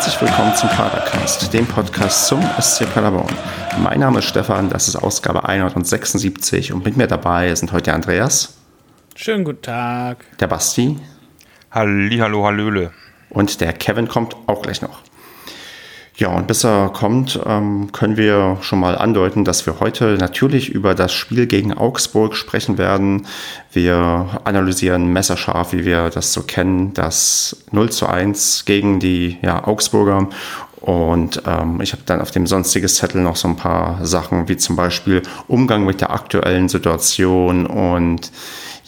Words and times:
Herzlich 0.00 0.22
willkommen 0.22 0.56
zum 0.56 0.70
Padercast, 0.70 1.52
dem 1.52 1.66
Podcast 1.66 2.26
zum 2.26 2.40
SC 2.58 2.86
Paderborn. 2.94 3.36
Mein 3.82 4.00
Name 4.00 4.20
ist 4.20 4.24
Stefan, 4.24 4.70
das 4.70 4.88
ist 4.88 4.96
Ausgabe 4.96 5.46
176 5.46 6.72
und 6.72 6.86
mit 6.86 6.96
mir 6.96 7.06
dabei 7.06 7.54
sind 7.54 7.70
heute 7.70 7.82
der 7.82 7.96
Andreas. 7.96 8.56
Schönen 9.14 9.44
guten 9.44 9.60
Tag. 9.60 10.24
Der 10.38 10.46
Basti. 10.46 10.96
Halli, 11.70 12.16
hallo, 12.16 12.46
hallöle. 12.46 12.92
Und 13.28 13.60
der 13.60 13.74
Kevin 13.74 14.08
kommt 14.08 14.34
auch 14.46 14.62
gleich 14.62 14.80
noch. 14.80 15.02
Ja, 16.20 16.28
und 16.28 16.46
bis 16.46 16.64
er 16.64 16.90
kommt, 16.90 17.40
ähm, 17.46 17.92
können 17.92 18.18
wir 18.18 18.58
schon 18.60 18.78
mal 18.78 18.94
andeuten, 18.98 19.46
dass 19.46 19.64
wir 19.64 19.80
heute 19.80 20.18
natürlich 20.20 20.68
über 20.68 20.94
das 20.94 21.14
Spiel 21.14 21.46
gegen 21.46 21.72
Augsburg 21.72 22.36
sprechen 22.36 22.76
werden. 22.76 23.26
Wir 23.72 24.42
analysieren 24.44 25.14
messerscharf, 25.14 25.72
wie 25.72 25.86
wir 25.86 26.10
das 26.10 26.34
so 26.34 26.42
kennen, 26.42 26.92
das 26.92 27.64
0 27.70 27.88
zu 27.88 28.06
1 28.06 28.66
gegen 28.66 29.00
die 29.00 29.38
ja, 29.40 29.66
Augsburger. 29.66 30.28
Und 30.82 31.42
ähm, 31.46 31.80
ich 31.80 31.92
habe 31.92 32.02
dann 32.04 32.20
auf 32.20 32.30
dem 32.32 32.46
sonstiges 32.46 32.96
Zettel 32.96 33.22
noch 33.22 33.36
so 33.36 33.48
ein 33.48 33.56
paar 33.56 34.04
Sachen, 34.04 34.46
wie 34.46 34.58
zum 34.58 34.76
Beispiel 34.76 35.22
Umgang 35.48 35.86
mit 35.86 36.02
der 36.02 36.10
aktuellen 36.10 36.68
Situation 36.68 37.64
und 37.64 38.30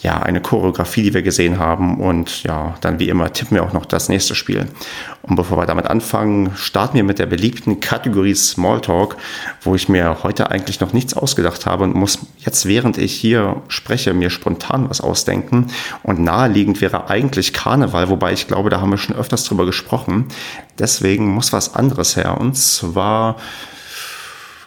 ja, 0.03 0.21
eine 0.21 0.41
Choreografie, 0.41 1.01
die 1.01 1.13
wir 1.13 1.21
gesehen 1.21 1.59
haben. 1.59 1.99
Und 1.99 2.43
ja, 2.43 2.75
dann 2.81 2.99
wie 2.99 3.07
immer 3.07 3.31
tippen 3.31 3.55
wir 3.55 3.63
auch 3.63 3.71
noch 3.71 3.85
das 3.85 4.09
nächste 4.09 4.35
Spiel. 4.35 4.67
Und 5.21 5.37
bevor 5.37 5.57
wir 5.57 5.65
damit 5.65 5.87
anfangen, 5.87 6.51
starten 6.57 6.95
wir 6.95 7.05
mit 7.05 7.19
der 7.19 7.25
beliebten 7.25 7.79
Kategorie 7.79 8.35
Smalltalk, 8.35 9.15
wo 9.61 9.75
ich 9.75 9.87
mir 9.87 10.21
heute 10.23 10.51
eigentlich 10.51 10.81
noch 10.81 10.91
nichts 10.91 11.13
ausgedacht 11.13 11.65
habe 11.65 11.85
und 11.85 11.95
muss 11.95 12.19
jetzt, 12.39 12.65
während 12.65 12.97
ich 12.97 13.13
hier 13.13 13.61
spreche, 13.69 14.13
mir 14.13 14.29
spontan 14.29 14.89
was 14.89 14.99
ausdenken. 14.99 15.67
Und 16.03 16.19
naheliegend 16.19 16.81
wäre 16.81 17.09
eigentlich 17.09 17.53
Karneval, 17.53 18.09
wobei 18.09 18.33
ich 18.33 18.47
glaube, 18.47 18.69
da 18.69 18.81
haben 18.81 18.91
wir 18.91 18.97
schon 18.97 19.15
öfters 19.15 19.45
drüber 19.45 19.65
gesprochen. 19.65 20.27
Deswegen 20.77 21.29
muss 21.29 21.53
was 21.53 21.75
anderes 21.75 22.17
her. 22.17 22.39
Und 22.41 22.57
zwar 22.57 23.37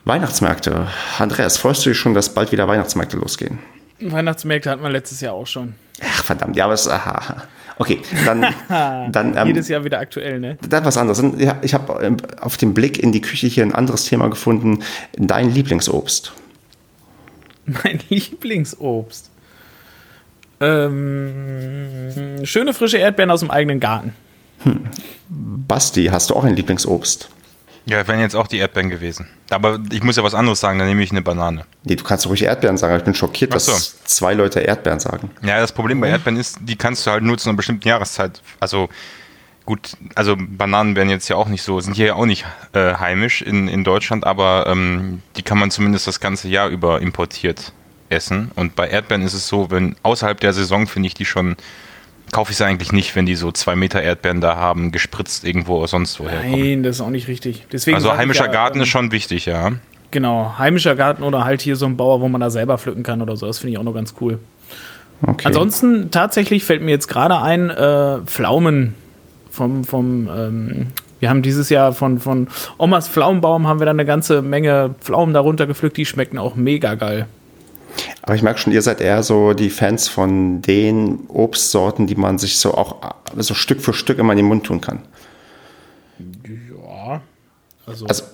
Weihnachtsmärkte. 0.06 0.86
Andreas, 1.18 1.58
freust 1.58 1.84
du 1.84 1.90
dich 1.90 1.98
schon, 1.98 2.14
dass 2.14 2.32
bald 2.32 2.52
wieder 2.52 2.66
Weihnachtsmärkte 2.68 3.18
losgehen? 3.18 3.58
Weihnachtsmärkte 4.00 4.70
hatten 4.70 4.82
wir 4.82 4.90
letztes 4.90 5.20
Jahr 5.20 5.34
auch 5.34 5.46
schon. 5.46 5.74
Ach, 6.02 6.24
verdammt, 6.24 6.56
ja, 6.56 6.64
aber 6.64 6.74
es, 6.74 6.88
aha. 6.88 7.44
Okay, 7.78 8.00
dann, 8.24 8.46
dann 9.12 9.36
ähm, 9.36 9.46
jedes 9.48 9.68
Jahr 9.68 9.84
wieder 9.84 9.98
aktuell, 9.98 10.40
ne? 10.40 10.58
Dann 10.68 10.84
was 10.84 10.96
anderes. 10.96 11.22
Ja, 11.38 11.58
ich 11.62 11.74
habe 11.74 12.02
ähm, 12.02 12.16
auf 12.40 12.56
dem 12.56 12.74
Blick 12.74 12.98
in 12.98 13.12
die 13.12 13.20
Küche 13.20 13.46
hier 13.46 13.64
ein 13.64 13.74
anderes 13.74 14.06
Thema 14.06 14.28
gefunden. 14.28 14.82
Dein 15.16 15.50
Lieblingsobst. 15.50 16.32
Mein 17.66 18.00
Lieblingsobst. 18.08 19.30
Ähm, 20.60 22.44
schöne 22.44 22.72
frische 22.72 22.96
Erdbeeren 22.96 23.30
aus 23.30 23.40
dem 23.40 23.50
eigenen 23.50 23.78
Garten. 23.78 24.14
Hm. 24.62 24.86
Basti, 25.28 26.06
hast 26.06 26.30
du 26.30 26.34
auch 26.34 26.44
ein 26.44 26.56
Lieblingsobst? 26.56 27.28
Ja, 27.88 28.06
wären 28.08 28.20
jetzt 28.20 28.34
auch 28.34 28.48
die 28.48 28.58
Erdbeeren 28.58 28.90
gewesen. 28.90 29.28
Aber 29.50 29.78
ich 29.92 30.02
muss 30.02 30.16
ja 30.16 30.24
was 30.24 30.34
anderes 30.34 30.58
sagen, 30.58 30.78
dann 30.78 30.88
nehme 30.88 31.02
ich 31.04 31.12
eine 31.12 31.22
Banane. 31.22 31.64
Nee, 31.84 31.94
du 31.94 32.02
kannst 32.02 32.26
ruhig 32.26 32.42
Erdbeeren 32.42 32.76
sagen. 32.76 32.96
Ich 32.96 33.04
bin 33.04 33.14
schockiert, 33.14 33.52
so. 33.60 33.72
dass 33.72 34.02
zwei 34.04 34.34
Leute 34.34 34.60
Erdbeeren 34.60 34.98
sagen. 34.98 35.30
Ja, 35.42 35.60
das 35.60 35.70
Problem 35.70 36.00
bei 36.00 36.08
Erdbeeren 36.08 36.38
ist, 36.38 36.58
die 36.60 36.74
kannst 36.74 37.06
du 37.06 37.12
halt 37.12 37.22
nur 37.22 37.38
zu 37.38 37.48
einer 37.48 37.56
bestimmten 37.56 37.86
Jahreszeit. 37.86 38.42
Also 38.58 38.88
gut, 39.66 39.96
also 40.16 40.34
Bananen 40.36 40.96
werden 40.96 41.10
jetzt 41.10 41.28
ja 41.28 41.36
auch 41.36 41.48
nicht 41.48 41.62
so, 41.62 41.78
sind 41.78 41.94
hier 41.94 42.06
ja 42.06 42.14
auch 42.14 42.26
nicht 42.26 42.44
äh, 42.72 42.94
heimisch 42.94 43.42
in, 43.42 43.68
in 43.68 43.84
Deutschland, 43.84 44.26
aber 44.26 44.66
ähm, 44.66 45.22
die 45.36 45.42
kann 45.42 45.58
man 45.58 45.70
zumindest 45.70 46.08
das 46.08 46.18
ganze 46.18 46.48
Jahr 46.48 46.68
über 46.68 47.00
importiert 47.00 47.72
essen. 48.08 48.50
Und 48.56 48.74
bei 48.74 48.88
Erdbeeren 48.88 49.22
ist 49.22 49.34
es 49.34 49.46
so, 49.46 49.70
wenn 49.70 49.94
außerhalb 50.02 50.40
der 50.40 50.52
Saison 50.52 50.88
finde 50.88 51.06
ich 51.06 51.14
die 51.14 51.24
schon 51.24 51.56
kaufe 52.32 52.52
ich 52.52 52.58
es 52.58 52.62
eigentlich 52.62 52.92
nicht, 52.92 53.16
wenn 53.16 53.26
die 53.26 53.34
so 53.34 53.52
zwei 53.52 53.76
Meter 53.76 54.02
Erdbeeren 54.02 54.40
da 54.40 54.56
haben, 54.56 54.92
gespritzt 54.92 55.44
irgendwo 55.44 55.86
sonst 55.86 56.20
woher. 56.20 56.40
Nein, 56.40 56.50
kommen. 56.50 56.82
das 56.82 56.96
ist 56.96 57.00
auch 57.00 57.10
nicht 57.10 57.28
richtig. 57.28 57.66
Deswegen 57.72 57.96
also 57.96 58.16
heimischer 58.16 58.46
ja, 58.46 58.52
Garten 58.52 58.78
ähm, 58.78 58.82
ist 58.82 58.88
schon 58.88 59.12
wichtig, 59.12 59.46
ja. 59.46 59.72
Genau, 60.10 60.54
heimischer 60.58 60.94
Garten 60.94 61.22
oder 61.22 61.44
halt 61.44 61.60
hier 61.60 61.76
so 61.76 61.86
ein 61.86 61.96
Bauer, 61.96 62.20
wo 62.20 62.28
man 62.28 62.40
da 62.40 62.50
selber 62.50 62.78
pflücken 62.78 63.02
kann 63.02 63.22
oder 63.22 63.36
so. 63.36 63.46
Das 63.46 63.58
finde 63.58 63.72
ich 63.72 63.78
auch 63.78 63.82
noch 63.82 63.94
ganz 63.94 64.14
cool. 64.20 64.38
Okay. 65.22 65.46
Ansonsten 65.46 66.10
tatsächlich 66.10 66.64
fällt 66.64 66.82
mir 66.82 66.90
jetzt 66.90 67.08
gerade 67.08 67.40
ein, 67.40 67.70
äh, 67.70 68.18
Pflaumen 68.26 68.94
vom, 69.50 69.84
vom 69.84 70.28
ähm, 70.28 70.86
wir 71.18 71.30
haben 71.30 71.42
dieses 71.42 71.70
Jahr 71.70 71.92
von, 71.92 72.18
von 72.18 72.48
Omas 72.76 73.08
Pflaumenbaum 73.08 73.66
haben 73.66 73.80
wir 73.80 73.86
dann 73.86 73.96
eine 73.96 74.06
ganze 74.06 74.42
Menge 74.42 74.94
Pflaumen 75.00 75.32
darunter 75.32 75.66
gepflückt, 75.66 75.96
die 75.96 76.04
schmecken 76.04 76.38
auch 76.38 76.56
mega 76.56 76.94
geil. 76.94 77.26
Aber 78.22 78.34
ich 78.34 78.42
merke 78.42 78.58
schon, 78.58 78.72
ihr 78.72 78.82
seid 78.82 79.00
eher 79.00 79.22
so 79.22 79.52
die 79.52 79.70
Fans 79.70 80.08
von 80.08 80.62
den 80.62 81.26
Obstsorten, 81.28 82.06
die 82.06 82.16
man 82.16 82.38
sich 82.38 82.58
so 82.58 82.74
auch 82.74 83.14
so 83.36 83.54
Stück 83.54 83.80
für 83.80 83.92
Stück 83.92 84.18
immer 84.18 84.32
in 84.32 84.38
den 84.38 84.46
Mund 84.46 84.64
tun 84.64 84.80
kann. 84.80 85.02
Ja. 86.18 87.20
Also, 87.86 88.06
also, 88.06 88.24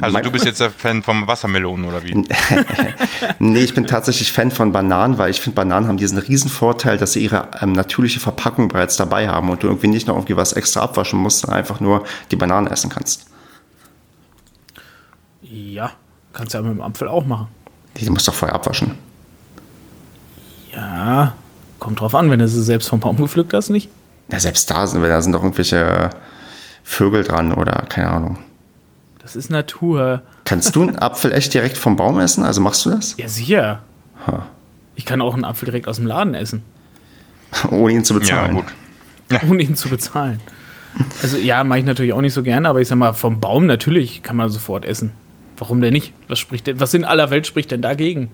also 0.00 0.18
du 0.18 0.30
bist 0.30 0.44
jetzt 0.44 0.60
der 0.60 0.70
Fan 0.70 1.02
von 1.02 1.26
Wassermelonen 1.26 1.86
oder 1.86 2.02
wie? 2.02 2.14
nee, 3.38 3.60
ich 3.60 3.74
bin 3.74 3.86
tatsächlich 3.86 4.32
Fan 4.32 4.50
von 4.50 4.72
Bananen, 4.72 5.18
weil 5.18 5.30
ich 5.30 5.40
finde, 5.40 5.54
Bananen 5.54 5.86
haben 5.86 5.96
diesen 5.96 6.18
riesen 6.18 6.50
Vorteil, 6.50 6.98
dass 6.98 7.12
sie 7.12 7.22
ihre 7.22 7.48
ähm, 7.60 7.72
natürliche 7.72 8.18
Verpackung 8.18 8.68
bereits 8.68 8.96
dabei 8.96 9.28
haben 9.28 9.48
und 9.48 9.62
du 9.62 9.68
irgendwie 9.68 9.88
nicht 9.88 10.08
noch 10.08 10.16
irgendwie 10.16 10.36
was 10.36 10.54
extra 10.54 10.80
abwaschen 10.80 11.20
musst, 11.20 11.40
sondern 11.40 11.58
einfach 11.58 11.80
nur 11.80 12.04
die 12.30 12.36
Bananen 12.36 12.66
essen 12.66 12.90
kannst. 12.90 13.30
Ja, 15.42 15.92
kannst 16.32 16.54
du 16.54 16.58
ja 16.58 16.62
mit 16.62 16.72
dem 16.72 16.82
Apfel 16.82 17.08
auch 17.08 17.24
machen. 17.24 17.48
Die 17.96 18.10
musst 18.10 18.26
du 18.26 18.30
doch 18.30 18.38
vorher 18.38 18.54
abwaschen. 18.54 18.92
Ja, 20.74 21.34
kommt 21.78 22.00
drauf 22.00 22.14
an, 22.14 22.30
wenn 22.30 22.38
du 22.38 22.48
sie 22.48 22.62
selbst 22.62 22.88
vom 22.88 23.00
Baum 23.00 23.16
gepflückt 23.16 23.54
hast, 23.54 23.70
nicht? 23.70 23.88
Ja, 24.30 24.40
selbst 24.40 24.70
da 24.70 24.86
sind, 24.86 25.02
da 25.02 25.22
sind 25.22 25.32
doch 25.32 25.42
irgendwelche 25.42 26.10
Vögel 26.84 27.24
dran 27.24 27.52
oder 27.52 27.84
keine 27.88 28.10
Ahnung. 28.10 28.38
Das 29.20 29.36
ist 29.36 29.50
Natur. 29.50 30.22
Kannst 30.44 30.76
du 30.76 30.82
einen 30.82 30.98
Apfel 31.00 31.32
echt 31.32 31.54
direkt 31.54 31.76
vom 31.76 31.96
Baum 31.96 32.20
essen? 32.20 32.44
Also 32.44 32.60
machst 32.60 32.84
du 32.86 32.90
das? 32.90 33.16
Ja, 33.16 33.28
sicher. 33.28 33.80
Huh. 34.26 34.40
Ich 34.94 35.04
kann 35.04 35.20
auch 35.20 35.34
einen 35.34 35.44
Apfel 35.44 35.66
direkt 35.66 35.88
aus 35.88 35.96
dem 35.96 36.06
Laden 36.06 36.34
essen. 36.34 36.62
Ohne 37.70 37.94
ihn 37.94 38.04
zu 38.04 38.14
bezahlen. 38.14 38.56
Ja, 38.56 38.62
gut. 38.62 38.74
Ja. 39.30 39.40
Ohne 39.50 39.62
ihn 39.62 39.76
zu 39.76 39.88
bezahlen. 39.88 40.40
Also 41.22 41.36
ja, 41.36 41.62
mache 41.64 41.80
ich 41.80 41.84
natürlich 41.84 42.12
auch 42.12 42.20
nicht 42.20 42.34
so 42.34 42.42
gerne, 42.42 42.68
aber 42.68 42.80
ich 42.80 42.88
sag 42.88 42.96
mal, 42.96 43.12
vom 43.12 43.40
Baum 43.40 43.66
natürlich 43.66 44.22
kann 44.22 44.36
man 44.36 44.48
sofort 44.48 44.84
essen. 44.84 45.12
Warum 45.56 45.80
denn 45.80 45.92
nicht? 45.92 46.12
Was 46.28 46.38
spricht 46.38 46.66
denn, 46.66 46.80
was 46.80 46.94
in 46.94 47.04
aller 47.04 47.30
Welt 47.30 47.46
spricht 47.46 47.70
denn 47.70 47.82
dagegen? 47.82 48.30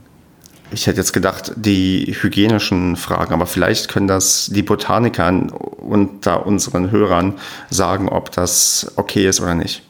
Ich 0.73 0.87
hätte 0.87 0.99
jetzt 0.99 1.13
gedacht, 1.13 1.53
die 1.57 2.17
hygienischen 2.19 2.97
Fragen, 2.97 3.35
aber 3.35 3.47
vielleicht 3.47 3.89
können 3.89 4.09
das 4.09 4.51
die 4.53 4.63
Botaniker 4.63 5.31
unter 5.77 6.47
unseren 6.47 6.91
Hörern 6.91 7.35
sagen, 7.69 8.09
ob 8.09 8.33
das 8.33 8.91
okay 8.97 9.27
ist 9.27 9.41
oder 9.41 9.55
nicht. 9.55 9.83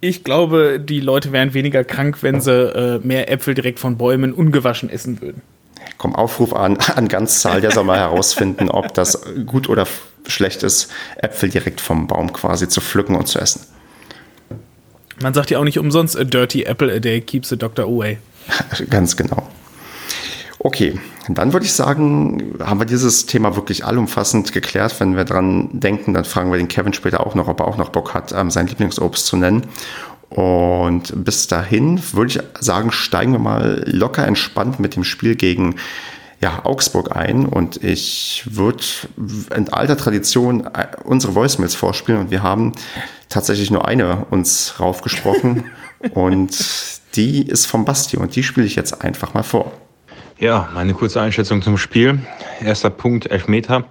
Ich 0.00 0.24
glaube, 0.24 0.80
die 0.80 1.00
Leute 1.00 1.30
wären 1.30 1.54
weniger 1.54 1.84
krank, 1.84 2.22
wenn 2.22 2.40
sie 2.40 2.50
äh, 2.52 3.00
mehr 3.06 3.30
Äpfel 3.30 3.54
direkt 3.54 3.78
von 3.78 3.98
Bäumen 3.98 4.32
ungewaschen 4.32 4.90
essen 4.90 5.20
würden. 5.20 5.42
Komm, 5.98 6.16
Aufruf 6.16 6.52
an, 6.54 6.78
an 6.96 7.06
Ganzzahl, 7.06 7.60
der 7.60 7.70
soll 7.70 7.84
mal 7.84 7.98
herausfinden, 7.98 8.70
ob 8.70 8.94
das 8.94 9.22
gut 9.46 9.68
oder 9.68 9.86
schlecht 10.26 10.62
ist, 10.62 10.90
Äpfel 11.16 11.50
direkt 11.50 11.80
vom 11.80 12.06
Baum 12.06 12.32
quasi 12.32 12.68
zu 12.68 12.80
pflücken 12.80 13.14
und 13.14 13.28
zu 13.28 13.38
essen. 13.38 13.60
Man 15.22 15.34
sagt 15.34 15.50
ja 15.50 15.58
auch 15.58 15.64
nicht 15.64 15.78
umsonst, 15.78 16.18
a 16.18 16.24
dirty 16.24 16.62
apple 16.62 16.92
a 16.92 16.98
day 16.98 17.20
keeps 17.20 17.48
the 17.48 17.56
doctor 17.56 17.84
away. 17.84 18.18
Ganz 18.90 19.16
genau. 19.16 19.48
Okay, 20.58 20.98
dann 21.28 21.52
würde 21.54 21.64
ich 21.64 21.72
sagen, 21.72 22.54
haben 22.60 22.80
wir 22.80 22.86
dieses 22.86 23.24
Thema 23.24 23.56
wirklich 23.56 23.84
allumfassend 23.84 24.52
geklärt. 24.52 24.98
Wenn 25.00 25.16
wir 25.16 25.24
dran 25.24 25.70
denken, 25.72 26.12
dann 26.12 26.24
fragen 26.24 26.50
wir 26.50 26.58
den 26.58 26.68
Kevin 26.68 26.92
später 26.92 27.26
auch 27.26 27.34
noch, 27.34 27.48
ob 27.48 27.60
er 27.60 27.68
auch 27.68 27.78
noch 27.78 27.88
Bock 27.88 28.12
hat, 28.12 28.32
ähm, 28.32 28.50
sein 28.50 28.66
Lieblingsobst 28.66 29.24
zu 29.24 29.36
nennen. 29.36 29.66
Und 30.28 31.24
bis 31.24 31.48
dahin 31.48 32.00
würde 32.12 32.30
ich 32.30 32.40
sagen, 32.60 32.92
steigen 32.92 33.32
wir 33.32 33.38
mal 33.38 33.82
locker 33.86 34.26
entspannt 34.26 34.80
mit 34.80 34.96
dem 34.96 35.04
Spiel 35.04 35.34
gegen 35.34 35.76
ja, 36.40 36.64
Augsburg 36.64 37.14
ein. 37.14 37.46
Und 37.46 37.82
ich 37.84 38.44
würde 38.50 38.82
in 39.54 39.68
alter 39.68 39.96
Tradition 39.96 40.66
äh, 40.66 40.86
unsere 41.04 41.34
Voicemails 41.34 41.74
vorspielen. 41.74 42.20
Und 42.20 42.30
wir 42.30 42.42
haben 42.42 42.72
tatsächlich 43.28 43.70
nur 43.70 43.86
eine 43.86 44.24
uns 44.30 44.74
raufgesprochen. 44.80 45.70
und 46.14 46.58
die 47.14 47.46
ist 47.46 47.66
vom 47.66 47.84
Basti 47.84 48.16
und 48.16 48.36
die 48.36 48.42
spiele 48.42 48.66
ich 48.66 48.76
jetzt 48.76 49.02
einfach 49.02 49.34
mal 49.34 49.42
vor. 49.42 49.72
Ja, 50.38 50.70
meine 50.72 50.94
kurze 50.94 51.20
Einschätzung 51.20 51.60
zum 51.60 51.76
Spiel. 51.76 52.20
Erster 52.64 52.88
Punkt, 52.88 53.30
Elfmeter. 53.30 53.84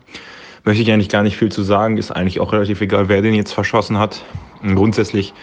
Möchte 0.63 0.81
ich 0.81 0.91
eigentlich 0.91 1.09
gar 1.09 1.21
nicht 1.21 1.37
viel 1.37 1.51
zu 1.51 1.61
sagen. 1.61 1.97
Ist 1.97 2.11
eigentlich 2.11 2.39
auch 2.39 2.53
relativ 2.53 2.81
egal, 2.81 3.09
wer 3.09 3.21
den 3.21 3.35
jetzt 3.35 3.53
verschossen 3.53 3.99
hat. 3.99 4.23
Und 4.63 4.75
grundsätzlich 4.75 5.33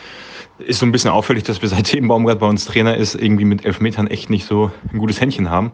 ist 0.58 0.80
so 0.80 0.86
ein 0.86 0.92
bisschen 0.92 1.10
auffällig, 1.10 1.44
dass 1.44 1.62
wir 1.62 1.68
seitdem 1.68 2.08
Baumgart 2.08 2.40
bei 2.40 2.46
uns 2.48 2.64
Trainer 2.64 2.96
ist, 2.96 3.14
irgendwie 3.14 3.44
mit 3.44 3.64
Elfmetern 3.64 4.08
echt 4.08 4.30
nicht 4.30 4.46
so 4.46 4.72
ein 4.92 4.98
gutes 4.98 5.20
Händchen 5.20 5.50
haben. 5.50 5.70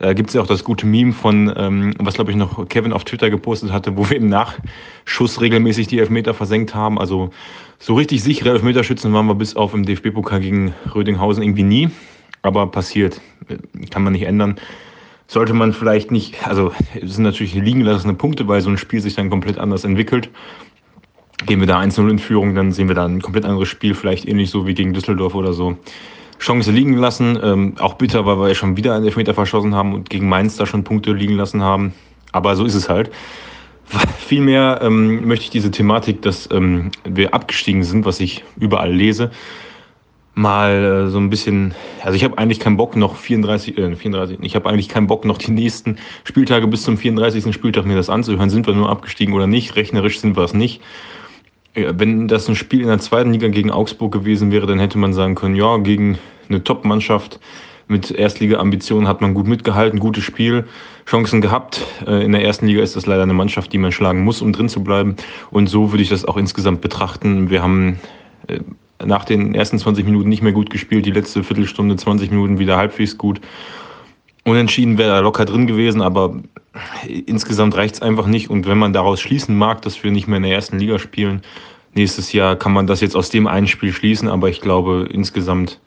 Da 0.00 0.14
gibt 0.14 0.30
es 0.30 0.34
ja 0.34 0.40
auch 0.40 0.46
das 0.46 0.64
gute 0.64 0.86
Meme 0.86 1.12
von, 1.12 1.52
ähm, 1.54 1.94
was 1.98 2.14
glaube 2.14 2.30
ich 2.30 2.36
noch 2.36 2.66
Kevin 2.68 2.94
auf 2.94 3.04
Twitter 3.04 3.28
gepostet 3.28 3.70
hatte, 3.70 3.98
wo 3.98 4.08
wir 4.08 4.16
im 4.16 4.30
Nachschuss 4.30 5.42
regelmäßig 5.42 5.88
die 5.88 5.98
Elfmeter 5.98 6.32
versenkt 6.32 6.74
haben. 6.74 6.98
Also 6.98 7.30
so 7.78 7.94
richtig 7.94 8.22
sichere 8.22 8.48
Elfmeterschützen 8.48 9.12
waren 9.12 9.26
wir 9.26 9.34
bis 9.34 9.56
auf 9.56 9.74
im 9.74 9.84
DFB-Pokal 9.84 10.40
gegen 10.40 10.74
Rödinghausen 10.94 11.42
irgendwie 11.42 11.64
nie. 11.64 11.90
Aber 12.40 12.66
passiert, 12.68 13.20
kann 13.90 14.02
man 14.02 14.14
nicht 14.14 14.22
ändern. 14.22 14.56
Sollte 15.26 15.52
man 15.52 15.74
vielleicht 15.74 16.10
nicht, 16.10 16.46
also 16.48 16.72
es 16.98 17.16
sind 17.16 17.24
natürlich 17.24 17.54
liegen 17.54 17.80
gelassene 17.80 18.14
Punkte, 18.14 18.48
weil 18.48 18.62
so 18.62 18.70
ein 18.70 18.78
Spiel 18.78 19.02
sich 19.02 19.16
dann 19.16 19.28
komplett 19.28 19.58
anders 19.58 19.84
entwickelt. 19.84 20.30
gehen 21.44 21.60
wir 21.60 21.66
da 21.66 21.78
1-0 21.78 22.10
in 22.10 22.18
Führung, 22.18 22.54
dann 22.54 22.72
sehen 22.72 22.88
wir 22.88 22.94
da 22.94 23.04
ein 23.04 23.20
komplett 23.20 23.44
anderes 23.44 23.68
Spiel, 23.68 23.94
vielleicht 23.94 24.26
ähnlich 24.26 24.48
so 24.48 24.66
wie 24.66 24.72
gegen 24.72 24.94
Düsseldorf 24.94 25.34
oder 25.34 25.52
so. 25.52 25.76
Chance 26.40 26.72
liegen 26.72 26.96
lassen, 26.96 27.38
ähm, 27.42 27.74
auch 27.78 27.94
bitter, 27.94 28.26
weil 28.26 28.38
wir 28.38 28.48
ja 28.48 28.54
schon 28.54 28.76
wieder 28.76 28.94
einen 28.94 29.04
Elfmeter 29.04 29.34
verschossen 29.34 29.74
haben 29.74 29.94
und 29.94 30.10
gegen 30.10 30.28
Mainz 30.28 30.56
da 30.56 30.66
schon 30.66 30.84
Punkte 30.84 31.12
liegen 31.12 31.36
lassen 31.36 31.62
haben. 31.62 31.92
Aber 32.32 32.56
so 32.56 32.64
ist 32.64 32.74
es 32.74 32.88
halt. 32.88 33.10
Vielmehr 34.18 34.80
ähm, 34.82 35.26
möchte 35.26 35.44
ich 35.44 35.50
diese 35.50 35.70
Thematik, 35.70 36.22
dass 36.22 36.48
ähm, 36.50 36.90
wir 37.04 37.34
abgestiegen 37.34 37.84
sind, 37.84 38.04
was 38.04 38.20
ich 38.20 38.44
überall 38.58 38.92
lese, 38.92 39.30
mal 40.34 41.06
äh, 41.06 41.10
so 41.10 41.18
ein 41.18 41.28
bisschen, 41.28 41.74
also 42.02 42.16
ich 42.16 42.24
habe 42.24 42.38
eigentlich 42.38 42.60
keinen 42.60 42.76
Bock 42.76 42.96
noch 42.96 43.16
34, 43.16 43.76
äh, 43.76 43.94
34, 43.94 44.38
ich 44.40 44.54
habe 44.54 44.68
eigentlich 44.68 44.88
keinen 44.88 45.08
Bock 45.08 45.24
noch 45.24 45.36
die 45.36 45.50
nächsten 45.50 45.96
Spieltage 46.24 46.66
bis 46.66 46.82
zum 46.82 46.96
34. 46.96 47.52
Spieltag 47.52 47.84
mir 47.84 47.96
das 47.96 48.08
anzuhören, 48.08 48.48
sind 48.48 48.66
wir 48.66 48.74
nur 48.74 48.88
abgestiegen 48.88 49.34
oder 49.34 49.46
nicht, 49.46 49.76
rechnerisch 49.76 50.20
sind 50.20 50.36
wir 50.36 50.44
es 50.44 50.54
nicht. 50.54 50.80
Wenn 51.74 52.26
das 52.26 52.48
ein 52.48 52.56
Spiel 52.56 52.80
in 52.80 52.88
der 52.88 52.98
zweiten 52.98 53.32
Liga 53.32 53.48
gegen 53.48 53.70
Augsburg 53.70 54.12
gewesen 54.12 54.50
wäre, 54.50 54.66
dann 54.66 54.80
hätte 54.80 54.98
man 54.98 55.12
sagen 55.12 55.36
können, 55.36 55.54
ja, 55.54 55.76
gegen 55.78 56.18
eine 56.48 56.64
Top-Mannschaft 56.64 57.38
mit 57.86 58.10
Erstliga-Ambitionen 58.10 59.08
hat 59.08 59.20
man 59.20 59.34
gut 59.34 59.48
mitgehalten, 59.48 59.98
gutes 59.98 60.22
Spiel, 60.24 60.64
Chancen 61.06 61.40
gehabt. 61.40 61.84
Äh, 62.06 62.24
in 62.24 62.32
der 62.32 62.44
ersten 62.44 62.66
Liga 62.66 62.82
ist 62.82 62.94
das 62.94 63.06
leider 63.06 63.24
eine 63.24 63.34
Mannschaft, 63.34 63.72
die 63.72 63.78
man 63.78 63.90
schlagen 63.90 64.22
muss, 64.22 64.42
um 64.42 64.52
drin 64.52 64.68
zu 64.68 64.82
bleiben. 64.82 65.16
Und 65.50 65.68
so 65.68 65.90
würde 65.92 66.02
ich 66.02 66.08
das 66.08 66.24
auch 66.24 66.36
insgesamt 66.36 66.80
betrachten. 66.80 67.50
Wir 67.50 67.62
haben 67.62 67.98
äh, 68.46 68.60
nach 69.04 69.24
den 69.24 69.54
ersten 69.54 69.78
20 69.78 70.04
Minuten 70.04 70.28
nicht 70.28 70.42
mehr 70.42 70.52
gut 70.52 70.70
gespielt, 70.70 71.04
die 71.04 71.10
letzte 71.10 71.42
Viertelstunde, 71.42 71.96
20 71.96 72.30
Minuten 72.30 72.58
wieder 72.58 72.76
halbwegs 72.76 73.18
gut. 73.18 73.40
Unentschieden 74.44 74.98
wäre 74.98 75.16
er 75.16 75.22
locker 75.22 75.44
drin 75.44 75.66
gewesen, 75.66 76.00
aber 76.00 76.34
insgesamt 77.26 77.76
reicht 77.76 77.96
es 77.96 78.02
einfach 78.02 78.26
nicht. 78.26 78.48
Und 78.48 78.66
wenn 78.66 78.78
man 78.78 78.92
daraus 78.92 79.20
schließen 79.20 79.56
mag, 79.56 79.82
dass 79.82 80.02
wir 80.02 80.10
nicht 80.10 80.28
mehr 80.28 80.38
in 80.38 80.44
der 80.44 80.54
ersten 80.54 80.78
Liga 80.78 80.98
spielen, 80.98 81.42
nächstes 81.94 82.32
Jahr 82.32 82.56
kann 82.56 82.72
man 82.72 82.86
das 82.86 83.00
jetzt 83.00 83.16
aus 83.16 83.30
dem 83.30 83.46
einen 83.46 83.66
Spiel 83.66 83.92
schließen. 83.92 84.28
Aber 84.28 84.48
ich 84.48 84.60
glaube, 84.60 85.08
insgesamt 85.12 85.80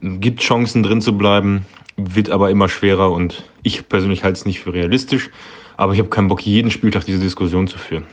gibt 0.00 0.40
Chancen 0.40 0.82
drin 0.82 1.00
zu 1.00 1.16
bleiben, 1.16 1.64
wird 1.96 2.30
aber 2.30 2.50
immer 2.50 2.68
schwerer. 2.68 3.10
Und 3.12 3.44
ich 3.62 3.88
persönlich 3.88 4.24
halte 4.24 4.38
es 4.38 4.46
nicht 4.46 4.60
für 4.60 4.74
realistisch. 4.74 5.30
Aber 5.76 5.94
ich 5.94 5.98
habe 5.98 6.10
keinen 6.10 6.28
Bock, 6.28 6.42
jeden 6.42 6.70
Spieltag 6.70 7.06
diese 7.06 7.20
Diskussion 7.20 7.66
zu 7.66 7.78
führen. 7.78 8.04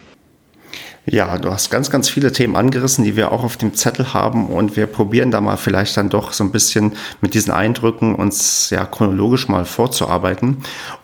Ja, 1.09 1.37
du 1.37 1.49
hast 1.49 1.69
ganz, 1.69 1.89
ganz 1.89 2.09
viele 2.09 2.33
Themen 2.33 2.57
angerissen, 2.57 3.05
die 3.05 3.15
wir 3.15 3.31
auch 3.31 3.43
auf 3.43 3.55
dem 3.55 3.73
Zettel 3.73 4.13
haben 4.13 4.47
und 4.47 4.75
wir 4.75 4.87
probieren 4.87 5.31
da 5.31 5.39
mal 5.39 5.55
vielleicht 5.55 5.95
dann 5.95 6.09
doch 6.09 6.33
so 6.33 6.43
ein 6.43 6.51
bisschen 6.51 6.93
mit 7.21 7.33
diesen 7.33 7.53
Eindrücken 7.53 8.13
uns 8.13 8.69
ja 8.71 8.85
chronologisch 8.85 9.47
mal 9.47 9.63
vorzuarbeiten. 9.63 10.57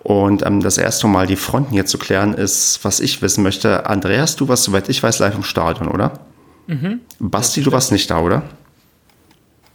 Und 0.03 0.45
ähm, 0.45 0.59
das 0.59 0.77
erste 0.77 1.07
Mal 1.07 1.25
die 1.25 1.37
Fronten 1.37 1.71
hier 1.71 1.85
zu 1.85 1.97
klären 1.97 2.33
ist, 2.33 2.81
was 2.83 2.99
ich 2.99 3.21
wissen 3.21 3.43
möchte. 3.43 3.85
Andreas, 3.85 4.35
du 4.35 4.49
warst, 4.49 4.63
soweit 4.63 4.89
ich 4.89 5.01
weiß, 5.01 5.19
live 5.19 5.35
im 5.35 5.43
Stadion, 5.43 5.87
oder? 5.87 6.19
Mhm. 6.67 6.99
Basti, 7.19 7.61
du 7.61 7.71
warst 7.71 7.93
nicht 7.93 8.11
da, 8.11 8.19
oder? 8.19 8.43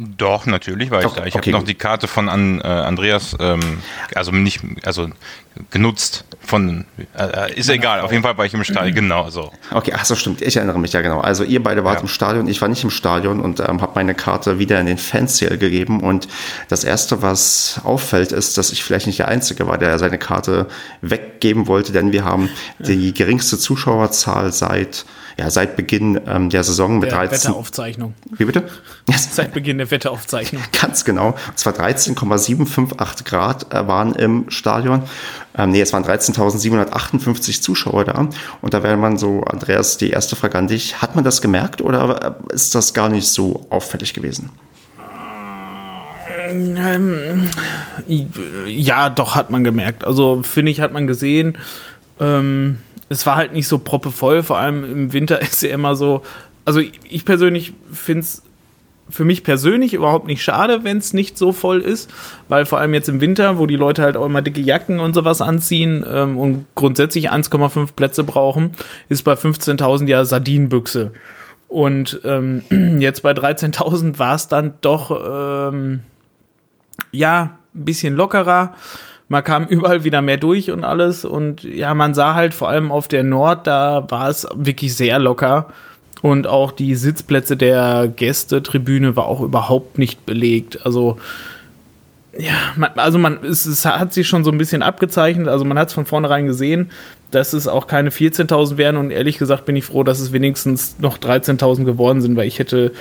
Doch, 0.00 0.46
natürlich 0.46 0.92
war 0.92 1.02
Doch, 1.02 1.10
ich 1.10 1.16
da. 1.16 1.26
Ich 1.26 1.34
okay, 1.34 1.50
habe 1.50 1.60
noch 1.60 1.66
die 1.66 1.74
Karte 1.74 2.06
von 2.06 2.28
an, 2.28 2.60
äh, 2.60 2.66
Andreas, 2.66 3.36
ähm, 3.40 3.82
also 4.14 4.30
nicht, 4.30 4.60
also 4.84 5.08
genutzt 5.70 6.24
von, 6.40 6.84
äh, 7.16 7.48
äh 7.48 7.54
ist 7.54 7.68
egal, 7.68 8.02
auf 8.02 8.12
jeden 8.12 8.22
Fall 8.22 8.38
war 8.38 8.46
ich 8.46 8.54
im 8.54 8.62
Stadion, 8.62 8.94
genau 8.94 9.28
so. 9.28 9.52
Okay, 9.72 9.92
ach 9.96 10.04
so, 10.04 10.14
stimmt, 10.14 10.40
ich 10.40 10.56
erinnere 10.56 10.78
mich 10.78 10.92
ja 10.92 11.00
genau. 11.00 11.20
Also 11.20 11.42
ihr 11.42 11.60
beide 11.60 11.82
wart 11.82 11.96
ja. 11.96 12.02
im 12.02 12.08
Stadion, 12.08 12.46
ich 12.46 12.60
war 12.60 12.68
nicht 12.68 12.84
im 12.84 12.90
Stadion 12.90 13.40
und 13.40 13.58
ähm, 13.58 13.80
habe 13.80 13.92
meine 13.96 14.14
Karte 14.14 14.60
wieder 14.60 14.78
in 14.78 14.86
den 14.86 14.98
Fansale 14.98 15.58
gegeben 15.58 16.00
und 16.00 16.28
das 16.68 16.84
Erste, 16.84 17.20
was 17.20 17.80
auffällt, 17.82 18.30
ist, 18.30 18.56
dass 18.56 18.70
ich 18.70 18.84
vielleicht 18.84 19.08
nicht 19.08 19.18
der 19.18 19.26
Einzige 19.26 19.66
war, 19.66 19.78
der 19.78 19.98
seine 19.98 20.18
Karte 20.18 20.68
weggeben 21.00 21.66
wollte, 21.66 21.90
denn 21.90 22.12
wir 22.12 22.24
haben 22.24 22.50
die 22.78 23.12
geringste 23.12 23.58
Zuschauerzahl 23.58 24.52
seit 24.52 25.04
ja, 25.38 25.50
seit 25.50 25.76
Beginn 25.76 26.20
ähm, 26.26 26.50
der 26.50 26.64
Saison 26.64 26.99
mit 26.99 27.12
der 27.12 27.19
13. 27.19 27.50
Wetteraufzeichnung. 27.50 28.14
Wie 28.37 28.44
bitte? 28.44 28.69
seit 29.31 29.55
Beginn 29.55 29.79
der 29.79 29.88
Wetteraufzeichnung. 29.88 30.62
Ganz 30.81 31.05
genau. 31.05 31.29
Und 31.29 31.58
zwar 31.58 31.75
13,758 31.75 33.25
Grad 33.25 33.73
äh, 33.73 33.87
waren 33.87 34.17
im 34.17 34.50
Stadion. 34.50 35.05
Ähm, 35.56 35.70
nee, 35.70 35.81
es 35.81 35.93
waren 35.93 36.05
13.758 36.05 37.62
Zuschauer 37.62 38.05
da. 38.05 38.29
Und 38.62 38.75
da 38.75 38.82
wäre 38.82 38.96
man 38.96 39.17
so, 39.17 39.44
Andreas, 39.44 39.96
die 39.96 40.11
erste 40.11 40.35
Frage 40.35 40.58
an 40.58 40.67
dich. 40.67 41.00
Hat 41.00 41.14
man 41.14 41.23
das 41.23 41.40
gemerkt 41.40 41.82
oder 41.82 42.37
äh, 42.50 42.55
ist 42.55 42.75
das 42.75 42.93
gar 42.93 43.08
nicht 43.08 43.29
so 43.29 43.64
auffällig 43.70 44.14
gewesen? 44.14 44.50
Ähm, 46.50 47.49
ja, 48.67 49.08
doch, 49.08 49.37
hat 49.37 49.50
man 49.50 49.62
gemerkt. 49.62 50.05
Also, 50.05 50.43
finde 50.43 50.73
ich, 50.73 50.81
hat 50.81 50.93
man 50.93 51.06
gesehen. 51.06 51.58
Ähm, 52.19 52.79
es 53.08 53.26
war 53.26 53.37
halt 53.37 53.52
nicht 53.52 53.69
so 53.69 53.78
proppevoll, 53.78 54.43
vor 54.43 54.58
allem 54.58 54.84
im 54.84 55.12
Winter 55.12 55.40
ist 55.43 55.62
ja 55.62 55.70
immer 55.70 55.96
so. 55.96 56.22
Also 56.64 56.81
ich 56.81 57.25
persönlich 57.25 57.72
finde 57.93 58.20
es 58.20 58.43
für 59.10 59.25
mich 59.25 59.43
persönlich 59.43 59.94
überhaupt 59.94 60.26
nicht 60.26 60.43
schade, 60.43 60.84
wenn 60.84 60.99
es 60.99 61.14
nicht 61.14 61.38
so 61.38 61.52
voll 61.52 61.81
ist, 61.81 62.10
weil 62.49 62.66
vor 62.66 62.78
allem 62.78 62.93
jetzt 62.93 63.08
im 63.08 63.20
Winter, 63.20 63.58
wo 63.58 63.66
die 63.66 63.76
Leute 63.76 64.02
halt 64.02 64.16
auch 64.16 64.26
immer 64.26 64.43
dicke 64.43 64.60
Jacken 64.60 65.00
und 65.00 65.14
sowas 65.14 65.40
anziehen 65.40 66.05
ähm, 66.06 66.37
und 66.37 66.66
grundsätzlich 66.75 67.32
1,5 67.32 67.93
Plätze 67.96 68.25
brauchen, 68.25 68.72
ist 69.08 69.22
bei 69.22 69.32
15.000 69.32 70.08
ja 70.08 70.25
Sardinenbüchse. 70.26 71.12
Und 71.69 72.20
ähm, 72.25 72.62
jetzt 73.00 73.22
bei 73.22 73.32
13.000 73.32 74.19
war 74.19 74.34
es 74.34 74.49
dann 74.49 74.75
doch 74.81 75.70
ähm, 75.72 76.00
ja 77.12 77.58
ein 77.75 77.84
bisschen 77.84 78.14
lockerer 78.14 78.75
man 79.28 79.44
kam 79.44 79.66
überall 79.66 80.04
wieder 80.04 80.22
mehr 80.22 80.38
durch 80.38 80.70
und 80.70 80.84
alles. 80.84 81.25
Und 81.25 81.62
ja, 81.62 81.94
man 81.94 82.14
sah 82.14 82.34
halt 82.34 82.54
vor 82.54 82.69
allem 82.69 82.90
auf 82.90 83.08
der 83.08 83.22
Nord, 83.22 83.66
da 83.66 84.06
war 84.10 84.28
es 84.28 84.46
wirklich 84.54 84.94
sehr 84.96 85.19
locker. 85.19 85.66
Und 86.22 86.46
auch 86.46 86.72
die 86.72 86.94
Sitzplätze 86.96 87.56
der 87.56 88.08
Gästetribüne 88.14 89.14
war 89.16 89.26
auch 89.26 89.40
überhaupt 89.40 89.98
nicht 89.98 90.26
belegt. 90.26 90.84
Also, 90.84 91.19
ja, 92.36 92.54
man, 92.76 92.90
also 92.96 93.19
man, 93.19 93.44
es, 93.44 93.66
es, 93.66 93.84
hat 93.84 94.12
sich 94.12 94.26
schon 94.26 94.44
so 94.44 94.50
ein 94.50 94.58
bisschen 94.58 94.82
abgezeichnet. 94.82 95.46
Also 95.46 95.64
man 95.64 95.78
hat 95.78 95.88
es 95.88 95.94
von 95.94 96.06
vornherein 96.06 96.46
gesehen, 96.46 96.90
dass 97.30 97.52
es 97.52 97.69
auch 97.69 97.86
keine 97.86 98.10
14.000 98.10 98.78
wären. 98.78 98.96
Und 98.96 99.10
ehrlich 99.10 99.38
gesagt 99.38 99.64
bin 99.66 99.76
ich 99.76 99.84
froh, 99.84 100.02
dass 100.02 100.19
es 100.19 100.32
wenigstens 100.32 100.98
noch 100.98 101.19
13.000 101.19 101.84
geworden 101.84 102.20
sind, 102.20 102.36
weil 102.36 102.48
ich 102.48 102.58
hätte 102.58 102.92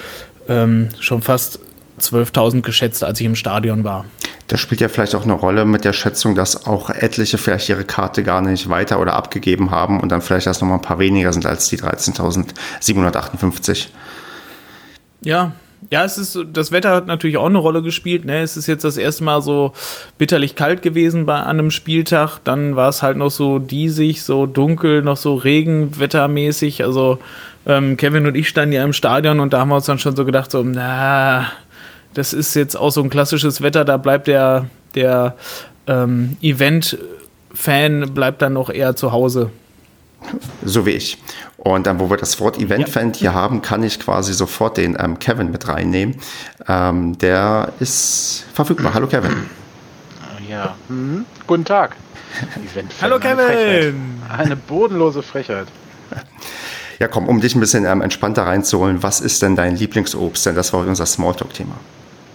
ähm, 0.48 0.90
schon 1.00 1.22
fast 1.22 1.60
12.000 2.00 2.62
geschätzt, 2.62 3.04
als 3.04 3.20
ich 3.20 3.26
im 3.26 3.36
Stadion 3.36 3.84
war. 3.84 4.06
Das 4.48 4.60
spielt 4.60 4.82
ja 4.82 4.88
vielleicht 4.88 5.16
auch 5.16 5.24
eine 5.24 5.34
Rolle 5.34 5.66
mit 5.66 5.84
der 5.84 5.94
Schätzung, 5.94 6.36
dass 6.36 6.66
auch 6.66 6.90
etliche 6.90 7.38
vielleicht 7.38 7.70
ihre 7.70 7.84
Karte 7.84 8.24
gar 8.24 8.42
nicht 8.42 8.70
weiter 8.70 9.00
oder 9.00 9.14
abgegeben 9.14 9.72
haben 9.72 10.00
und 10.00 10.10
dann 10.10 10.22
vielleicht 10.22 10.48
erst 10.48 10.62
noch 10.62 10.70
mal 10.70 10.76
ein 10.76 10.82
paar 10.82 11.00
weniger 11.00 11.34
sind 11.34 11.46
als 11.46 11.68
die 11.68 11.78
13.758. 11.78 13.88
Ja, 15.22 15.52
ja, 15.90 16.04
es 16.04 16.18
ist, 16.18 16.38
das 16.52 16.72
Wetter 16.72 16.92
hat 16.92 17.08
natürlich 17.08 17.38
auch 17.38 17.46
eine 17.46 17.60
Rolle 17.60 17.82
gespielt. 17.82 18.26
Ne? 18.26 18.42
Es 18.42 18.58
ist 18.58 18.68
jetzt 18.68 18.84
das 18.84 18.98
erste 18.98 19.24
Mal 19.24 19.42
so 19.42 19.74
bitterlich 20.18 20.56
kalt 20.56 20.82
gewesen 20.82 21.26
bei 21.26 21.42
einem 21.42 21.72
Spieltag. 21.72 22.40
Dann 22.44 22.76
war 22.76 22.90
es 22.90 23.04
halt 23.04 23.18
noch 23.18 23.30
so 23.30 23.60
diesig, 23.60 24.24
so 24.24 24.46
dunkel, 24.46 25.02
noch 25.02 25.18
so 25.18 25.36
regenwettermäßig. 25.36 26.84
Also 26.84 27.20
ähm, 27.66 27.96
Kevin 27.96 28.26
und 28.26 28.36
ich 28.36 28.50
standen 28.50 28.74
ja 28.74 28.84
im 28.84 28.94
Stadion 28.94 29.40
und 29.40 29.54
da 29.54 29.60
haben 29.60 29.70
wir 29.70 29.76
uns 29.76 29.86
dann 29.86 30.00
schon 30.00 30.16
so 30.16 30.26
gedacht, 30.26 30.52
so, 30.52 30.64
na, 30.64 31.46
das 32.18 32.34
ist 32.34 32.56
jetzt 32.56 32.76
auch 32.76 32.90
so 32.90 33.02
ein 33.04 33.12
klassisches 33.12 33.62
Wetter, 33.62 33.86
da 33.86 33.98
bleibt 33.98 34.28
der, 34.28 34.66
der 34.96 35.36
ähm, 35.86 36.36
Event-Fan 36.42 38.14
bleibt 38.14 38.42
dann 38.42 38.54
noch 38.54 38.72
eher 38.72 38.96
zu 38.96 39.12
Hause. 39.12 39.52
So 40.66 40.88
wie 40.88 40.92
ich. 40.92 41.20
Und 41.58 41.86
dann, 41.86 42.00
wo 42.00 42.10
wir 42.10 42.18
das 42.18 42.40
Wort 42.40 42.58
Event-Fan 42.58 43.14
ja. 43.14 43.20
hier 43.20 43.34
haben, 43.36 43.62
kann 43.62 43.84
ich 43.84 44.00
quasi 44.00 44.34
sofort 44.34 44.78
den 44.78 44.98
ähm, 45.00 45.20
Kevin 45.20 45.52
mit 45.52 45.68
reinnehmen. 45.68 46.16
Ähm, 46.68 47.20
der 47.20 47.72
ist 47.80 48.46
verfügbar. 48.52 48.96
Hallo 48.96 49.06
Kevin. 49.06 49.46
Ja, 50.50 50.76
mhm. 50.90 51.26
guten 51.46 51.66
Tag. 51.66 51.96
Hallo 53.02 53.20
Kevin. 53.20 53.46
Eine, 53.46 53.94
eine 54.44 54.56
bodenlose 54.56 55.22
Frechheit. 55.22 55.68
Ja, 57.00 57.08
komm, 57.08 57.28
um 57.28 57.42
dich 57.42 57.54
ein 57.54 57.60
bisschen 57.60 57.86
ähm, 57.86 58.02
entspannter 58.02 58.48
reinzuholen, 58.48 59.04
was 59.04 59.20
ist 59.20 59.44
denn 59.44 59.56
dein 59.56 59.76
Lieblingsobst? 59.76 60.48
Denn 60.48 60.56
das 60.56 60.74
war 60.74 60.80
unser 60.80 61.06
Smalltalk-Thema. 61.06 61.76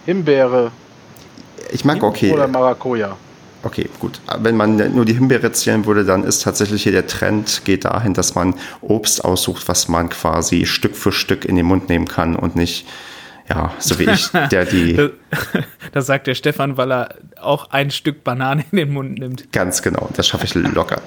Himbeere. 0.05 0.71
Ich 1.71 1.85
mag 1.85 2.03
okay. 2.03 2.31
Oder 2.31 2.47
Maracuja. 2.47 3.15
Okay, 3.63 3.89
gut. 3.99 4.19
Wenn 4.39 4.57
man 4.57 4.75
nur 4.93 5.05
die 5.05 5.13
Himbeere 5.13 5.53
zählen 5.53 5.85
würde, 5.85 6.03
dann 6.03 6.25
ist 6.25 6.43
tatsächlich 6.43 6.83
hier 6.83 6.91
der 6.91 7.07
Trend, 7.07 7.61
geht 7.63 7.85
dahin, 7.85 8.13
dass 8.13 8.35
man 8.35 8.55
Obst 8.81 9.23
aussucht, 9.23 9.69
was 9.69 9.87
man 9.87 10.09
quasi 10.09 10.65
Stück 10.65 10.97
für 10.97 11.13
Stück 11.13 11.45
in 11.45 11.55
den 11.55 11.65
Mund 11.65 11.87
nehmen 11.87 12.05
kann 12.05 12.35
und 12.35 12.57
nicht, 12.57 12.85
ja, 13.49 13.71
so 13.79 13.97
wie 13.99 14.09
ich, 14.09 14.29
der 14.51 14.65
die. 14.65 15.11
das 15.93 16.05
sagt 16.07 16.27
der 16.27 16.35
Stefan, 16.35 16.75
weil 16.75 16.91
er 16.91 17.15
auch 17.39 17.71
ein 17.71 17.89
Stück 17.89 18.25
Banane 18.25 18.65
in 18.71 18.77
den 18.77 18.91
Mund 18.91 19.17
nimmt. 19.17 19.49
Ganz 19.53 19.81
genau, 19.81 20.09
das 20.13 20.27
schaffe 20.27 20.43
ich 20.43 20.55
locker. 20.55 21.01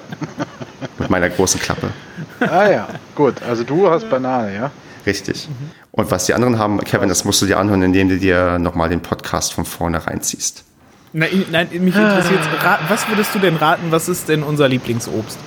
Mit 0.97 1.11
meiner 1.11 1.29
großen 1.29 1.61
Klappe. 1.61 1.91
Ah 2.39 2.69
ja, 2.69 2.87
gut. 3.13 3.35
Also 3.47 3.63
du 3.63 3.87
hast 3.87 4.09
Banane, 4.09 4.55
ja? 4.55 4.71
Richtig. 5.05 5.47
Mhm. 5.47 5.71
Und 5.97 6.11
was 6.11 6.27
die 6.27 6.35
anderen 6.35 6.59
haben, 6.59 6.79
Kevin, 6.81 7.09
das 7.09 7.25
musst 7.25 7.41
du 7.41 7.47
dir 7.47 7.57
anhören, 7.57 7.81
indem 7.81 8.07
du 8.07 8.19
dir 8.19 8.59
nochmal 8.59 8.87
den 8.87 9.01
Podcast 9.01 9.53
von 9.53 9.65
vorne 9.65 10.05
reinziehst. 10.05 10.63
Nein, 11.11 11.45
nein 11.49 11.69
mich 11.71 11.95
interessiert, 11.95 12.39
was 12.87 13.09
würdest 13.09 13.33
du 13.33 13.39
denn 13.39 13.55
raten, 13.55 13.87
was 13.89 14.07
ist 14.07 14.29
denn 14.29 14.43
unser 14.43 14.67
Lieblingsobst? 14.67 15.39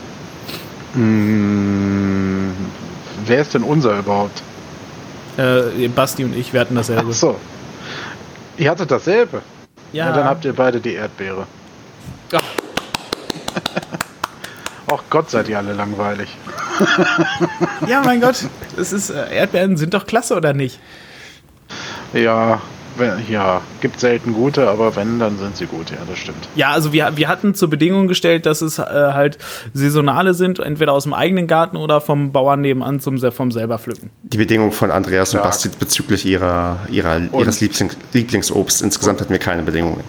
Mmh, 0.94 2.50
wer 3.26 3.40
ist 3.40 3.54
denn 3.54 3.62
unser 3.62 4.00
überhaupt? 4.00 4.42
Äh, 5.36 5.86
Basti 5.86 6.24
und 6.24 6.36
ich, 6.36 6.52
wir 6.52 6.62
hatten 6.62 6.74
dasselbe. 6.74 7.06
Ach 7.10 7.14
so. 7.14 7.36
Ihr 8.56 8.70
hattet 8.72 8.90
dasselbe? 8.90 9.42
Ja. 9.92 10.06
ja 10.06 10.12
dann 10.12 10.24
habt 10.24 10.44
ihr 10.44 10.52
beide 10.52 10.80
die 10.80 10.94
Erdbeere. 10.94 11.46
Ach. 12.32 12.42
Ach 14.92 15.02
Gott, 15.10 15.30
seid 15.30 15.48
ihr 15.48 15.58
alle 15.58 15.72
langweilig. 15.72 16.36
ja, 17.86 18.02
mein 18.04 18.20
Gott. 18.20 18.46
Das 18.76 18.92
ist, 18.92 19.10
äh, 19.10 19.34
Erdbeeren 19.34 19.76
sind 19.76 19.94
doch 19.94 20.06
klasse, 20.06 20.36
oder 20.36 20.52
nicht? 20.52 20.80
Ja, 22.12 22.60
ja, 23.28 23.62
gibt 23.80 24.00
selten 24.00 24.34
gute, 24.34 24.68
aber 24.68 24.96
wenn, 24.96 25.18
dann 25.18 25.38
sind 25.38 25.56
sie 25.56 25.66
gut, 25.66 25.90
ja, 25.90 25.98
das 26.08 26.18
stimmt. 26.18 26.48
Ja, 26.54 26.70
also 26.70 26.92
wir, 26.92 27.16
wir 27.16 27.28
hatten 27.28 27.54
zur 27.54 27.70
Bedingung 27.70 28.08
gestellt, 28.08 28.46
dass 28.46 28.60
es 28.60 28.78
äh, 28.78 28.82
halt 28.82 29.38
saisonale 29.72 30.34
sind, 30.34 30.58
entweder 30.58 30.92
aus 30.92 31.04
dem 31.04 31.14
eigenen 31.14 31.46
Garten 31.46 31.76
oder 31.76 32.00
vom 32.00 32.32
Bauern 32.32 32.60
nebenan 32.60 33.00
zum, 33.00 33.18
vom 33.18 33.52
selber 33.52 33.78
pflücken. 33.78 34.10
Die 34.22 34.38
Bedingung 34.38 34.72
von 34.72 34.90
Andreas 34.90 35.34
und 35.34 35.42
Basti 35.42 35.70
bezüglich 35.78 36.26
ihrer, 36.26 36.80
ihrer, 36.90 37.20
ihres 37.32 37.60
Lieblings, 37.60 37.96
Lieblingsobst. 38.12 38.82
Insgesamt 38.82 39.20
hatten 39.20 39.30
wir 39.30 39.38
keine 39.38 39.62
Bedingungen. 39.62 40.02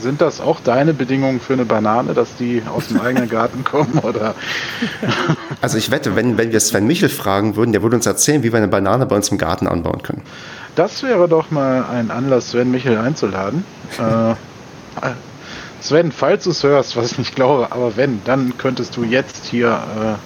Sind 0.00 0.20
das 0.20 0.40
auch 0.40 0.60
deine 0.60 0.94
Bedingungen 0.94 1.40
für 1.40 1.54
eine 1.54 1.64
Banane, 1.64 2.14
dass 2.14 2.36
die 2.36 2.62
aus 2.72 2.88
dem 2.88 3.00
eigenen 3.00 3.28
Garten 3.28 3.64
kommen? 3.64 3.98
Oder? 3.98 4.34
Also 5.60 5.76
ich 5.76 5.90
wette, 5.90 6.14
wenn, 6.14 6.38
wenn 6.38 6.52
wir 6.52 6.60
Sven 6.60 6.86
Michel 6.86 7.08
fragen 7.08 7.56
würden, 7.56 7.72
der 7.72 7.82
würde 7.82 7.96
uns 7.96 8.06
erzählen, 8.06 8.44
wie 8.44 8.52
wir 8.52 8.58
eine 8.58 8.68
Banane 8.68 9.06
bei 9.06 9.16
uns 9.16 9.28
im 9.30 9.38
Garten 9.38 9.66
anbauen 9.66 10.02
können. 10.02 10.22
Das 10.76 11.02
wäre 11.02 11.28
doch 11.28 11.50
mal 11.50 11.84
ein 11.84 12.12
Anlass, 12.12 12.50
Sven 12.50 12.70
Michel 12.70 12.96
einzuladen. 12.96 13.64
äh, 13.98 14.34
Sven, 15.80 16.12
falls 16.12 16.44
du 16.44 16.50
es 16.50 16.62
hörst, 16.62 16.96
was 16.96 17.12
ich 17.12 17.18
nicht 17.18 17.34
glaube, 17.34 17.72
aber 17.72 17.96
wenn, 17.96 18.22
dann 18.24 18.56
könntest 18.56 18.96
du 18.96 19.02
jetzt 19.02 19.46
hier 19.46 20.18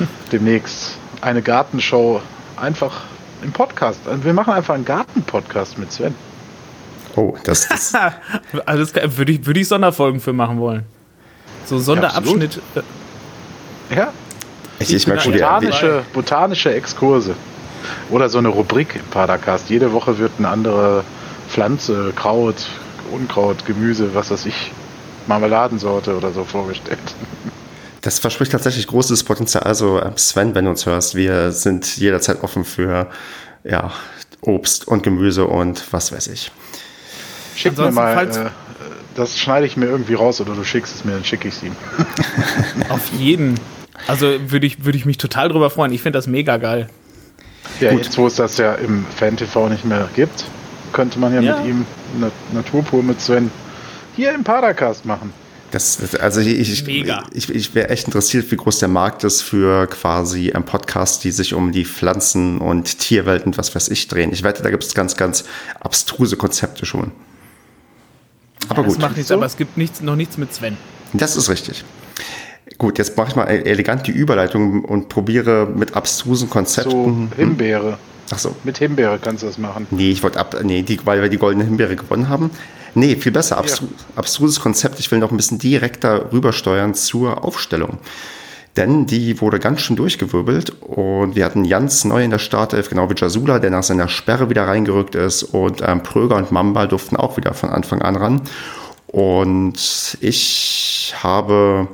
äh, 0.00 0.04
demnächst 0.30 0.96
eine 1.20 1.42
Gartenshow 1.42 2.20
einfach 2.56 3.02
im 3.42 3.52
Podcast. 3.52 4.00
Also 4.06 4.24
wir 4.24 4.32
machen 4.32 4.52
einfach 4.52 4.74
einen 4.74 4.84
Garten-Podcast 4.84 5.78
mit 5.78 5.92
Sven. 5.92 6.14
Oh, 7.16 7.36
das, 7.44 7.64
ist. 7.66 7.96
also 8.66 8.92
das 8.92 9.16
würde 9.16 9.32
ich, 9.32 9.44
würd 9.44 9.56
ich 9.56 9.68
Sonderfolgen 9.68 10.20
für 10.20 10.32
machen 10.32 10.60
wollen. 10.60 10.84
So 11.66 11.78
Sonderabschnitt. 11.78 12.60
Ja. 12.74 13.96
ja. 13.96 14.12
Ich, 14.78 14.94
ich 14.94 15.06
merke 15.06 15.22
schon 15.22 15.32
botanische, 15.32 16.02
botanische 16.12 16.74
Exkurse. 16.74 17.34
Oder 18.10 18.28
so 18.28 18.38
eine 18.38 18.48
Rubrik 18.48 18.96
im 18.96 19.04
Padercast. 19.10 19.70
Jede 19.70 19.92
Woche 19.92 20.18
wird 20.18 20.32
eine 20.38 20.48
andere 20.48 21.04
Pflanze, 21.48 22.12
Kraut, 22.14 22.66
Unkraut, 23.12 23.66
Gemüse, 23.66 24.14
was 24.14 24.30
weiß 24.30 24.46
ich, 24.46 24.72
Marmeladensorte 25.26 26.16
oder 26.16 26.32
so 26.32 26.44
vorgestellt. 26.44 26.98
Das 28.02 28.18
verspricht 28.18 28.52
tatsächlich 28.52 28.86
großes 28.86 29.24
Potenzial. 29.24 29.64
Also 29.64 30.00
ähm, 30.00 30.16
Sven, 30.16 30.54
wenn 30.54 30.64
du 30.64 30.70
uns 30.70 30.86
hörst, 30.86 31.14
wir 31.14 31.52
sind 31.52 31.96
jederzeit 31.96 32.42
offen 32.42 32.64
für 32.64 33.10
ja, 33.64 33.92
Obst 34.40 34.88
und 34.88 35.02
Gemüse 35.02 35.46
und 35.46 35.92
was 35.92 36.12
weiß 36.12 36.28
ich. 36.28 36.50
Schick 37.60 37.76
mir 37.76 37.90
mal, 37.90 38.26
äh, 38.26 38.50
das 39.14 39.38
schneide 39.38 39.66
ich 39.66 39.76
mir 39.76 39.86
irgendwie 39.86 40.14
raus 40.14 40.40
oder 40.40 40.54
du 40.54 40.64
schickst 40.64 40.94
es 40.94 41.04
mir, 41.04 41.12
dann 41.12 41.24
schicke 41.24 41.48
ich 41.48 41.54
es 41.54 41.62
ihm. 41.62 41.76
Auf 42.88 43.12
jeden. 43.18 43.58
Also 44.06 44.26
würde 44.50 44.66
ich, 44.66 44.84
würd 44.84 44.96
ich 44.96 45.04
mich 45.04 45.18
total 45.18 45.48
drüber 45.48 45.70
freuen. 45.70 45.92
Ich 45.92 46.02
finde 46.02 46.18
das 46.18 46.26
mega 46.26 46.56
geil. 46.56 46.88
Ja, 47.80 47.90
Gut. 47.90 48.04
jetzt 48.04 48.18
wo 48.18 48.26
es 48.26 48.36
das 48.36 48.56
ja 48.58 48.74
im 48.74 49.04
Fan-TV 49.16 49.68
nicht 49.68 49.84
mehr 49.84 50.08
gibt, 50.14 50.44
könnte 50.92 51.18
man 51.18 51.34
ja, 51.34 51.40
ja. 51.40 51.56
mit 51.56 51.66
ihm 51.66 51.86
eine 52.16 52.30
Naturpur 52.52 53.02
mit 53.02 53.20
Sven 53.20 53.50
hier 54.16 54.34
im 54.34 54.44
Padercast 54.44 55.04
machen. 55.04 55.32
Das, 55.70 56.16
also 56.16 56.40
ich, 56.40 56.48
ich, 56.58 56.88
ich, 57.32 57.50
ich 57.50 57.74
wäre 57.74 57.90
echt 57.90 58.06
interessiert, 58.06 58.50
wie 58.50 58.56
groß 58.56 58.80
der 58.80 58.88
Markt 58.88 59.22
ist 59.22 59.42
für 59.42 59.86
quasi 59.86 60.50
ein 60.50 60.64
Podcast, 60.64 61.22
die 61.22 61.30
sich 61.30 61.54
um 61.54 61.70
die 61.70 61.84
Pflanzen- 61.84 62.58
und 62.58 62.98
Tierwelt 62.98 63.46
und 63.46 63.56
was 63.56 63.72
weiß 63.74 63.88
ich 63.88 64.08
drehen. 64.08 64.32
Ich 64.32 64.42
wette, 64.42 64.64
da 64.64 64.70
gibt 64.70 64.82
es 64.82 64.94
ganz, 64.94 65.16
ganz 65.16 65.44
abstruse 65.78 66.36
Konzepte 66.36 66.86
schon. 66.86 67.12
Aber 68.70 68.82
ja, 68.82 68.88
gut. 68.88 68.96
Das 68.96 69.02
macht 69.02 69.16
nichts, 69.16 69.28
so? 69.28 69.34
aber 69.34 69.46
es 69.46 69.56
gibt 69.56 69.76
nichts, 69.76 70.00
noch 70.00 70.16
nichts 70.16 70.38
mit 70.38 70.54
Sven. 70.54 70.76
Das 71.12 71.36
ist 71.36 71.50
richtig. 71.50 71.84
Gut, 72.78 72.96
jetzt 72.98 73.16
mache 73.16 73.28
ich 73.28 73.36
mal 73.36 73.44
elegant 73.44 74.06
die 74.06 74.12
Überleitung 74.12 74.84
und 74.84 75.08
probiere 75.08 75.66
mit 75.66 75.94
abstrusen 75.96 76.48
Konzepten. 76.48 77.28
So, 77.30 77.36
Himbeere. 77.36 77.98
Ach 78.30 78.38
so. 78.38 78.54
Mit 78.64 78.78
Himbeere 78.78 79.18
kannst 79.18 79.42
du 79.42 79.48
das 79.48 79.58
machen. 79.58 79.86
Nee, 79.90 80.10
ich 80.10 80.22
wollte 80.22 80.38
ab, 80.38 80.56
nee, 80.62 80.82
die, 80.82 81.04
weil 81.04 81.20
wir 81.20 81.28
die 81.28 81.36
goldene 81.36 81.64
Himbeere 81.64 81.96
gewonnen 81.96 82.28
haben. 82.28 82.50
Nee, 82.94 83.16
viel 83.16 83.32
besser. 83.32 83.58
Abstru 83.58 83.86
ja. 83.86 84.04
Abstruses 84.16 84.60
Konzept. 84.60 84.98
Ich 84.98 85.10
will 85.10 85.18
noch 85.18 85.30
ein 85.30 85.36
bisschen 85.36 85.58
direkter 85.58 86.32
rübersteuern 86.32 86.94
zur 86.94 87.44
Aufstellung. 87.44 87.98
Denn 88.76 89.06
die 89.06 89.40
wurde 89.40 89.58
ganz 89.58 89.80
schön 89.80 89.96
durchgewirbelt 89.96 90.70
und 90.80 91.34
wir 91.34 91.44
hatten 91.44 91.64
Jans 91.64 92.04
neu 92.04 92.22
in 92.22 92.30
der 92.30 92.38
Startelf, 92.38 92.88
genau 92.88 93.10
wie 93.10 93.14
Jasula, 93.16 93.58
der 93.58 93.70
nach 93.70 93.82
seiner 93.82 94.08
Sperre 94.08 94.48
wieder 94.48 94.68
reingerückt 94.68 95.16
ist 95.16 95.42
und 95.42 95.82
ähm, 95.84 96.02
Pröger 96.02 96.36
und 96.36 96.52
Mamba 96.52 96.86
durften 96.86 97.16
auch 97.16 97.36
wieder 97.36 97.52
von 97.52 97.70
Anfang 97.70 98.00
an 98.00 98.16
ran. 98.16 98.42
Und 99.08 100.16
ich 100.20 101.14
habe 101.20 101.88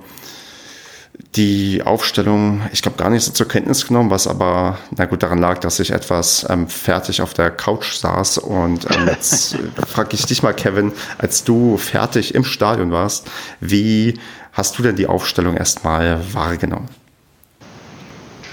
die 1.37 1.83
Aufstellung, 1.83 2.63
ich 2.73 2.83
glaube, 2.83 2.97
gar 2.97 3.11
nicht 3.11 3.25
so 3.25 3.33
zur 3.33 3.49
Kenntnis 3.49 3.87
genommen, 3.87 4.11
was 4.11 4.27
aber, 4.27 4.79
na 4.97 5.05
gut, 5.05 5.23
daran 5.23 5.39
lag, 5.39 5.59
dass 5.59 5.81
ich 5.81 5.91
etwas 5.91 6.47
ähm, 6.49 6.69
fertig 6.69 7.21
auf 7.21 7.35
der 7.35 7.51
Couch 7.51 7.95
saß. 7.95 8.39
Und 8.39 8.87
ähm, 8.91 9.07
jetzt 9.07 9.57
frage 9.87 10.11
ich 10.15 10.27
dich 10.27 10.43
mal, 10.43 10.55
Kevin, 10.55 10.93
als 11.19 11.45
du 11.45 11.77
fertig 11.77 12.35
im 12.35 12.45
Stadion 12.45 12.91
warst, 12.91 13.27
wie 13.61 14.19
hast 14.57 14.79
du 14.79 14.83
denn 14.83 14.97
die 14.97 15.07
Aufstellung 15.07 15.57
erstmal 15.57 16.21
wahrgenommen? 16.33 16.89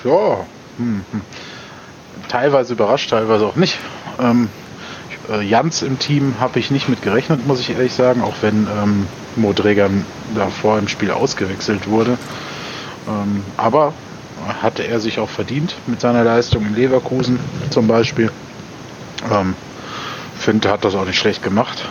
Ja, 0.04 0.46
hm, 0.78 1.06
hm. 1.12 1.22
teilweise 2.28 2.74
überrascht, 2.74 3.10
teilweise 3.10 3.46
auch 3.46 3.56
nicht. 3.56 3.80
Ähm, 4.20 4.50
äh, 5.30 5.42
Jans 5.42 5.82
im 5.82 5.98
Team 5.98 6.36
habe 6.40 6.60
ich 6.60 6.72
nicht 6.72 6.90
mit 6.90 7.02
gerechnet, 7.02 7.48
muss 7.48 7.62
ich 7.62 7.70
ehrlich 7.70 7.94
sagen, 7.94 8.22
auch 8.22 8.36
wenn 8.42 8.68
ähm, 8.68 9.08
Mo 9.38 9.54
Dräger 9.54 9.90
davor 10.36 10.78
im 10.78 10.90
Spiel 10.90 11.12
ausgewechselt 11.12 11.88
wurde. 11.88 12.18
Ähm, 13.08 13.44
aber 13.56 13.94
hatte 14.62 14.86
er 14.86 15.00
sich 15.00 15.20
auch 15.20 15.30
verdient 15.30 15.76
mit 15.88 16.02
seiner 16.02 16.26
Leistung 16.26 16.66
in 16.66 16.76
Leverkusen 16.76 17.40
zum 17.70 17.88
Beispiel. 17.88 18.30
Ähm, 19.32 19.56
finde, 20.38 20.70
hat 20.70 20.84
das 20.84 20.96
auch 20.96 21.06
nicht 21.06 21.18
schlecht 21.18 21.42
gemacht. 21.42 21.86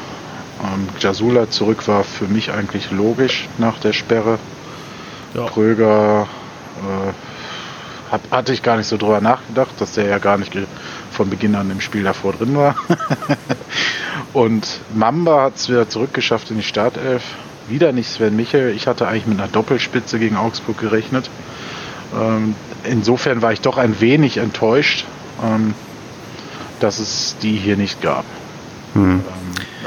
Ähm, 0.62 0.88
Jasula 0.98 1.50
zurück 1.50 1.86
war 1.88 2.04
für 2.04 2.26
mich 2.26 2.52
eigentlich 2.52 2.90
logisch 2.90 3.48
nach 3.58 3.78
der 3.78 3.92
Sperre. 3.92 4.38
Ja. 5.34 5.46
Kröger 5.46 6.28
äh, 6.78 8.12
hat, 8.12 8.20
hatte 8.30 8.52
ich 8.52 8.62
gar 8.62 8.76
nicht 8.76 8.86
so 8.86 8.96
drüber 8.96 9.20
nachgedacht, 9.20 9.70
dass 9.78 9.92
der 9.92 10.06
ja 10.06 10.18
gar 10.18 10.36
nicht 10.36 10.52
von 11.10 11.30
Beginn 11.30 11.54
an 11.54 11.70
im 11.70 11.80
Spiel 11.80 12.04
davor 12.04 12.34
drin 12.34 12.56
war. 12.56 12.76
Und 14.32 14.66
Mamba 14.94 15.42
hat 15.42 15.56
es 15.56 15.68
wieder 15.68 15.88
zurückgeschafft 15.88 16.50
in 16.50 16.56
die 16.58 16.62
Startelf 16.62 17.22
wieder 17.68 17.92
nicht 17.92 18.08
Sven 18.08 18.36
Michel. 18.36 18.74
Ich 18.74 18.86
hatte 18.86 19.06
eigentlich 19.08 19.26
mit 19.26 19.38
einer 19.38 19.48
Doppelspitze 19.48 20.18
gegen 20.18 20.36
Augsburg 20.36 20.78
gerechnet. 20.78 21.30
Ähm, 22.14 22.54
insofern 22.84 23.42
war 23.42 23.52
ich 23.52 23.60
doch 23.60 23.78
ein 23.78 24.00
wenig 24.00 24.36
enttäuscht, 24.36 25.04
ähm, 25.42 25.74
dass 26.80 26.98
es 26.98 27.36
die 27.42 27.56
hier 27.56 27.76
nicht 27.76 28.02
gab. 28.02 28.24
Hm. 28.94 29.22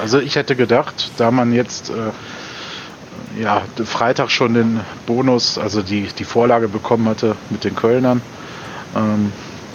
Also 0.01 0.19
ich 0.19 0.35
hätte 0.35 0.55
gedacht, 0.55 1.11
da 1.17 1.31
man 1.31 1.53
jetzt 1.53 1.89
äh, 1.89 3.41
ja, 3.41 3.61
Freitag 3.83 4.31
schon 4.31 4.53
den 4.53 4.79
Bonus, 5.05 5.57
also 5.57 5.81
die, 5.81 6.07
die 6.17 6.23
Vorlage 6.23 6.67
bekommen 6.67 7.07
hatte 7.07 7.35
mit 7.49 7.63
den 7.63 7.75
Kölnern 7.75 8.21
ähm, 8.95 9.31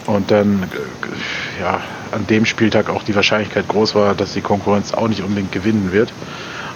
und 0.07 0.31
dann 0.31 0.65
äh, 0.65 1.63
ja, 1.63 1.81
an 2.13 2.27
dem 2.27 2.45
Spieltag 2.47 2.91
auch 2.91 3.03
die 3.03 3.15
Wahrscheinlichkeit 3.15 3.69
groß 3.69 3.95
war, 3.95 4.15
dass 4.15 4.33
die 4.33 4.41
Konkurrenz 4.41 4.93
auch 4.93 5.09
nicht 5.09 5.23
unbedingt 5.23 5.53
gewinnen 5.53 5.93
wird, 5.93 6.13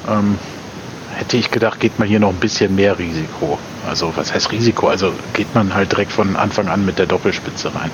ähm, 0.08 0.38
hätte 1.14 1.36
ich 1.36 1.50
gedacht, 1.50 1.80
geht 1.80 1.98
man 1.98 2.08
hier 2.08 2.20
noch 2.20 2.30
ein 2.30 2.36
bisschen 2.36 2.74
mehr 2.74 2.98
Risiko. 2.98 3.58
Also 3.88 4.12
was 4.16 4.32
heißt 4.32 4.52
Risiko? 4.52 4.88
Also 4.88 5.12
geht 5.32 5.54
man 5.54 5.74
halt 5.74 5.92
direkt 5.92 6.12
von 6.12 6.36
Anfang 6.36 6.68
an 6.68 6.84
mit 6.84 6.98
der 6.98 7.06
Doppelspitze 7.06 7.74
rein. 7.74 7.90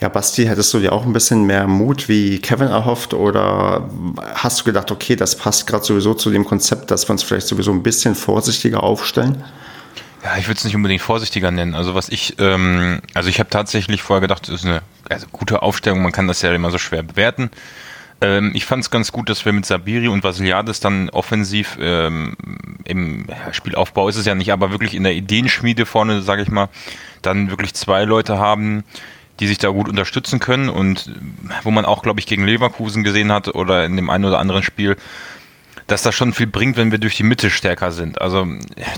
Ja, 0.00 0.08
Basti, 0.08 0.46
hättest 0.46 0.72
du 0.72 0.78
dir 0.78 0.92
auch 0.92 1.04
ein 1.04 1.12
bisschen 1.12 1.44
mehr 1.44 1.66
Mut 1.66 2.08
wie 2.08 2.38
Kevin 2.38 2.68
erhofft 2.68 3.12
oder 3.12 3.90
hast 4.34 4.60
du 4.60 4.64
gedacht, 4.64 4.90
okay, 4.90 5.14
das 5.14 5.36
passt 5.36 5.66
gerade 5.66 5.84
sowieso 5.84 6.14
zu 6.14 6.30
dem 6.30 6.46
Konzept, 6.46 6.90
dass 6.90 7.06
wir 7.06 7.12
uns 7.12 7.22
vielleicht 7.22 7.46
sowieso 7.46 7.70
ein 7.70 7.82
bisschen 7.82 8.14
vorsichtiger 8.14 8.82
aufstellen? 8.82 9.44
Ja, 10.24 10.38
ich 10.38 10.48
würde 10.48 10.56
es 10.56 10.64
nicht 10.64 10.74
unbedingt 10.74 11.02
vorsichtiger 11.02 11.50
nennen. 11.50 11.74
Also 11.74 11.94
was 11.94 12.08
ich, 12.08 12.36
ähm, 12.38 13.00
also 13.12 13.28
ich 13.28 13.40
habe 13.40 13.50
tatsächlich 13.50 14.00
vorher 14.00 14.22
gedacht, 14.22 14.48
das 14.48 14.56
ist 14.56 14.64
eine 14.64 14.80
also 15.10 15.26
gute 15.32 15.60
Aufstellung, 15.60 16.02
man 16.02 16.12
kann 16.12 16.28
das 16.28 16.40
ja 16.40 16.54
immer 16.54 16.70
so 16.70 16.78
schwer 16.78 17.02
bewerten. 17.02 17.50
Ähm, 18.22 18.52
ich 18.54 18.64
fand 18.64 18.82
es 18.82 18.90
ganz 18.90 19.12
gut, 19.12 19.28
dass 19.28 19.44
wir 19.44 19.52
mit 19.52 19.66
Sabiri 19.66 20.08
und 20.08 20.24
Vasiliades 20.24 20.80
dann 20.80 21.10
offensiv 21.10 21.76
ähm, 21.78 22.36
im 22.84 23.26
Spielaufbau 23.52 24.08
ist 24.08 24.16
es 24.16 24.24
ja 24.24 24.34
nicht, 24.34 24.50
aber 24.50 24.70
wirklich 24.70 24.94
in 24.94 25.04
der 25.04 25.12
Ideenschmiede 25.12 25.84
vorne, 25.84 26.22
sage 26.22 26.42
ich 26.42 26.48
mal, 26.48 26.68
dann 27.20 27.50
wirklich 27.50 27.74
zwei 27.74 28.04
Leute 28.04 28.38
haben, 28.38 28.84
die 29.40 29.46
sich 29.46 29.58
da 29.58 29.70
gut 29.70 29.88
unterstützen 29.88 30.38
können 30.38 30.68
und 30.68 31.10
wo 31.62 31.70
man 31.70 31.84
auch, 31.84 32.02
glaube 32.02 32.20
ich, 32.20 32.26
gegen 32.26 32.44
Leverkusen 32.44 33.02
gesehen 33.02 33.32
hat 33.32 33.48
oder 33.54 33.84
in 33.84 33.96
dem 33.96 34.10
einen 34.10 34.26
oder 34.26 34.38
anderen 34.38 34.62
Spiel, 34.62 34.96
dass 35.90 36.02
das 36.02 36.14
schon 36.14 36.32
viel 36.32 36.46
bringt, 36.46 36.76
wenn 36.76 36.92
wir 36.92 36.98
durch 36.98 37.16
die 37.16 37.24
Mitte 37.24 37.50
stärker 37.50 37.90
sind. 37.90 38.20
Also 38.20 38.46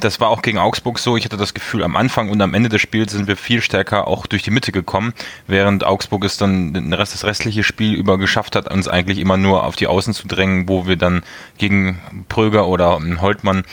das 0.01 0.21
war 0.21 0.29
auch 0.29 0.43
gegen 0.43 0.59
Augsburg 0.59 0.99
so. 0.99 1.17
Ich 1.17 1.25
hatte 1.25 1.39
das 1.39 1.55
Gefühl, 1.55 1.85
am 1.85 1.97
Anfang 1.97 2.29
und 2.29 2.41
am 2.43 2.53
Ende 2.53 2.69
des 2.69 2.83
Spiels 2.83 3.13
sind 3.13 3.29
wir 3.29 3.37
viel 3.37 3.63
stärker 3.63 4.07
auch 4.07 4.27
durch 4.27 4.43
die 4.43 4.51
Mitte 4.51 4.73
gekommen, 4.73 5.15
während 5.47 5.85
Augsburg 5.85 6.25
es 6.25 6.37
dann 6.37 6.75
den 6.75 6.93
Rest, 6.93 7.15
das 7.15 7.25
restliche 7.25 7.65
Spiel 7.65 7.95
über 7.95 8.19
geschafft 8.19 8.57
hat, 8.57 8.71
uns 8.71 8.89
eigentlich 8.89 9.19
immer 9.19 9.39
nur 9.39 9.65
auf 9.65 9.77
die 9.77 9.87
Außen 9.87 10.13
zu 10.13 10.29
drängen, 10.29 10.69
wo 10.69 10.87
wir 10.87 10.97
dann 10.97 11.23
gegen 11.57 11.99
Pröger 12.29 12.67
oder 12.67 13.01
Holtmann 13.21 13.65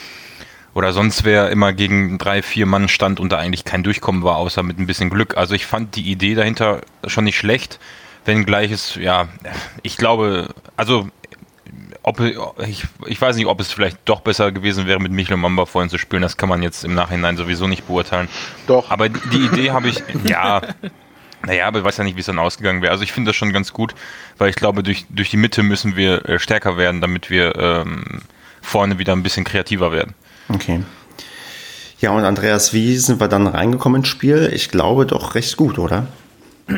oder 0.74 0.92
sonst 0.92 1.24
wer 1.24 1.50
immer 1.50 1.72
gegen 1.72 2.18
drei, 2.18 2.42
vier 2.42 2.66
Mann 2.66 2.88
stand 2.88 3.20
und 3.20 3.32
da 3.32 3.38
eigentlich 3.38 3.64
kein 3.64 3.82
Durchkommen 3.82 4.22
war, 4.22 4.36
außer 4.36 4.62
mit 4.62 4.78
ein 4.78 4.86
bisschen 4.86 5.10
Glück. 5.10 5.36
Also 5.36 5.54
ich 5.54 5.66
fand 5.66 5.96
die 5.96 6.10
Idee 6.10 6.34
dahinter 6.34 6.80
schon 7.06 7.24
nicht 7.24 7.38
schlecht, 7.38 7.80
wenngleich 8.24 8.70
es, 8.70 8.94
ja, 8.94 9.28
ich 9.82 9.96
glaube, 9.96 10.54
also 10.76 11.08
ob, 12.02 12.20
ich, 12.20 12.84
ich 13.06 13.20
weiß 13.20 13.36
nicht, 13.36 13.46
ob 13.46 13.60
es 13.60 13.72
vielleicht 13.72 13.98
doch 14.06 14.20
besser 14.20 14.52
gewesen 14.52 14.86
wäre, 14.86 15.00
mit 15.00 15.12
Michel 15.12 15.36
Mamba 15.36 15.66
vorhin 15.66 15.90
zu 15.90 15.98
spielen. 15.98 16.22
Das 16.22 16.36
kann 16.36 16.48
man 16.48 16.62
jetzt 16.62 16.84
im 16.84 16.94
Nachhinein 16.94 17.36
sowieso 17.36 17.66
nicht 17.66 17.86
beurteilen. 17.86 18.28
Doch. 18.66 18.90
Aber 18.90 19.08
die, 19.08 19.44
Idee 19.44 19.70
habe 19.70 19.88
ich, 19.88 20.02
ja, 20.24 20.62
naja, 21.46 21.66
aber 21.66 21.80
ich 21.80 21.84
weiß 21.84 21.98
ja 21.98 22.04
nicht, 22.04 22.16
wie 22.16 22.20
es 22.20 22.26
dann 22.26 22.38
ausgegangen 22.38 22.80
wäre. 22.82 22.92
Also 22.92 23.04
ich 23.04 23.12
finde 23.12 23.30
das 23.30 23.36
schon 23.36 23.52
ganz 23.52 23.72
gut, 23.72 23.94
weil 24.38 24.48
ich 24.48 24.56
glaube, 24.56 24.82
durch, 24.82 25.06
durch 25.10 25.30
die 25.30 25.36
Mitte 25.36 25.62
müssen 25.62 25.96
wir 25.96 26.26
äh, 26.28 26.38
stärker 26.38 26.76
werden, 26.76 27.00
damit 27.00 27.28
wir 27.28 27.56
ähm, 27.56 28.22
vorne 28.62 28.98
wieder 28.98 29.12
ein 29.12 29.22
bisschen 29.22 29.44
kreativer 29.44 29.92
werden. 29.92 30.14
Okay. 30.52 30.82
Ja, 32.00 32.12
und 32.12 32.24
Andreas, 32.24 32.72
wie 32.72 32.96
sind 32.96 33.20
wir 33.20 33.28
dann 33.28 33.46
reingekommen 33.46 34.00
ins 34.00 34.08
Spiel? 34.08 34.50
Ich 34.54 34.70
glaube 34.70 35.06
doch 35.06 35.34
recht 35.34 35.56
gut, 35.56 35.78
oder? 35.78 36.06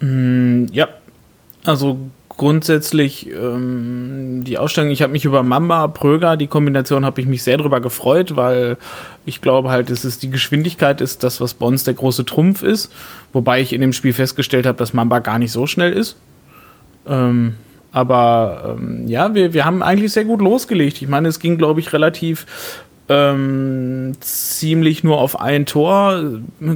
Mm, 0.00 0.66
ja, 0.70 0.86
also 1.64 1.98
grundsätzlich 2.28 3.28
ähm, 3.32 4.44
die 4.44 4.56
Ausstellung, 4.56 4.92
ich 4.92 5.02
habe 5.02 5.12
mich 5.12 5.24
über 5.24 5.42
Mamba, 5.42 5.88
Pröger, 5.88 6.36
die 6.36 6.46
Kombination 6.46 7.04
habe 7.04 7.20
ich 7.20 7.26
mich 7.26 7.42
sehr 7.42 7.56
drüber 7.56 7.80
gefreut, 7.80 8.36
weil 8.36 8.76
ich 9.26 9.40
glaube 9.40 9.70
halt, 9.70 9.90
es 9.90 10.04
ist 10.04 10.22
die 10.22 10.30
Geschwindigkeit 10.30 11.00
ist 11.00 11.24
das, 11.24 11.40
was 11.40 11.54
bei 11.54 11.66
uns 11.66 11.82
der 11.82 11.94
große 11.94 12.24
Trumpf 12.24 12.62
ist. 12.62 12.92
Wobei 13.32 13.60
ich 13.60 13.72
in 13.72 13.80
dem 13.80 13.92
Spiel 13.92 14.12
festgestellt 14.12 14.66
habe, 14.66 14.78
dass 14.78 14.94
Mamba 14.94 15.18
gar 15.18 15.40
nicht 15.40 15.50
so 15.50 15.66
schnell 15.66 15.92
ist. 15.92 16.16
Ähm, 17.08 17.54
aber 17.92 18.76
ähm, 18.78 19.06
ja, 19.06 19.34
wir, 19.34 19.54
wir 19.54 19.64
haben 19.64 19.82
eigentlich 19.82 20.12
sehr 20.12 20.24
gut 20.24 20.40
losgelegt. 20.40 21.00
Ich 21.02 21.08
meine, 21.08 21.28
es 21.28 21.40
ging, 21.40 21.58
glaube 21.58 21.80
ich, 21.80 21.92
relativ 21.92 22.46
ähm, 23.08 24.12
ziemlich 24.20 25.02
nur 25.02 25.18
auf 25.18 25.40
ein 25.40 25.66
Tor. 25.66 26.22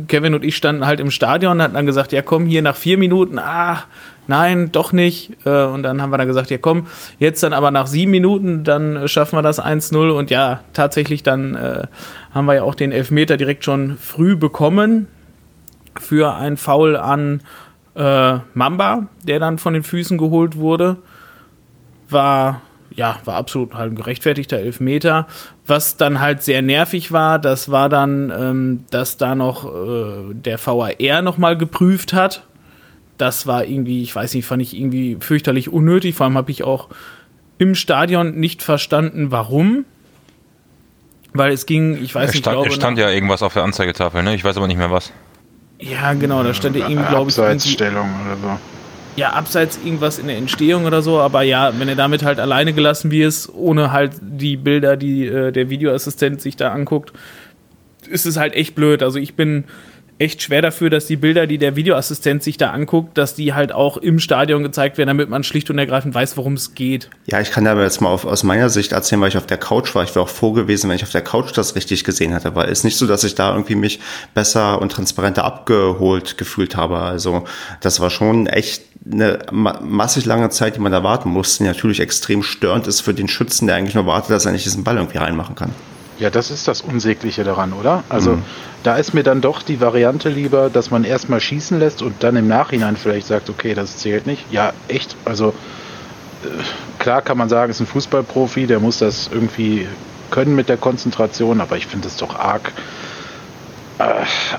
Kevin 0.09 0.35
und 0.35 0.45
ich 0.45 0.57
standen 0.57 0.87
halt 0.87 1.01
im 1.01 1.11
Stadion 1.11 1.53
und 1.53 1.63
hatten 1.63 1.75
dann 1.75 1.87
gesagt, 1.87 2.13
ja 2.13 2.23
komm, 2.23 2.47
hier 2.47 2.63
nach 2.63 2.77
vier 2.77 2.97
Minuten, 2.97 3.39
ah, 3.39 3.85
nein, 4.27 4.73
doch 4.73 4.93
nicht. 4.93 5.33
Äh, 5.45 5.65
und 5.65 5.83
dann 5.83 6.01
haben 6.01 6.11
wir 6.11 6.19
dann 6.19 6.29
gesagt, 6.29 6.51
ja 6.51 6.59
komm, 6.59 6.87
jetzt 7.19 7.43
dann 7.43 7.53
aber 7.53 7.71
nach 7.71 7.87
sieben 7.87 8.11
Minuten, 8.11 8.65
dann 8.65 9.07
schaffen 9.09 9.37
wir 9.37 9.43
das 9.43 9.63
1-0. 9.63 10.11
Und 10.11 10.31
ja, 10.31 10.61
tatsächlich 10.73 11.23
dann 11.23 11.55
äh, 11.55 11.83
haben 12.33 12.47
wir 12.47 12.55
ja 12.55 12.63
auch 12.63 12.75
den 12.75 12.93
Elfmeter 12.93 13.37
direkt 13.37 13.65
schon 13.65 13.99
früh 13.99 14.35
bekommen 14.37 15.09
für 16.01 16.35
ein 16.35 16.57
Foul 16.57 16.97
an 16.97 17.43
äh, 17.95 18.39
Mamba, 18.55 19.09
der 19.23 19.39
dann 19.39 19.59
von 19.59 19.75
den 19.75 19.83
Füßen 19.83 20.19
geholt 20.19 20.57
wurde. 20.57 20.97
War 22.09 22.61
ja, 22.95 23.19
war 23.25 23.37
absolut 23.37 23.73
halt 23.73 23.93
ein 23.93 23.97
gerechtfertigter 23.97 24.59
Elfmeter. 24.59 25.27
Was 25.67 25.97
dann 25.97 26.21
halt 26.21 26.43
sehr 26.43 26.61
nervig 26.61 27.11
war, 27.11 27.39
das 27.39 27.71
war 27.71 27.89
dann, 27.89 28.31
ähm, 28.31 28.85
dass 28.91 29.17
da 29.17 29.35
noch 29.35 29.65
äh, 29.65 30.35
der 30.35 30.59
VAR 30.59 31.23
nochmal 31.23 31.57
geprüft 31.57 32.13
hat 32.13 32.45
das 33.23 33.47
war 33.47 33.65
irgendwie, 33.65 34.03
ich 34.03 34.15
weiß 34.15 34.35
nicht, 34.35 34.45
fand 34.45 34.63
ich 34.63 34.77
irgendwie 34.77 35.17
fürchterlich 35.21 35.73
unnötig. 35.73 36.17
Vor 36.17 36.27
allem 36.27 36.37
habe 36.37 36.51
ich 36.51 36.65
auch 36.65 36.89
im 37.59 37.77
Stadion 37.77 38.35
nicht 38.41 38.63
verstanden, 38.65 39.31
warum. 39.31 39.85
Weil 41.33 41.53
es 41.53 41.65
ging, 41.65 42.03
ich 42.03 42.15
weiß 42.15 42.31
es 42.31 42.35
nicht, 42.35 42.43
stand, 42.43 42.57
glaube, 42.57 42.69
Es 42.69 42.75
stand 42.75 42.99
ja 42.99 43.09
irgendwas 43.11 43.43
auf 43.43 43.53
der 43.53 43.63
Anzeigetafel, 43.63 44.25
ne? 44.25 44.35
Ich 44.35 44.43
weiß 44.43 44.57
aber 44.57 44.67
nicht 44.67 44.77
mehr 44.77 44.91
was. 44.91 45.13
Ja, 45.83 46.13
genau, 46.15 46.43
da 46.43 46.55
stand 46.55 46.77
ja 46.77 46.89
irgendwie, 46.89 47.09
glaube 47.09 47.31
ich. 47.31 47.39
Abseitsstellung 47.39 48.09
oder 48.25 48.37
so. 48.37 48.59
Ja, 49.17 49.31
abseits 49.31 49.79
irgendwas 49.85 50.19
in 50.19 50.29
der 50.29 50.39
Entstehung 50.39 50.87
oder 50.87 51.03
so, 51.03 51.21
aber 51.21 51.43
ja, 51.43 51.79
wenn 51.79 51.89
er 51.89 51.97
damit 51.97 52.23
halt 52.23 52.41
alleine 52.41 52.73
gelassen 52.73 53.11
wird, 53.11 53.49
ohne 53.53 53.93
halt 53.93 54.13
die 54.21 54.57
Bilder, 54.57 54.97
die 54.97 55.27
äh, 55.27 55.53
der 55.53 55.69
Videoassistent 55.69 56.41
sich 56.41 56.57
da 56.57 56.73
anguckt, 56.73 57.13
ist 58.09 58.25
es 58.25 58.37
halt 58.37 58.55
echt 58.55 58.75
blöd. 58.75 59.03
Also 59.03 59.19
ich 59.19 59.35
bin 59.35 59.65
echt 60.23 60.41
schwer 60.43 60.63
dafür, 60.63 60.89
dass 60.89 61.07
die 61.07 61.17
Bilder, 61.17 61.49
die 61.49 61.59
der 61.59 61.75
Videoassistent 61.75 62.45
sich 62.45 62.57
da 62.57 62.71
anguckt, 62.71 63.19
dass 63.19 63.35
die 63.35 63.55
halt 63.55 63.73
auch 63.73 63.97
im 63.97 64.21
Stadion 64.21 64.63
gezeigt 64.63 64.97
werden, 64.97 65.09
damit 65.09 65.29
man 65.29 65.43
schlicht 65.43 65.69
und 65.69 65.79
ergreifend 65.79 66.15
weiß, 66.15 66.37
worum 66.37 66.55
es 66.55 66.75
geht. 66.75 67.11
Ja, 67.27 67.41
ich 67.41 67.51
kann 67.51 67.67
aber 67.67 67.83
jetzt 67.83 68.01
mal 68.01 68.09
auf, 68.09 68.25
aus 68.25 68.45
meiner 68.45 68.71
Sicht 68.71 68.93
erzählen, 68.93 69.21
weil 69.21 69.31
ich 69.31 69.37
auf 69.37 69.47
der 69.47 69.59
Couch 69.59 69.95
war. 69.97 70.05
Ich 70.05 70.15
wäre 70.15 70.25
auch 70.25 70.29
froh 70.29 70.53
gewesen, 70.53 70.89
wenn 70.89 70.97
ich 70.97 71.03
auf 71.03 71.11
der 71.11 71.23
Couch 71.23 71.51
das 71.57 71.75
richtig 71.75 72.05
gesehen 72.05 72.33
hätte, 72.33 72.55
weil 72.55 72.67
es 72.67 72.79
ist 72.79 72.85
nicht 72.85 72.97
so, 72.97 73.07
dass 73.09 73.25
ich 73.25 73.35
da 73.35 73.51
irgendwie 73.51 73.75
mich 73.75 73.99
besser 74.33 74.81
und 74.81 74.93
transparenter 74.93 75.45
abgeholt 75.45 76.39
gefühlt 76.39 76.77
habe. 76.77 76.99
Also 76.99 77.45
das 77.81 77.99
war 77.99 78.11
schon 78.11 78.47
echt 78.47 78.85
eine 79.11 79.41
massig 79.51 80.25
lange 80.25 80.51
Zeit, 80.51 80.77
die 80.77 80.81
man 80.81 80.93
da 80.93 81.03
warten 81.03 81.31
musste, 81.31 81.65
die 81.65 81.69
natürlich 81.69 81.99
extrem 81.99 82.45
störend 82.45 82.87
ist 82.87 83.01
für 83.01 83.13
den 83.13 83.27
Schützen, 83.27 83.67
der 83.67 83.75
eigentlich 83.75 83.97
nur 83.97 84.07
wartet, 84.07 84.31
dass 84.31 84.47
er 84.47 84.53
nicht 84.53 84.65
diesen 84.65 84.85
Ball 84.85 84.97
irgendwie 84.97 85.19
reinmachen 85.19 85.57
kann. 85.57 85.75
Ja, 86.23 86.31
das 86.31 86.53
ist 86.53 86.69
das 86.69 86.83
Unsägliche 86.83 87.43
daran, 87.43 87.73
oder? 87.73 88.05
Also 88.09 88.37
mhm. 88.37 88.45
da 88.85 88.95
ist 88.95 89.13
mir 89.13 89.25
dann 89.25 89.41
doch 89.41 89.61
die 89.61 89.81
Variante 89.81 90.29
lieber, 90.29 90.71
dass 90.71 90.93
man 90.93 91.03
erstmal 91.03 91.41
schießen 91.41 91.81
lässt 91.81 92.01
und 92.01 92.23
dann 92.23 92.37
im 92.37 92.47
Nachhinein 92.47 92.97
vielleicht 92.97 93.27
sagt, 93.27 93.51
okay, 93.51 93.75
das 93.75 93.97
zählt 93.97 94.25
nicht. 94.25 94.45
Ja, 94.53 94.73
echt. 94.87 95.17
Also 95.25 95.49
äh, 95.49 96.47
klar 97.01 97.23
kann 97.23 97.37
man 97.39 97.49
sagen, 97.49 97.73
ist 97.73 97.81
ein 97.81 97.89
Fußballprofi, 97.89 98.69
der 98.69 98.79
muss 98.79 98.99
das 98.99 99.31
irgendwie 99.33 99.89
können 100.31 100.55
mit 100.55 100.69
der 100.69 100.77
Konzentration, 100.77 101.61
aber 101.61 101.77
ich 101.77 101.89
finde 101.89 102.07
es 102.07 102.19
doch 102.19 102.37
arg, 102.37 102.71
äh, 103.99 104.05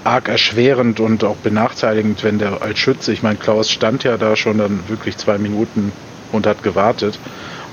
arg 0.03 0.27
erschwerend 0.27 0.99
und 0.99 1.23
auch 1.23 1.37
benachteiligend, 1.37 2.25
wenn 2.25 2.39
der 2.39 2.61
als 2.61 2.77
Schütze, 2.77 3.13
ich 3.13 3.23
meine, 3.23 3.37
Klaus 3.37 3.71
stand 3.71 4.03
ja 4.03 4.17
da 4.17 4.35
schon 4.35 4.57
dann 4.57 4.83
wirklich 4.89 5.15
zwei 5.15 5.37
Minuten 5.37 5.93
und 6.33 6.45
hat 6.45 6.61
gewartet. 6.61 7.17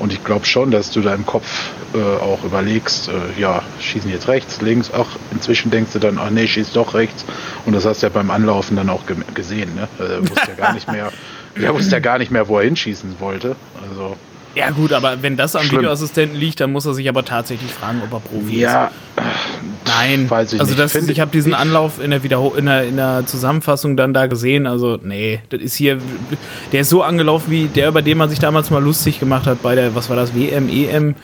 Und 0.00 0.12
ich 0.12 0.24
glaube 0.24 0.46
schon, 0.46 0.70
dass 0.70 0.90
du 0.90 1.02
da 1.02 1.14
im 1.14 1.24
Kopf 1.26 1.70
äh, 1.94 1.98
auch 1.98 2.42
überlegst, 2.42 3.08
äh, 3.08 3.40
ja, 3.40 3.62
schießen 3.80 4.10
jetzt 4.10 4.26
rechts, 4.26 4.60
links, 4.60 4.90
ach, 4.92 5.06
inzwischen 5.30 5.70
denkst 5.70 5.92
du 5.92 5.98
dann, 5.98 6.18
ach 6.18 6.30
nee, 6.30 6.46
schieß 6.46 6.72
doch 6.72 6.94
rechts. 6.94 7.24
Und 7.66 7.74
das 7.74 7.84
hast 7.84 8.02
du 8.02 8.06
ja 8.06 8.10
beim 8.10 8.30
Anlaufen 8.30 8.76
dann 8.76 8.88
auch 8.88 9.06
ge 9.06 9.16
gesehen, 9.34 9.74
ne? 9.74 9.88
Äh, 9.98 10.20
wusste 10.22 10.48
ja 10.48 10.54
gar 10.54 10.72
nicht 10.72 10.90
mehr, 10.90 11.12
ja, 11.60 11.72
wusste 11.74 11.92
ja 11.92 12.00
gar 12.00 12.18
nicht 12.18 12.30
mehr, 12.32 12.48
wo 12.48 12.58
er 12.58 12.64
hinschießen 12.64 13.20
wollte. 13.20 13.56
Also 13.88 14.16
ja 14.54 14.70
gut, 14.70 14.92
aber 14.92 15.22
wenn 15.22 15.36
das 15.36 15.54
am 15.54 15.62
Schlimm. 15.62 15.82
Videoassistenten 15.82 16.36
liegt, 16.36 16.60
dann 16.60 16.72
muss 16.72 16.84
er 16.84 16.94
sich 16.94 17.08
aber 17.08 17.24
tatsächlich 17.24 17.72
fragen, 17.72 18.02
ob 18.02 18.12
er 18.12 18.20
Profi 18.20 18.58
ja, 18.58 18.86
ist. 18.86 18.92
Nein, 19.87 20.31
weiß 20.31 20.53
ich 20.53 20.61
also 20.61 20.75
das, 20.75 20.94
nicht. 20.94 21.11
ich 21.11 21.20
habe 21.20 21.31
diesen 21.31 21.55
Anlauf 21.55 22.03
in 22.03 22.11
der, 22.11 22.23
Wiederhol 22.23 22.59
in, 22.59 22.66
der, 22.66 22.85
in 22.85 22.96
der 22.96 23.27
Zusammenfassung 23.27 23.96
dann 23.96 24.14
da 24.14 24.27
gesehen. 24.27 24.66
Also 24.66 24.99
nee, 25.03 25.40
das 25.51 25.61
ist 25.61 25.75
hier, 25.75 25.99
der 26.73 26.83
ist 26.83 26.90
so 26.90 27.03
angelaufen 27.03 27.51
wie 27.51 27.66
der, 27.66 27.88
über 27.88 28.03
den 28.03 28.18
man 28.18 28.31
sich 28.31 28.38
damals 28.38 28.70
mal 28.70 28.83
lustig 28.83 29.20
gemacht 29.20 29.46
hat 29.46 29.62
bei 29.62 29.75
der, 29.75 29.94
was 29.94 30.09
war 30.09 30.16
das, 30.16 30.35
WM, 30.35 30.68
EM. 30.68 31.14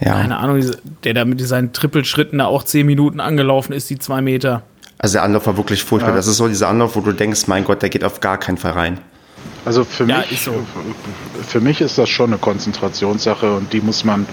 Ja. 0.00 0.12
Keine 0.12 0.36
Ahnung, 0.36 0.62
der 1.04 1.14
da 1.14 1.24
mit 1.24 1.40
seinen 1.40 1.72
Trippelschritten 1.72 2.38
da 2.38 2.46
auch 2.46 2.64
zehn 2.64 2.86
Minuten 2.86 3.20
angelaufen 3.20 3.72
ist, 3.72 3.88
die 3.88 3.98
zwei 3.98 4.20
Meter. 4.20 4.62
Also 4.98 5.14
der 5.14 5.22
Anlauf 5.22 5.46
war 5.46 5.56
wirklich 5.56 5.82
furchtbar. 5.82 6.10
Ja. 6.10 6.16
Das 6.16 6.26
ist 6.26 6.36
so 6.36 6.48
dieser 6.48 6.68
Anlauf, 6.68 6.96
wo 6.96 7.00
du 7.00 7.12
denkst, 7.12 7.46
mein 7.46 7.64
Gott, 7.64 7.82
der 7.82 7.88
geht 7.88 8.04
auf 8.04 8.20
gar 8.20 8.38
keinen 8.38 8.58
Fall 8.58 8.72
rein. 8.72 9.00
Also 9.64 9.84
für, 9.84 10.04
ja, 10.04 10.18
mich, 10.30 10.42
so. 10.42 10.54
für 11.46 11.60
mich 11.60 11.80
ist 11.80 11.98
das 11.98 12.08
schon 12.08 12.30
eine 12.30 12.38
Konzentrationssache 12.38 13.52
und 13.52 13.72
die 13.72 13.80
muss 13.80 14.04
man 14.04 14.26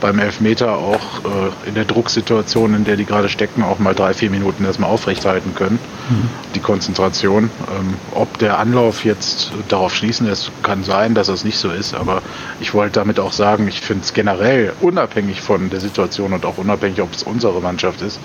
beim 0.00 0.18
Elfmeter 0.18 0.76
auch 0.76 1.24
äh, 1.24 1.68
in 1.68 1.74
der 1.74 1.84
Drucksituation, 1.84 2.74
in 2.74 2.84
der 2.84 2.96
die 2.96 3.04
gerade 3.04 3.28
stecken, 3.28 3.62
auch 3.62 3.78
mal 3.78 3.94
drei, 3.94 4.14
vier 4.14 4.30
Minuten 4.30 4.64
erstmal 4.64 4.90
aufrechthalten 4.90 5.54
können. 5.54 5.78
Mhm. 6.08 6.28
Die 6.54 6.60
Konzentration. 6.60 7.50
Ähm, 7.70 7.94
ob 8.14 8.38
der 8.38 8.58
Anlauf 8.58 9.04
jetzt 9.04 9.52
darauf 9.68 9.94
schließen 9.94 10.26
lässt, 10.26 10.50
kann 10.62 10.84
sein, 10.84 11.14
dass 11.14 11.28
es 11.28 11.44
nicht 11.44 11.58
so 11.58 11.70
ist, 11.70 11.94
aber 11.94 12.22
ich 12.60 12.74
wollte 12.74 13.00
damit 13.00 13.20
auch 13.20 13.32
sagen, 13.32 13.68
ich 13.68 13.80
finde 13.80 14.04
es 14.04 14.14
generell 14.14 14.72
unabhängig 14.80 15.40
von 15.40 15.70
der 15.70 15.80
Situation 15.80 16.32
und 16.32 16.44
auch 16.44 16.58
unabhängig, 16.58 17.00
ob 17.00 17.12
es 17.12 17.22
unsere 17.22 17.60
Mannschaft 17.60 18.02
ist, 18.02 18.20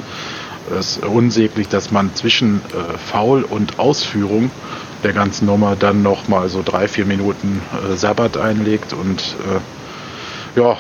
es 0.72 0.98
ist 0.98 1.06
unsäglich, 1.06 1.68
dass 1.68 1.92
man 1.92 2.16
zwischen 2.16 2.62
äh, 2.72 2.98
Foul 2.98 3.44
und 3.44 3.80
Ausführung 3.80 4.50
der 5.04 5.14
ganzen 5.14 5.46
Nummer 5.46 5.76
dann 5.76 6.02
noch 6.02 6.28
mal 6.28 6.48
so 6.50 6.64
drei, 6.64 6.88
vier 6.88 7.06
Minuten 7.06 7.62
äh, 7.74 7.96
Sabbat 7.98 8.38
einlegt 8.38 8.94
und 8.94 9.22
äh, 9.22 10.60
ja, 10.60 10.78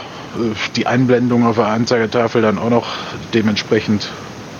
die 0.76 0.88
Einblendungen 0.88 1.48
auf 1.48 1.56
der 1.56 1.68
Anzeigetafel 1.68 2.42
dann 2.42 2.58
auch 2.58 2.70
noch 2.70 2.88
dementsprechend 3.34 4.10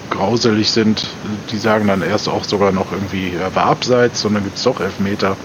grauselig 0.10 0.72
sind. 0.72 1.08
Die 1.52 1.58
sagen 1.58 1.88
dann 1.88 2.02
erst 2.02 2.30
auch 2.30 2.44
sogar 2.44 2.72
noch 2.72 2.92
irgendwie, 2.92 3.34
er 3.40 3.56
war 3.56 3.66
abseits, 3.66 4.24
und 4.26 4.36
dann 4.36 4.44
gibt 4.44 4.58
es 4.58 4.64
doch 4.64 4.80
Elfmeter 4.80 5.36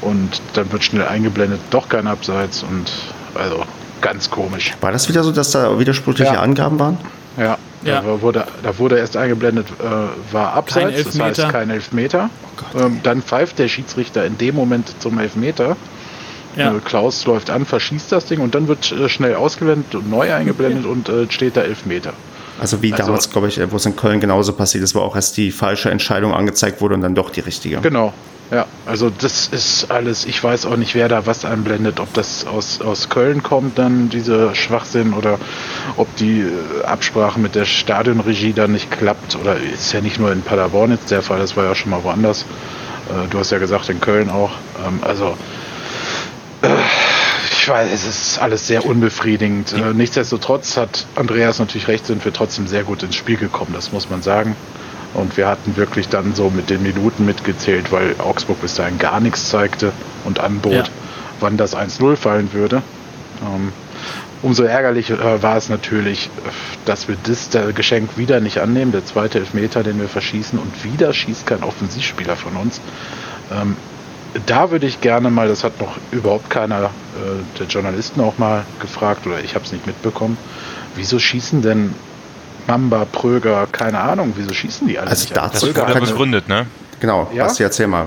und 0.00 0.40
dann 0.54 0.70
wird 0.72 0.84
schnell 0.84 1.06
eingeblendet, 1.06 1.60
doch 1.70 1.88
kein 1.88 2.06
Abseits 2.06 2.62
und 2.62 2.90
also 3.34 3.64
ganz 4.00 4.30
komisch. 4.30 4.74
War 4.80 4.92
das 4.92 5.08
wieder 5.08 5.24
so, 5.24 5.32
dass 5.32 5.50
da 5.50 5.78
widersprüchliche 5.78 6.34
ja. 6.34 6.40
Angaben 6.40 6.78
waren? 6.78 6.98
Ja, 7.36 7.58
ja. 7.82 8.00
Da, 8.00 8.20
wurde, 8.20 8.46
da 8.62 8.78
wurde 8.78 8.98
erst 8.98 9.16
eingeblendet, 9.16 9.66
äh, 9.80 10.32
war 10.34 10.54
abseits, 10.54 11.04
das 11.04 11.20
heißt 11.20 11.48
kein 11.50 11.70
Elfmeter. 11.70 12.30
Oh 12.74 12.78
ähm, 12.80 13.00
dann 13.02 13.22
pfeift 13.22 13.58
der 13.58 13.68
Schiedsrichter 13.68 14.24
in 14.24 14.38
dem 14.38 14.54
Moment 14.54 15.00
zum 15.00 15.18
Elfmeter. 15.18 15.76
Ja. 16.58 16.74
Äh, 16.74 16.80
Klaus 16.84 17.24
läuft 17.26 17.50
an, 17.50 17.64
verschießt 17.64 18.12
das 18.12 18.26
Ding 18.26 18.40
und 18.40 18.54
dann 18.54 18.68
wird 18.68 18.92
äh, 18.92 19.08
schnell 19.08 19.34
ausgeblendet 19.34 19.94
und 19.94 20.10
neu 20.10 20.32
eingeblendet 20.32 20.84
ja. 20.84 20.90
und 20.90 21.08
äh, 21.08 21.30
steht 21.30 21.56
da 21.56 21.62
elf 21.62 21.86
Meter. 21.86 22.12
Also 22.60 22.82
wie 22.82 22.92
also, 22.92 23.06
damals, 23.06 23.30
glaube 23.30 23.48
ich, 23.48 23.60
wo 23.70 23.76
es 23.76 23.86
in 23.86 23.94
Köln 23.94 24.20
genauso 24.20 24.52
passiert 24.52 24.82
ist, 24.82 24.94
wo 24.94 25.00
auch 25.00 25.14
erst 25.14 25.36
die 25.36 25.52
falsche 25.52 25.90
Entscheidung 25.90 26.34
angezeigt 26.34 26.80
wurde 26.80 26.96
und 26.96 27.02
dann 27.02 27.14
doch 27.14 27.30
die 27.30 27.40
richtige. 27.40 27.80
Genau, 27.80 28.12
ja, 28.50 28.66
also 28.86 29.10
das 29.10 29.48
ist 29.48 29.90
alles, 29.90 30.24
ich 30.24 30.42
weiß 30.42 30.64
auch 30.64 30.76
nicht, 30.76 30.94
wer 30.94 31.08
da 31.08 31.26
was 31.26 31.44
einblendet, 31.44 32.00
ob 32.00 32.12
das 32.14 32.46
aus, 32.46 32.80
aus 32.80 33.10
Köln 33.10 33.42
kommt, 33.42 33.78
dann 33.78 34.08
diese 34.08 34.54
Schwachsinn 34.54 35.12
oder 35.12 35.38
ob 35.96 36.14
die 36.16 36.40
äh, 36.40 36.84
Absprache 36.84 37.38
mit 37.38 37.54
der 37.54 37.66
Stadionregie 37.66 38.54
dann 38.54 38.72
nicht 38.72 38.90
klappt 38.90 39.36
oder 39.36 39.56
ist 39.58 39.92
ja 39.92 40.00
nicht 40.00 40.18
nur 40.18 40.32
in 40.32 40.40
Paderborn 40.40 40.92
jetzt 40.92 41.10
der 41.10 41.20
Fall, 41.20 41.40
das 41.40 41.58
war 41.58 41.64
ja 41.64 41.74
schon 41.74 41.90
mal 41.90 42.02
woanders. 42.04 42.46
Äh, 43.10 43.28
du 43.28 43.38
hast 43.38 43.50
ja 43.50 43.58
gesagt, 43.58 43.90
in 43.90 44.00
Köln 44.00 44.30
auch. 44.30 44.52
Ähm, 44.86 45.00
also 45.02 45.26
äh, 45.26 45.67
ich 47.68 47.74
weiß, 47.74 47.92
es 47.92 48.06
ist 48.06 48.38
alles 48.38 48.66
sehr 48.66 48.86
unbefriedigend. 48.86 49.74
Nichtsdestotrotz 49.94 50.78
hat 50.78 51.04
Andreas 51.16 51.58
natürlich 51.58 51.86
recht, 51.86 52.06
sind 52.06 52.24
wir 52.24 52.32
trotzdem 52.32 52.66
sehr 52.66 52.82
gut 52.82 53.02
ins 53.02 53.14
Spiel 53.14 53.36
gekommen, 53.36 53.72
das 53.74 53.92
muss 53.92 54.08
man 54.08 54.22
sagen. 54.22 54.56
Und 55.12 55.36
wir 55.36 55.48
hatten 55.48 55.76
wirklich 55.76 56.08
dann 56.08 56.34
so 56.34 56.48
mit 56.48 56.70
den 56.70 56.82
Minuten 56.82 57.26
mitgezählt, 57.26 57.92
weil 57.92 58.14
Augsburg 58.20 58.62
bis 58.62 58.74
dahin 58.74 58.96
gar 58.96 59.20
nichts 59.20 59.50
zeigte 59.50 59.92
und 60.24 60.40
anbot, 60.40 60.72
ja. 60.72 60.84
wann 61.40 61.58
das 61.58 61.76
1-0 61.76 62.16
fallen 62.16 62.54
würde. 62.54 62.80
Ähm, 63.42 63.72
umso 64.40 64.62
ärgerlicher 64.62 65.42
war 65.42 65.58
es 65.58 65.68
natürlich, 65.68 66.30
dass 66.86 67.06
wir 67.06 67.18
das 67.22 67.50
der 67.50 67.74
Geschenk 67.74 68.16
wieder 68.16 68.40
nicht 68.40 68.60
annehmen. 68.60 68.92
Der 68.92 69.04
zweite 69.04 69.40
Elfmeter, 69.40 69.82
den 69.82 70.00
wir 70.00 70.08
verschießen 70.08 70.58
und 70.58 70.84
wieder 70.84 71.12
schießt 71.12 71.46
kein 71.46 71.62
Offensivspieler 71.62 72.36
von 72.36 72.56
uns. 72.56 72.80
Da 74.46 74.70
würde 74.70 74.86
ich 74.86 75.00
gerne 75.00 75.30
mal, 75.30 75.48
das 75.48 75.64
hat 75.64 75.80
noch 75.80 75.96
überhaupt 76.10 76.50
keiner 76.50 76.84
äh, 76.84 77.58
der 77.58 77.66
Journalisten 77.66 78.20
auch 78.20 78.38
mal 78.38 78.64
gefragt 78.80 79.26
oder 79.26 79.40
ich 79.40 79.54
habe 79.54 79.64
es 79.64 79.72
nicht 79.72 79.86
mitbekommen, 79.86 80.36
wieso 80.94 81.18
schießen 81.18 81.62
denn 81.62 81.94
Mamba, 82.66 83.06
Pröger, 83.06 83.66
keine 83.72 83.98
Ahnung, 83.98 84.34
wieso 84.36 84.52
schießen 84.52 84.86
die 84.86 84.98
alle 84.98 85.10
also 85.10 85.22
nicht? 85.22 85.36
Dazu 85.36 85.72
das 85.72 85.88
wurde 85.88 86.00
begründet, 86.00 86.48
ne? 86.48 86.66
Genau, 87.00 87.30
ja? 87.34 87.44
Basti, 87.44 87.62
erzähl 87.62 87.86
mal. 87.86 88.06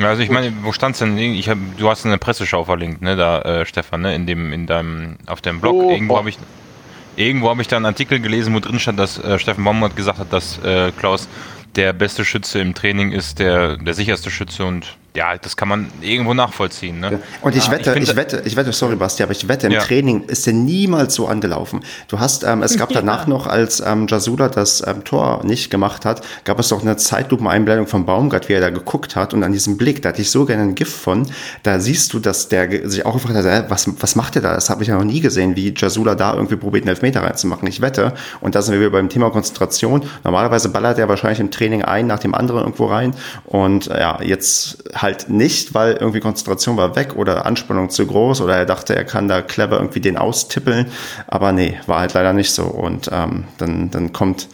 Also 0.00 0.22
ich 0.22 0.30
meine, 0.30 0.52
wo 0.62 0.72
stand's 0.72 0.98
denn? 0.98 1.16
Ich 1.16 1.48
hab, 1.48 1.58
du 1.78 1.88
hast 1.88 2.04
eine 2.04 2.18
Presseschau 2.18 2.64
verlinkt, 2.64 3.02
ne, 3.02 3.16
da, 3.16 3.40
äh, 3.42 3.66
Stefan, 3.66 4.02
ne, 4.02 4.14
in 4.14 4.26
dem, 4.26 4.52
in 4.52 4.66
deinem, 4.66 5.16
auf 5.26 5.40
deinem 5.40 5.60
Blog. 5.60 5.74
Oh, 5.74 5.90
irgendwo 5.90 6.14
oh. 6.14 6.18
habe 6.18 6.28
ich, 6.28 6.38
irgendwo 7.16 7.48
habe 7.48 7.62
ich 7.62 7.68
da 7.68 7.76
einen 7.76 7.86
Artikel 7.86 8.20
gelesen, 8.20 8.54
wo 8.54 8.60
drin 8.60 8.78
stand, 8.78 8.98
dass 8.98 9.18
äh, 9.18 9.38
Steffen 9.38 9.64
Baumgart 9.64 9.96
gesagt 9.96 10.18
hat, 10.18 10.32
dass 10.32 10.58
äh, 10.64 10.92
Klaus 10.92 11.28
der 11.76 11.92
beste 11.92 12.24
Schütze 12.24 12.60
im 12.60 12.74
Training 12.74 13.12
ist, 13.12 13.38
der 13.38 13.76
der 13.76 13.94
sicherste 13.94 14.30
Schütze 14.30 14.64
und 14.64 14.96
ja, 15.16 15.36
das 15.38 15.56
kann 15.56 15.68
man 15.68 15.88
irgendwo 16.02 16.34
nachvollziehen. 16.34 17.00
Ne? 17.00 17.20
Und 17.40 17.56
ich 17.56 17.70
wette, 17.70 17.94
ich, 17.98 18.10
ich, 18.10 18.16
wette, 18.16 18.42
ich 18.44 18.54
wette, 18.54 18.72
sorry 18.72 18.96
Basti, 18.96 19.22
aber 19.22 19.32
ich 19.32 19.48
wette, 19.48 19.66
im 19.66 19.72
ja. 19.72 19.80
Training 19.80 20.24
ist 20.24 20.46
er 20.46 20.52
niemals 20.52 21.14
so 21.14 21.26
angelaufen. 21.26 21.80
Du 22.08 22.20
hast, 22.20 22.44
ähm, 22.44 22.62
es 22.62 22.76
gab 22.76 22.90
ja. 22.92 23.00
danach 23.00 23.26
noch, 23.26 23.46
als 23.46 23.80
ähm, 23.80 24.06
Jasula 24.06 24.48
das 24.48 24.86
ähm, 24.86 25.04
Tor 25.04 25.40
nicht 25.44 25.70
gemacht 25.70 26.04
hat, 26.04 26.20
gab 26.44 26.58
es 26.58 26.68
doch 26.68 26.82
eine 26.82 26.96
Zeitlupeneinblendung 26.96 27.86
von 27.86 28.04
Baumgart, 28.04 28.48
wie 28.50 28.52
er 28.52 28.60
da 28.60 28.70
geguckt 28.70 29.16
hat 29.16 29.32
und 29.32 29.42
an 29.42 29.52
diesem 29.52 29.78
Blick, 29.78 30.02
da 30.02 30.10
hatte 30.10 30.20
ich 30.20 30.30
so 30.30 30.44
gerne 30.44 30.62
ein 30.62 30.74
Gift 30.74 30.96
von, 30.96 31.26
da 31.62 31.80
siehst 31.80 32.12
du, 32.12 32.18
dass 32.18 32.48
der 32.48 32.88
sich 32.88 33.06
auch 33.06 33.14
gefragt 33.14 33.36
hat, 33.36 33.46
äh, 33.46 33.70
was, 33.70 33.88
was 34.00 34.16
macht 34.16 34.34
der 34.34 34.42
da? 34.42 34.54
Das 34.54 34.68
habe 34.68 34.82
ich 34.82 34.90
ja 34.90 34.96
noch 34.96 35.04
nie 35.04 35.20
gesehen, 35.20 35.56
wie 35.56 35.72
Jasula 35.74 36.14
da 36.14 36.34
irgendwie 36.34 36.56
probiert, 36.56 36.84
einen 36.84 36.90
Elfmeter 36.90 37.22
reinzumachen. 37.22 37.66
Ich 37.68 37.80
wette, 37.80 38.12
und 38.42 38.54
da 38.54 38.60
sind 38.60 38.74
wir 38.74 38.80
wieder 38.80 38.90
beim 38.90 39.08
Thema 39.08 39.30
Konzentration, 39.30 40.04
normalerweise 40.24 40.68
ballert 40.68 40.98
er 40.98 41.08
wahrscheinlich 41.08 41.40
im 41.40 41.50
Training 41.50 41.82
ein 41.82 42.06
nach 42.06 42.18
dem 42.18 42.34
anderen 42.34 42.60
irgendwo 42.60 42.86
rein 42.86 43.14
und 43.44 43.88
äh, 43.88 44.00
ja, 44.00 44.20
jetzt 44.22 44.84
halt 45.06 45.28
nicht, 45.28 45.72
weil 45.72 45.94
irgendwie 45.94 46.18
Konzentration 46.18 46.76
war 46.76 46.96
weg 46.96 47.14
oder 47.14 47.46
Anspannung 47.46 47.90
zu 47.90 48.06
groß 48.06 48.40
oder 48.40 48.56
er 48.56 48.66
dachte, 48.66 48.96
er 48.96 49.04
kann 49.04 49.28
da 49.28 49.40
clever 49.40 49.76
irgendwie 49.76 50.00
den 50.00 50.16
austippeln. 50.18 50.86
Aber 51.28 51.52
nee, 51.52 51.78
war 51.86 52.00
halt 52.00 52.14
leider 52.14 52.32
nicht 52.32 52.50
so. 52.50 52.64
Und 52.64 53.08
ähm, 53.12 53.44
dann, 53.58 53.90
dann 53.92 54.12
kommt 54.12 54.48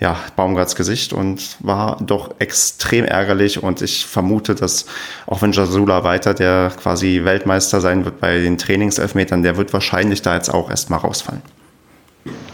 ja, 0.00 0.16
Baumgarts 0.36 0.76
Gesicht 0.76 1.14
und 1.14 1.56
war 1.60 1.96
doch 2.04 2.34
extrem 2.38 3.06
ärgerlich 3.06 3.62
und 3.62 3.80
ich 3.80 4.04
vermute, 4.04 4.54
dass 4.54 4.84
auch 5.26 5.40
wenn 5.40 5.52
Jasula 5.52 6.04
weiter 6.04 6.34
der 6.34 6.72
quasi 6.82 7.22
Weltmeister 7.24 7.80
sein 7.80 8.04
wird 8.04 8.20
bei 8.20 8.38
den 8.40 8.58
Trainingselfmetern, 8.58 9.42
der 9.42 9.56
wird 9.56 9.72
wahrscheinlich 9.72 10.20
da 10.20 10.34
jetzt 10.34 10.52
auch 10.52 10.68
erstmal 10.68 10.98
rausfallen. 10.98 11.40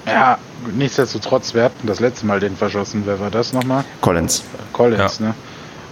Ja, 0.07 0.39
nichtsdestotrotz, 0.77 1.55
wir 1.55 1.65
hatten 1.65 1.87
das 1.89 1.99
letzte 1.99 2.27
Mal 2.27 2.39
den 2.39 2.57
verschossen. 2.57 3.03
Wer 3.07 3.19
war 3.19 3.31
das 3.31 3.53
nochmal? 3.53 3.85
Collins. 4.01 4.45
Collins, 4.73 5.19
ja. 5.19 5.27
ne? 5.27 5.35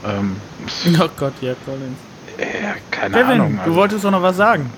Ähm, 0.06 0.36
oh 1.00 1.08
Gott, 1.16 1.34
ja, 1.40 1.54
Collins. 1.64 1.96
Ja, 2.38 2.74
keine 2.90 3.16
Kevin, 3.16 3.40
Ahnung. 3.40 3.58
Also. 3.58 3.70
du 3.70 3.76
wolltest 3.76 4.04
doch 4.04 4.10
noch 4.10 4.22
was 4.22 4.36
sagen. 4.36 4.70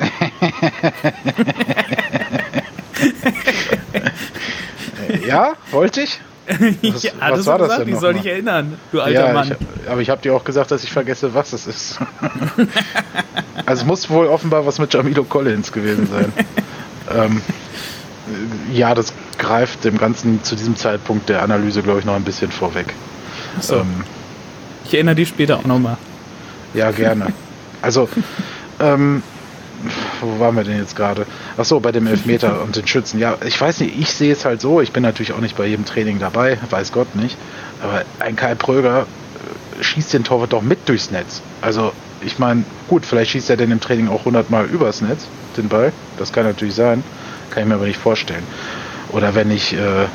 ja, 5.26 5.54
wollte 5.70 6.02
ich? 6.02 6.20
Was, 6.46 7.02
ja, 7.02 7.12
was 7.30 7.46
war 7.46 7.56
das 7.56 7.68
gesagt, 7.68 7.86
denn? 7.86 7.94
Ich 7.94 8.00
soll 8.00 8.12
dich 8.12 8.26
erinnern, 8.26 8.76
du 8.92 9.00
alter 9.00 9.28
ja, 9.28 9.32
Mann. 9.32 9.56
Ich, 9.82 9.88
aber 9.88 10.02
ich 10.02 10.10
habe 10.10 10.20
dir 10.20 10.34
auch 10.34 10.44
gesagt, 10.44 10.70
dass 10.70 10.84
ich 10.84 10.92
vergesse, 10.92 11.32
was 11.32 11.54
es 11.54 11.66
ist. 11.66 11.98
also 13.64 13.80
es 13.80 13.86
muss 13.86 14.10
wohl 14.10 14.26
offenbar 14.26 14.66
was 14.66 14.78
mit 14.78 14.92
Jamilo 14.92 15.24
Collins 15.24 15.72
gewesen 15.72 16.06
sein. 16.06 16.30
ähm, 17.10 17.40
ja, 18.74 18.94
das 18.94 19.14
greift 19.38 19.84
dem 19.84 19.96
Ganzen 19.96 20.44
zu 20.44 20.54
diesem 20.54 20.76
Zeitpunkt 20.76 21.30
der 21.30 21.42
Analyse, 21.42 21.82
glaube 21.82 22.00
ich, 22.00 22.04
noch 22.04 22.14
ein 22.14 22.24
bisschen 22.24 22.52
vorweg. 22.52 22.92
So. 23.60 23.76
Ähm, 23.76 24.04
ich 24.84 24.94
erinnere 24.94 25.14
dich 25.14 25.28
später 25.28 25.58
auch 25.58 25.64
nochmal. 25.64 25.96
Ja, 26.74 26.90
gerne. 26.90 27.32
Also, 27.82 28.08
ähm, 28.80 29.22
wo 30.20 30.38
waren 30.40 30.56
wir 30.56 30.64
denn 30.64 30.78
jetzt 30.78 30.96
gerade? 30.96 31.26
Ach 31.56 31.64
so, 31.64 31.80
bei 31.80 31.92
dem 31.92 32.06
Elfmeter 32.06 32.62
und 32.62 32.76
den 32.76 32.86
Schützen. 32.86 33.18
Ja, 33.18 33.36
ich 33.46 33.60
weiß 33.60 33.80
nicht, 33.80 33.98
ich 33.98 34.10
sehe 34.10 34.32
es 34.32 34.44
halt 34.44 34.60
so. 34.60 34.80
Ich 34.80 34.92
bin 34.92 35.02
natürlich 35.02 35.32
auch 35.32 35.40
nicht 35.40 35.56
bei 35.56 35.66
jedem 35.66 35.84
Training 35.84 36.18
dabei, 36.18 36.58
weiß 36.70 36.92
Gott 36.92 37.14
nicht. 37.14 37.36
Aber 37.82 38.02
ein 38.20 38.36
Kai 38.36 38.54
Pröger 38.54 39.02
äh, 39.02 39.82
schießt 39.82 40.12
den 40.14 40.24
Torwart 40.24 40.52
doch 40.52 40.62
mit 40.62 40.88
durchs 40.88 41.10
Netz. 41.10 41.42
Also, 41.60 41.92
ich 42.22 42.38
meine, 42.38 42.64
gut, 42.88 43.04
vielleicht 43.04 43.32
schießt 43.32 43.50
er 43.50 43.56
denn 43.56 43.70
im 43.70 43.80
Training 43.80 44.08
auch 44.08 44.20
100 44.20 44.50
Mal 44.50 44.64
übers 44.66 45.02
Netz, 45.02 45.26
den 45.56 45.68
Ball. 45.68 45.92
Das 46.18 46.32
kann 46.32 46.44
natürlich 46.44 46.74
sein. 46.74 47.04
Kann 47.50 47.62
ich 47.62 47.68
mir 47.68 47.74
aber 47.74 47.86
nicht 47.86 48.00
vorstellen. 48.00 48.42
Oder 49.12 49.34
wenn 49.34 49.50
ich 49.50 49.74
äh, 49.74 50.06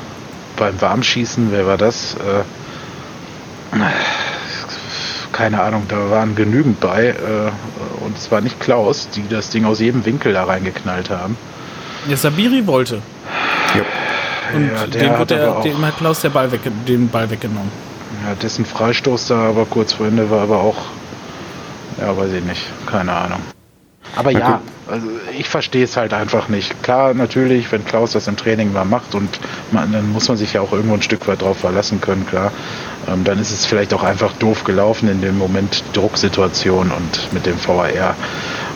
beim 0.56 0.80
Warmschießen, 0.80 1.52
wer 1.52 1.66
war 1.66 1.78
das? 1.78 2.14
Äh, 2.14 3.76
keine 5.32 5.62
Ahnung, 5.62 5.84
da 5.88 6.10
waren 6.10 6.34
genügend 6.34 6.80
bei. 6.80 7.08
Äh, 7.08 8.04
und 8.04 8.16
es 8.16 8.30
war 8.30 8.40
nicht 8.40 8.60
Klaus, 8.60 9.08
die 9.10 9.26
das 9.28 9.50
Ding 9.50 9.64
aus 9.64 9.80
jedem 9.80 10.04
Winkel 10.04 10.32
da 10.32 10.44
reingeknallt 10.44 11.10
haben. 11.10 11.36
Ja, 12.08 12.16
Sabiri 12.16 12.66
wollte. 12.66 13.02
Ja. 13.74 13.82
Und 14.54 14.70
ja, 14.72 14.86
dem, 14.86 15.18
hat 15.18 15.30
der, 15.30 15.60
dem 15.60 15.84
hat 15.84 15.96
Klaus 15.98 16.20
der 16.20 16.30
Ball 16.30 16.50
weg, 16.50 16.60
den 16.88 17.08
Ball 17.08 17.30
weggenommen. 17.30 17.70
Ja, 18.26 18.34
dessen 18.34 18.64
Freistoß 18.64 19.28
da 19.28 19.48
aber 19.48 19.64
kurz 19.64 19.92
vor 19.92 20.06
Ende 20.06 20.30
war 20.30 20.42
aber 20.42 20.60
auch, 20.60 20.76
ja, 22.00 22.16
weiß 22.16 22.32
ich 22.32 22.44
nicht, 22.44 22.66
keine 22.86 23.12
Ahnung. 23.12 23.40
Aber 24.16 24.30
ja, 24.30 24.60
also 24.88 25.06
ich 25.38 25.48
verstehe 25.48 25.84
es 25.84 25.96
halt 25.96 26.12
einfach 26.12 26.48
nicht. 26.48 26.82
Klar, 26.82 27.14
natürlich, 27.14 27.70
wenn 27.70 27.84
Klaus 27.84 28.12
das 28.12 28.26
im 28.26 28.36
Training 28.36 28.72
mal 28.72 28.84
macht 28.84 29.14
und 29.14 29.28
man, 29.70 29.92
dann 29.92 30.10
muss 30.12 30.28
man 30.28 30.36
sich 30.36 30.54
ja 30.54 30.60
auch 30.60 30.72
irgendwo 30.72 30.94
ein 30.94 31.02
Stück 31.02 31.28
weit 31.28 31.42
drauf 31.42 31.58
verlassen 31.58 32.00
können, 32.00 32.26
klar. 32.26 32.50
Ähm, 33.08 33.24
dann 33.24 33.38
ist 33.38 33.52
es 33.52 33.66
vielleicht 33.66 33.94
auch 33.94 34.02
einfach 34.02 34.32
doof 34.34 34.64
gelaufen 34.64 35.08
in 35.08 35.20
dem 35.20 35.38
Moment 35.38 35.84
Drucksituation 35.92 36.90
und 36.90 37.32
mit 37.32 37.46
dem 37.46 37.56
VAR 37.64 38.16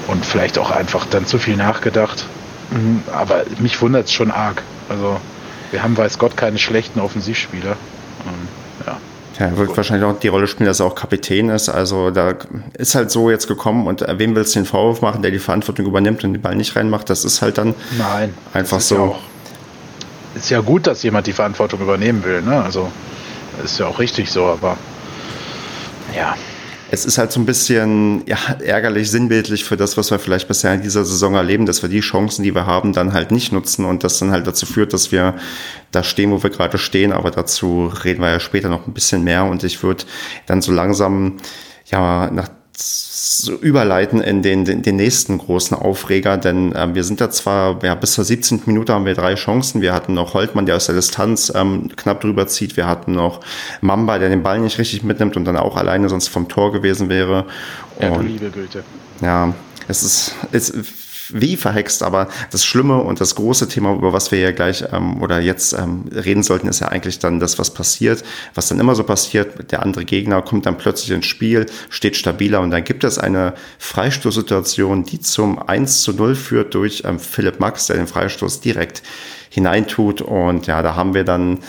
und 0.06 0.24
vielleicht 0.24 0.58
auch 0.58 0.70
einfach 0.70 1.06
dann 1.06 1.26
zu 1.26 1.38
viel 1.38 1.56
nachgedacht. 1.56 2.26
Mhm, 2.70 3.02
aber 3.12 3.44
mich 3.58 3.80
wundert 3.82 4.06
es 4.06 4.12
schon 4.12 4.30
arg. 4.30 4.62
Also 4.88 5.18
wir 5.70 5.82
haben, 5.82 5.96
weiß 5.96 6.18
Gott, 6.18 6.36
keine 6.36 6.58
schlechten 6.58 7.00
Offensivspieler. 7.00 7.72
Ähm, 8.26 8.48
ja. 9.38 9.46
Ja, 9.46 9.52
er 9.52 9.58
wird 9.58 9.76
wahrscheinlich 9.76 10.08
auch 10.08 10.18
die 10.18 10.28
Rolle 10.28 10.46
spielen, 10.46 10.66
dass 10.66 10.80
er 10.80 10.86
auch 10.86 10.94
Kapitän 10.94 11.48
ist. 11.48 11.68
Also 11.68 12.10
da 12.10 12.34
ist 12.78 12.94
halt 12.94 13.10
so 13.10 13.30
jetzt 13.30 13.48
gekommen 13.48 13.86
und 13.86 14.04
wem 14.18 14.36
willst 14.36 14.54
du 14.54 14.60
den 14.60 14.66
Vorwurf 14.66 15.00
machen, 15.00 15.22
der 15.22 15.30
die 15.30 15.38
Verantwortung 15.38 15.86
übernimmt 15.86 16.24
und 16.24 16.32
den 16.34 16.42
Ball 16.42 16.54
nicht 16.54 16.76
reinmacht? 16.76 17.10
Das 17.10 17.24
ist 17.24 17.42
halt 17.42 17.58
dann 17.58 17.74
Nein, 17.98 18.34
einfach 18.52 18.80
so. 18.80 18.94
Ja 18.94 19.00
auch, 19.00 19.18
ist 20.34 20.50
ja 20.50 20.60
gut, 20.60 20.86
dass 20.86 21.02
jemand 21.02 21.26
die 21.26 21.32
Verantwortung 21.32 21.80
übernehmen 21.80 22.24
will. 22.24 22.42
Ne? 22.42 22.62
Also 22.62 22.90
ist 23.62 23.78
ja 23.78 23.86
auch 23.86 23.98
richtig 23.98 24.30
so, 24.30 24.44
aber 24.46 24.76
ja 26.14 26.34
es 26.94 27.04
ist 27.04 27.18
halt 27.18 27.32
so 27.32 27.40
ein 27.40 27.46
bisschen 27.46 28.22
ja, 28.26 28.38
ärgerlich, 28.64 29.10
sinnbildlich 29.10 29.64
für 29.64 29.76
das, 29.76 29.96
was 29.96 30.12
wir 30.12 30.20
vielleicht 30.20 30.46
bisher 30.46 30.72
in 30.72 30.80
dieser 30.80 31.04
Saison 31.04 31.34
erleben, 31.34 31.66
dass 31.66 31.82
wir 31.82 31.88
die 31.88 32.00
Chancen, 32.00 32.44
die 32.44 32.54
wir 32.54 32.66
haben, 32.66 32.92
dann 32.92 33.12
halt 33.12 33.32
nicht 33.32 33.50
nutzen 33.52 33.84
und 33.84 34.04
das 34.04 34.20
dann 34.20 34.30
halt 34.30 34.46
dazu 34.46 34.64
führt, 34.64 34.92
dass 34.92 35.10
wir 35.10 35.34
da 35.90 36.04
stehen, 36.04 36.30
wo 36.30 36.42
wir 36.42 36.50
gerade 36.50 36.78
stehen. 36.78 37.12
Aber 37.12 37.32
dazu 37.32 37.92
reden 38.04 38.22
wir 38.22 38.30
ja 38.30 38.38
später 38.38 38.68
noch 38.68 38.86
ein 38.86 38.94
bisschen 38.94 39.24
mehr 39.24 39.44
und 39.44 39.64
ich 39.64 39.82
würde 39.82 40.04
dann 40.46 40.62
so 40.62 40.70
langsam 40.70 41.38
ja 41.86 42.30
nach 42.30 42.48
so 42.76 43.52
überleiten 43.52 44.20
in 44.20 44.42
den, 44.42 44.64
den, 44.64 44.82
den 44.82 44.96
nächsten 44.96 45.38
großen 45.38 45.76
Aufreger, 45.76 46.36
denn 46.36 46.74
äh, 46.74 46.94
wir 46.94 47.04
sind 47.04 47.20
da 47.20 47.30
zwar, 47.30 47.82
ja, 47.84 47.94
bis 47.94 48.12
zur 48.12 48.24
17. 48.24 48.62
Minute 48.66 48.92
haben 48.92 49.06
wir 49.06 49.14
drei 49.14 49.34
Chancen. 49.34 49.80
Wir 49.80 49.92
hatten 49.92 50.14
noch 50.14 50.34
Holtmann, 50.34 50.66
der 50.66 50.76
aus 50.76 50.86
der 50.86 50.94
Distanz 50.94 51.52
ähm, 51.54 51.90
knapp 51.96 52.20
drüber 52.20 52.46
zieht. 52.46 52.76
Wir 52.76 52.86
hatten 52.86 53.12
noch 53.12 53.40
Mamba, 53.80 54.18
der 54.18 54.28
den 54.28 54.42
Ball 54.42 54.60
nicht 54.60 54.78
richtig 54.78 55.02
mitnimmt 55.04 55.36
und 55.36 55.44
dann 55.44 55.56
auch 55.56 55.76
alleine 55.76 56.08
sonst 56.08 56.28
vom 56.28 56.48
Tor 56.48 56.72
gewesen 56.72 57.08
wäre. 57.08 57.46
Ja, 58.00 58.10
und, 58.10 58.26
liebe 58.26 58.50
Güte. 58.50 58.84
Ja, 59.20 59.54
es 59.88 60.02
ist, 60.02 60.34
ist 60.52 60.74
wie 61.30 61.56
verhext, 61.56 62.02
aber 62.02 62.28
das 62.50 62.64
Schlimme 62.64 63.02
und 63.02 63.20
das 63.20 63.34
große 63.34 63.68
Thema, 63.68 63.94
über 63.94 64.12
was 64.12 64.30
wir 64.30 64.38
ja 64.38 64.52
gleich 64.52 64.84
ähm, 64.92 65.22
oder 65.22 65.40
jetzt 65.40 65.72
ähm, 65.72 66.04
reden 66.12 66.42
sollten, 66.42 66.68
ist 66.68 66.80
ja 66.80 66.88
eigentlich 66.88 67.18
dann 67.18 67.40
das, 67.40 67.58
was 67.58 67.72
passiert, 67.72 68.24
was 68.54 68.68
dann 68.68 68.80
immer 68.80 68.94
so 68.94 69.04
passiert. 69.04 69.70
Der 69.70 69.82
andere 69.82 70.04
Gegner 70.04 70.42
kommt 70.42 70.66
dann 70.66 70.76
plötzlich 70.76 71.10
ins 71.10 71.26
Spiel, 71.26 71.66
steht 71.88 72.16
stabiler 72.16 72.60
und 72.60 72.70
dann 72.70 72.84
gibt 72.84 73.04
es 73.04 73.18
eine 73.18 73.54
Freistoßsituation, 73.78 75.04
die 75.04 75.20
zum 75.20 75.58
1 75.58 76.02
zu 76.02 76.12
0 76.12 76.34
führt 76.34 76.74
durch 76.74 77.02
ähm, 77.04 77.18
Philipp 77.18 77.60
Max, 77.60 77.86
der 77.86 77.96
den 77.96 78.06
Freistoß 78.06 78.60
direkt 78.60 79.02
hineintut 79.50 80.20
und 80.20 80.66
ja, 80.66 80.82
da 80.82 80.96
haben 80.96 81.14
wir 81.14 81.24
dann 81.24 81.60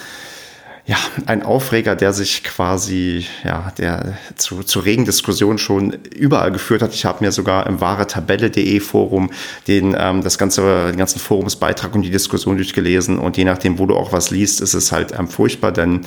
ja, 0.88 0.98
ein 1.26 1.42
Aufreger, 1.42 1.96
der 1.96 2.14
sich 2.14 2.44
quasi, 2.44 3.26
ja, 3.44 3.72
der 3.80 4.18
zu, 4.36 4.62
zu 4.62 4.80
regen 4.80 5.04
Diskussionen 5.06 5.58
schon 5.58 5.94
überall 6.16 6.52
geführt 6.52 6.84
hat. 6.84 6.94
Ich 6.94 7.06
habe 7.06 7.24
mir 7.26 7.32
sogar 7.32 7.66
im 7.66 7.82
wahretabelle.de 7.82 8.80
Forum 8.82 9.32
den, 9.68 9.96
ähm, 9.98 10.22
das 10.22 10.38
ganze, 10.38 10.88
den 10.90 10.98
ganzen 10.98 11.20
Forumsbeitrag 11.20 11.96
und 11.96 12.04
die 12.04 12.12
Diskussion 12.12 12.58
durchgelesen 12.58 13.18
und 13.18 13.36
je 13.36 13.46
nachdem, 13.46 13.80
wo 13.80 13.88
du 13.88 13.96
auch 13.96 14.12
was 14.12 14.30
liest, 14.30 14.62
ist 14.62 14.76
es 14.76 14.92
halt 14.92 15.12
ähm, 15.18 15.28
furchtbar, 15.28 15.72
denn 15.72 16.02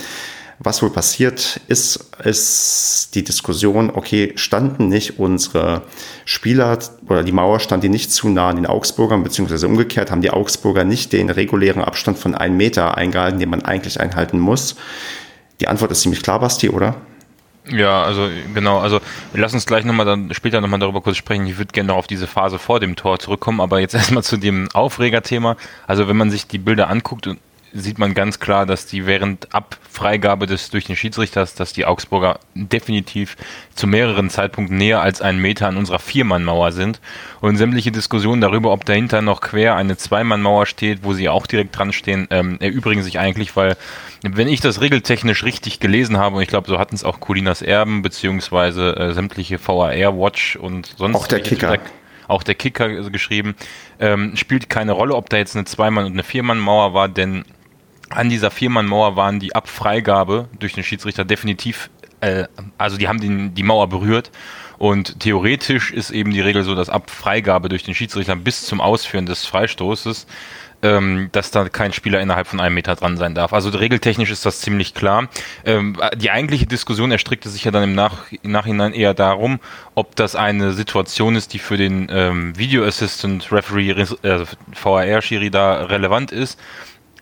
was 0.60 0.82
wohl 0.82 0.90
passiert 0.90 1.60
ist, 1.68 2.10
ist 2.24 3.10
die 3.14 3.22
Diskussion, 3.22 3.90
okay, 3.90 4.32
standen 4.36 4.88
nicht 4.88 5.18
unsere 5.18 5.82
Spieler 6.24 6.78
oder 7.08 7.22
die 7.22 7.32
Mauer 7.32 7.60
stand 7.60 7.84
die 7.84 7.88
nicht 7.88 8.10
zu 8.10 8.28
nah 8.28 8.48
an 8.50 8.56
den 8.56 8.66
Augsburgern, 8.66 9.22
beziehungsweise 9.22 9.68
umgekehrt 9.68 10.10
haben 10.10 10.22
die 10.22 10.30
Augsburger 10.30 10.84
nicht 10.84 11.12
den 11.12 11.30
regulären 11.30 11.82
Abstand 11.82 12.18
von 12.18 12.34
einem 12.34 12.56
Meter 12.56 12.96
eingehalten, 12.96 13.38
den 13.38 13.50
man 13.50 13.64
eigentlich 13.64 14.00
einhalten 14.00 14.40
muss. 14.40 14.76
Die 15.60 15.68
Antwort 15.68 15.92
ist 15.92 16.00
ziemlich 16.00 16.22
klar, 16.22 16.40
Basti, 16.40 16.70
oder? 16.70 16.96
Ja, 17.70 18.02
also 18.02 18.28
genau, 18.54 18.78
also 18.78 19.00
lassen 19.34 19.56
uns 19.56 19.66
gleich 19.66 19.84
nochmal 19.84 20.06
dann 20.06 20.32
später 20.32 20.60
nochmal 20.60 20.80
darüber 20.80 21.02
kurz 21.02 21.16
sprechen. 21.16 21.46
Ich 21.46 21.58
würde 21.58 21.72
gerne 21.72 21.88
noch 21.88 21.96
auf 21.96 22.06
diese 22.06 22.26
Phase 22.26 22.58
vor 22.58 22.80
dem 22.80 22.96
Tor 22.96 23.18
zurückkommen, 23.18 23.60
aber 23.60 23.80
jetzt 23.80 23.94
erstmal 23.94 24.22
zu 24.22 24.36
dem 24.38 24.68
Aufregerthema. 24.72 25.56
Also 25.86 26.08
wenn 26.08 26.16
man 26.16 26.30
sich 26.30 26.46
die 26.46 26.58
Bilder 26.58 26.88
anguckt 26.88 27.26
und 27.26 27.38
sieht 27.72 27.98
man 27.98 28.14
ganz 28.14 28.40
klar, 28.40 28.66
dass 28.66 28.86
die 28.86 29.06
während 29.06 29.54
Abfreigabe 29.54 30.46
des 30.46 30.70
durch 30.70 30.84
den 30.84 30.96
Schiedsrichter, 30.96 31.46
dass 31.56 31.72
die 31.72 31.84
Augsburger 31.84 32.40
definitiv 32.54 33.36
zu 33.74 33.86
mehreren 33.86 34.30
Zeitpunkten 34.30 34.76
näher 34.76 35.02
als 35.02 35.22
einen 35.22 35.40
Meter 35.40 35.68
an 35.68 35.76
unserer 35.76 35.98
Viermannmauer 35.98 36.72
sind. 36.72 37.00
Und 37.40 37.56
sämtliche 37.56 37.92
Diskussionen 37.92 38.40
darüber, 38.40 38.72
ob 38.72 38.84
dahinter 38.84 39.22
noch 39.22 39.40
quer 39.40 39.76
eine 39.76 39.96
Zweimannmauer 39.96 40.66
steht, 40.66 41.00
wo 41.02 41.12
sie 41.12 41.28
auch 41.28 41.46
direkt 41.46 41.76
dran 41.76 41.92
stehen, 41.92 42.26
ähm, 42.30 42.58
erübrigen 42.60 43.02
sich 43.02 43.18
eigentlich, 43.18 43.56
weil 43.56 43.76
wenn 44.22 44.48
ich 44.48 44.60
das 44.60 44.80
regeltechnisch 44.80 45.44
richtig 45.44 45.80
gelesen 45.80 46.16
habe, 46.16 46.36
und 46.36 46.42
ich 46.42 46.48
glaube, 46.48 46.68
so 46.68 46.78
hatten 46.78 46.94
es 46.94 47.04
auch 47.04 47.20
Colinas 47.20 47.62
Erben, 47.62 48.02
beziehungsweise 48.02 48.96
äh, 48.96 49.12
sämtliche 49.12 49.58
VAR 49.64 50.18
Watch 50.18 50.56
und 50.56 50.94
sonst. 50.96 51.16
Auch 51.16 51.26
der 51.26 51.40
Kicker. 51.40 51.78
auch 52.26 52.42
der 52.42 52.56
Kicker 52.56 52.88
geschrieben, 53.10 53.54
ähm, 54.00 54.36
spielt 54.36 54.68
keine 54.68 54.92
Rolle, 54.92 55.14
ob 55.14 55.30
da 55.30 55.36
jetzt 55.36 55.54
eine 55.54 55.64
Zweimann- 55.66 56.04
und 56.04 56.12
eine 56.12 56.24
Viermann-Mauer 56.24 56.94
war, 56.94 57.08
denn 57.08 57.44
an 58.10 58.28
dieser 58.28 58.50
Viermann-Mauer 58.50 59.16
waren 59.16 59.40
die 59.40 59.54
Abfreigabe 59.54 60.48
durch 60.58 60.72
den 60.72 60.84
Schiedsrichter 60.84 61.24
definitiv, 61.24 61.90
äh, 62.20 62.44
also 62.76 62.96
die 62.96 63.08
haben 63.08 63.20
den, 63.20 63.54
die 63.54 63.62
Mauer 63.62 63.88
berührt. 63.88 64.30
Und 64.78 65.18
theoretisch 65.20 65.90
ist 65.90 66.10
eben 66.10 66.30
die 66.30 66.40
Regel 66.40 66.62
so, 66.62 66.74
dass 66.74 66.88
Abfreigabe 66.88 67.68
durch 67.68 67.82
den 67.82 67.94
Schiedsrichter 67.94 68.36
bis 68.36 68.64
zum 68.64 68.80
Ausführen 68.80 69.26
des 69.26 69.44
Freistoßes, 69.44 70.26
ähm, 70.82 71.30
dass 71.32 71.50
da 71.50 71.68
kein 71.68 71.92
Spieler 71.92 72.20
innerhalb 72.20 72.46
von 72.46 72.60
einem 72.60 72.76
Meter 72.76 72.94
dran 72.94 73.16
sein 73.16 73.34
darf. 73.34 73.52
Also 73.52 73.70
regeltechnisch 73.70 74.30
ist 74.30 74.46
das 74.46 74.60
ziemlich 74.60 74.94
klar. 74.94 75.28
Ähm, 75.64 75.96
die 76.16 76.30
eigentliche 76.30 76.66
Diskussion 76.66 77.10
erstrickte 77.10 77.48
sich 77.48 77.64
ja 77.64 77.72
dann 77.72 77.82
im, 77.82 77.94
Nach 77.96 78.26
Nachhinein 78.44 78.92
eher 78.92 79.14
darum, 79.14 79.58
ob 79.96 80.14
das 80.14 80.36
eine 80.36 80.72
Situation 80.72 81.34
ist, 81.34 81.52
die 81.52 81.58
für 81.58 81.76
den 81.76 82.06
ähm, 82.12 82.56
Video 82.56 82.84
Assistant 82.84 83.50
Referee 83.50 83.90
äh, 83.90 84.44
VAR-Schiri 84.80 85.50
da 85.50 85.86
relevant 85.86 86.30
ist 86.30 86.60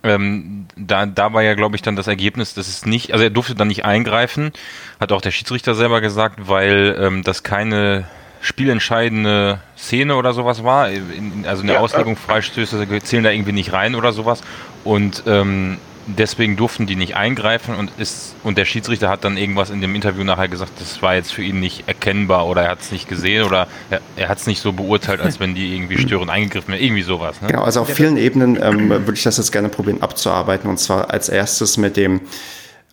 ähm, 0.03 0.67
da, 0.77 1.07
da 1.07 1.33
war 1.33 1.43
ja, 1.43 1.55
glaube 1.55 1.77
ich, 1.77 1.83
dann 1.83 1.97
das 1.97 2.07
Ergebnis, 2.07 2.55
dass 2.55 2.69
es 2.69 2.87
nicht, 2.87 3.13
also 3.13 3.25
er 3.25 3.31
durfte 3.31 3.55
dann 3.55 3.69
nicht 3.69 3.85
eingreifen, 3.85 4.53
hat 5.01 5.13
auch 5.13 5.21
der 5.21 5.31
Schiedsrichter 5.31 5.75
selber 5.75 6.01
gesagt, 6.01 6.49
weil 6.49 6.97
ähm, 7.01 7.23
das 7.23 7.43
keine 7.43 8.07
spielentscheidende 8.41 9.61
Szene 9.77 10.17
oder 10.17 10.33
sowas 10.33 10.63
war. 10.63 10.91
In, 10.91 11.45
also 11.47 11.63
in 11.63 11.67
der 11.67 11.77
ja, 11.77 11.83
Auslegung 11.83 12.17
Freistöße 12.17 12.87
zählen 13.03 13.25
da 13.25 13.31
irgendwie 13.31 13.53
nicht 13.53 13.73
rein 13.73 13.95
oder 13.95 14.13
sowas. 14.13 14.43
Und 14.85 15.25
ähm, 15.27 15.79
deswegen 16.07 16.57
durften 16.57 16.87
die 16.87 16.97
nicht 16.97 17.17
eingreifen 17.17 17.75
und 17.75 17.91
ist 17.99 18.35
und 18.43 18.57
der 18.59 18.65
Schiedsrichter 18.65 19.09
hat 19.09 19.25
dann 19.25 19.37
irgendwas 19.37 19.71
in 19.71 19.81
dem 19.81 19.95
Interview 19.95 20.25
nachher 20.25 20.49
gesagt, 20.49 20.73
das 20.79 21.03
war 21.03 21.15
jetzt 21.15 21.33
für 21.33 21.43
ihn 21.43 21.61
nicht 21.61 21.89
erkennbar 21.89 22.47
oder 22.47 22.63
er 22.63 22.71
hat 22.71 22.81
es 22.81 22.93
nicht 22.93 23.09
gesehen 23.09 23.45
oder 23.45 23.67
er, 23.91 24.01
er 24.17 24.29
hat 24.29 24.39
es 24.39 24.47
nicht 24.47 24.61
so 24.61 24.73
beurteilt, 24.73 25.21
als 25.21 25.41
wenn 25.41 25.55
die 25.55 25.75
irgendwie 25.75 25.99
störend 25.99 26.31
eingegriffen 26.31 26.73
wären, 26.73 26.83
irgendwie 26.83 27.03
sowas. 27.03 27.41
Ne? 27.43 27.49
Genau, 27.49 27.63
also 27.63 27.81
auf 27.81 27.89
vielen 27.89 28.17
Ebenen 28.17 28.57
ähm, 28.63 28.89
würde 28.89 29.15
ich 29.15 29.23
das 29.25 29.37
jetzt 29.37 29.53
gerne 29.53 29.69
probieren 29.69 30.03
abzuarbeiten 30.03 30.71
und 30.71 30.79
zwar 30.79 31.11
als 31.11 31.29
erstes 31.29 31.77
mit 31.77 31.97
dem 31.97 32.21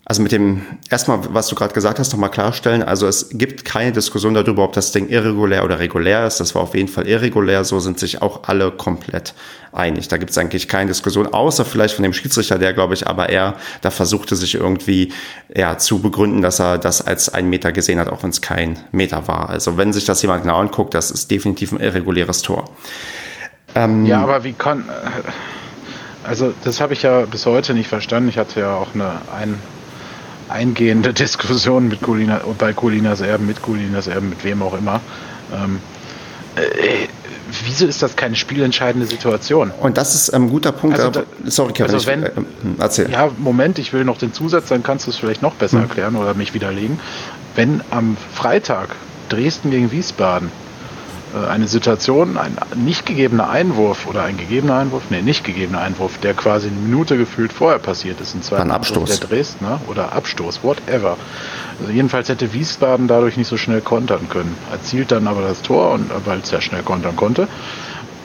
also 0.06 0.22
mit 0.22 0.34
dem, 0.34 0.64
erstmal, 0.90 1.34
was 1.34 1.48
du 1.48 1.56
gerade 1.56 1.74
gesagt 1.74 1.98
hast, 1.98 2.12
nochmal 2.12 2.30
klarstellen. 2.30 2.84
Also 2.84 3.08
es 3.08 3.30
gibt 3.32 3.64
keine 3.64 3.94
Diskussion 3.94 4.34
darüber, 4.34 4.66
ob 4.66 4.74
das 4.74 4.92
Ding 4.92 5.08
irregulär 5.08 5.64
oder 5.64 5.80
regulär 5.80 6.28
ist. 6.28 6.42
Das 6.42 6.54
war 6.56 6.64
auf 6.64 6.76
jeden 6.76 6.90
Fall 6.90 7.08
irregulär. 7.08 7.64
So 7.64 7.80
sind 7.80 8.00
sich 8.00 8.22
auch 8.22 8.44
alle 8.44 8.72
komplett 8.72 9.34
einig. 9.72 10.10
Da 10.10 10.18
gibt 10.18 10.32
es 10.32 10.38
eigentlich 10.38 10.68
keine 10.68 10.90
Diskussion, 10.90 11.28
außer 11.28 11.64
vielleicht 11.64 11.96
von 11.96 12.04
dem 12.04 12.12
Schiedsrichter, 12.12 12.60
der, 12.60 12.74
glaube 12.74 12.96
ich, 12.96 13.08
aber 13.08 13.30
er 13.30 13.56
da 13.80 13.92
versuchte 13.92 14.36
sich 14.36 14.56
irgendwie 14.56 15.14
ja, 15.56 15.78
zu 15.78 16.00
begründen, 16.00 16.42
dass 16.42 16.60
er 16.60 16.80
das 16.80 17.02
als 17.02 17.34
ein 17.34 17.50
Meter 17.50 17.72
gesehen 17.72 17.98
hat, 17.98 18.10
auch 18.10 18.24
wenn 18.24 18.32
es 18.32 18.42
kein 18.42 18.80
Meter 18.92 19.30
war. 19.30 19.50
Also 19.50 19.78
wenn 19.78 19.94
sich 19.94 20.04
das 20.04 20.22
jemand 20.22 20.44
genau 20.44 20.58
anguckt, 20.60 20.94
das 20.94 21.12
ist 21.12 21.32
definitiv 21.32 21.72
ein 21.72 21.80
irreguläres 21.80 22.42
Tor. 22.42 22.70
Ähm, 23.74 24.06
ja, 24.06 24.22
aber 24.22 24.44
wie 24.44 24.54
kann... 24.54 24.84
Also 26.26 26.54
das 26.64 26.80
habe 26.80 26.94
ich 26.94 27.04
ja 27.04 27.22
bis 27.26 27.46
heute 27.46 27.74
nicht 27.74 27.90
verstanden. 27.90 28.30
Ich 28.30 28.38
hatte 28.38 28.62
ja 28.62 28.76
auch 28.76 28.94
eine 28.96 29.22
ein 29.36 29.60
eingehende 30.50 31.14
Diskussion 31.14 31.88
mit 31.88 32.02
Colina, 32.02 32.42
bei 32.58 32.74
Colinas 32.74 33.22
Erben, 33.22 33.46
mit 33.46 33.62
Colinas 33.62 34.08
Erben, 34.08 34.30
mit 34.30 34.44
wem 34.44 34.62
auch 34.62 34.78
immer. 34.78 35.02
Ähm, 35.54 35.80
äh, 36.56 37.08
wieso 37.66 37.86
ist 37.86 38.02
das 38.02 38.16
keine 38.16 38.36
spielentscheidende 38.36 39.08
Situation? 39.08 39.72
Und 39.80 39.98
das 39.98 40.16
ist 40.16 40.30
ein 40.32 40.50
guter 40.50 40.72
Punkt. 40.72 41.00
Also 41.00 41.12
da, 41.12 41.24
sorry, 41.46 41.74
Kevin, 41.74 41.94
also 41.94 42.08
wenn, 42.08 42.24
ich, 42.24 42.30
äh, 42.30 42.32
erzähl. 42.80 43.12
Ja, 43.12 43.30
Moment, 43.38 43.80
ich 43.80 43.94
will 43.94 44.06
noch 44.06 44.18
den 44.18 44.34
Zusatz, 44.34 44.68
dann 44.68 44.84
kannst 44.84 45.08
du 45.08 45.12
es 45.12 45.18
vielleicht 45.18 45.42
noch 45.42 45.54
besser 45.56 45.78
hm. 45.78 45.90
erklären 45.90 46.16
oder 46.16 46.34
mich 46.34 46.54
widerlegen. 46.54 47.00
Wenn 47.56 47.82
am 47.92 48.18
Freitag 48.34 48.90
Dresden 49.30 49.72
gegen 49.72 49.92
Wiesbaden 49.92 50.52
eine 51.34 51.68
Situation, 51.68 52.38
ein 52.38 52.56
nicht 52.76 53.06
gegebener 53.06 53.50
Einwurf 53.50 54.06
oder 54.06 54.24
ein 54.24 54.38
gegebener 54.38 54.78
Einwurf, 54.78 55.04
nee, 55.10 55.22
nicht 55.22 55.44
gegebener 55.44 55.82
Einwurf, 55.82 56.20
der 56.20 56.34
quasi 56.34 56.68
eine 56.68 56.78
Minute 56.78 57.18
gefühlt 57.18 57.52
vorher 57.52 57.80
passiert 57.80 58.22
ist, 58.22 58.36
ein 58.36 58.44
zweiter 58.44 58.72
Abstoß 58.72 59.20
der 59.20 59.30
Dresdner 59.30 59.82
oder 59.88 60.14
Abstoß, 60.14 60.64
whatever. 60.64 61.18
Also 61.80 61.92
jedenfalls 61.92 62.30
hätte 62.30 62.54
Wiesbaden 62.54 63.08
dadurch 63.08 63.36
nicht 63.36 63.48
so 63.48 63.58
schnell 63.58 63.82
kontern 63.82 64.30
können. 64.30 64.56
Erzielt 64.72 65.12
dann 65.12 65.28
aber 65.28 65.42
das 65.42 65.62
Tor 65.64 65.92
und 65.94 66.12
weil 66.26 66.40
es 66.40 66.52
ja 66.52 66.62
schnell 66.62 66.84
kontern 66.84 67.16
konnte. 67.16 67.48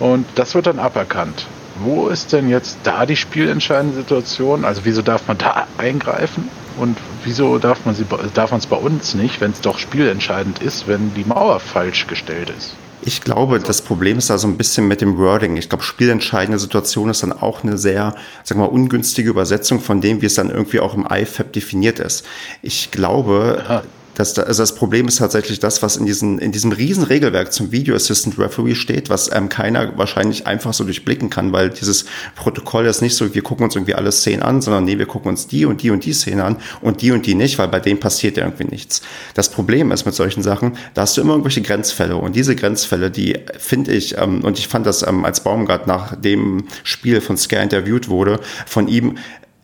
Und 0.00 0.26
das 0.34 0.54
wird 0.54 0.66
dann 0.66 0.78
aberkannt. 0.78 1.46
Wo 1.80 2.08
ist 2.08 2.32
denn 2.32 2.48
jetzt 2.48 2.78
da 2.82 3.06
die 3.06 3.16
spielentscheidende 3.16 3.96
Situation? 3.96 4.64
Also 4.64 4.82
wieso 4.84 5.00
darf 5.00 5.28
man 5.28 5.38
da 5.38 5.66
eingreifen? 5.78 6.48
Und 6.76 6.98
wieso 7.24 7.58
darf 7.58 7.84
man 7.84 7.94
es 7.94 8.66
bei 8.66 8.76
uns 8.76 9.14
nicht, 9.14 9.40
wenn 9.40 9.52
es 9.52 9.60
doch 9.60 9.78
spielentscheidend 9.78 10.60
ist, 10.60 10.86
wenn 10.86 11.14
die 11.14 11.24
Mauer 11.24 11.58
falsch 11.58 12.06
gestellt 12.06 12.50
ist? 12.56 12.74
Ich 13.08 13.22
glaube, 13.22 13.58
das 13.58 13.80
Problem 13.80 14.18
ist 14.18 14.28
da 14.28 14.36
so 14.36 14.46
ein 14.46 14.58
bisschen 14.58 14.86
mit 14.86 15.00
dem 15.00 15.16
Wording. 15.16 15.56
Ich 15.56 15.70
glaube, 15.70 15.82
spielentscheidende 15.82 16.58
Situation 16.58 17.08
ist 17.08 17.22
dann 17.22 17.32
auch 17.32 17.62
eine 17.64 17.78
sehr, 17.78 18.14
sagen 18.44 18.60
wir 18.60 18.66
mal, 18.66 18.70
ungünstige 18.70 19.30
Übersetzung 19.30 19.80
von 19.80 20.02
dem, 20.02 20.20
wie 20.20 20.26
es 20.26 20.34
dann 20.34 20.50
irgendwie 20.50 20.78
auch 20.80 20.92
im 20.92 21.06
IFAB 21.10 21.50
definiert 21.54 22.00
ist. 22.00 22.26
Ich 22.60 22.90
glaube, 22.90 23.64
Aha. 23.64 23.82
Das, 24.18 24.36
also 24.36 24.64
das 24.64 24.74
Problem 24.74 25.06
ist 25.06 25.18
tatsächlich 25.18 25.60
das, 25.60 25.80
was 25.80 25.96
in, 25.96 26.04
diesen, 26.04 26.40
in 26.40 26.50
diesem 26.50 26.72
riesen 26.72 27.04
Regelwerk 27.04 27.52
zum 27.52 27.70
Video 27.70 27.94
Assistant 27.94 28.36
Referee 28.36 28.74
steht, 28.74 29.10
was 29.10 29.30
ähm, 29.32 29.48
keiner 29.48 29.96
wahrscheinlich 29.96 30.44
einfach 30.44 30.74
so 30.74 30.82
durchblicken 30.82 31.30
kann, 31.30 31.52
weil 31.52 31.70
dieses 31.70 32.04
Protokoll 32.34 32.86
ist 32.86 33.00
nicht 33.00 33.14
so, 33.14 33.32
wir 33.32 33.42
gucken 33.42 33.62
uns 33.62 33.76
irgendwie 33.76 33.94
alle 33.94 34.10
Szenen 34.10 34.42
an, 34.42 34.60
sondern 34.60 34.84
nee, 34.84 34.98
wir 34.98 35.06
gucken 35.06 35.28
uns 35.28 35.46
die 35.46 35.66
und 35.66 35.84
die 35.84 35.90
und 35.90 36.04
die 36.04 36.12
Szene 36.12 36.42
an 36.42 36.56
und 36.80 37.00
die 37.00 37.12
und 37.12 37.26
die 37.26 37.36
nicht, 37.36 37.58
weil 37.58 37.68
bei 37.68 37.78
denen 37.78 38.00
passiert 38.00 38.36
ja 38.36 38.44
irgendwie 38.44 38.64
nichts. 38.64 39.02
Das 39.34 39.50
Problem 39.50 39.92
ist 39.92 40.04
mit 40.04 40.16
solchen 40.16 40.42
Sachen, 40.42 40.76
da 40.94 41.02
hast 41.02 41.16
du 41.16 41.20
immer 41.20 41.34
irgendwelche 41.34 41.62
Grenzfälle 41.62 42.16
und 42.16 42.34
diese 42.34 42.56
Grenzfälle, 42.56 43.12
die 43.12 43.38
finde 43.56 43.92
ich, 43.92 44.18
ähm, 44.18 44.42
und 44.42 44.58
ich 44.58 44.66
fand 44.66 44.84
das 44.84 45.06
ähm, 45.06 45.24
als 45.24 45.44
Baumgart 45.44 45.86
nach 45.86 46.16
dem 46.16 46.64
Spiel 46.82 47.20
von 47.20 47.36
Scare 47.36 47.62
interviewt 47.62 48.08
wurde, 48.08 48.40
von 48.66 48.88
ihm 48.88 49.16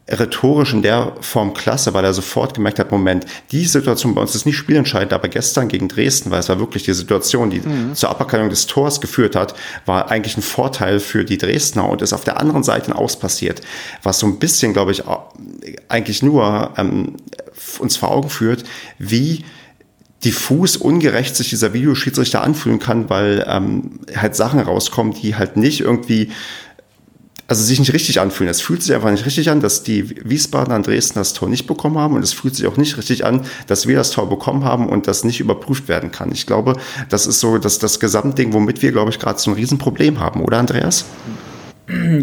rhetorisch 0.07 0.75
in 0.75 0.83
der 0.83 1.15
Form 1.21 1.55
klasse, 1.55 1.95
weil 1.95 2.05
er 2.05 2.13
sofort 2.13 2.55
gemerkt 2.55 2.79
hat, 2.79 2.91
Moment, 2.91 3.25
die 3.53 3.65
Situation 3.65 4.15
bei 4.15 4.21
uns 4.21 4.35
ist 4.35 4.45
nicht 4.45 4.57
spielentscheidend, 4.57 5.15
aber 5.15 5.29
gestern 5.29 5.69
gegen 5.69 5.89
Dresden, 5.89 6.31
weil 6.31 6.41
es 6.41 6.49
war 6.51 6.59
wirklich 6.61 6.83
die 6.83 6.93
Situation, 6.93 7.49
die 7.49 7.61
mhm. 7.61 7.95
zur 7.95 8.11
Aberkennung 8.11 8.51
des 8.51 8.67
Tors 8.67 9.01
geführt 9.01 9.35
hat, 9.35 9.55
war 9.87 10.11
eigentlich 10.11 10.37
ein 10.37 10.43
Vorteil 10.43 11.01
für 11.01 11.25
die 11.25 11.39
Dresdner 11.39 11.89
und 11.89 12.03
ist 12.03 12.13
auf 12.13 12.25
der 12.25 12.39
anderen 12.39 12.63
Seite 12.63 12.95
Aus 12.95 13.19
passiert, 13.19 13.63
was 14.03 14.19
so 14.19 14.27
ein 14.27 14.39
bisschen, 14.39 14.75
glaube 14.75 14.93
ich, 14.93 15.05
eigentlich 15.89 16.23
nur 16.23 16.75
ähm, 16.77 17.17
uns 17.79 17.97
vor 17.97 18.11
Augen 18.11 18.29
führt, 18.29 18.65
wie 18.99 19.45
diffus 20.25 20.77
ungerecht 20.77 21.37
sich 21.37 21.51
dieser 21.51 21.73
Videoschiedsrichter 21.73 22.43
anfühlen 22.43 22.79
kann, 22.79 23.11
weil 23.11 23.45
ähm, 23.49 24.01
halt 24.17 24.37
Sachen 24.37 24.61
rauskommen, 24.61 25.13
die 25.15 25.37
halt 25.37 25.57
nicht 25.57 25.81
irgendwie 25.81 26.31
also 27.47 27.63
sich 27.63 27.79
nicht 27.79 27.93
richtig 27.93 28.21
anfühlen. 28.21 28.51
Es 28.51 28.61
fühlt 28.61 28.83
sich 28.83 28.95
einfach 28.95 29.11
nicht 29.11 29.27
richtig 29.27 29.51
an, 29.51 29.61
dass 29.61 29.83
die 29.83 30.09
Wiesbadener 30.29 30.77
und 30.77 30.87
Dresden 30.87 31.19
das 31.19 31.35
Tor 31.35 31.49
nicht 31.49 31.67
bekommen 31.67 31.99
haben 31.99 32.15
und 32.15 32.23
es 32.23 32.33
fühlt 32.33 32.57
sich 32.57 32.67
auch 32.67 32.77
nicht 32.77 32.97
richtig 32.97 33.25
an, 33.25 33.43
dass 33.67 33.87
wir 33.87 33.97
das 33.97 34.11
Tor 34.11 34.29
bekommen 34.29 34.65
haben 34.65 34.89
und 34.89 35.07
das 35.07 35.25
nicht 35.25 35.41
überprüft 35.41 35.89
werden 35.89 36.11
kann. 36.11 36.33
Ich 36.33 36.47
glaube, 36.47 36.77
das 37.09 37.27
ist 37.27 37.41
so 37.41 37.59
das, 37.59 37.79
das 37.79 38.01
Gesamtding, 38.01 38.53
womit 38.53 38.83
wir, 38.83 38.93
glaube 38.93 39.11
ich, 39.11 39.19
gerade 39.19 39.39
so 39.39 39.51
ein 39.51 39.55
Riesenproblem 39.55 40.21
haben, 40.21 40.43
oder 40.43 40.59
Andreas? 40.59 41.05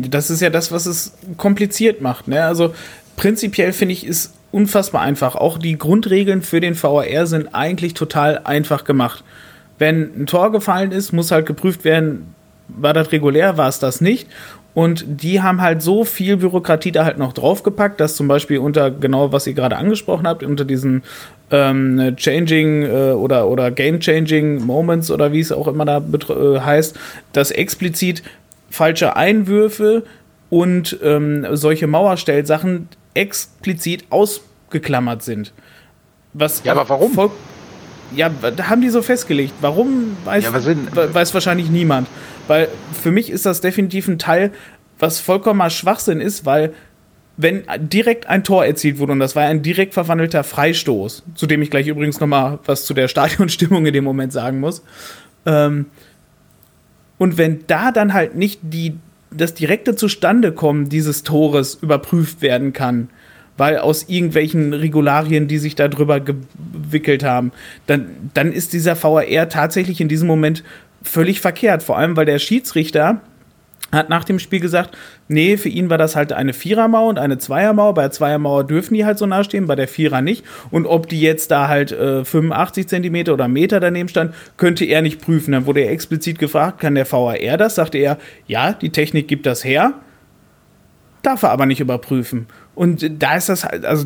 Das 0.09 0.31
ist 0.31 0.41
ja 0.41 0.49
das, 0.49 0.71
was 0.71 0.87
es 0.87 1.13
kompliziert 1.37 2.01
macht. 2.01 2.27
Ne? 2.27 2.43
Also 2.43 2.73
prinzipiell 3.15 3.73
finde 3.73 3.93
ich, 3.93 4.05
ist 4.05 4.33
unfassbar 4.51 5.01
einfach. 5.01 5.35
Auch 5.35 5.59
die 5.59 5.77
Grundregeln 5.77 6.41
für 6.41 6.59
den 6.59 6.81
VAR 6.81 7.27
sind 7.27 7.53
eigentlich 7.53 7.93
total 7.93 8.39
einfach 8.39 8.83
gemacht. 8.83 9.23
Wenn 9.77 10.23
ein 10.23 10.25
Tor 10.25 10.51
gefallen 10.51 10.91
ist, 10.91 11.11
muss 11.11 11.31
halt 11.31 11.45
geprüft 11.45 11.83
werden, 11.83 12.33
war 12.67 12.93
das 12.93 13.11
regulär, 13.11 13.57
war 13.57 13.67
es 13.69 13.79
das 13.79 14.01
nicht. 14.01 14.27
Und 14.73 15.03
die 15.05 15.41
haben 15.41 15.61
halt 15.61 15.81
so 15.81 16.05
viel 16.05 16.37
Bürokratie 16.37 16.91
da 16.91 17.03
halt 17.03 17.17
noch 17.17 17.33
draufgepackt, 17.33 17.99
dass 17.99 18.15
zum 18.15 18.27
Beispiel 18.27 18.59
unter 18.59 18.89
genau, 18.89 19.31
was 19.33 19.45
ihr 19.45 19.53
gerade 19.53 19.75
angesprochen 19.75 20.25
habt, 20.25 20.43
unter 20.43 20.63
diesen 20.63 21.03
ähm, 21.51 22.15
Changing 22.15 22.83
äh, 22.83 23.11
oder, 23.11 23.47
oder 23.49 23.69
Game 23.71 23.99
Changing 23.99 24.65
Moments 24.65 25.11
oder 25.11 25.33
wie 25.33 25.41
es 25.41 25.51
auch 25.51 25.67
immer 25.67 25.83
da 25.83 25.97
äh, 25.97 26.59
heißt, 26.59 26.97
dass 27.33 27.51
explizit 27.51 28.23
falsche 28.69 29.17
Einwürfe 29.17 30.03
und 30.49 30.97
ähm, 31.03 31.45
solche 31.51 31.87
Mauerstellsachen 31.87 32.87
explizit 33.13 34.05
ausgeklammert 34.09 35.23
sind. 35.23 35.53
Was 36.33 36.63
ja, 36.63 36.71
aber 36.71 36.87
warum? 36.87 37.31
Ja, 38.15 38.29
da 38.29 38.69
haben 38.69 38.81
die 38.81 38.89
so 38.89 39.01
festgelegt. 39.01 39.53
Warum, 39.61 40.17
weiß, 40.25 40.43
ja, 40.43 41.13
weiß 41.13 41.33
wahrscheinlich 41.33 41.69
niemand. 41.69 42.07
Weil 42.47 42.67
für 43.01 43.11
mich 43.11 43.29
ist 43.29 43.45
das 43.45 43.61
definitiv 43.61 44.07
ein 44.07 44.19
Teil, 44.19 44.51
was 44.99 45.19
vollkommener 45.19 45.69
Schwachsinn 45.69 46.21
ist, 46.21 46.45
weil 46.45 46.73
wenn 47.37 47.63
direkt 47.79 48.27
ein 48.27 48.43
Tor 48.43 48.65
erzielt 48.65 48.99
wurde, 48.99 49.13
und 49.13 49.19
das 49.19 49.35
war 49.35 49.43
ein 49.43 49.61
direkt 49.61 49.93
verwandelter 49.93 50.43
Freistoß, 50.43 51.23
zu 51.33 51.47
dem 51.47 51.61
ich 51.61 51.71
gleich 51.71 51.87
übrigens 51.87 52.19
nochmal 52.19 52.59
was 52.65 52.85
zu 52.85 52.93
der 52.93 53.07
Stadionstimmung 53.07 53.85
in 53.85 53.93
dem 53.93 54.03
Moment 54.03 54.33
sagen 54.33 54.59
muss, 54.59 54.83
ähm, 55.45 55.87
und 57.17 57.37
wenn 57.37 57.65
da 57.67 57.91
dann 57.91 58.13
halt 58.13 58.35
nicht 58.35 58.59
die, 58.63 58.97
das 59.29 59.53
direkte 59.53 59.95
Zustandekommen 59.95 60.89
dieses 60.89 61.21
Tores 61.21 61.75
überprüft 61.75 62.41
werden 62.41 62.73
kann, 62.73 63.09
weil 63.61 63.77
aus 63.77 64.09
irgendwelchen 64.09 64.73
Regularien, 64.73 65.47
die 65.47 65.59
sich 65.59 65.75
da 65.75 65.87
drüber 65.87 66.19
gewickelt 66.19 67.23
haben, 67.23 67.51
dann, 67.85 68.07
dann 68.33 68.51
ist 68.51 68.73
dieser 68.73 68.95
VAR 68.95 69.49
tatsächlich 69.49 70.01
in 70.01 70.07
diesem 70.07 70.27
Moment 70.27 70.63
völlig 71.03 71.41
verkehrt. 71.41 71.83
Vor 71.83 71.95
allem, 71.95 72.17
weil 72.17 72.25
der 72.25 72.39
Schiedsrichter 72.39 73.21
hat 73.91 74.09
nach 74.09 74.23
dem 74.23 74.39
Spiel 74.39 74.61
gesagt, 74.61 74.97
nee, 75.27 75.57
für 75.57 75.69
ihn 75.69 75.91
war 75.91 75.99
das 75.99 76.15
halt 76.15 76.33
eine 76.33 76.53
Vierermauer 76.53 77.07
und 77.07 77.19
eine 77.19 77.37
Zweiermauer. 77.37 77.93
Bei 77.93 78.01
der 78.01 78.11
Zweiermauer 78.11 78.63
dürfen 78.63 78.95
die 78.95 79.05
halt 79.05 79.19
so 79.19 79.27
nah 79.27 79.43
stehen, 79.43 79.67
bei 79.67 79.75
der 79.75 79.87
Vierer 79.87 80.23
nicht. 80.23 80.43
Und 80.71 80.87
ob 80.87 81.07
die 81.07 81.21
jetzt 81.21 81.51
da 81.51 81.67
halt 81.67 81.91
äh, 81.91 82.25
85 82.25 82.87
Zentimeter 82.87 83.31
oder 83.31 83.47
Meter 83.47 83.79
daneben 83.79 84.09
stand, 84.09 84.33
könnte 84.57 84.85
er 84.85 85.03
nicht 85.03 85.21
prüfen. 85.21 85.51
Dann 85.51 85.67
wurde 85.67 85.81
er 85.81 85.91
explizit 85.91 86.39
gefragt, 86.39 86.79
kann 86.79 86.95
der 86.95 87.05
VAR 87.11 87.37
das? 87.57 87.75
Sagte 87.75 87.99
er, 87.99 88.17
ja, 88.47 88.73
die 88.73 88.89
Technik 88.89 89.27
gibt 89.27 89.45
das 89.45 89.63
her, 89.63 89.93
darf 91.21 91.43
er 91.43 91.51
aber 91.51 91.67
nicht 91.67 91.79
überprüfen. 91.79 92.47
Und 92.75 93.21
da 93.21 93.35
ist 93.35 93.49
das 93.49 93.65
halt, 93.65 93.85
also 93.85 94.05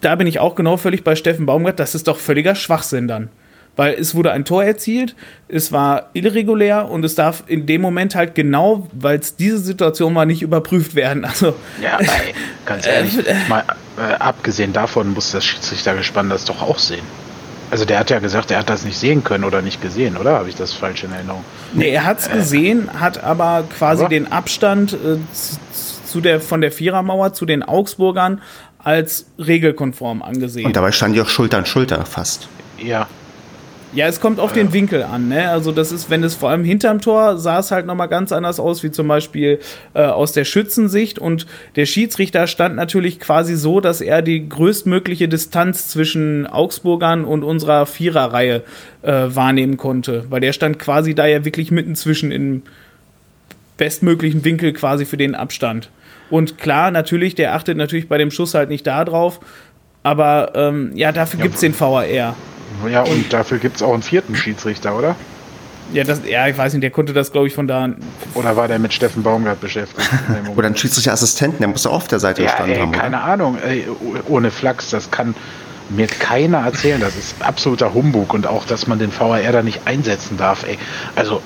da 0.00 0.14
bin 0.16 0.26
ich 0.26 0.38
auch 0.38 0.54
genau 0.54 0.76
völlig 0.76 1.04
bei 1.04 1.16
Steffen 1.16 1.46
Baumgart, 1.46 1.78
das 1.80 1.94
ist 1.94 2.08
doch 2.08 2.18
völliger 2.18 2.54
Schwachsinn 2.54 3.08
dann. 3.08 3.28
Weil 3.74 3.94
es 3.94 4.14
wurde 4.14 4.32
ein 4.32 4.44
Tor 4.44 4.62
erzielt, 4.62 5.16
es 5.48 5.72
war 5.72 6.10
irregulär 6.12 6.90
und 6.90 7.04
es 7.04 7.14
darf 7.14 7.44
in 7.46 7.64
dem 7.64 7.80
Moment 7.80 8.14
halt 8.14 8.34
genau, 8.34 8.86
weil 8.92 9.18
es 9.18 9.36
diese 9.36 9.58
Situation 9.58 10.14
war, 10.14 10.26
nicht 10.26 10.42
überprüft 10.42 10.94
werden. 10.94 11.24
Also, 11.24 11.54
ja, 11.80 11.98
ey, 11.98 12.34
ganz 12.66 12.86
ehrlich, 12.86 13.26
äh, 13.26 13.34
mal 13.48 13.64
äh, 13.96 14.14
abgesehen 14.14 14.74
davon 14.74 15.14
muss 15.14 15.32
das 15.32 15.44
Schiedsrichtergespann 15.44 16.28
das 16.28 16.44
doch 16.44 16.60
auch 16.60 16.78
sehen. 16.78 17.04
Also 17.70 17.86
der 17.86 17.98
hat 17.98 18.10
ja 18.10 18.18
gesagt, 18.18 18.50
er 18.50 18.58
hat 18.58 18.68
das 18.68 18.84
nicht 18.84 18.98
sehen 18.98 19.24
können 19.24 19.44
oder 19.44 19.62
nicht 19.62 19.80
gesehen, 19.80 20.18
oder? 20.18 20.32
Habe 20.32 20.50
ich 20.50 20.54
das 20.54 20.74
falsch 20.74 21.04
in 21.04 21.12
Erinnerung? 21.12 21.42
Nee, 21.72 21.88
er 21.88 22.04
hat 22.04 22.18
es 22.18 22.26
äh, 22.26 22.32
gesehen, 22.34 22.90
hat 23.00 23.24
aber 23.24 23.64
quasi 23.78 24.02
aber? 24.02 24.10
den 24.10 24.30
Abstand 24.30 24.92
äh, 24.92 25.16
zu 26.12 26.20
der, 26.20 26.40
von 26.40 26.60
der 26.60 26.70
Vierermauer 26.70 27.32
zu 27.32 27.46
den 27.46 27.62
Augsburgern 27.62 28.40
als 28.78 29.26
regelkonform 29.38 30.22
angesehen. 30.22 30.66
Und 30.66 30.76
dabei 30.76 30.92
standen 30.92 31.14
die 31.14 31.20
auch 31.20 31.28
Schulter 31.28 31.58
an 31.58 31.66
Schulter 31.66 32.04
fast. 32.04 32.48
Ja. 32.78 33.08
Ja, 33.94 34.06
es 34.06 34.20
kommt 34.20 34.40
auf 34.40 34.54
den 34.54 34.72
Winkel 34.72 35.02
an, 35.02 35.28
ne? 35.28 35.50
Also 35.50 35.70
das 35.70 35.92
ist, 35.92 36.08
wenn 36.08 36.24
es 36.24 36.34
vor 36.34 36.48
allem 36.48 36.64
hinterm 36.64 37.02
Tor 37.02 37.36
sah 37.36 37.58
es 37.58 37.70
halt 37.70 37.84
nochmal 37.84 38.08
ganz 38.08 38.32
anders 38.32 38.58
aus, 38.58 38.82
wie 38.82 38.90
zum 38.90 39.06
Beispiel 39.06 39.60
äh, 39.92 40.00
aus 40.04 40.32
der 40.32 40.46
Schützensicht. 40.46 41.18
Und 41.18 41.46
der 41.76 41.84
Schiedsrichter 41.84 42.46
stand 42.46 42.74
natürlich 42.74 43.20
quasi 43.20 43.54
so, 43.54 43.80
dass 43.80 44.00
er 44.00 44.22
die 44.22 44.48
größtmögliche 44.48 45.28
Distanz 45.28 45.88
zwischen 45.88 46.46
Augsburgern 46.46 47.26
und 47.26 47.44
unserer 47.44 47.84
Viererreihe 47.84 48.62
äh, 49.02 49.12
wahrnehmen 49.28 49.76
konnte. 49.76 50.24
Weil 50.30 50.40
der 50.40 50.54
stand 50.54 50.78
quasi 50.78 51.14
da 51.14 51.26
ja 51.26 51.44
wirklich 51.44 51.70
mitten 51.70 51.94
zwischen 51.94 52.32
im 52.32 52.62
bestmöglichen 53.76 54.42
Winkel 54.42 54.72
quasi 54.72 55.04
für 55.04 55.18
den 55.18 55.34
Abstand. 55.34 55.90
Und 56.32 56.56
klar, 56.56 56.90
natürlich, 56.90 57.34
der 57.34 57.54
achtet 57.54 57.76
natürlich 57.76 58.08
bei 58.08 58.16
dem 58.16 58.30
Schuss 58.30 58.54
halt 58.54 58.70
nicht 58.70 58.86
da 58.86 59.04
drauf. 59.04 59.38
Aber 60.02 60.52
ähm, 60.54 60.92
ja, 60.94 61.12
dafür 61.12 61.38
ja, 61.40 61.42
gibt 61.44 61.56
es 61.56 61.60
den 61.60 61.78
VAR. 61.78 62.06
Ja, 62.06 62.34
und 63.02 63.30
dafür 63.30 63.58
gibt 63.58 63.76
es 63.76 63.82
auch 63.82 63.92
einen 63.92 64.02
vierten 64.02 64.34
Schiedsrichter, 64.34 64.96
oder? 64.96 65.14
Ja, 65.92 66.04
das, 66.04 66.22
ja, 66.26 66.48
ich 66.48 66.56
weiß 66.56 66.72
nicht, 66.72 66.82
der 66.82 66.90
konnte 66.90 67.12
das, 67.12 67.32
glaube 67.32 67.48
ich, 67.48 67.52
von 67.54 67.68
da. 67.68 67.90
Oder 68.32 68.56
war 68.56 68.66
der 68.66 68.78
mit 68.78 68.94
Steffen 68.94 69.22
Baumgart 69.22 69.60
beschäftigt? 69.60 70.08
oder 70.56 70.68
ein 70.68 70.76
Schiedsrichterassistenten, 70.76 71.58
der 71.58 71.68
muss 71.68 71.86
auch 71.86 71.96
auf 71.96 72.08
der 72.08 72.18
Seite 72.18 72.42
ja, 72.42 72.48
gestanden 72.48 72.76
ey, 72.76 72.80
haben. 72.80 72.92
Keine 72.92 73.16
oder? 73.16 73.24
Ahnung, 73.24 73.58
ey, 73.62 73.86
ohne 74.26 74.50
Flachs, 74.50 74.88
das 74.88 75.10
kann 75.10 75.34
mir 75.90 76.06
keiner 76.06 76.60
erzählen. 76.60 77.02
Das 77.02 77.14
ist 77.14 77.42
absoluter 77.42 77.92
Humbug 77.92 78.32
und 78.32 78.46
auch, 78.46 78.64
dass 78.64 78.86
man 78.86 78.98
den 78.98 79.12
VAR 79.12 79.42
da 79.52 79.62
nicht 79.62 79.86
einsetzen 79.86 80.38
darf. 80.38 80.64
Ey. 80.66 80.78
Also 81.14 81.42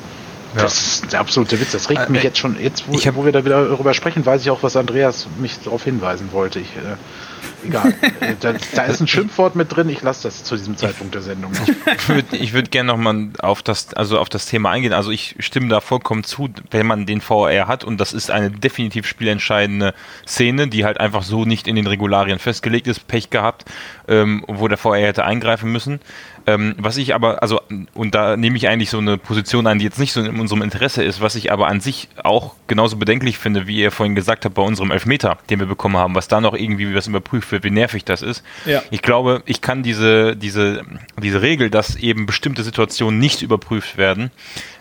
ja. 0.57 0.63
Das 0.63 1.03
ist 1.03 1.13
der 1.13 1.21
absolute 1.21 1.61
Witz. 1.61 1.73
Das 1.73 1.91
regt 1.91 2.09
äh, 2.09 2.13
mich 2.13 2.23
jetzt 2.23 2.39
schon, 2.39 2.59
jetzt 2.61 2.85
wo, 2.89 2.99
hab, 2.99 3.15
wo, 3.15 3.25
wir 3.25 3.33
da 3.33 3.45
wieder 3.45 3.69
darüber 3.69 3.95
sprechen, 3.95 4.25
weiß 4.25 4.43
ich 4.43 4.51
auch, 4.51 4.63
was 4.63 4.77
Andreas 4.77 5.27
mich 5.39 5.61
darauf 5.63 5.85
hinweisen 5.85 6.31
wollte. 6.33 6.61
Ich, 6.61 6.69
äh, 6.77 7.67
egal. 7.67 7.95
Äh, 8.21 8.35
da, 8.41 8.55
da, 8.75 8.85
ist 8.85 9.01
ein 9.01 9.09
Schimpfwort 9.09 9.57
mit 9.57 9.77
drin, 9.77 9.91
ich 9.91 10.01
lasse 10.01 10.23
das 10.23 10.43
zu 10.43 10.57
diesem 10.57 10.77
Zeitpunkt 10.77 11.15
der 11.15 11.23
Sendung 11.23 11.53
noch. 11.53 11.69
Ich 11.97 12.09
würde 12.09 12.37
ich 12.37 12.53
würd 12.55 12.71
gerne 12.71 12.87
nochmal 12.93 13.29
auf 13.41 13.63
das, 13.63 13.93
also 13.95 14.19
auf 14.19 14.29
das 14.29 14.47
Thema 14.47 14.71
eingehen. 14.71 14.93
Also 14.93 15.11
ich 15.11 15.37
stimme 15.41 15.69
da 15.69 15.81
vollkommen 15.81 16.25
zu, 16.25 16.49
wenn 16.71 16.87
man 16.87 17.05
den 17.05 17.21
VR 17.21 17.67
hat 17.67 17.85
und 17.85 17.99
das 17.99 18.13
ist 18.13 18.31
eine 18.31 18.51
definitiv 18.51 19.07
spielentscheidende 19.07 19.93
Szene, 20.27 20.69
die 20.69 20.85
halt 20.85 20.99
einfach 20.99 21.25
so 21.25 21.45
nicht 21.45 21.69
in 21.69 21.77
den 21.77 21.87
Regularien 21.87 22.39
festgelegt 22.39 22.87
ist, 22.87 23.07
Pech 23.07 23.29
gehabt, 23.29 23.67
ähm, 24.09 24.45
wo 24.47 24.69
der 24.69 24.79
VR 24.79 24.99
hätte 24.99 25.25
eingreifen 25.25 25.71
müssen. 25.73 26.01
Ähm, 26.49 26.77
was 26.79 26.97
ich 26.97 27.13
aber, 27.13 27.43
also, 27.43 27.61
und 27.95 28.15
da 28.15 28.37
nehme 28.37 28.57
ich 28.57 28.69
eigentlich 28.69 28.91
so 28.91 28.99
eine 28.99 29.19
Position 29.19 29.67
ein, 29.67 29.81
die 29.81 29.85
jetzt 29.85 29.99
nicht 29.99 30.13
so 30.13 30.23
in 30.23 30.39
unserem 30.39 30.63
Interesse 30.63 31.03
ist, 31.03 31.21
was 31.21 31.35
ich 31.35 31.51
aber 31.51 31.67
an 31.67 31.81
sich 31.81 32.09
auch 32.23 32.55
genauso 32.69 32.97
bedenklich 32.97 33.37
finde, 33.39 33.67
wie 33.67 33.79
ihr 33.81 33.91
vorhin 33.91 34.15
gesagt 34.15 34.45
habt, 34.45 34.55
bei 34.55 34.63
unserem 34.63 34.93
Elfmeter, 34.93 35.39
den 35.51 35.59
wir 35.59 35.67
bekommen 35.67 35.97
haben, 35.97 36.15
was 36.15 36.29
da 36.29 36.41
noch 36.41 36.55
irgendwie 36.55 36.95
was 36.95 37.09
überprüft 37.09 37.51
wird, 37.51 37.65
wie 37.65 37.71
nervig 37.71 38.05
das 38.05 38.23
ist. 38.23 38.45
Ja. 38.65 38.83
Ich 38.91 39.03
glaube, 39.03 39.43
ich 39.45 39.61
kann 39.61 39.83
diese, 39.83 40.37
diese, 40.37 40.83
diese 41.21 41.43
Regel, 41.43 41.69
dass 41.69 41.97
eben 41.97 42.27
bestimmte 42.27 42.63
Situationen 42.63 43.19
nicht 43.19 43.43
überprüft 43.43 43.97
werden, 43.97 44.31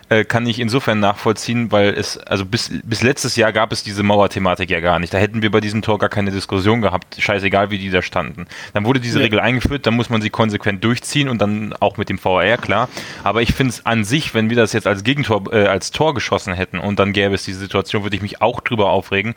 äh, 0.08 0.24
kann 0.24 0.46
ich 0.46 0.60
insofern 0.60 1.00
nachvollziehen, 1.00 1.72
weil 1.72 1.88
es, 1.88 2.16
also 2.18 2.44
bis, 2.44 2.70
bis 2.84 3.02
letztes 3.02 3.36
Jahr 3.36 3.52
gab 3.52 3.72
es 3.72 3.82
diese 3.82 4.02
Mauerthematik 4.02 4.70
ja 4.70 4.80
gar 4.80 4.98
nicht. 4.98 5.12
Da 5.12 5.18
hätten 5.18 5.42
wir 5.42 5.50
bei 5.50 5.60
diesem 5.60 5.82
Tor 5.82 5.98
gar 5.98 6.08
keine 6.08 6.30
Diskussion 6.30 6.80
gehabt, 6.80 7.16
scheißegal 7.18 7.70
wie 7.70 7.78
die 7.78 7.90
da 7.90 8.02
standen. 8.02 8.46
Dann 8.72 8.84
wurde 8.84 9.00
diese 9.00 9.18
ja. 9.18 9.24
Regel 9.24 9.40
eingeführt, 9.40 9.86
dann 9.86 9.94
muss 9.94 10.08
man 10.08 10.22
sie 10.22 10.30
konsequent 10.30 10.84
durchziehen 10.84 11.28
und 11.28 11.40
dann 11.40 11.72
auch 11.80 11.96
mit 11.96 12.08
dem 12.08 12.18
VR, 12.18 12.56
klar. 12.56 12.88
Aber 13.24 13.42
ich 13.42 13.52
finde 13.52 13.70
es 13.70 13.84
an 13.84 14.04
sich, 14.04 14.34
wenn 14.34 14.48
wir 14.48 14.56
das 14.56 14.72
jetzt 14.72 14.86
als 14.86 15.02
Gegentor, 15.02 15.52
äh, 15.52 15.66
als 15.66 15.90
Tor 15.90 16.14
geschossen 16.14 16.54
hätten 16.54 16.78
und 16.78 16.98
dann 16.98 17.12
gäbe 17.12 17.34
es 17.34 17.44
diese 17.44 17.58
Situation, 17.58 18.02
würde 18.04 18.16
ich 18.16 18.22
mich 18.22 18.40
auch 18.40 18.60
drüber 18.60 18.90
aufregen. 18.90 19.34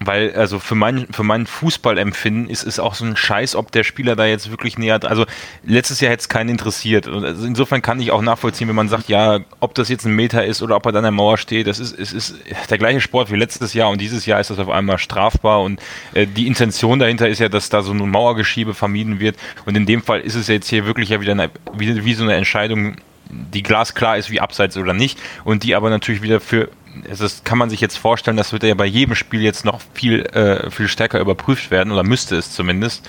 Weil, 0.00 0.32
also 0.34 0.60
für 0.60 0.76
mein, 0.76 1.08
für 1.10 1.24
mein 1.24 1.46
Fußballempfinden 1.46 2.48
ist 2.48 2.64
es 2.64 2.78
auch 2.78 2.94
so 2.94 3.04
ein 3.04 3.16
Scheiß, 3.16 3.56
ob 3.56 3.72
der 3.72 3.82
Spieler 3.82 4.14
da 4.14 4.26
jetzt 4.26 4.50
wirklich 4.50 4.78
näher, 4.78 5.00
also 5.04 5.26
letztes 5.64 6.00
Jahr 6.00 6.12
hätte 6.12 6.20
es 6.20 6.28
keinen 6.28 6.50
interessiert. 6.50 7.08
Also 7.08 7.44
insofern 7.44 7.82
kann 7.82 8.00
ich 8.00 8.12
auch 8.12 8.22
nachvollziehen, 8.22 8.68
wenn 8.68 8.76
man 8.76 8.88
sagt, 8.88 9.08
ja, 9.08 9.40
ob 9.58 9.74
das 9.74 9.88
jetzt 9.88 10.04
ein 10.06 10.14
Meter 10.14 10.44
ist 10.44 10.62
oder 10.62 10.76
ob 10.76 10.86
er 10.86 10.92
dann 10.92 10.98
an 10.98 11.04
der 11.04 11.10
Mauer 11.12 11.36
steht, 11.36 11.66
das 11.66 11.80
ist, 11.80 11.98
es 11.98 12.12
ist 12.12 12.36
der 12.70 12.78
gleiche 12.78 13.00
Sport 13.00 13.32
wie 13.32 13.36
letztes 13.36 13.74
Jahr 13.74 13.90
und 13.90 14.00
dieses 14.00 14.24
Jahr 14.24 14.40
ist 14.40 14.50
das 14.50 14.58
auf 14.60 14.68
einmal 14.68 14.98
strafbar. 14.98 15.62
Und 15.62 15.80
äh, 16.14 16.26
die 16.26 16.46
Intention 16.46 17.00
dahinter 17.00 17.28
ist 17.28 17.40
ja, 17.40 17.48
dass 17.48 17.68
da 17.68 17.82
so 17.82 17.92
ein 17.92 17.98
Mauergeschiebe 17.98 18.74
vermieden 18.74 19.18
wird. 19.18 19.36
Und 19.66 19.76
in 19.76 19.86
dem 19.86 20.02
Fall 20.02 20.20
ist 20.20 20.36
es 20.36 20.46
jetzt 20.46 20.68
hier 20.68 20.86
wirklich 20.86 21.08
ja 21.08 21.20
wieder 21.20 21.32
eine, 21.32 21.50
wie, 21.74 22.04
wie 22.04 22.14
so 22.14 22.22
eine 22.22 22.34
Entscheidung, 22.34 22.96
die 23.30 23.62
glasklar 23.62 24.16
ist, 24.16 24.30
wie 24.30 24.40
abseits 24.40 24.76
oder 24.76 24.94
nicht. 24.94 25.18
Und 25.44 25.64
die 25.64 25.74
aber 25.74 25.90
natürlich 25.90 26.22
wieder 26.22 26.40
für 26.40 26.70
das 27.06 27.44
kann 27.44 27.58
man 27.58 27.70
sich 27.70 27.80
jetzt 27.80 27.96
vorstellen, 27.98 28.36
das 28.36 28.52
wird 28.52 28.62
ja 28.62 28.74
bei 28.74 28.86
jedem 28.86 29.14
Spiel 29.14 29.42
jetzt 29.42 29.64
noch 29.64 29.80
viel, 29.94 30.22
äh, 30.26 30.70
viel 30.70 30.88
stärker 30.88 31.20
überprüft 31.20 31.70
werden, 31.70 31.92
oder 31.92 32.04
müsste 32.04 32.36
es 32.36 32.52
zumindest. 32.52 33.08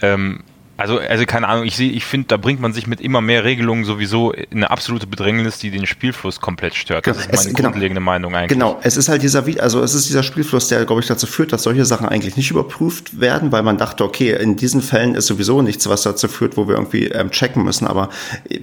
Ähm, 0.00 0.44
Also, 0.78 1.00
also 1.00 1.26
keine 1.26 1.48
Ahnung, 1.48 1.64
ich 1.64 1.74
sehe, 1.74 1.90
ich 1.90 2.04
finde, 2.04 2.28
da 2.28 2.36
bringt 2.36 2.60
man 2.60 2.72
sich 2.72 2.86
mit 2.86 3.00
immer 3.00 3.20
mehr 3.20 3.42
Regelungen 3.42 3.84
sowieso 3.84 4.30
in 4.30 4.58
eine 4.58 4.70
absolute 4.70 5.08
Bedrängnis, 5.08 5.58
die 5.58 5.72
den 5.72 5.86
Spielfluss 5.86 6.40
komplett 6.40 6.76
stört. 6.76 7.04
Das 7.04 7.16
ist 7.16 7.26
meine 7.26 7.36
es, 7.36 7.46
genau, 7.52 7.70
grundlegende 7.70 8.00
Meinung 8.00 8.36
eigentlich. 8.36 8.56
Genau, 8.56 8.78
es 8.84 8.96
ist 8.96 9.08
halt 9.08 9.22
dieser, 9.22 9.44
also 9.60 9.82
es 9.82 9.94
ist 9.94 10.08
dieser 10.08 10.22
Spielfluss, 10.22 10.68
der, 10.68 10.84
glaube 10.84 11.00
ich, 11.00 11.08
dazu 11.08 11.26
führt, 11.26 11.52
dass 11.52 11.64
solche 11.64 11.84
Sachen 11.84 12.08
eigentlich 12.08 12.36
nicht 12.36 12.52
überprüft 12.52 13.20
werden, 13.20 13.50
weil 13.50 13.64
man 13.64 13.76
dachte, 13.76 14.04
okay, 14.04 14.40
in 14.40 14.54
diesen 14.54 14.80
Fällen 14.80 15.16
ist 15.16 15.26
sowieso 15.26 15.62
nichts, 15.62 15.88
was 15.88 16.02
dazu 16.02 16.28
führt, 16.28 16.56
wo 16.56 16.68
wir 16.68 16.76
irgendwie 16.76 17.08
ähm, 17.08 17.32
checken 17.32 17.64
müssen. 17.64 17.88
Aber 17.88 18.08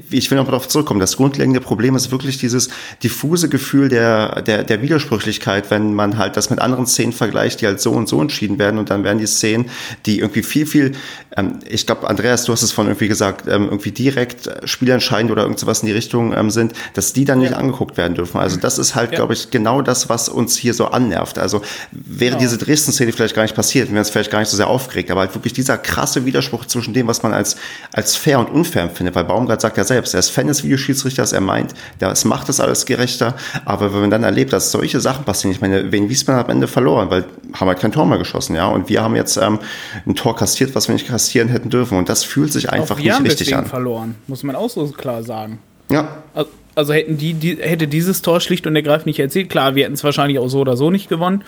ich 0.10 0.32
will 0.32 0.38
noch 0.38 0.46
mal 0.46 0.52
darauf 0.52 0.70
zurückkommen. 0.70 1.02
Das 1.02 1.18
grundlegende 1.18 1.60
Problem 1.60 1.98
ist 1.98 2.12
wirklich 2.12 2.38
dieses 2.38 2.70
diffuse 3.04 3.50
Gefühl 3.50 3.90
der, 3.90 4.42
der, 4.42 4.64
der 4.64 4.82
Widersprüchlichkeit, 4.82 5.70
wenn 5.70 5.94
man 5.94 6.18
halt 6.18 6.38
das 6.38 6.50
mit 6.50 6.60
anderen 6.60 6.88
Szenen 6.88 7.12
vergleicht, 7.12 7.60
die 7.60 7.66
halt 7.66 7.82
so 7.82 7.92
und 7.92 8.08
so 8.08 8.22
entschieden 8.22 8.58
werden 8.58 8.80
und 8.80 8.90
dann 8.90 9.04
werden 9.04 9.20
die 9.20 9.28
Szenen, 9.28 9.70
die 10.06 10.20
irgendwie 10.20 10.44
viel, 10.44 10.66
viel, 10.66 10.94
ähm, 11.36 11.60
ich 11.68 11.86
glaube, 11.86 12.05
Andreas, 12.06 12.46
du 12.46 12.54
hast 12.54 12.62
es 12.62 12.72
von 12.72 12.88
irgendwie 12.88 13.08
gesagt, 13.08 13.48
ähm, 13.48 13.66
irgendwie 13.66 13.92
direkt 13.92 14.50
spielentscheidend 14.66 15.32
oder 15.32 15.44
irgendwas 15.44 15.82
in 15.82 15.88
die 15.88 15.94
Richtung 15.94 16.34
ähm, 16.36 16.50
sind, 16.50 16.74
dass 16.94 17.14
die 17.14 17.26
dann 17.26 17.40
nicht 17.40 17.52
ja. 17.52 17.58
angeguckt 17.58 17.98
werden 17.98 18.16
dürfen. 18.16 18.40
Also 18.40 18.58
das 18.58 18.78
ist 18.78 18.96
halt, 18.96 19.12
ja. 19.12 19.18
glaube 19.18 19.34
ich, 19.34 19.52
genau 19.52 19.82
das, 19.82 20.10
was 20.10 20.30
uns 20.30 20.56
hier 20.58 20.74
so 20.74 20.88
annervt. 20.88 21.38
Also 21.38 21.62
wäre 21.92 22.32
genau. 22.32 22.40
diese 22.40 22.58
Dresden-Szene 22.58 23.12
vielleicht 23.12 23.36
gar 23.36 23.44
nicht 23.44 23.56
passiert, 23.56 23.92
wäre 23.92 24.02
es 24.02 24.10
vielleicht 24.10 24.32
gar 24.32 24.40
nicht 24.40 24.50
so 24.50 24.58
sehr 24.58 24.68
aufgeregt, 24.68 25.12
aber 25.12 25.22
halt 25.22 25.36
wirklich 25.36 25.54
dieser 25.54 25.78
krasse 25.78 26.26
Widerspruch 26.26 26.66
zwischen 26.66 26.94
dem, 26.94 27.08
was 27.08 27.24
man 27.24 27.34
als, 27.34 27.58
als 27.92 28.16
fair 28.16 28.40
und 28.40 28.50
unfair 28.50 28.84
empfindet, 28.84 29.16
weil 29.16 29.26
Baumgart 29.26 29.62
sagt 29.62 29.78
ja 29.78 29.84
selbst, 29.84 30.14
er 30.14 30.20
ist 30.20 30.30
Fan 30.30 30.48
des 30.48 30.64
Videoschiedsrichters, 30.64 31.34
er 31.34 31.42
meint, 31.42 31.74
das 32.00 32.26
macht 32.26 32.50
es 32.50 32.60
alles 32.60 32.86
gerechter, 32.86 33.36
aber 33.66 33.94
wenn 33.94 34.02
man 34.02 34.12
dann 34.12 34.24
erlebt, 34.24 34.54
dass 34.54 34.72
solche 34.72 35.00
Sachen 35.00 35.26
passieren, 35.26 35.52
ich 35.52 35.62
meine, 35.62 35.92
wen 35.92 36.10
Wiesbaden 36.10 36.44
am 36.44 36.50
Ende 36.50 36.68
verloren, 36.68 37.10
weil 37.10 37.26
haben 37.54 37.68
halt 37.68 37.80
kein 37.80 37.92
Tor 37.92 38.06
mehr 38.06 38.18
geschossen, 38.18 38.56
ja, 38.56 38.68
und 38.68 38.90
wir 38.90 39.02
haben 39.02 39.16
jetzt 39.16 39.38
ähm, 39.38 39.60
ein 40.06 40.16
Tor 40.16 40.36
kassiert, 40.36 40.76
was 40.76 40.88
wir 40.88 40.94
nicht 40.94 41.08
kassieren 41.08 41.48
hätten 41.50 41.70
dürfen 41.70 41.95
und 41.98 42.10
das 42.10 42.24
fühlt 42.24 42.52
sich 42.52 42.70
einfach 42.70 42.98
nicht 42.98 43.22
richtig 43.22 43.56
an. 43.56 43.66
verloren, 43.66 44.16
muss 44.28 44.44
man 44.44 44.56
auch 44.56 44.70
so 44.70 44.88
klar 44.88 45.24
sagen. 45.24 45.60
Ja. 45.90 46.08
Also, 46.34 46.50
also 46.76 46.94
hätten 46.94 47.18
die, 47.18 47.34
die, 47.34 47.58
hätte 47.58 47.88
dieses 47.88 48.22
Tor 48.22 48.42
schlicht 48.42 48.68
und 48.68 48.76
ergreifend 48.76 49.08
nicht 49.08 49.20
erzielt. 49.20 49.50
Klar, 49.50 49.76
wir 49.76 49.86
hätten 49.86 49.94
es 49.94 50.04
wahrscheinlich 50.04 50.40
auch 50.40 50.50
so 50.50 50.60
oder 50.60 50.76
so 50.76 50.92
nicht 50.92 51.10
gewonnen. 51.10 51.44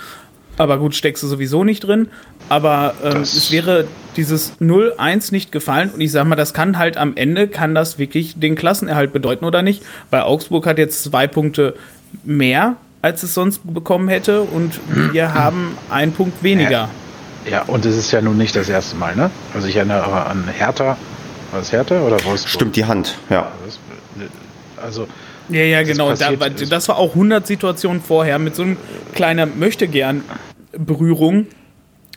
Aber 0.57 0.79
gut, 0.79 0.95
steckst 0.95 1.21
du 1.21 1.27
sowieso 1.27 1.63
nicht 1.63 1.81
drin. 1.81 2.07
Aber 2.49 2.95
ähm, 3.03 3.21
es 3.21 3.51
wäre 3.51 3.87
dieses 4.15 4.59
0-1 4.59 5.31
nicht 5.31 5.51
gefallen. 5.51 5.91
Und 5.93 6.01
ich 6.01 6.11
sag 6.11 6.25
mal, 6.25 6.35
das 6.35 6.53
kann 6.53 6.77
halt 6.77 6.97
am 6.97 7.15
Ende, 7.15 7.47
kann 7.47 7.75
das 7.75 7.99
wirklich 7.99 8.39
den 8.39 8.55
Klassenerhalt 8.55 9.13
bedeuten 9.13 9.45
oder 9.45 9.61
nicht. 9.61 9.83
Weil 10.09 10.21
Augsburg 10.21 10.65
hat 10.65 10.79
jetzt 10.79 11.03
zwei 11.03 11.27
Punkte 11.27 11.75
mehr, 12.23 12.77
als 13.01 13.21
es 13.21 13.33
sonst 13.33 13.61
bekommen 13.71 14.07
hätte. 14.07 14.41
Und 14.41 14.79
wir 15.11 15.33
haben 15.33 15.77
einen 15.89 16.13
Punkt 16.13 16.41
weniger. 16.41 16.89
Ja. 17.49 17.63
Und 17.63 17.85
es 17.85 17.95
ist 17.95 18.11
ja 18.11 18.21
nun 18.21 18.37
nicht 18.37 18.55
das 18.55 18.69
erste 18.69 18.95
Mal, 18.95 19.15
ne? 19.15 19.31
Also 19.53 19.67
ich 19.67 19.75
erinnere 19.75 20.25
an 20.25 20.47
Hertha. 20.47 20.97
War 21.51 21.61
es 21.61 21.71
Hertha 21.71 22.01
oder 22.01 22.23
Wolfsburg? 22.25 22.49
Stimmt, 22.49 22.75
die 22.75 22.85
Hand, 22.85 23.17
ja. 23.29 23.51
Also. 24.81 25.07
Ja, 25.49 25.61
ja, 25.61 25.83
genau. 25.83 26.13
Da, 26.13 26.31
das 26.31 26.89
war 26.89 26.97
auch 26.97 27.11
100 27.11 27.47
Situationen 27.47 28.01
vorher 28.01 28.37
mit 28.37 28.55
so 28.55 28.63
einem 28.63 28.77
kleinen 29.15 29.57
Möchtegern-Berührung, 29.59 31.47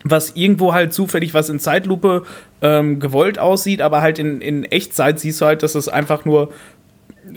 was 0.03 0.31
irgendwo 0.35 0.75
halt 0.75 0.93
zufällig 0.93 1.33
was 1.33 1.49
in 1.49 1.61
Zeitlupe 1.61 2.25
ähm, 2.61 2.99
gewollt 2.99 3.39
aussieht, 3.39 3.83
aber 3.83 4.03
halt 4.03 4.19
in, 4.19 4.41
in 4.41 4.65
Echtzeit 4.65 5.21
siehst 5.21 5.41
du 5.41 5.47
halt, 5.47 5.63
dass 5.63 5.77
es 5.77 5.89
einfach 5.89 6.25
nur 6.25 6.51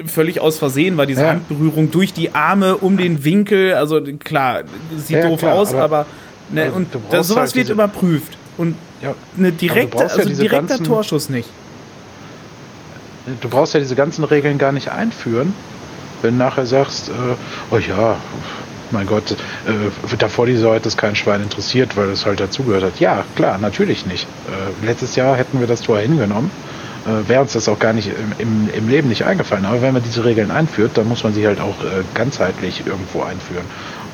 völlig 0.07 0.39
aus 0.39 0.57
Versehen 0.57 0.97
war, 0.97 1.05
diese 1.05 1.21
ja. 1.21 1.29
Handberührung 1.29 1.91
durch 1.91 2.13
die 2.13 2.33
Arme 2.33 2.77
um 2.77 2.97
den 2.97 3.23
Winkel. 3.23 3.75
Also 3.75 4.01
klar, 4.01 4.63
sieht 4.97 5.17
ja, 5.17 5.27
doof 5.27 5.39
klar, 5.39 5.53
aus, 5.55 5.73
aber, 5.73 5.83
aber 5.83 6.05
Ne, 6.49 6.63
also, 6.63 6.75
und 6.75 6.87
das, 7.09 7.27
sowas 7.27 7.41
halt 7.41 7.55
wird 7.55 7.69
überprüft. 7.69 8.37
Und 8.57 8.75
ja, 9.01 9.15
eine 9.37 9.51
direkte, 9.51 9.99
also 9.99 10.19
ja 10.19 10.25
direkter 10.25 10.67
ganzen, 10.67 10.85
Torschuss 10.85 11.29
nicht. 11.29 11.49
Du 13.41 13.49
brauchst 13.49 13.73
ja 13.73 13.79
diese 13.79 13.95
ganzen 13.95 14.23
Regeln 14.23 14.57
gar 14.57 14.71
nicht 14.71 14.89
einführen, 14.89 15.53
wenn 16.21 16.37
nachher 16.37 16.65
sagst, 16.65 17.09
äh, 17.09 17.11
oh 17.71 17.77
ja, 17.77 18.17
mein 18.91 19.07
Gott, 19.07 19.31
äh, 19.31 20.15
davor 20.17 20.45
die 20.45 20.55
Saison 20.55 20.75
hat 20.75 20.85
das 20.85 20.95
kein 20.95 21.15
Schwein 21.15 21.41
interessiert, 21.41 21.97
weil 21.97 22.09
es 22.09 22.25
halt 22.25 22.39
dazugehört 22.39 22.83
hat. 22.83 22.99
Ja, 22.99 23.25
klar, 23.35 23.57
natürlich 23.57 24.05
nicht. 24.05 24.27
Äh, 24.47 24.85
letztes 24.85 25.15
Jahr 25.15 25.35
hätten 25.35 25.59
wir 25.59 25.67
das 25.67 25.81
Tor 25.81 25.99
hingenommen. 25.99 26.51
Äh, 27.05 27.27
Wäre 27.27 27.41
uns 27.41 27.53
das 27.53 27.67
auch 27.67 27.79
gar 27.79 27.93
nicht 27.93 28.07
im, 28.07 28.33
im, 28.37 28.69
im, 28.73 28.87
Leben 28.87 29.09
nicht 29.09 29.25
eingefallen. 29.25 29.65
Aber 29.65 29.81
wenn 29.81 29.93
man 29.93 30.03
diese 30.03 30.23
Regeln 30.23 30.51
einführt, 30.51 30.91
dann 30.95 31.07
muss 31.07 31.23
man 31.23 31.33
sie 31.33 31.45
halt 31.45 31.59
auch 31.59 31.83
äh, 31.83 32.03
ganzheitlich 32.13 32.83
irgendwo 32.85 33.23
einführen. 33.23 33.65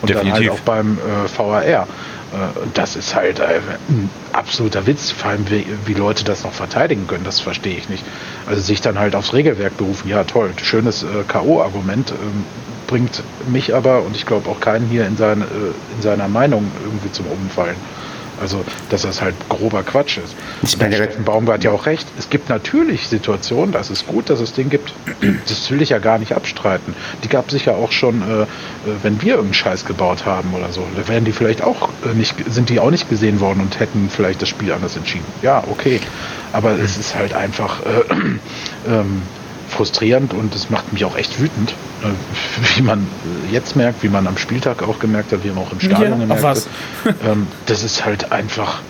Und 0.02 0.10
Definitiv. 0.10 0.34
dann 0.34 0.44
halt 0.44 0.50
auch 0.52 0.60
beim 0.62 0.98
äh, 0.98 1.38
VAR. 1.38 1.88
Äh, 2.34 2.68
das 2.74 2.96
ist 2.96 3.16
halt 3.16 3.40
äh, 3.40 3.62
ein 3.90 4.10
absoluter 4.34 4.86
Witz, 4.86 5.12
vor 5.12 5.32
allem 5.32 5.50
wie, 5.50 5.66
wie, 5.86 5.94
Leute 5.94 6.24
das 6.24 6.44
noch 6.44 6.54
verteidigen 6.54 7.08
können, 7.08 7.24
das 7.24 7.40
verstehe 7.40 7.78
ich 7.78 7.90
nicht. 7.90 8.04
Also 8.46 8.62
sich 8.62 8.82
dann 8.82 9.00
halt 9.00 9.16
aufs 9.16 9.34
Regelwerk 9.34 9.78
berufen, 9.78 10.10
ja 10.10 10.24
toll, 10.24 10.54
schönes 10.62 11.04
äh, 11.04 11.24
K.O.-Argument, 11.28 12.12
ähm, 12.12 12.46
bringt 12.88 13.24
mich 13.48 13.76
aber 13.76 14.04
und 14.04 14.16
ich 14.16 14.26
glaube 14.26 14.50
auch 14.50 14.60
keinen 14.60 14.88
hier 14.88 15.06
in, 15.06 15.16
seine, 15.16 15.46
in 15.46 16.02
seiner 16.02 16.28
Meinung 16.28 16.72
irgendwie 16.84 17.12
zum 17.12 17.28
Umfallen. 17.28 17.76
Also, 18.40 18.64
dass 18.90 19.02
das 19.02 19.22
halt 19.22 19.36
grober 19.50 19.84
Quatsch 19.84 20.18
ist. 20.18 20.36
Ich 20.64 20.78
meine, 20.78 20.96
Steffen 20.96 21.24
Baumgart 21.24 21.60
hat 21.60 21.64
ja 21.64 21.72
auch 21.72 21.86
recht. 21.86 22.08
Es 22.18 22.30
gibt 22.30 22.50
natürlich 22.50 23.08
Situationen, 23.08 23.72
das 23.72 23.90
ist 23.90 24.08
gut, 24.08 24.30
dass 24.30 24.40
es 24.40 24.54
den 24.54 24.70
gibt. 24.70 24.94
Das 25.48 25.70
will 25.72 25.82
ich 25.82 25.90
ja 25.90 26.00
gar 26.00 26.18
nicht 26.20 26.34
abstreiten. 26.34 26.96
Die 27.24 27.28
gab 27.28 27.48
es 27.48 27.52
sicher 27.52 27.76
auch 27.76 27.92
schon, 27.92 28.22
äh, 28.22 28.42
äh, 28.44 28.46
wenn 29.04 29.22
wir 29.22 29.34
irgendeinen 29.36 29.54
Scheiß 29.54 29.86
gebaut 29.86 30.26
haben 30.26 30.54
oder 30.54 30.72
so. 30.72 30.86
Da 30.96 31.08
wären 31.08 31.26
die 31.26 31.32
vielleicht 31.32 31.62
auch 31.62 31.90
äh, 32.06 32.16
nicht, 32.16 32.36
sind 32.50 32.70
die 32.70 32.80
auch 32.80 32.92
nicht 32.92 33.10
gesehen 33.10 33.40
worden 33.40 33.62
und 33.62 33.80
hätten 33.80 34.10
vielleicht 34.10 34.42
das 34.42 34.50
Spiel 34.50 34.72
anders 34.72 34.96
entschieden. 34.96 35.26
Ja, 35.42 35.64
okay. 35.70 36.00
Aber 36.54 36.72
es 36.80 36.98
ist 36.98 37.16
halt 37.16 37.34
einfach, 37.34 37.82
äh, 37.82 38.14
ähm, 38.88 39.22
frustrierend 39.70 40.34
und 40.34 40.56
es 40.56 40.70
macht 40.70 40.92
mich 40.94 41.06
auch 41.06 41.16
echt 41.18 41.40
wütend, 41.40 41.74
äh, 42.04 42.08
wie 42.76 42.82
man 42.82 43.08
jetzt 43.52 43.76
merkt, 43.76 44.04
wie 44.04 44.10
man 44.10 44.28
am 44.28 44.38
Spieltag 44.38 44.84
auch 44.84 45.00
gemerkt 45.00 45.32
hat, 45.32 45.44
wie 45.44 45.50
man 45.50 45.60
auch 45.60 45.72
im 45.72 45.80
Stadion 45.80 46.12
ja, 46.12 46.18
gemerkt 46.18 46.44
hat. 46.44 46.68
Ähm, 47.26 47.48
das 47.66 47.84
ist 47.84 48.06
halt 48.06 48.32
einfach, 48.32 48.82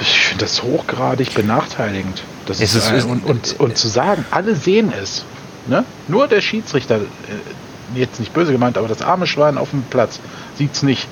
ich 0.00 0.20
finde 0.20 0.44
das 0.44 0.62
hochgradig 0.62 1.34
benachteiligend. 1.34 2.22
Das 2.46 2.60
ist, 2.60 2.74
ist, 2.74 3.04
und, 3.04 3.24
und, 3.24 3.60
und 3.60 3.76
zu 3.76 3.88
sagen, 3.88 4.24
alle 4.30 4.54
sehen 4.54 4.92
es. 5.00 5.24
Ne? 5.66 5.84
Nur 6.08 6.26
der 6.26 6.40
Schiedsrichter, 6.40 6.96
äh, 6.96 7.00
jetzt 7.94 8.20
nicht 8.20 8.32
böse 8.32 8.52
gemeint, 8.52 8.78
aber 8.78 8.88
das 8.88 9.02
arme 9.02 9.26
Schwein 9.26 9.58
auf 9.58 9.70
dem 9.70 9.82
Platz 9.82 10.20
sieht 10.56 10.74
es 10.74 10.82
nicht. 10.82 11.06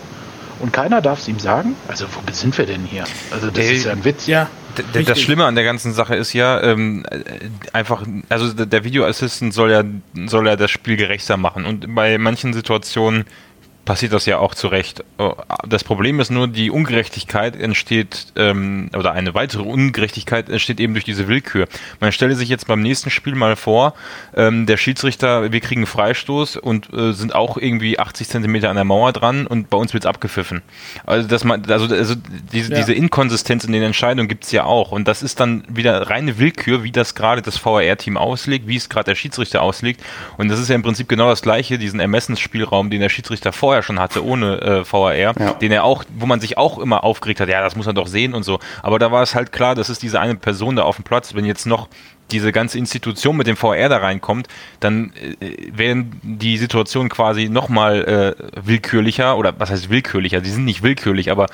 Und 0.61 0.73
keiner 0.73 1.01
darf 1.01 1.21
es 1.21 1.29
ihm 1.29 1.39
sagen? 1.39 1.77
Also, 1.87 2.07
wo 2.07 2.33
sind 2.33 2.57
wir 2.59 2.67
denn 2.67 2.85
hier? 2.85 3.05
Also, 3.31 3.49
das 3.49 3.65
Ey, 3.65 3.77
ist 3.77 3.85
ja 3.85 3.93
ein 3.93 4.05
Witz. 4.05 4.27
Ja, 4.27 4.49
das 4.93 5.21
Schlimme 5.21 5.45
an 5.45 5.55
der 5.55 5.65
ganzen 5.65 5.93
Sache 5.93 6.17
ist 6.17 6.33
ja 6.33 6.63
ähm, 6.63 7.05
einfach, 7.73 8.05
also 8.29 8.53
der 8.53 8.85
Video 8.85 9.05
Assistant 9.05 9.55
soll 9.55 9.71
ja, 9.71 9.83
soll 10.27 10.47
ja 10.47 10.57
das 10.57 10.71
Spiel 10.71 10.97
gerechter 10.97 11.37
machen 11.37 11.65
und 11.65 11.95
bei 11.95 12.19
manchen 12.19 12.53
Situationen 12.53 13.25
passiert 13.89 14.13
das 14.13 14.27
ja 14.27 14.37
auch 14.37 14.55
zu 14.55 14.69
Recht. 14.69 15.03
Oh, 15.17 15.33
das 15.67 15.83
Problem 15.83 16.21
ist 16.21 16.31
nur, 16.31 16.47
die 16.47 16.71
Ungerechtigkeit 16.71 17.57
entsteht, 17.57 18.27
ähm, 18.37 18.91
oder 18.95 19.13
eine 19.13 19.33
weitere 19.33 19.63
Ungerechtigkeit 19.63 20.51
entsteht 20.51 20.79
eben 20.79 20.93
durch 20.93 21.07
diese 21.07 21.27
Willkür. 21.27 21.69
Man 21.99 22.13
stelle 22.13 22.35
sich 22.35 22.51
jetzt 22.51 22.67
beim 22.67 22.83
nächsten 22.83 23.09
Spiel 23.09 23.35
mal 23.35 23.57
vor, 23.57 23.95
ähm, 24.37 24.67
der 24.67 24.77
Schiedsrichter, 24.77 25.53
wir 25.53 25.61
kriegen 25.61 25.81
einen 25.81 25.87
Freistoß 25.87 26.59
und 26.59 26.93
äh, 26.93 27.13
sind 27.13 27.35
auch 27.35 27.57
irgendwie 27.57 27.99
80 27.99 28.29
Zentimeter 28.29 28.69
an 28.69 28.77
der 28.77 28.85
Mauer 28.85 29.15
dran 29.15 29.47
und 29.47 29.71
bei 29.71 29.79
uns 29.79 29.95
wird 29.95 30.05
es 30.05 30.07
abgepfiffen. 30.07 30.61
Also, 31.07 31.27
dass 31.27 31.45
man, 31.45 31.65
also, 31.71 31.87
also 31.95 32.15
diese, 32.53 32.71
ja. 32.71 32.77
diese 32.81 32.93
Inkonsistenz 32.93 33.65
in 33.65 33.73
den 33.73 33.83
Entscheidungen 33.83 34.29
gibt 34.29 34.45
es 34.45 34.53
ja 34.53 34.65
auch. 34.65 34.93
Und 34.93 35.09
das 35.09 35.23
ist 35.23 35.41
dann 35.41 35.65
wieder 35.67 36.11
reine 36.11 36.39
Willkür, 36.39 36.85
wie 36.85 36.93
das 36.93 37.15
gerade 37.15 37.41
das 37.41 37.65
VAR-Team 37.65 38.19
auslegt, 38.19 38.69
wie 38.69 38.77
es 38.77 38.91
gerade 38.91 39.07
der 39.07 39.15
Schiedsrichter 39.15 39.63
auslegt. 39.63 40.03
Und 40.37 40.49
das 40.51 40.61
ist 40.61 40.69
ja 40.69 40.75
im 40.75 40.83
Prinzip 40.83 41.09
genau 41.09 41.31
das 41.31 41.41
Gleiche, 41.41 41.79
diesen 41.79 42.01
Ermessensspielraum, 42.01 42.91
den 42.91 43.01
der 43.01 43.09
Schiedsrichter 43.09 43.51
vorher 43.55 43.78
vorher 43.79 43.83
schon 43.83 44.01
hatte, 44.01 44.25
ohne 44.25 44.61
äh, 44.61 44.93
VAR, 44.93 45.15
ja. 45.15 45.33
den 45.55 45.73
er 45.73 45.85
auch, 45.85 46.05
wo 46.17 46.27
man 46.27 46.41
sich 46.41 46.59
auch 46.59 46.79
immer 46.79 47.05
aufgeregt 47.05 47.41
hat, 47.41 47.49
ja, 47.49 47.61
das 47.61 47.77
muss 47.77 47.87
man 47.87 47.95
doch 47.95 48.07
sehen 48.07 48.35
und 48.35 48.43
so. 48.43 48.59
Aber 48.83 48.99
da 48.99 49.11
war 49.13 49.23
es 49.23 49.35
halt 49.35 49.53
klar, 49.53 49.75
das 49.75 49.91
ist 49.91 50.03
diese 50.03 50.21
eine 50.21 50.35
Person 50.35 50.77
da 50.77 50.83
auf 50.83 50.97
dem 50.97 51.05
Platz. 51.05 51.35
Wenn 51.35 51.45
jetzt 51.45 51.67
noch 51.67 51.89
diese 52.31 52.53
ganze 52.53 52.79
Institution 52.79 53.37
mit 53.37 53.47
dem 53.47 53.57
VR 53.57 53.89
da 53.89 53.99
reinkommt, 53.99 54.49
dann 54.81 55.13
äh, 55.41 55.57
werden 55.73 56.21
die 56.23 56.59
Situationen 56.59 57.09
quasi 57.09 57.49
nochmal 57.49 58.37
äh, 58.39 58.67
willkürlicher 58.67 59.37
oder 59.37 59.55
was 59.59 59.71
heißt 59.71 59.91
willkürlicher? 59.91 60.41
Die 60.41 60.51
sind 60.51 60.65
nicht 60.65 60.83
willkürlich, 60.83 61.31
aber 61.31 61.47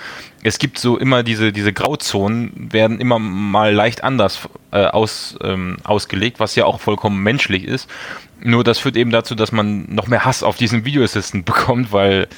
es 0.42 0.58
gibt 0.58 0.78
so 0.78 0.98
immer 0.98 1.22
diese, 1.22 1.52
diese 1.52 1.72
Grauzonen 1.72 2.72
werden 2.72 3.00
immer 3.00 3.18
mal 3.18 3.72
leicht 3.72 4.04
anders 4.04 4.48
äh, 4.72 4.84
aus, 4.84 5.36
ähm, 5.42 5.76
ausgelegt, 5.84 6.40
was 6.40 6.54
ja 6.54 6.64
auch 6.64 6.80
vollkommen 6.80 7.22
menschlich 7.22 7.64
ist. 7.64 7.88
Nur 8.40 8.64
das 8.64 8.78
führt 8.78 8.96
eben 8.96 9.10
dazu, 9.10 9.34
dass 9.34 9.52
man 9.52 9.86
noch 9.88 10.06
mehr 10.06 10.24
Hass 10.24 10.42
auf 10.42 10.56
diesen 10.56 10.84
Videoassistent 10.84 11.44
bekommt, 11.46 11.92
weil 11.92 12.28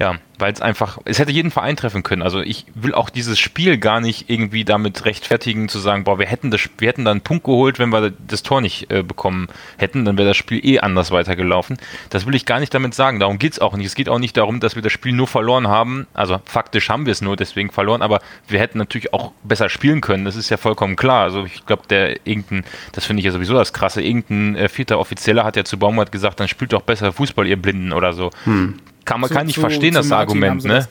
Ja, 0.00 0.14
weil 0.38 0.52
es 0.52 0.60
einfach, 0.60 0.98
es 1.06 1.18
hätte 1.18 1.32
jeden 1.32 1.50
Verein 1.50 1.76
treffen 1.76 2.04
können. 2.04 2.22
Also 2.22 2.40
ich 2.40 2.66
will 2.74 2.94
auch 2.94 3.10
dieses 3.10 3.36
Spiel 3.40 3.78
gar 3.78 4.00
nicht 4.00 4.30
irgendwie 4.30 4.64
damit 4.64 5.04
rechtfertigen, 5.04 5.68
zu 5.68 5.80
sagen, 5.80 6.04
boah, 6.04 6.20
wir 6.20 6.26
hätten 6.26 6.52
das, 6.52 6.68
wir 6.78 6.86
hätten 6.86 7.04
da 7.04 7.10
einen 7.10 7.22
Punkt 7.22 7.42
geholt, 7.42 7.80
wenn 7.80 7.88
wir 7.88 8.10
das 8.10 8.44
Tor 8.44 8.60
nicht 8.60 8.92
äh, 8.92 9.02
bekommen 9.02 9.48
hätten, 9.76 10.04
dann 10.04 10.16
wäre 10.16 10.28
das 10.28 10.36
Spiel 10.36 10.64
eh 10.64 10.78
anders 10.78 11.10
weitergelaufen. 11.10 11.78
Das 12.10 12.26
will 12.26 12.36
ich 12.36 12.46
gar 12.46 12.60
nicht 12.60 12.72
damit 12.72 12.94
sagen. 12.94 13.18
Darum 13.18 13.40
geht's 13.40 13.58
auch 13.58 13.76
nicht. 13.76 13.86
Es 13.86 13.96
geht 13.96 14.08
auch 14.08 14.20
nicht 14.20 14.36
darum, 14.36 14.60
dass 14.60 14.76
wir 14.76 14.82
das 14.82 14.92
Spiel 14.92 15.12
nur 15.12 15.26
verloren 15.26 15.66
haben. 15.66 16.06
Also 16.14 16.40
faktisch 16.44 16.88
haben 16.90 17.04
wir 17.04 17.12
es 17.12 17.20
nur 17.20 17.34
deswegen 17.34 17.72
verloren, 17.72 18.00
aber 18.00 18.20
wir 18.46 18.60
hätten 18.60 18.78
natürlich 18.78 19.12
auch 19.12 19.32
besser 19.42 19.68
spielen 19.68 20.00
können. 20.00 20.24
Das 20.24 20.36
ist 20.36 20.48
ja 20.48 20.58
vollkommen 20.58 20.94
klar. 20.94 21.24
Also 21.24 21.44
ich 21.44 21.66
glaube, 21.66 21.82
der 21.90 22.24
irgendein, 22.24 22.64
das 22.92 23.04
finde 23.04 23.20
ich 23.20 23.24
ja 23.24 23.32
sowieso 23.32 23.54
das 23.54 23.72
Krasse, 23.72 24.00
irgendein 24.00 24.54
äh, 24.54 24.68
vierter 24.68 25.00
Offizieller 25.00 25.42
hat 25.42 25.56
ja 25.56 25.64
zu 25.64 25.76
Baumgart 25.76 26.12
gesagt, 26.12 26.38
dann 26.38 26.46
spielt 26.46 26.72
doch 26.72 26.82
besser 26.82 27.12
Fußball, 27.12 27.48
ihr 27.48 27.60
Blinden 27.60 27.92
oder 27.92 28.12
so. 28.12 28.30
Hm 28.44 28.78
kann 29.08 29.20
man 29.20 29.28
zu, 29.28 29.34
kann 29.34 29.48
ich 29.48 29.54
zu, 29.54 29.60
verstehen 29.60 29.94
zu 29.94 30.00
das 30.00 30.08
Martin 30.08 30.28
Argument, 30.28 30.64
ne? 30.64 30.74
Das 30.74 30.90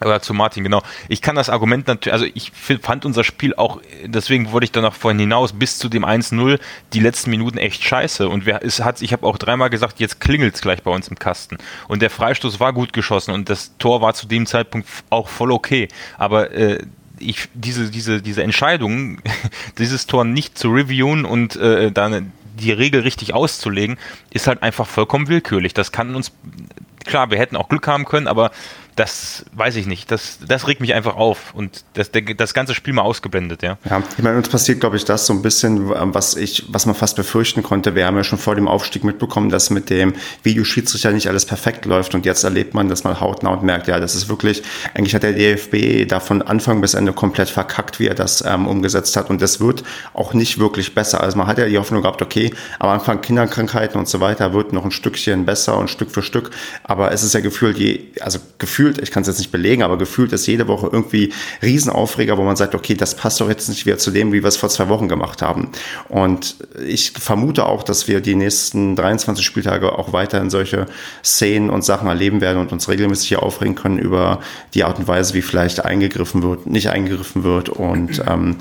Oder 0.00 0.22
zu 0.22 0.34
Martin, 0.34 0.64
genau. 0.64 0.82
Ich 1.08 1.22
kann 1.22 1.36
das 1.36 1.48
Argument 1.48 1.86
natürlich, 1.86 2.12
also 2.12 2.26
ich 2.34 2.52
fand 2.80 3.04
unser 3.04 3.24
Spiel 3.24 3.54
auch, 3.54 3.80
deswegen 4.04 4.52
wollte 4.52 4.64
ich 4.64 4.72
dann 4.72 4.82
noch 4.82 4.94
vorhin 4.94 5.18
hinaus, 5.18 5.52
bis 5.52 5.78
zu 5.78 5.88
dem 5.88 6.04
1-0 6.04 6.58
die 6.92 7.00
letzten 7.00 7.30
Minuten 7.30 7.58
echt 7.58 7.82
scheiße. 7.82 8.28
Und 8.28 8.46
wer, 8.46 8.64
es 8.64 8.80
hat, 8.80 9.02
ich 9.02 9.12
habe 9.12 9.26
auch 9.26 9.38
dreimal 9.38 9.70
gesagt, 9.70 10.00
jetzt 10.00 10.20
klingelt 10.20 10.54
es 10.54 10.60
gleich 10.60 10.82
bei 10.82 10.90
uns 10.90 11.08
im 11.08 11.18
Kasten. 11.18 11.58
Und 11.88 12.02
der 12.02 12.10
Freistoß 12.10 12.60
war 12.60 12.72
gut 12.72 12.92
geschossen 12.92 13.32
und 13.32 13.48
das 13.48 13.76
Tor 13.78 14.00
war 14.00 14.14
zu 14.14 14.26
dem 14.26 14.46
Zeitpunkt 14.46 14.88
auch 15.10 15.28
voll 15.28 15.52
okay. 15.52 15.88
Aber 16.18 16.52
äh, 16.52 16.84
ich, 17.18 17.48
diese, 17.54 17.90
diese, 17.90 18.22
diese 18.22 18.42
Entscheidung, 18.42 19.20
dieses 19.78 20.06
Tor 20.06 20.24
nicht 20.24 20.58
zu 20.58 20.70
reviewen 20.70 21.24
und 21.24 21.56
äh, 21.56 21.92
dann 21.92 22.32
die 22.58 22.72
Regel 22.72 23.00
richtig 23.02 23.34
auszulegen, 23.34 23.98
ist 24.30 24.46
halt 24.46 24.62
einfach 24.62 24.86
vollkommen 24.86 25.28
willkürlich. 25.28 25.74
Das 25.74 25.92
kann 25.92 26.14
uns 26.14 26.32
klar, 27.04 27.30
wir 27.30 27.38
hätten 27.38 27.56
auch 27.56 27.68
Glück 27.68 27.86
haben 27.86 28.04
können, 28.04 28.28
aber 28.28 28.50
das 28.96 29.44
weiß 29.52 29.76
ich 29.76 29.86
nicht. 29.86 30.10
Das, 30.10 30.38
das 30.46 30.68
regt 30.68 30.80
mich 30.80 30.94
einfach 30.94 31.16
auf 31.16 31.54
und 31.54 31.84
das, 31.94 32.10
das 32.36 32.54
ganze 32.54 32.74
Spiel 32.74 32.92
mal 32.92 33.02
ausgeblendet, 33.02 33.62
ja. 33.62 33.78
Ja, 33.88 34.02
ich 34.16 34.22
meine, 34.22 34.36
uns 34.36 34.48
passiert, 34.48 34.80
glaube 34.80 34.96
ich, 34.96 35.04
das 35.04 35.26
so 35.26 35.32
ein 35.32 35.42
bisschen, 35.42 35.88
was 35.88 36.36
ich, 36.36 36.64
was 36.68 36.86
man 36.86 36.94
fast 36.94 37.16
befürchten 37.16 37.62
konnte. 37.62 37.94
Wir 37.94 38.06
haben 38.06 38.16
ja 38.16 38.24
schon 38.24 38.38
vor 38.38 38.54
dem 38.54 38.68
Aufstieg 38.68 39.04
mitbekommen, 39.04 39.48
dass 39.48 39.70
mit 39.70 39.90
dem 39.90 40.14
Videoschiedsrichter 40.42 41.12
nicht 41.12 41.28
alles 41.28 41.46
perfekt 41.46 41.86
läuft 41.86 42.14
und 42.14 42.26
jetzt 42.26 42.44
erlebt 42.44 42.74
man 42.74 42.88
das 42.88 43.04
mal 43.04 43.20
hautnah 43.20 43.50
und 43.50 43.62
merkt, 43.62 43.88
ja, 43.88 43.98
das 43.98 44.14
ist 44.14 44.28
wirklich, 44.28 44.62
eigentlich 44.94 45.14
hat 45.14 45.22
der 45.22 45.32
DFB 45.32 46.06
da 46.08 46.20
von 46.20 46.42
Anfang 46.42 46.80
bis 46.80 46.94
Ende 46.94 47.12
komplett 47.12 47.48
verkackt, 47.48 47.98
wie 47.98 48.06
er 48.06 48.14
das 48.14 48.44
ähm, 48.46 48.66
umgesetzt 48.66 49.16
hat 49.16 49.30
und 49.30 49.40
das 49.40 49.60
wird 49.60 49.84
auch 50.12 50.34
nicht 50.34 50.58
wirklich 50.58 50.94
besser. 50.94 51.22
Also 51.22 51.38
man 51.38 51.46
hat 51.46 51.58
ja 51.58 51.66
die 51.66 51.78
Hoffnung 51.78 52.02
gehabt, 52.02 52.20
okay, 52.20 52.52
am 52.78 52.90
Anfang 52.90 53.20
Kinderkrankheiten 53.22 53.98
und 53.98 54.08
so 54.08 54.20
weiter 54.20 54.52
wird 54.52 54.72
noch 54.72 54.84
ein 54.84 54.90
Stückchen 54.90 55.46
besser 55.46 55.78
und 55.78 55.88
Stück 55.88 56.10
für 56.10 56.22
Stück, 56.22 56.50
aber 56.84 57.12
es 57.12 57.22
ist 57.22 57.32
ja 57.32 57.40
gefühlt 57.40 57.78
je, 57.78 58.00
also 58.20 58.38
gefühlt 58.58 58.81
gefühlt, 58.82 59.00
ich 59.02 59.10
kann 59.10 59.22
es 59.22 59.28
jetzt 59.28 59.38
nicht 59.38 59.52
belegen, 59.52 59.82
aber 59.82 59.96
gefühlt 59.96 60.32
ist 60.32 60.46
jede 60.46 60.66
Woche 60.66 60.88
irgendwie 60.90 61.32
Riesenaufreger, 61.62 62.36
wo 62.36 62.42
man 62.42 62.56
sagt, 62.56 62.74
okay, 62.74 62.94
das 62.94 63.14
passt 63.14 63.40
doch 63.40 63.48
jetzt 63.48 63.68
nicht 63.68 63.86
wieder 63.86 63.98
zu 63.98 64.10
dem, 64.10 64.32
wie 64.32 64.42
wir 64.42 64.48
es 64.48 64.56
vor 64.56 64.68
zwei 64.68 64.88
Wochen 64.88 65.08
gemacht 65.08 65.42
haben. 65.42 65.70
Und 66.08 66.56
ich 66.84 67.12
vermute 67.12 67.66
auch, 67.66 67.82
dass 67.82 68.08
wir 68.08 68.20
die 68.20 68.34
nächsten 68.34 68.96
23 68.96 69.44
Spieltage 69.44 69.96
auch 69.98 70.12
weiterhin 70.12 70.50
solche 70.50 70.86
Szenen 71.24 71.70
und 71.70 71.84
Sachen 71.84 72.08
erleben 72.08 72.40
werden 72.40 72.58
und 72.58 72.72
uns 72.72 72.88
regelmäßig 72.88 73.28
hier 73.28 73.42
aufregen 73.42 73.74
können 73.74 73.98
über 73.98 74.40
die 74.74 74.84
Art 74.84 74.98
und 74.98 75.06
Weise, 75.06 75.34
wie 75.34 75.42
vielleicht 75.42 75.84
eingegriffen 75.84 76.42
wird, 76.42 76.66
nicht 76.66 76.90
eingegriffen 76.90 77.44
wird 77.44 77.68
und 77.68 78.22
ähm, 78.26 78.56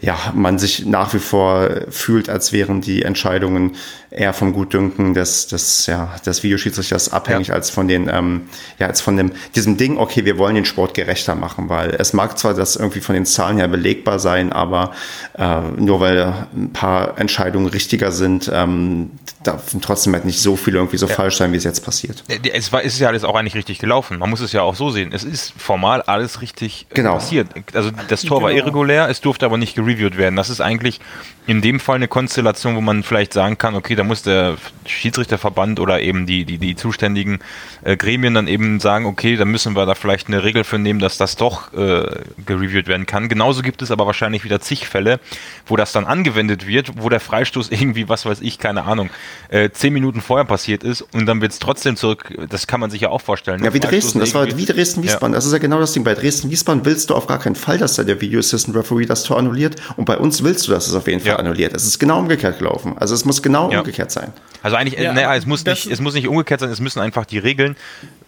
ja, 0.00 0.16
man 0.32 0.58
sich 0.58 0.86
nach 0.86 1.12
wie 1.12 1.18
vor 1.18 1.68
fühlt, 1.90 2.28
als 2.28 2.52
wären 2.52 2.80
die 2.80 3.02
Entscheidungen 3.02 3.74
eher 4.10 4.32
vom 4.32 4.52
Gutdünken 4.52 5.12
des, 5.12 5.48
des, 5.48 5.86
ja, 5.86 6.14
des 6.24 6.42
Videoschiedsrichters 6.42 7.12
abhängig 7.12 7.48
ja. 7.48 7.54
als 7.54 7.68
von 7.68 7.88
den, 7.88 8.08
ähm, 8.08 8.42
ja, 8.78 8.86
als 8.86 9.00
von 9.00 9.16
dem, 9.16 9.32
diesem 9.54 9.76
Ding, 9.76 9.98
okay, 9.98 10.24
wir 10.24 10.38
wollen 10.38 10.54
den 10.54 10.64
Sport 10.64 10.94
gerechter 10.94 11.34
machen, 11.34 11.68
weil 11.68 11.90
es 11.90 12.12
mag 12.12 12.38
zwar 12.38 12.54
das 12.54 12.76
irgendwie 12.76 13.00
von 13.00 13.14
den 13.14 13.26
Zahlen 13.26 13.58
her 13.58 13.68
belegbar 13.68 14.18
sein, 14.18 14.52
aber 14.52 14.92
äh, 15.36 15.60
nur 15.76 16.00
weil 16.00 16.46
ein 16.54 16.72
paar 16.72 17.18
Entscheidungen 17.18 17.68
richtiger 17.68 18.10
sind, 18.10 18.50
ähm, 18.52 19.10
darf 19.42 19.62
trotzdem 19.80 20.14
halt 20.14 20.24
nicht 20.24 20.40
so 20.40 20.56
viel 20.56 20.74
irgendwie 20.74 20.96
so 20.96 21.06
ja. 21.06 21.14
falsch 21.14 21.36
sein, 21.36 21.52
wie 21.52 21.56
es 21.56 21.64
jetzt 21.64 21.84
passiert. 21.84 22.24
Es 22.52 22.72
war, 22.72 22.82
ist 22.82 22.98
ja 22.98 23.08
alles 23.08 23.24
auch 23.24 23.34
eigentlich 23.34 23.54
richtig 23.54 23.78
gelaufen. 23.78 24.18
Man 24.18 24.30
muss 24.30 24.40
es 24.40 24.52
ja 24.52 24.62
auch 24.62 24.74
so 24.74 24.90
sehen. 24.90 25.12
Es 25.12 25.24
ist 25.24 25.52
formal 25.56 26.02
alles 26.02 26.40
richtig 26.40 26.86
genau. 26.94 27.14
passiert. 27.14 27.48
Also 27.74 27.90
das 28.08 28.22
Tor 28.22 28.42
war 28.42 28.50
genau. 28.50 28.64
irregulär, 28.64 29.08
es 29.08 29.20
durfte 29.20 29.46
aber 29.46 29.58
nicht 29.58 29.74
gereviewt 29.74 30.16
werden. 30.16 30.36
Das 30.36 30.50
ist 30.50 30.60
eigentlich 30.60 31.00
in 31.46 31.62
dem 31.62 31.80
Fall 31.80 31.96
eine 31.96 32.08
Konstellation, 32.08 32.76
wo 32.76 32.80
man 32.80 33.02
vielleicht 33.02 33.32
sagen 33.32 33.58
kann, 33.58 33.74
okay, 33.74 33.94
da 33.98 34.04
muss 34.04 34.22
der 34.22 34.56
Schiedsrichterverband 34.86 35.80
oder 35.80 36.00
eben 36.00 36.26
die, 36.26 36.44
die, 36.44 36.58
die 36.58 36.76
zuständigen 36.76 37.40
äh, 37.82 37.96
Gremien 37.96 38.34
dann 38.34 38.46
eben 38.46 38.80
sagen, 38.80 39.06
okay, 39.06 39.36
da 39.36 39.44
müssen 39.44 39.74
wir 39.74 39.86
da 39.86 39.94
vielleicht 39.94 40.28
eine 40.28 40.44
Regel 40.44 40.64
für 40.64 40.78
nehmen, 40.78 41.00
dass 41.00 41.18
das 41.18 41.36
doch 41.36 41.72
äh, 41.74 42.06
gereviewt 42.46 42.86
werden 42.86 43.06
kann. 43.06 43.28
Genauso 43.28 43.62
gibt 43.62 43.82
es 43.82 43.90
aber 43.90 44.06
wahrscheinlich 44.06 44.44
wieder 44.44 44.60
zig 44.60 44.86
Fälle, 44.86 45.20
wo 45.66 45.76
das 45.76 45.92
dann 45.92 46.04
angewendet 46.06 46.66
wird, 46.66 46.92
wo 47.02 47.08
der 47.08 47.20
Freistoß 47.20 47.68
irgendwie, 47.70 48.08
was 48.08 48.24
weiß 48.24 48.40
ich, 48.40 48.58
keine 48.58 48.84
Ahnung, 48.84 49.10
äh, 49.48 49.70
zehn 49.70 49.92
Minuten 49.92 50.20
vorher 50.20 50.44
passiert 50.44 50.84
ist 50.84 51.02
und 51.02 51.26
dann 51.26 51.40
wird 51.40 51.52
es 51.52 51.58
trotzdem 51.58 51.96
zurück, 51.96 52.32
das 52.48 52.66
kann 52.66 52.80
man 52.80 52.90
sich 52.90 53.00
ja 53.00 53.08
auch 53.08 53.20
vorstellen. 53.20 53.64
Ja, 53.64 53.74
wie 53.74 53.80
Dresden, 53.80 54.20
das 54.20 54.34
war 54.34 54.46
wie 54.46 54.64
Dresden-Wiesbaden, 54.64 55.32
ja. 55.32 55.36
das 55.36 55.46
ist 55.46 55.52
ja 55.52 55.58
genau 55.58 55.80
das 55.80 55.92
Ding. 55.92 56.04
Bei 56.04 56.14
Dresden-Wiesbaden 56.14 56.84
willst 56.84 57.10
du 57.10 57.14
auf 57.14 57.26
gar 57.26 57.38
keinen 57.38 57.56
Fall, 57.56 57.78
dass 57.78 57.94
da 57.96 58.04
der 58.04 58.20
Video 58.20 58.38
Assistant 58.38 58.76
Referee 58.76 59.06
das 59.06 59.24
Tor 59.24 59.38
annulliert 59.38 59.76
und 59.96 60.04
bei 60.04 60.16
uns 60.16 60.42
willst 60.42 60.68
du, 60.68 60.72
dass 60.72 60.86
es 60.86 60.94
auf 60.94 61.06
jeden 61.08 61.20
Fall 61.20 61.32
ja. 61.32 61.36
annulliert. 61.36 61.74
Es 61.74 61.84
ist 61.84 61.98
genau 61.98 62.18
umgekehrt 62.18 62.58
gelaufen. 62.58 62.96
Also 62.98 63.14
es 63.14 63.24
muss 63.24 63.42
genau 63.42 63.70
ja. 63.72 63.80
Umgekehrt 63.88 64.10
sein. 64.10 64.32
Also 64.62 64.76
eigentlich, 64.76 65.00
ja, 65.00 65.12
naja, 65.12 65.34
es 65.34 65.46
muss 65.46 65.64
nicht, 65.64 65.86
es 65.86 66.00
muss 66.00 66.14
nicht 66.14 66.28
umgekehrt 66.28 66.60
sein, 66.60 66.70
es 66.70 66.80
müssen 66.80 67.00
einfach 67.00 67.24
die 67.24 67.38
Regeln, 67.38 67.76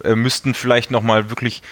äh, 0.04 0.14
müssten 0.14 0.54
vielleicht 0.54 0.90
nochmal 0.90 1.28
wirklich 1.28 1.62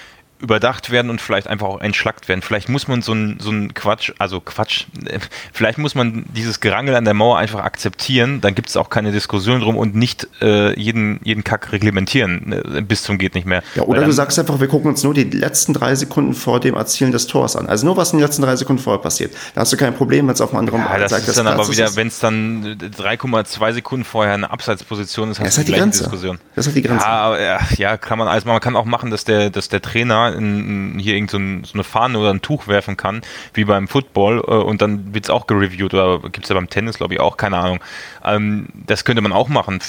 überdacht 0.40 0.90
werden 0.90 1.10
und 1.10 1.20
vielleicht 1.20 1.48
einfach 1.48 1.66
auch 1.66 1.80
entschlackt 1.80 2.28
werden. 2.28 2.42
Vielleicht 2.42 2.68
muss 2.68 2.86
man 2.86 3.02
so 3.02 3.12
ein, 3.12 3.38
so 3.40 3.50
ein 3.50 3.74
Quatsch, 3.74 4.12
also 4.18 4.40
Quatsch, 4.40 4.86
vielleicht 5.52 5.78
muss 5.78 5.94
man 5.94 6.24
dieses 6.28 6.60
Gerangel 6.60 6.94
an 6.94 7.04
der 7.04 7.14
Mauer 7.14 7.38
einfach 7.38 7.60
akzeptieren, 7.64 8.40
dann 8.40 8.54
gibt 8.54 8.68
es 8.68 8.76
auch 8.76 8.90
keine 8.90 9.12
Diskussion 9.12 9.60
drum 9.60 9.76
und 9.76 9.94
nicht 9.94 10.28
äh, 10.40 10.78
jeden, 10.78 11.20
jeden 11.24 11.44
Kack 11.44 11.72
reglementieren 11.72 12.52
äh, 12.52 12.80
bis 12.82 13.02
zum 13.02 13.18
geht 13.18 13.34
nicht 13.34 13.46
mehr. 13.46 13.62
Ja, 13.74 13.82
oder 13.82 14.04
du 14.04 14.12
sagst 14.12 14.38
einfach, 14.38 14.60
wir 14.60 14.68
gucken 14.68 14.90
uns 14.90 15.02
nur 15.02 15.14
die 15.14 15.24
letzten 15.24 15.72
drei 15.74 15.94
Sekunden 15.94 16.34
vor 16.34 16.60
dem 16.60 16.76
Erzielen 16.76 17.12
des 17.12 17.26
Tors 17.26 17.56
an. 17.56 17.66
Also 17.66 17.84
nur 17.86 17.96
was 17.96 18.12
in 18.12 18.18
den 18.18 18.26
letzten 18.26 18.42
drei 18.42 18.54
Sekunden 18.56 18.82
vorher 18.82 19.02
passiert. 19.02 19.34
Da 19.54 19.62
hast 19.62 19.72
du 19.72 19.76
kein 19.76 19.94
Problem, 19.94 20.26
wenn 20.28 20.34
es 20.34 20.40
auf 20.40 20.50
einem 20.50 20.60
anderen 20.60 20.80
ja, 20.80 20.98
das 20.98 21.10
sagt, 21.10 21.28
ist 21.28 21.36
dann 21.36 21.46
aber 21.48 21.68
wieder, 21.68 21.96
wenn 21.96 22.08
es 22.08 22.20
dann 22.20 22.78
3,2 22.78 23.72
Sekunden 23.72 24.04
vorher 24.04 24.34
eine 24.34 24.50
Abseitsposition 24.50 25.30
ist, 25.30 25.40
hast 25.40 25.56
ja, 25.56 25.64
du 25.64 25.72
die 25.72 25.78
Grenze. 25.78 26.04
Diskussion. 26.04 26.38
Das 26.54 26.66
ist 26.66 26.74
halt 26.74 26.84
die 26.84 26.88
Grenze. 26.88 27.04
Ja, 27.04 27.60
ja, 27.76 27.96
kann 27.96 28.18
man, 28.18 28.28
also 28.28 28.46
man 28.46 28.60
kann 28.60 28.76
auch 28.76 28.84
machen, 28.84 29.10
dass 29.10 29.24
der, 29.24 29.50
dass 29.50 29.68
der 29.68 29.82
Trainer 29.82 30.27
in, 30.34 30.94
in 30.94 30.98
hier 30.98 31.14
irgend 31.14 31.30
so, 31.30 31.38
ein, 31.38 31.64
so, 31.64 31.74
eine 31.74 31.84
Fahne 31.84 32.18
oder 32.18 32.30
ein 32.30 32.42
Tuch 32.42 32.68
werfen 32.68 32.96
kann, 32.96 33.22
wie 33.54 33.64
beim 33.64 33.88
Football, 33.88 34.38
äh, 34.38 34.50
und 34.50 34.82
dann 34.82 35.14
wird 35.14 35.24
es 35.24 35.30
auch 35.30 35.46
gereviewt 35.46 35.94
oder 35.94 36.20
gibt 36.20 36.44
es 36.44 36.48
ja 36.48 36.54
beim 36.54 36.68
Tennis, 36.68 36.98
glaube 36.98 37.14
ich, 37.14 37.20
auch, 37.20 37.36
keine 37.36 37.58
Ahnung. 37.58 37.80
Ähm, 38.24 38.68
das 38.86 39.04
könnte 39.04 39.22
man 39.22 39.32
auch 39.32 39.48
machen. 39.48 39.80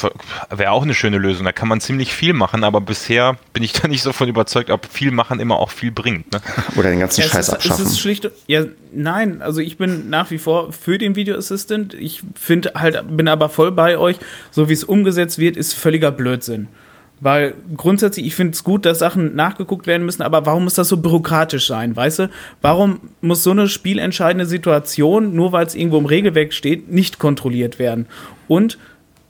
Wäre 0.49 0.71
auch 0.71 0.83
eine 0.83 0.93
schöne 0.93 1.17
Lösung. 1.17 1.45
Da 1.45 1.51
kann 1.51 1.67
man 1.67 1.81
ziemlich 1.81 2.13
viel 2.13 2.33
machen, 2.33 2.63
aber 2.63 2.81
bisher 2.81 3.37
bin 3.53 3.63
ich 3.63 3.73
da 3.81 3.87
nicht 3.87 4.01
so 4.01 4.13
von 4.13 4.27
überzeugt, 4.27 4.69
ob 4.69 4.85
viel 4.85 5.11
machen 5.11 5.39
immer 5.39 5.57
auch 5.57 5.71
viel 5.71 5.91
bringt. 5.91 6.31
Ne? 6.31 6.41
Oder 6.75 6.89
den 6.89 6.99
ganzen 6.99 7.21
ja, 7.21 7.27
Scheiß 7.27 7.47
ist, 7.47 7.53
abschaffen. 7.53 7.85
Es 7.85 7.91
ist 7.91 7.99
schlicht, 7.99 8.29
ja, 8.47 8.65
nein, 8.93 9.41
also 9.41 9.61
ich 9.61 9.77
bin 9.77 10.09
nach 10.09 10.31
wie 10.31 10.37
vor 10.37 10.71
für 10.71 10.97
den 10.97 11.15
Video 11.15 11.37
Assistant. 11.37 11.93
Ich 11.93 12.21
finde 12.35 12.73
halt, 12.75 13.15
bin 13.15 13.27
aber 13.27 13.49
voll 13.49 13.71
bei 13.71 13.97
euch. 13.97 14.17
So 14.51 14.69
wie 14.69 14.73
es 14.73 14.83
umgesetzt 14.83 15.39
wird, 15.39 15.57
ist 15.57 15.73
völliger 15.73 16.11
Blödsinn. 16.11 16.67
Weil 17.22 17.53
grundsätzlich, 17.76 18.26
ich 18.26 18.36
finde 18.36 18.53
es 18.53 18.63
gut, 18.63 18.86
dass 18.86 18.99
Sachen 18.99 19.36
nachgeguckt 19.36 19.88
werden 19.88 20.05
müssen, 20.05 20.22
aber 20.22 20.45
warum 20.45 20.63
muss 20.63 20.76
das 20.76 20.88
so 20.88 20.97
bürokratisch 20.97 21.67
sein, 21.67 21.95
weißt 21.95 22.20
du? 22.20 22.30
Warum 22.61 22.99
muss 23.22 23.43
so 23.43 23.51
eine 23.51 23.67
spielentscheidende 23.67 24.45
Situation, 24.45 25.36
nur 25.36 25.51
weil 25.51 25.65
es 25.65 25.76
irgendwo 25.76 25.97
im 25.97 26.05
Regelwerk 26.05 26.53
steht, 26.53 26.91
nicht 26.91 27.20
kontrolliert 27.20 27.78
werden? 27.78 28.05
Und 28.47 28.78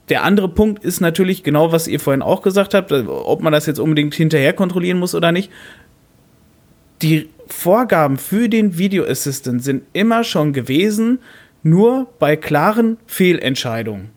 der 0.08 0.24
andere 0.24 0.48
Punkt 0.48 0.84
ist 0.84 1.00
natürlich 1.00 1.42
genau, 1.42 1.72
was 1.72 1.88
ihr 1.88 2.00
vorhin 2.00 2.22
auch 2.22 2.42
gesagt 2.42 2.74
habt, 2.74 2.92
ob 2.92 3.42
man 3.42 3.52
das 3.52 3.66
jetzt 3.66 3.78
unbedingt 3.78 4.14
hinterher 4.14 4.52
kontrollieren 4.52 4.98
muss 4.98 5.14
oder 5.14 5.32
nicht. 5.32 5.50
Die 7.02 7.28
Vorgaben 7.46 8.18
für 8.18 8.48
den 8.48 8.76
Video 8.78 9.04
Assistant 9.04 9.62
sind 9.62 9.82
immer 9.92 10.22
schon 10.22 10.52
gewesen, 10.52 11.20
nur 11.62 12.08
bei 12.18 12.36
klaren 12.36 12.98
Fehlentscheidungen. 13.06 14.10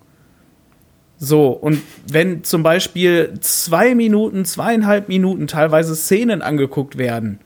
So, 1.25 1.51
und 1.51 1.81
wenn 2.05 2.43
zum 2.43 2.63
Beispiel 2.63 3.35
zwei 3.39 3.95
Minuten, 3.95 4.43
zweieinhalb 4.43 5.07
Minuten 5.07 5.47
teilweise 5.47 5.95
Szenen 5.95 6.41
angeguckt 6.41 6.97
werden 6.97 7.39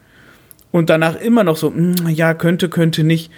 und 0.71 0.89
danach 0.89 1.15
immer 1.15 1.43
noch 1.43 1.57
so, 1.57 1.71
hm, 1.71 1.95
ja, 2.07 2.33
könnte, 2.33 2.69
könnte 2.69 3.03
nicht, 3.03 3.31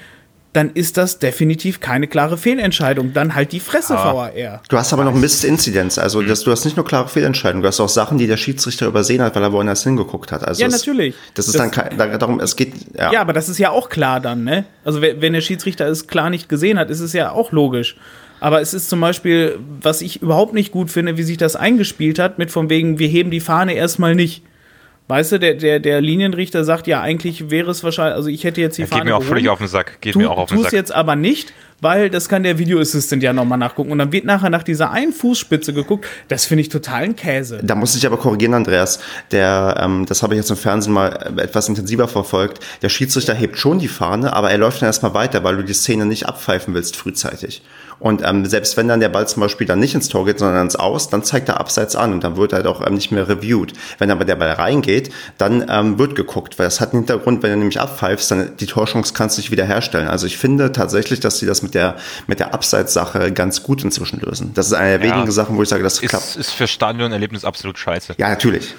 dann 0.54 0.72
ist 0.72 0.96
das 0.96 1.20
definitiv 1.20 1.82
keine 1.82 2.08
klare 2.08 2.38
Fehlentscheidung. 2.38 3.12
Dann 3.12 3.36
halt 3.36 3.52
die 3.52 3.60
Fresse 3.60 3.98
ah. 3.98 4.14
VAR. 4.14 4.64
Du 4.70 4.78
hast 4.78 4.94
aber 4.94 5.04
noch 5.04 5.14
Mist-Inzidenz. 5.14 5.98
Also 5.98 6.22
mhm. 6.22 6.28
das, 6.28 6.44
du 6.44 6.52
hast 6.52 6.64
nicht 6.64 6.78
nur 6.78 6.86
klare 6.86 7.10
Fehlentscheidungen, 7.10 7.62
du 7.62 7.68
hast 7.68 7.82
auch 7.82 7.90
Sachen, 7.90 8.18
die 8.18 8.26
der 8.26 8.38
Schiedsrichter 8.38 8.88
übersehen 8.88 9.22
hat, 9.22 9.36
weil 9.36 9.44
er 9.44 9.52
woanders 9.52 9.84
hingeguckt 9.84 10.32
hat. 10.32 10.48
Also 10.48 10.62
ja, 10.62 10.68
es, 10.68 10.74
natürlich. 10.74 11.16
Das 11.34 11.48
ist 11.48 11.60
das, 11.60 11.70
dann 11.70 12.18
darum, 12.18 12.40
es 12.40 12.56
geht. 12.56 12.74
Ja. 12.98 13.12
ja, 13.12 13.20
aber 13.20 13.34
das 13.34 13.50
ist 13.50 13.58
ja 13.58 13.72
auch 13.72 13.90
klar 13.90 14.22
dann, 14.22 14.46
ne? 14.46 14.64
Also 14.86 15.02
wenn 15.02 15.34
der 15.34 15.42
Schiedsrichter 15.42 15.86
es 15.86 16.08
klar 16.08 16.30
nicht 16.30 16.48
gesehen 16.48 16.80
hat, 16.80 16.90
ist 16.90 17.02
es 17.02 17.12
ja 17.12 17.32
auch 17.32 17.52
logisch. 17.52 17.98
Aber 18.40 18.62
es 18.62 18.74
ist 18.74 18.90
zum 18.90 19.02
Beispiel, 19.02 19.60
was 19.82 20.02
ich 20.02 20.22
überhaupt 20.22 20.54
nicht 20.54 20.72
gut 20.72 20.90
finde, 20.90 21.18
wie 21.18 21.24
sich 21.24 21.38
das 21.38 21.56
eingespielt 21.56 22.20
hat, 22.20 22.40
mit 22.40 22.52
von 22.52 22.70
wegen, 22.70 23.00
wir 23.00 23.08
heben 23.08 23.32
die 23.32 23.40
Fahne 23.40 23.74
erstmal 23.74 24.16
nicht. 24.16 24.44
Weißt 25.10 25.32
du, 25.32 25.40
der, 25.40 25.56
der, 25.56 25.80
der 25.80 26.02
Linienrichter 26.02 26.64
sagt, 26.64 26.86
ja, 26.86 27.02
eigentlich 27.02 27.50
wäre 27.50 27.72
es 27.72 27.84
wahrscheinlich, 27.84 28.16
also 28.16 28.30
ich 28.30 28.44
hätte 28.44 28.62
jetzt 28.62 28.78
die 28.78 28.84
ja, 28.84 28.88
Fahne. 28.88 29.02
Geht 29.02 29.10
mir 29.10 29.18
auch 29.18 29.24
völlig 29.24 29.50
auf 29.50 29.58
den 29.58 29.68
Sack. 29.68 30.00
Geht 30.02 30.14
tu, 30.14 30.20
mir 30.20 30.30
auch 30.30 30.38
auf 30.38 30.50
den 30.50 30.62
Sack. 30.62 30.72
jetzt 30.72 30.94
aber 30.94 31.16
nicht, 31.16 31.52
weil 31.82 32.12
das 32.12 32.30
kann 32.30 32.44
der 32.44 32.60
Video 32.60 32.80
Assistant 32.80 33.24
ja 33.24 33.34
nochmal 33.34 33.58
nachgucken. 33.58 33.92
Und 33.92 33.98
dann 33.98 34.12
wird 34.12 34.26
nachher 34.26 34.52
nach 34.52 34.62
dieser 34.62 34.92
einen 34.92 35.12
Fußspitze 35.12 35.74
geguckt. 35.74 36.06
Das 36.28 36.46
finde 36.46 36.62
ich 36.62 36.70
total 36.70 37.06
ein 37.06 37.16
Käse. 37.16 37.60
Da 37.64 37.74
muss 37.74 37.96
ich 37.96 38.06
aber 38.06 38.18
korrigieren, 38.18 38.54
Andreas. 38.54 39.00
Der, 39.32 39.78
ähm, 39.80 40.06
das 40.06 40.22
habe 40.22 40.36
ich 40.36 40.38
jetzt 40.38 40.52
im 40.52 40.58
Fernsehen 40.58 40.94
mal 40.94 41.34
etwas 41.38 41.68
intensiver 41.68 42.08
verfolgt. 42.08 42.64
Der 42.84 42.90
Schiedsrichter 42.90 43.34
hebt 43.34 43.58
schon 43.58 43.80
die 43.80 43.88
Fahne, 43.88 44.34
aber 44.34 44.52
er 44.52 44.60
läuft 44.60 44.84
dann 44.84 44.90
erstmal 44.90 45.16
weiter, 45.16 45.44
weil 45.44 45.58
du 45.58 45.64
die 45.64 45.74
Szene 45.74 46.06
nicht 46.06 46.28
abpfeifen 46.28 46.76
willst 46.76 46.96
frühzeitig. 46.96 47.64
Und 48.00 48.22
ähm, 48.26 48.46
selbst 48.46 48.78
wenn 48.78 48.88
dann 48.88 49.00
der 49.00 49.10
Ball 49.10 49.28
zum 49.28 49.42
Beispiel 49.42 49.68
dann 49.68 49.80
nicht 49.80 49.94
ins 49.94 50.08
Tor 50.08 50.26
geht, 50.26 50.40
sondern 50.40 50.64
ins 50.64 50.76
Aus, 50.76 51.10
dann 51.10 51.24
zeigt 51.24 51.50
er 51.50 51.60
abseits 51.60 51.96
an 51.96 52.14
und 52.14 52.24
dann 52.24 52.38
wird 52.38 52.54
halt 52.54 52.66
auch 52.66 52.86
ähm, 52.86 52.94
nicht 52.94 53.12
mehr 53.12 53.28
reviewed. 53.28 53.74
Wenn 53.98 54.10
aber 54.10 54.26
der 54.26 54.36
Ball 54.36 54.52
reingeht, 54.52 55.12
dann 55.38 55.66
ähm, 55.70 56.00
wird 56.00 56.16
geguckt, 56.16 56.58
weil 56.58 56.66
das 56.66 56.80
hat 56.80 56.94
einen 56.94 57.04
Hintergrund, 57.04 57.44
wenn 57.44 57.52
du 57.52 57.58
nämlich 57.58 57.80
abpfeifst, 57.80 58.32
dann 58.32 58.56
die 58.58 58.66
Torchance 58.66 59.14
kannst 59.14 59.38
du 59.38 59.42
nicht 59.42 59.52
wiederherstellen. 59.52 60.08
Also 60.08 60.28
ich 60.28 60.38
finde 60.38 60.72
tatsächlich, 60.72 61.20
dass 61.20 61.40
sie 61.40 61.46
das 61.46 61.62
mit 61.62 61.76
der, 61.76 61.98
mit 62.28 62.40
der 62.40 62.54
Abseitssache 62.54 63.32
ganz 63.34 63.64
gut 63.64 63.84
inzwischen 63.84 64.20
lösen. 64.22 64.52
Das 64.54 64.68
ist 64.68 64.74
eine 64.74 64.98
der 64.98 65.08
ja, 65.08 65.16
wenigen 65.16 65.32
Sachen, 65.32 65.58
wo 65.58 65.64
ich 65.64 65.70
sage, 65.70 65.84
das 65.84 66.00
ist, 66.00 66.10
klappt. 66.10 66.36
Ist 66.38 66.52
für 66.52 66.68
Stadionerlebnis 66.68 67.44
absolut 67.44 67.78
scheiße. 67.78 68.16
Ja, 68.18 68.30
natürlich. 68.30 68.76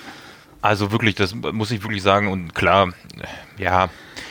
Also 0.63 0.93
wirklich, 0.93 1.15
das 1.15 1.35
muss 1.35 1.71
ich 1.71 1.83
wirklich 1.83 2.03
sagen. 2.03 2.29
Und 2.29 2.55
klar, 2.55 2.93
ja, 3.59 3.89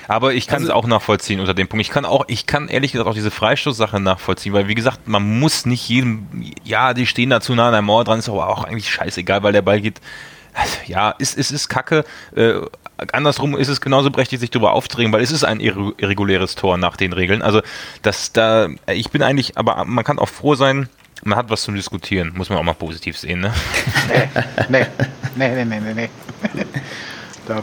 aber 0.09 0.33
ich 0.33 0.47
kann 0.47 0.63
also, 0.63 0.69
es 0.69 0.73
auch 0.73 0.87
nachvollziehen 0.87 1.39
unter 1.39 1.53
dem 1.53 1.67
Punkt. 1.67 1.85
Ich 1.85 1.91
kann 1.91 2.03
auch, 2.03 2.25
ich 2.27 2.47
kann 2.47 2.67
ehrlich 2.67 2.91
gesagt 2.91 3.07
auch 3.07 3.13
diese 3.13 3.29
Freistoßsache 3.29 3.99
nachvollziehen, 3.99 4.53
weil 4.53 4.67
wie 4.67 4.73
gesagt, 4.73 5.07
man 5.07 5.39
muss 5.39 5.67
nicht 5.67 5.87
jedem, 5.87 6.27
ja, 6.63 6.95
die 6.95 7.05
stehen 7.05 7.29
da 7.29 7.41
zu 7.41 7.53
nah 7.53 7.67
an 7.67 7.73
der 7.73 7.83
Mauer 7.83 8.05
dran, 8.05 8.17
ist 8.17 8.27
aber 8.27 8.49
auch 8.49 8.63
eigentlich 8.63 8.89
scheißegal, 8.89 9.43
weil 9.43 9.53
der 9.53 9.61
Ball 9.61 9.79
geht. 9.79 10.01
Also, 10.55 10.77
ja, 10.87 11.13
es, 11.19 11.37
es 11.37 11.51
ist 11.51 11.69
kacke. 11.69 12.05
Äh, 12.35 12.53
andersrum 13.13 13.55
ist 13.55 13.67
es 13.67 13.81
genauso 13.81 14.09
berechtigt, 14.09 14.39
sich 14.39 14.49
darüber 14.49 14.73
aufzuregen, 14.73 15.13
weil 15.13 15.21
es 15.21 15.31
ist 15.31 15.43
ein 15.43 15.59
irreguläres 15.59 16.55
Tor 16.55 16.79
nach 16.79 16.97
den 16.97 17.13
Regeln. 17.13 17.43
Also, 17.43 17.61
das 18.01 18.33
da, 18.33 18.67
ich 18.87 19.11
bin 19.11 19.21
eigentlich, 19.21 19.59
aber 19.59 19.85
man 19.85 20.03
kann 20.03 20.17
auch 20.17 20.27
froh 20.27 20.55
sein, 20.55 20.89
man 21.23 21.37
hat 21.37 21.51
was 21.51 21.61
zum 21.61 21.75
Diskutieren, 21.75 22.33
muss 22.35 22.49
man 22.49 22.57
auch 22.57 22.63
mal 22.63 22.73
positiv 22.73 23.15
sehen, 23.15 23.41
ne? 23.41 23.53
Nee, 24.69 24.87
nee, 25.35 25.65
nee, 25.65 25.65
nee, 25.65 25.79
nee, 25.79 25.93
nee. 25.93 26.09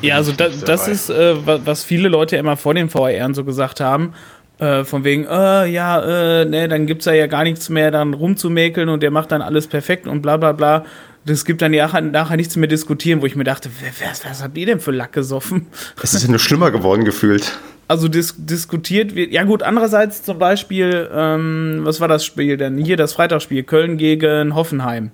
Ja, 0.03 0.17
also 0.17 0.33
da, 0.33 0.49
das 0.49 0.89
ist, 0.89 1.11
äh, 1.11 1.35
was 1.45 1.85
viele 1.85 2.09
Leute 2.09 2.37
immer 2.37 2.57
vor 2.57 2.75
den 2.75 2.89
VRN 2.89 3.35
so 3.35 3.45
gesagt 3.45 3.81
haben. 3.81 4.13
Äh, 4.59 4.85
von 4.85 5.05
wegen, 5.05 5.25
äh, 5.25 5.67
ja, 5.67 6.41
äh, 6.41 6.45
ne, 6.47 6.67
dann 6.67 6.87
gibt's 6.87 7.05
ja 7.05 7.27
gar 7.27 7.45
nichts 7.45 7.69
mehr, 7.69 7.91
dann 7.91 8.15
rumzumäkeln 8.15 8.89
und 8.89 9.03
der 9.03 9.11
macht 9.11 9.31
dann 9.31 9.43
alles 9.43 9.67
perfekt 9.67 10.07
und 10.07 10.23
bla 10.23 10.39
bla 10.39 10.53
bla. 10.53 10.85
Das 11.27 11.45
gibt 11.45 11.61
dann 11.61 11.73
nachher, 11.73 12.01
nachher 12.01 12.37
nichts 12.37 12.57
mehr 12.57 12.69
diskutieren, 12.69 13.21
wo 13.21 13.27
ich 13.27 13.37
mir 13.37 13.45
dachte, 13.45 13.69
was, 14.01 14.25
was 14.25 14.43
habt 14.43 14.57
ihr 14.57 14.67
denn 14.67 14.81
für 14.81 14.93
Lack 14.93 15.13
gesoffen? 15.13 15.67
Es 16.03 16.15
ist 16.15 16.23
ja 16.23 16.31
nur 16.31 16.39
schlimmer 16.39 16.71
geworden 16.71 17.05
gefühlt. 17.05 17.59
Also 17.89 18.09
dis 18.09 18.35
diskutiert 18.39 19.15
wird, 19.15 19.33
ja 19.33 19.43
gut, 19.45 19.63
andererseits 19.63 20.23
zum 20.23 20.39
Beispiel, 20.39 21.09
ähm, 21.13 21.81
was 21.83 22.01
war 22.01 22.09
das 22.09 22.25
Spiel 22.25 22.57
denn? 22.57 22.79
Hier 22.79 22.97
das 22.97 23.13
Freitagsspiel, 23.13 23.63
Köln 23.63 23.99
gegen 23.99 24.55
Hoffenheim 24.55 25.11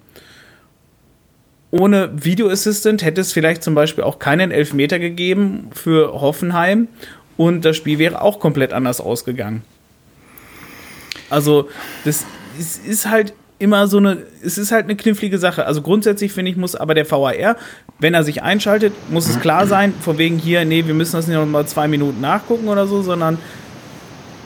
ohne 1.72 2.10
Video 2.14 2.48
Assistant 2.48 3.02
hätte 3.02 3.20
es 3.20 3.32
vielleicht 3.32 3.64
zum 3.64 3.74
Beispiel 3.74 4.04
auch 4.04 4.18
keinen 4.18 4.50
Elfmeter 4.52 4.98
gegeben 4.98 5.70
für 5.72 6.20
Hoffenheim 6.20 6.86
und 7.36 7.64
das 7.64 7.76
Spiel 7.76 7.98
wäre 7.98 8.20
auch 8.20 8.38
komplett 8.38 8.72
anders 8.72 9.00
ausgegangen. 9.00 9.62
Also, 11.30 11.68
das 12.04 12.24
ist, 12.58 12.86
ist 12.86 13.08
halt 13.08 13.32
immer 13.58 13.86
so 13.86 13.96
eine, 13.96 14.18
es 14.44 14.58
ist 14.58 14.70
halt 14.70 14.84
eine 14.84 14.96
knifflige 14.96 15.38
Sache. 15.38 15.64
Also 15.66 15.82
grundsätzlich 15.82 16.32
finde 16.32 16.50
ich, 16.50 16.56
muss 16.56 16.74
aber 16.74 16.94
der 16.94 17.08
VAR, 17.10 17.56
wenn 18.00 18.12
er 18.12 18.24
sich 18.24 18.42
einschaltet, 18.42 18.92
muss 19.08 19.28
es 19.28 19.40
klar 19.40 19.66
sein, 19.66 19.94
von 20.00 20.18
wegen 20.18 20.36
hier, 20.36 20.64
nee, 20.64 20.84
wir 20.84 20.94
müssen 20.94 21.12
das 21.12 21.28
nicht 21.28 21.36
noch 21.36 21.46
mal 21.46 21.64
zwei 21.66 21.86
Minuten 21.86 22.20
nachgucken 22.20 22.68
oder 22.68 22.86
so, 22.86 23.02
sondern 23.02 23.38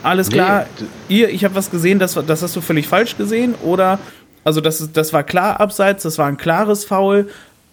alles 0.03 0.29
klar, 0.29 0.67
nee. 1.09 1.17
ihr, 1.17 1.29
ich 1.29 1.43
habe 1.43 1.55
was 1.55 1.71
gesehen, 1.71 1.97
das, 1.97 2.13
das 2.13 2.43
hast 2.43 2.55
du 2.55 2.61
völlig 2.61 2.87
falsch 2.87 3.17
gesehen 3.17 3.55
oder 3.63 3.99
also 4.43 4.61
das, 4.61 4.91
das 4.93 5.13
war 5.13 5.23
klar 5.23 5.59
abseits, 5.59 6.03
das 6.03 6.17
war 6.17 6.27
ein 6.27 6.37
klares 6.37 6.85
Foul, 6.85 7.27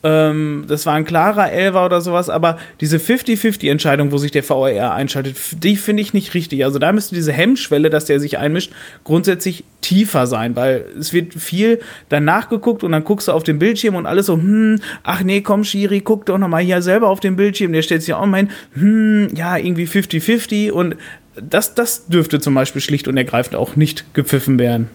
ähm, 0.05 0.67
das 0.69 0.85
war 0.85 0.95
ein 0.95 1.07
klarer 1.07 1.51
Elver 1.51 1.87
oder 1.87 2.03
sowas, 2.03 2.29
aber 2.29 2.59
diese 2.81 2.99
50-50-Entscheidung, 2.99 4.13
wo 4.13 4.19
sich 4.19 4.31
der 4.31 4.49
VAR 4.49 4.95
einschaltet, 4.95 5.37
die 5.65 5.77
finde 5.77 6.03
ich 6.03 6.13
nicht 6.13 6.35
richtig. 6.35 6.63
Also 6.63 6.79
da 6.79 6.93
müsste 6.93 7.15
diese 7.15 7.33
Hemmschwelle, 7.33 7.89
dass 7.89 8.05
der 8.05 8.21
sich 8.21 8.37
einmischt, 8.37 8.71
grundsätzlich 9.03 9.65
tiefer 9.81 10.27
sein, 10.27 10.57
weil 10.57 10.85
es 10.99 11.15
wird 11.15 11.33
viel 11.33 11.81
danach 12.11 12.51
geguckt 12.51 12.85
und 12.85 12.93
dann 12.93 13.03
guckst 13.03 13.29
du 13.29 13.33
auf 13.33 13.45
den 13.45 13.59
Bildschirm 13.59 13.95
und 13.95 14.05
alles 14.05 14.27
so, 14.27 14.35
hm, 14.35 14.81
ach 15.05 15.23
nee, 15.23 15.41
komm, 15.41 15.65
Schiri, 15.65 16.03
guck 16.03 16.27
doch 16.27 16.37
nochmal 16.37 16.63
hier 16.63 16.83
selber 16.83 17.09
auf 17.09 17.21
den 17.21 17.37
Bildschirm, 17.37 17.73
der 17.73 17.81
stellt 17.81 18.03
sich 18.03 18.13
auch 18.13 18.27
mein, 18.27 18.51
hm, 18.75 19.31
ja, 19.35 19.57
irgendwie 19.57 19.87
50-50 19.87 20.71
und 20.71 20.97
das, 21.35 21.75
das 21.75 22.09
dürfte 22.09 22.41
zum 22.41 22.55
Beispiel 22.55 22.83
schlicht 22.83 23.09
und 23.09 23.17
ergreifend 23.17 23.57
auch 23.57 23.75
nicht 23.75 24.13
gepfiffen 24.13 24.59
werden. 24.59 24.91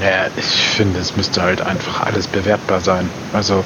Ja, 0.00 0.26
ich 0.36 0.44
finde, 0.44 0.98
es 0.98 1.16
müsste 1.16 1.42
halt 1.42 1.60
einfach 1.60 2.00
alles 2.02 2.26
bewertbar 2.26 2.80
sein. 2.80 3.08
Also, 3.32 3.64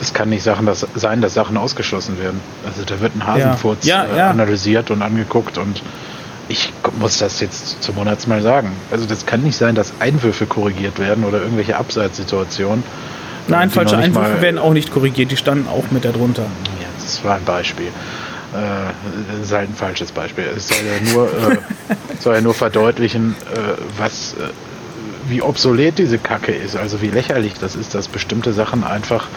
es 0.00 0.12
kann 0.12 0.28
nicht 0.28 0.42
Sachen, 0.42 0.66
dass, 0.66 0.86
sein, 0.94 1.20
dass 1.20 1.34
Sachen 1.34 1.56
ausgeschlossen 1.56 2.18
werden. 2.18 2.40
Also, 2.66 2.82
da 2.84 3.00
wird 3.00 3.14
ein 3.16 3.26
Hasenfurz 3.26 3.84
ja. 3.84 4.04
Ja, 4.04 4.16
ja. 4.16 4.26
Äh, 4.26 4.30
analysiert 4.30 4.90
und 4.90 5.02
angeguckt 5.02 5.58
und 5.58 5.82
ich 6.48 6.72
muss 7.00 7.18
das 7.18 7.40
jetzt 7.40 7.82
zum 7.82 7.96
Monatsmal 7.96 8.40
sagen. 8.40 8.72
Also, 8.90 9.06
das 9.06 9.26
kann 9.26 9.42
nicht 9.42 9.56
sein, 9.56 9.74
dass 9.74 9.92
Einwürfe 10.00 10.46
korrigiert 10.46 10.98
werden 10.98 11.24
oder 11.24 11.40
irgendwelche 11.42 11.76
Abseitssituationen. 11.76 12.84
Nein, 13.48 13.70
falsche 13.70 13.96
Einwürfe 13.96 14.40
werden 14.40 14.58
auch 14.58 14.72
nicht 14.72 14.90
korrigiert, 14.90 15.30
die 15.30 15.36
standen 15.36 15.68
auch 15.68 15.90
mit 15.90 16.04
darunter. 16.04 16.42
Ja, 16.42 16.88
das 17.00 17.22
war 17.24 17.36
ein 17.36 17.44
Beispiel. 17.44 17.86
Äh, 17.86 18.92
das 19.32 19.46
ist 19.46 19.52
halt 19.52 19.70
ein 19.70 19.74
falsches 19.74 20.12
Beispiel. 20.12 20.44
Es 20.56 20.68
soll 20.68 20.78
ja 20.78 21.12
nur, 21.12 21.28
äh, 21.28 21.56
soll 22.20 22.34
ja 22.34 22.40
nur 22.40 22.54
verdeutlichen, 22.54 23.34
äh, 23.52 23.80
was, 23.98 24.34
äh, 24.34 24.48
wie 25.28 25.42
obsolet 25.42 25.98
diese 25.98 26.18
Kacke 26.18 26.52
ist, 26.52 26.76
also 26.76 27.02
wie 27.02 27.08
lächerlich 27.08 27.54
das 27.60 27.76
ist, 27.76 27.94
dass 27.94 28.08
bestimmte 28.08 28.52
Sachen 28.52 28.84
einfach 28.84 29.28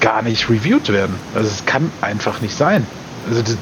gar 0.00 0.22
nicht 0.22 0.48
reviewed 0.48 0.88
werden. 0.92 1.16
Also 1.34 1.48
es 1.48 1.66
kann 1.66 1.90
einfach 2.00 2.40
nicht 2.40 2.56
sein. 2.56 2.86
Also 3.28 3.42
das, 3.42 3.56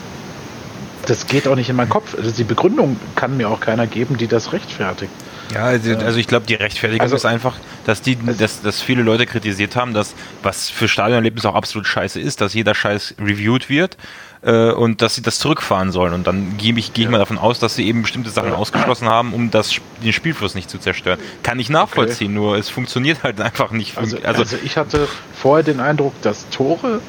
das 1.07 1.27
geht 1.27 1.47
auch 1.49 1.57
nicht 1.57 1.69
in 1.69 1.77
meinen 1.77 1.89
Kopf. 1.89 2.15
Also 2.17 2.31
die 2.31 2.45
Begründung 2.45 2.99
kann 3.15 3.37
mir 3.37 3.49
auch 3.49 3.61
keiner 3.61 3.87
geben, 3.87 4.17
die 4.17 4.27
das 4.27 4.53
rechtfertigt. 4.53 5.13
Ja, 5.53 5.65
also, 5.65 5.95
also 5.97 6.19
ich 6.19 6.27
glaube, 6.27 6.47
die 6.47 6.55
Rechtfertigung 6.55 7.03
also, 7.03 7.17
ist 7.17 7.27
einfach, 7.27 7.57
dass 7.85 8.01
die, 8.01 8.17
dass, 8.17 8.63
dass 8.63 8.81
viele 8.81 9.03
Leute 9.03 9.27
kritisiert 9.27 9.77
haben, 9.77 9.93
dass 9.93 10.15
was 10.43 10.71
für 10.71 10.89
Stadionerlebnis 10.89 11.45
auch 11.45 11.55
absolut 11.55 11.87
scheiße 11.87 12.21
ist, 12.21 12.41
dass 12.41 12.55
jeder 12.55 12.75
Scheiß 12.75 13.15
reviewed 13.21 13.69
wird 13.69 13.97
äh, 14.45 14.71
und 14.71 15.03
dass 15.03 15.15
sie 15.15 15.23
das 15.23 15.39
zurückfahren 15.39 15.91
sollen. 15.91 16.13
Und 16.13 16.27
dann 16.27 16.57
gehe 16.57 16.75
ich, 16.77 16.93
geh 16.93 17.03
ich 17.03 17.09
mal 17.09 17.19
davon 17.19 17.39
aus, 17.39 17.59
dass 17.59 17.75
sie 17.75 17.87
eben 17.87 18.03
bestimmte 18.03 18.31
Sachen 18.31 18.53
ausgeschlossen 18.53 19.09
haben, 19.09 19.33
um 19.33 19.51
das, 19.51 19.75
den 20.03 20.13
Spielfluss 20.13 20.55
nicht 20.55 20.71
zu 20.71 20.79
zerstören. 20.79 21.19
Kann 21.43 21.59
ich 21.59 21.71
nachvollziehen, 21.71 22.37
okay. 22.37 22.47
nur 22.47 22.57
es 22.57 22.69
funktioniert 22.69 23.23
halt 23.23 23.41
einfach 23.41 23.71
nicht. 23.71 23.97
Also, 23.99 24.17
also, 24.23 24.43
also 24.43 24.57
ich 24.63 24.77
hatte 24.77 25.09
vorher 25.35 25.65
den 25.65 25.81
Eindruck, 25.81 26.21
dass 26.23 26.49
Tore 26.51 27.01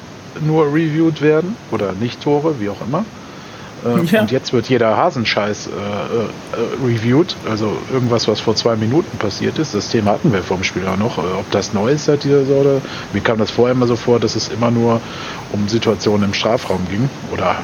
nur 0.42 0.68
reviewed 0.68 1.22
werden 1.22 1.56
oder 1.72 1.94
nicht 1.94 2.22
Tore, 2.22 2.60
wie 2.60 2.70
auch 2.70 2.82
immer. 2.82 3.06
Äh, 3.86 4.04
ja. 4.06 4.22
Und 4.22 4.32
jetzt 4.32 4.54
wird 4.54 4.68
jeder 4.68 4.98
Hasenscheiß 4.98 5.68
äh, 5.68 5.70
äh, 5.72 6.86
reviewed. 6.86 7.36
Also 7.50 7.78
irgendwas, 7.94 8.28
was 8.28 8.40
vor 8.40 8.56
zwei 8.56 8.76
Minuten 8.76 9.18
passiert 9.18 9.60
ist. 9.60 9.76
Das 9.76 9.90
Thema 9.90 10.12
hatten 10.12 10.34
wir 10.34 10.42
vor 10.42 10.58
dem 10.58 10.64
Spiel 10.64 10.88
auch 10.88 10.98
noch. 10.98 11.18
Äh, 11.18 11.22
ob 11.22 11.50
das 11.52 11.74
neu 11.74 11.92
ist 11.92 12.06
seit 12.06 12.24
dieser 12.24 12.46
Sorte. 12.46 12.82
Mir 13.14 13.22
kam 13.22 13.38
das 13.38 13.52
vorher 13.52 13.76
immer 13.76 13.88
so 13.88 13.96
vor, 13.96 14.20
dass 14.20 14.36
es 14.36 14.50
immer 14.50 14.72
nur 14.72 15.02
um 15.52 15.68
Situationen 15.68 16.26
im 16.26 16.34
Strafraum 16.34 16.86
ging. 16.90 17.10
Oder 17.32 17.58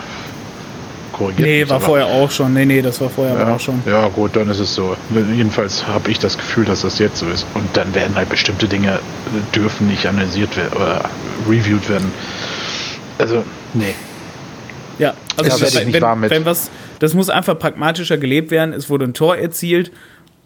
korrigiert. 1.12 1.48
Nee, 1.48 1.70
war 1.70 1.80
vorher 1.80 2.06
auch 2.06 2.30
schon. 2.30 2.54
Nee, 2.54 2.66
nee, 2.66 2.82
das 2.82 3.02
war 3.02 3.10
vorher 3.10 3.38
ja, 3.38 3.56
auch 3.56 3.60
schon. 3.60 3.82
Ja, 3.86 4.08
gut, 4.10 4.36
dann 4.36 4.50
ist 4.50 4.60
es 4.60 4.76
so. 4.76 4.96
Jedenfalls 5.14 5.88
habe 5.88 6.12
ich 6.12 6.20
das 6.20 6.38
Gefühl, 6.38 6.66
dass 6.66 6.82
das 6.82 7.00
jetzt 7.00 7.18
so 7.18 7.28
ist. 7.28 7.46
Und 7.54 7.66
dann 7.74 7.94
werden 7.96 8.16
halt 8.16 8.30
bestimmte 8.30 8.68
Dinge 8.68 8.94
äh, 8.94 9.56
dürfen 9.56 9.88
nicht 9.88 10.06
analysiert 10.06 10.56
werden 10.58 10.74
oder 10.76 11.02
reviewed 11.50 11.90
werden. 11.90 12.12
Also, 13.18 13.44
nee, 13.74 13.94
ja, 15.00 15.14
also 15.38 15.58
das, 15.58 15.76
wenn, 15.76 15.94
wenn, 15.94 16.30
wenn 16.30 16.46
was, 16.46 16.70
das 17.00 17.14
muss 17.14 17.30
einfach 17.30 17.58
pragmatischer 17.58 18.18
gelebt 18.18 18.52
werden. 18.52 18.74
Es 18.74 18.90
wurde 18.90 19.06
ein 19.06 19.14
Tor 19.14 19.38
erzielt 19.38 19.92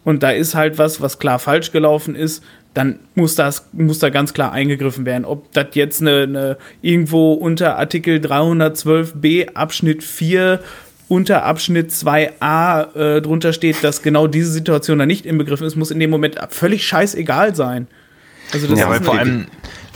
und 0.04 0.22
da 0.22 0.30
ist 0.30 0.54
halt 0.54 0.78
was, 0.78 1.00
was 1.00 1.18
klar 1.18 1.38
falsch 1.38 1.72
gelaufen 1.72 2.14
ist, 2.14 2.42
dann 2.74 3.00
muss 3.14 3.34
das 3.34 3.68
muss 3.72 3.98
da 3.98 4.10
ganz 4.10 4.34
klar 4.34 4.52
eingegriffen 4.52 5.06
werden. 5.06 5.24
Ob 5.24 5.50
das 5.52 5.68
jetzt 5.72 6.02
eine, 6.02 6.22
eine 6.22 6.58
irgendwo 6.82 7.32
unter 7.32 7.78
Artikel 7.78 8.18
312b 8.18 9.54
Abschnitt 9.54 10.02
4 10.02 10.60
unter 11.08 11.44
Abschnitt 11.44 11.90
2a 11.90 12.96
äh, 12.96 13.22
drunter 13.22 13.52
steht, 13.52 13.82
dass 13.82 14.02
genau 14.02 14.26
diese 14.26 14.50
Situation 14.50 14.98
da 14.98 15.06
nicht 15.06 15.24
inbegriffen 15.24 15.66
ist, 15.66 15.76
muss 15.76 15.90
in 15.90 16.00
dem 16.00 16.10
Moment 16.10 16.36
völlig 16.50 16.86
scheißegal 16.86 17.54
sein. 17.54 17.86
Also 18.52 18.66
das 18.66 18.78
ja, 18.78 18.92
ist 18.92 19.04
vor 19.04 19.18
allem 19.18 19.46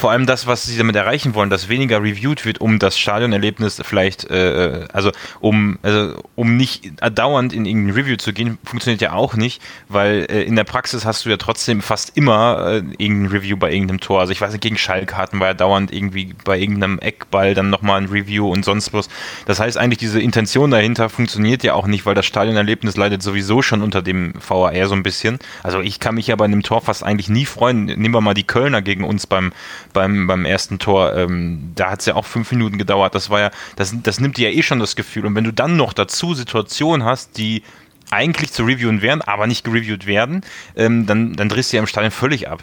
vor 0.01 0.11
allem 0.11 0.25
das, 0.25 0.47
was 0.47 0.65
sie 0.65 0.79
damit 0.79 0.97
erreichen 0.97 1.35
wollen, 1.35 1.51
dass 1.51 1.69
weniger 1.69 2.03
reviewed 2.03 2.47
wird, 2.47 2.59
um 2.59 2.79
das 2.79 2.99
Stadionerlebnis 2.99 3.83
vielleicht, 3.85 4.25
äh, 4.31 4.87
also 4.95 5.13
um, 5.41 5.79
also 5.83 6.23
um 6.37 6.57
nicht 6.57 6.93
dauernd 7.15 7.53
in 7.53 7.67
irgendein 7.67 7.95
Review 7.95 8.17
zu 8.17 8.33
gehen, 8.33 8.57
funktioniert 8.65 9.03
ja 9.03 9.13
auch 9.13 9.35
nicht, 9.35 9.61
weil 9.89 10.27
äh, 10.31 10.43
in 10.43 10.57
der 10.57 10.65
Praxis 10.65 11.05
hast 11.05 11.27
du 11.27 11.29
ja 11.29 11.37
trotzdem 11.37 11.83
fast 11.83 12.17
immer 12.17 12.67
äh, 12.67 12.77
irgendein 12.97 13.27
Review 13.27 13.59
bei 13.59 13.71
irgendeinem 13.71 14.01
Tor. 14.01 14.21
Also 14.21 14.33
ich 14.33 14.41
weiß 14.41 14.53
nicht, 14.53 14.63
gegen 14.63 14.79
Schallkarten 14.79 15.39
war 15.39 15.49
ja 15.49 15.55
dauernd 15.55 15.93
irgendwie 15.93 16.35
bei 16.45 16.59
irgendeinem 16.59 16.99
Eckball 16.99 17.53
dann 17.53 17.69
nochmal 17.69 18.01
ein 18.01 18.07
Review 18.07 18.51
und 18.51 18.65
sonst 18.65 18.95
was. 18.95 19.11
Das 19.45 19.61
heißt 19.61 19.77
eigentlich, 19.77 19.99
diese 19.99 20.19
Intention 20.19 20.71
dahinter 20.71 21.11
funktioniert 21.11 21.63
ja 21.63 21.75
auch 21.75 21.87
nicht, 21.87 22.07
weil 22.07 22.15
das 22.15 22.25
Stadionerlebnis 22.25 22.97
leidet 22.97 23.23
sowieso 23.23 23.61
schon 23.61 23.83
unter 23.83 24.01
dem 24.01 24.33
VAR 24.49 24.87
so 24.87 24.95
ein 24.95 25.03
bisschen. 25.03 25.39
Also 25.63 25.81
ich 25.81 26.01
kann 26.01 26.15
mich 26.15 26.29
ja 26.29 26.37
bei 26.37 26.47
einem 26.47 26.63
Tor 26.63 26.81
fast 26.81 27.05
eigentlich 27.05 27.29
nie 27.29 27.45
freuen. 27.45 27.85
Nehmen 27.85 28.15
wir 28.15 28.23
mal 28.23 28.33
die 28.33 28.45
Kölner 28.45 28.81
gegen 28.81 29.05
uns 29.05 29.27
beim, 29.27 29.53
beim, 29.93 30.27
beim 30.27 30.45
ersten 30.45 30.79
Tor. 30.79 31.15
Ähm, 31.17 31.73
da 31.75 31.91
hat 31.91 32.01
es 32.01 32.07
ja 32.07 32.15
auch 32.15 32.27
fünf 32.27 32.51
Minuten 32.53 32.79
gedauert. 32.79 33.15
Das 33.15 33.31
war 33.31 33.41
ja, 33.41 33.51
das, 33.77 33.95
das 34.03 34.21
nimmt 34.21 34.37
dir 34.37 34.51
ja 34.51 34.57
eh 34.57 34.63
schon 34.63 34.79
das 34.79 34.97
Gefühl. 34.97 35.27
Und 35.27 35.35
wenn 35.35 35.45
du 35.45 35.53
dann 35.53 35.77
noch 35.77 35.93
dazu 35.93 36.35
Situationen 36.35 37.05
hast, 37.05 37.37
die 37.39 37.63
eigentlich 38.11 38.53
zu 38.53 38.65
reviewen 38.65 39.03
wären, 39.03 39.23
aber 39.23 39.47
nicht 39.47 39.65
gereviewt 39.65 40.07
werden, 40.07 40.43
ähm, 40.77 41.07
dann, 41.07 41.35
dann 41.35 41.49
drehst 41.49 41.73
du 41.73 41.77
ja 41.77 41.83
im 41.83 41.87
Stadion 41.87 42.11
völlig 42.11 42.49
ab. 42.49 42.63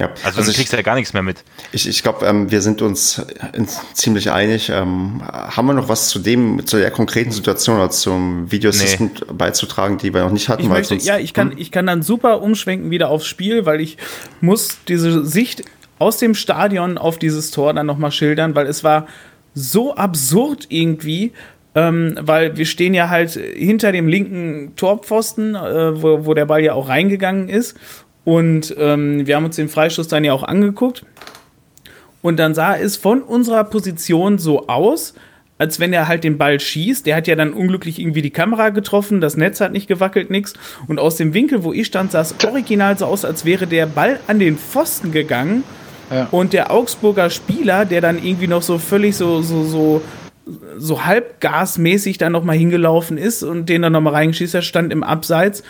Ja, 0.00 0.10
also, 0.24 0.40
also 0.40 0.50
du 0.50 0.56
kriegst 0.56 0.72
ja 0.72 0.82
gar 0.82 0.96
nichts 0.96 1.12
mehr 1.12 1.22
mit. 1.22 1.44
Ich, 1.70 1.88
ich 1.88 2.02
glaube, 2.02 2.26
ähm, 2.26 2.50
wir 2.50 2.60
sind 2.60 2.82
uns 2.82 3.24
ziemlich 3.92 4.32
einig. 4.32 4.68
Ähm, 4.68 5.22
haben 5.24 5.66
wir 5.66 5.72
noch 5.74 5.88
was 5.88 6.08
zu 6.08 6.18
dem, 6.18 6.66
zu 6.66 6.78
der 6.78 6.90
konkreten 6.90 7.30
Situation 7.30 7.76
oder 7.76 7.90
zum 7.90 8.50
Videosystem 8.50 9.12
nee. 9.14 9.32
beizutragen, 9.32 9.98
die 9.98 10.12
wir 10.12 10.22
noch 10.22 10.32
nicht 10.32 10.48
hatten? 10.48 10.62
Ich 10.62 10.68
möchte, 10.68 10.88
sonst, 10.88 11.06
ja, 11.06 11.18
ich 11.18 11.32
kann, 11.32 11.52
hm? 11.52 11.58
ich 11.58 11.70
kann 11.70 11.86
dann 11.86 12.02
super 12.02 12.42
umschwenken 12.42 12.90
wieder 12.90 13.08
aufs 13.08 13.26
Spiel, 13.26 13.66
weil 13.66 13.80
ich 13.80 13.96
muss 14.40 14.78
diese 14.88 15.24
Sicht 15.24 15.62
aus 15.98 16.18
dem 16.18 16.34
Stadion 16.34 16.98
auf 16.98 17.18
dieses 17.18 17.50
Tor 17.50 17.72
dann 17.74 17.86
nochmal 17.86 18.12
schildern, 18.12 18.54
weil 18.54 18.66
es 18.66 18.84
war 18.84 19.06
so 19.54 19.94
absurd 19.94 20.66
irgendwie, 20.68 21.32
ähm, 21.74 22.16
weil 22.20 22.56
wir 22.56 22.66
stehen 22.66 22.94
ja 22.94 23.08
halt 23.08 23.32
hinter 23.32 23.92
dem 23.92 24.08
linken 24.08 24.74
Torpfosten, 24.76 25.54
äh, 25.54 26.02
wo, 26.02 26.26
wo 26.26 26.34
der 26.34 26.46
Ball 26.46 26.62
ja 26.62 26.74
auch 26.74 26.88
reingegangen 26.88 27.48
ist. 27.48 27.76
Und 28.24 28.74
ähm, 28.78 29.26
wir 29.26 29.36
haben 29.36 29.44
uns 29.44 29.56
den 29.56 29.68
Freistoß 29.68 30.08
dann 30.08 30.24
ja 30.24 30.32
auch 30.32 30.42
angeguckt. 30.44 31.04
Und 32.22 32.38
dann 32.38 32.54
sah 32.54 32.74
es 32.76 32.96
von 32.96 33.22
unserer 33.22 33.64
Position 33.64 34.38
so 34.38 34.66
aus, 34.66 35.14
als 35.58 35.78
wenn 35.78 35.92
er 35.92 36.08
halt 36.08 36.24
den 36.24 36.38
Ball 36.38 36.58
schießt. 36.58 37.04
Der 37.04 37.16
hat 37.16 37.26
ja 37.26 37.36
dann 37.36 37.52
unglücklich 37.52 37.98
irgendwie 37.98 38.22
die 38.22 38.30
Kamera 38.30 38.70
getroffen, 38.70 39.20
das 39.20 39.36
Netz 39.36 39.60
hat 39.60 39.72
nicht 39.72 39.88
gewackelt, 39.88 40.30
nix. 40.30 40.54
Und 40.86 40.98
aus 40.98 41.16
dem 41.16 41.34
Winkel, 41.34 41.64
wo 41.64 41.72
ich 41.72 41.86
stand, 41.86 42.12
sah 42.12 42.22
es 42.22 42.34
original 42.44 42.96
so 42.96 43.06
aus, 43.06 43.24
als 43.24 43.44
wäre 43.44 43.66
der 43.66 43.86
Ball 43.86 44.20
an 44.26 44.38
den 44.38 44.56
Pfosten 44.56 45.12
gegangen. 45.12 45.64
Ja. 46.10 46.28
Und 46.30 46.52
der 46.52 46.70
Augsburger 46.70 47.30
Spieler, 47.30 47.84
der 47.84 48.00
dann 48.00 48.22
irgendwie 48.22 48.46
noch 48.46 48.62
so 48.62 48.78
völlig 48.78 49.16
so, 49.16 49.42
so, 49.42 49.64
so 49.64 50.02
so 50.76 51.04
halbgasmäßig 51.04 52.18
da 52.18 52.28
nochmal 52.28 52.56
hingelaufen 52.56 53.16
ist 53.16 53.42
und 53.42 53.68
den 53.68 53.82
dann 53.82 53.92
nochmal 53.92 54.14
reingeschießt 54.14 54.54
hat, 54.54 54.64
stand 54.64 54.92
im 54.92 55.02
Abseits. 55.02 55.62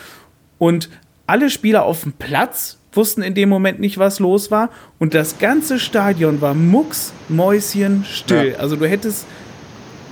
Und 0.59 0.89
alle 1.27 1.51
Spieler 1.51 1.85
auf 1.85 2.03
dem 2.03 2.13
Platz 2.13 2.79
wussten 2.93 3.23
in 3.23 3.35
dem 3.35 3.49
Moment 3.49 3.81
nicht, 3.81 3.99
was 3.99 4.19
los 4.19 4.51
war. 4.51 4.71
Und 4.99 5.15
das 5.15 5.39
ganze 5.39 5.79
Stadion 5.79 6.41
war 6.41 6.55
mucksmäuschen 6.55 8.05
still. 8.05 8.53
Ja. 8.53 8.59
Also 8.59 8.77
du 8.77 8.89
hättest, 8.89 9.27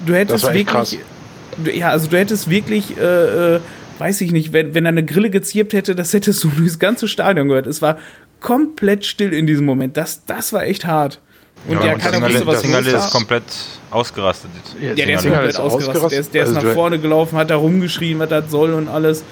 du 0.06 0.14
hättest 0.14 0.44
wirklich, 0.44 0.66
krass. 0.66 0.96
ja, 1.72 1.90
also 1.90 2.08
du 2.08 2.18
hättest 2.18 2.50
wirklich, 2.50 2.96
äh, 2.98 3.56
äh, 3.56 3.60
weiß 3.98 4.20
ich 4.20 4.32
nicht, 4.32 4.52
wenn, 4.52 4.74
wenn 4.74 4.84
er 4.84 4.90
eine 4.90 5.04
Grille 5.04 5.30
gezirpt 5.30 5.72
hätte, 5.72 5.94
das 5.94 6.12
hättest 6.12 6.42
du 6.44 6.50
das 6.64 6.78
ganze 6.78 7.08
Stadion 7.08 7.48
gehört. 7.48 7.66
Es 7.66 7.82
war 7.82 7.98
komplett 8.42 9.06
still 9.06 9.32
in 9.32 9.46
diesem 9.46 9.64
Moment. 9.64 9.96
Das, 9.96 10.24
das 10.26 10.52
war 10.52 10.64
echt 10.64 10.84
hart. 10.84 11.20
Und 11.66 11.76
ja, 11.76 11.82
der 11.82 11.98
kann 11.98 12.22
auch 12.22 12.28
wusste, 12.28 12.46
was 12.46 12.60
Singerle 12.62 12.90
ist 12.90 13.10
komplett 13.12 13.44
ausgerastet. 13.90 14.50
Ja, 14.80 14.94
der 14.94 15.14
ist 15.14 15.22
komplett 15.22 15.56
ausgerastet. 15.56 16.10
Der 16.10 16.20
ist, 16.20 16.34
der 16.34 16.42
ist 16.44 16.56
also 16.56 16.66
nach 16.66 16.74
vorne 16.74 16.98
gelaufen, 16.98 17.38
hat 17.38 17.50
da 17.50 17.56
rumgeschrien, 17.56 18.18
was 18.18 18.28
das 18.28 18.50
soll 18.50 18.74
und 18.74 18.88
alles. 18.88 19.24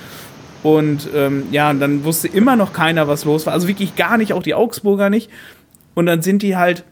Und 0.62 1.08
ähm, 1.14 1.44
ja, 1.50 1.70
und 1.70 1.80
dann 1.80 2.04
wusste 2.04 2.28
immer 2.28 2.54
noch 2.54 2.72
keiner, 2.72 3.08
was 3.08 3.24
los 3.24 3.46
war. 3.46 3.52
Also 3.52 3.66
wirklich 3.66 3.96
gar 3.96 4.16
nicht, 4.16 4.32
auch 4.32 4.42
die 4.42 4.54
Augsburger 4.54 5.10
nicht. 5.10 5.30
Und 5.94 6.06
dann 6.06 6.22
sind 6.22 6.42
die 6.42 6.56
halt 6.56 6.84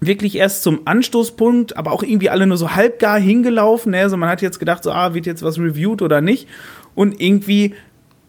wirklich 0.00 0.36
erst 0.36 0.62
zum 0.62 0.86
Anstoßpunkt, 0.86 1.76
aber 1.76 1.92
auch 1.92 2.02
irgendwie 2.02 2.30
alle 2.30 2.46
nur 2.46 2.56
so 2.56 2.74
halbgar 2.74 3.18
hingelaufen. 3.18 3.92
Ne? 3.92 4.00
Also 4.00 4.16
man 4.16 4.28
hat 4.28 4.42
jetzt 4.42 4.58
gedacht, 4.58 4.82
so, 4.82 4.92
ah, 4.92 5.14
wird 5.14 5.26
jetzt 5.26 5.42
was 5.42 5.58
reviewed 5.58 6.02
oder 6.02 6.20
nicht. 6.20 6.48
Und 6.94 7.20
irgendwie 7.20 7.74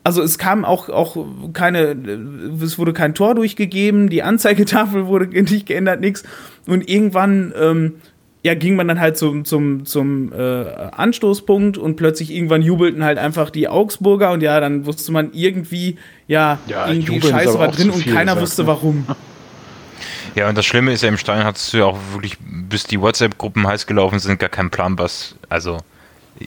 also 0.05 0.21
es 0.21 0.37
kam 0.37 0.63
auch, 0.63 0.87
auch 0.87 1.17
keine, 1.53 1.97
es 2.63 2.77
wurde 2.77 2.93
kein 2.93 3.15
Tor 3.15 3.33
durchgegeben, 3.33 4.07
die 4.07 4.21
Anzeigetafel 4.21 5.07
wurde 5.07 5.27
nicht 5.27 5.65
geändert, 5.65 5.99
nichts. 5.99 6.23
Und 6.67 6.87
irgendwann 6.87 7.51
ähm, 7.59 7.95
ja, 8.43 8.53
ging 8.53 8.75
man 8.75 8.87
dann 8.87 8.99
halt 8.99 9.17
zum, 9.17 9.45
zum, 9.45 9.85
zum 9.85 10.31
äh, 10.31 10.35
Anstoßpunkt 10.35 11.79
und 11.79 11.95
plötzlich 11.95 12.31
irgendwann 12.31 12.61
jubelten 12.61 13.03
halt 13.03 13.17
einfach 13.17 13.49
die 13.49 13.67
Augsburger 13.67 14.31
und 14.31 14.43
ja, 14.43 14.59
dann 14.59 14.85
wusste 14.85 15.11
man 15.11 15.33
irgendwie, 15.33 15.97
ja, 16.27 16.59
ja 16.67 16.87
irgendwie 16.87 17.19
Scheiße 17.19 17.57
war 17.57 17.69
drin 17.69 17.89
und 17.89 18.05
keiner 18.05 18.33
gesagt, 18.33 18.41
wusste 18.41 18.61
ne? 18.61 18.67
warum. 18.67 19.07
Ja, 20.35 20.47
und 20.49 20.55
das 20.55 20.65
Schlimme 20.67 20.93
ist 20.93 21.01
ja, 21.01 21.09
im 21.09 21.17
Stein 21.17 21.43
hattest 21.43 21.73
du 21.73 21.77
ja 21.77 21.85
auch 21.85 21.97
wirklich, 22.11 22.37
bis 22.39 22.83
die 22.83 23.01
WhatsApp-Gruppen 23.01 23.65
heiß 23.65 23.87
gelaufen 23.87 24.19
sind, 24.19 24.39
gar 24.39 24.49
keinen 24.49 24.69
Plan, 24.69 24.99
was, 24.99 25.35
also, 25.49 25.79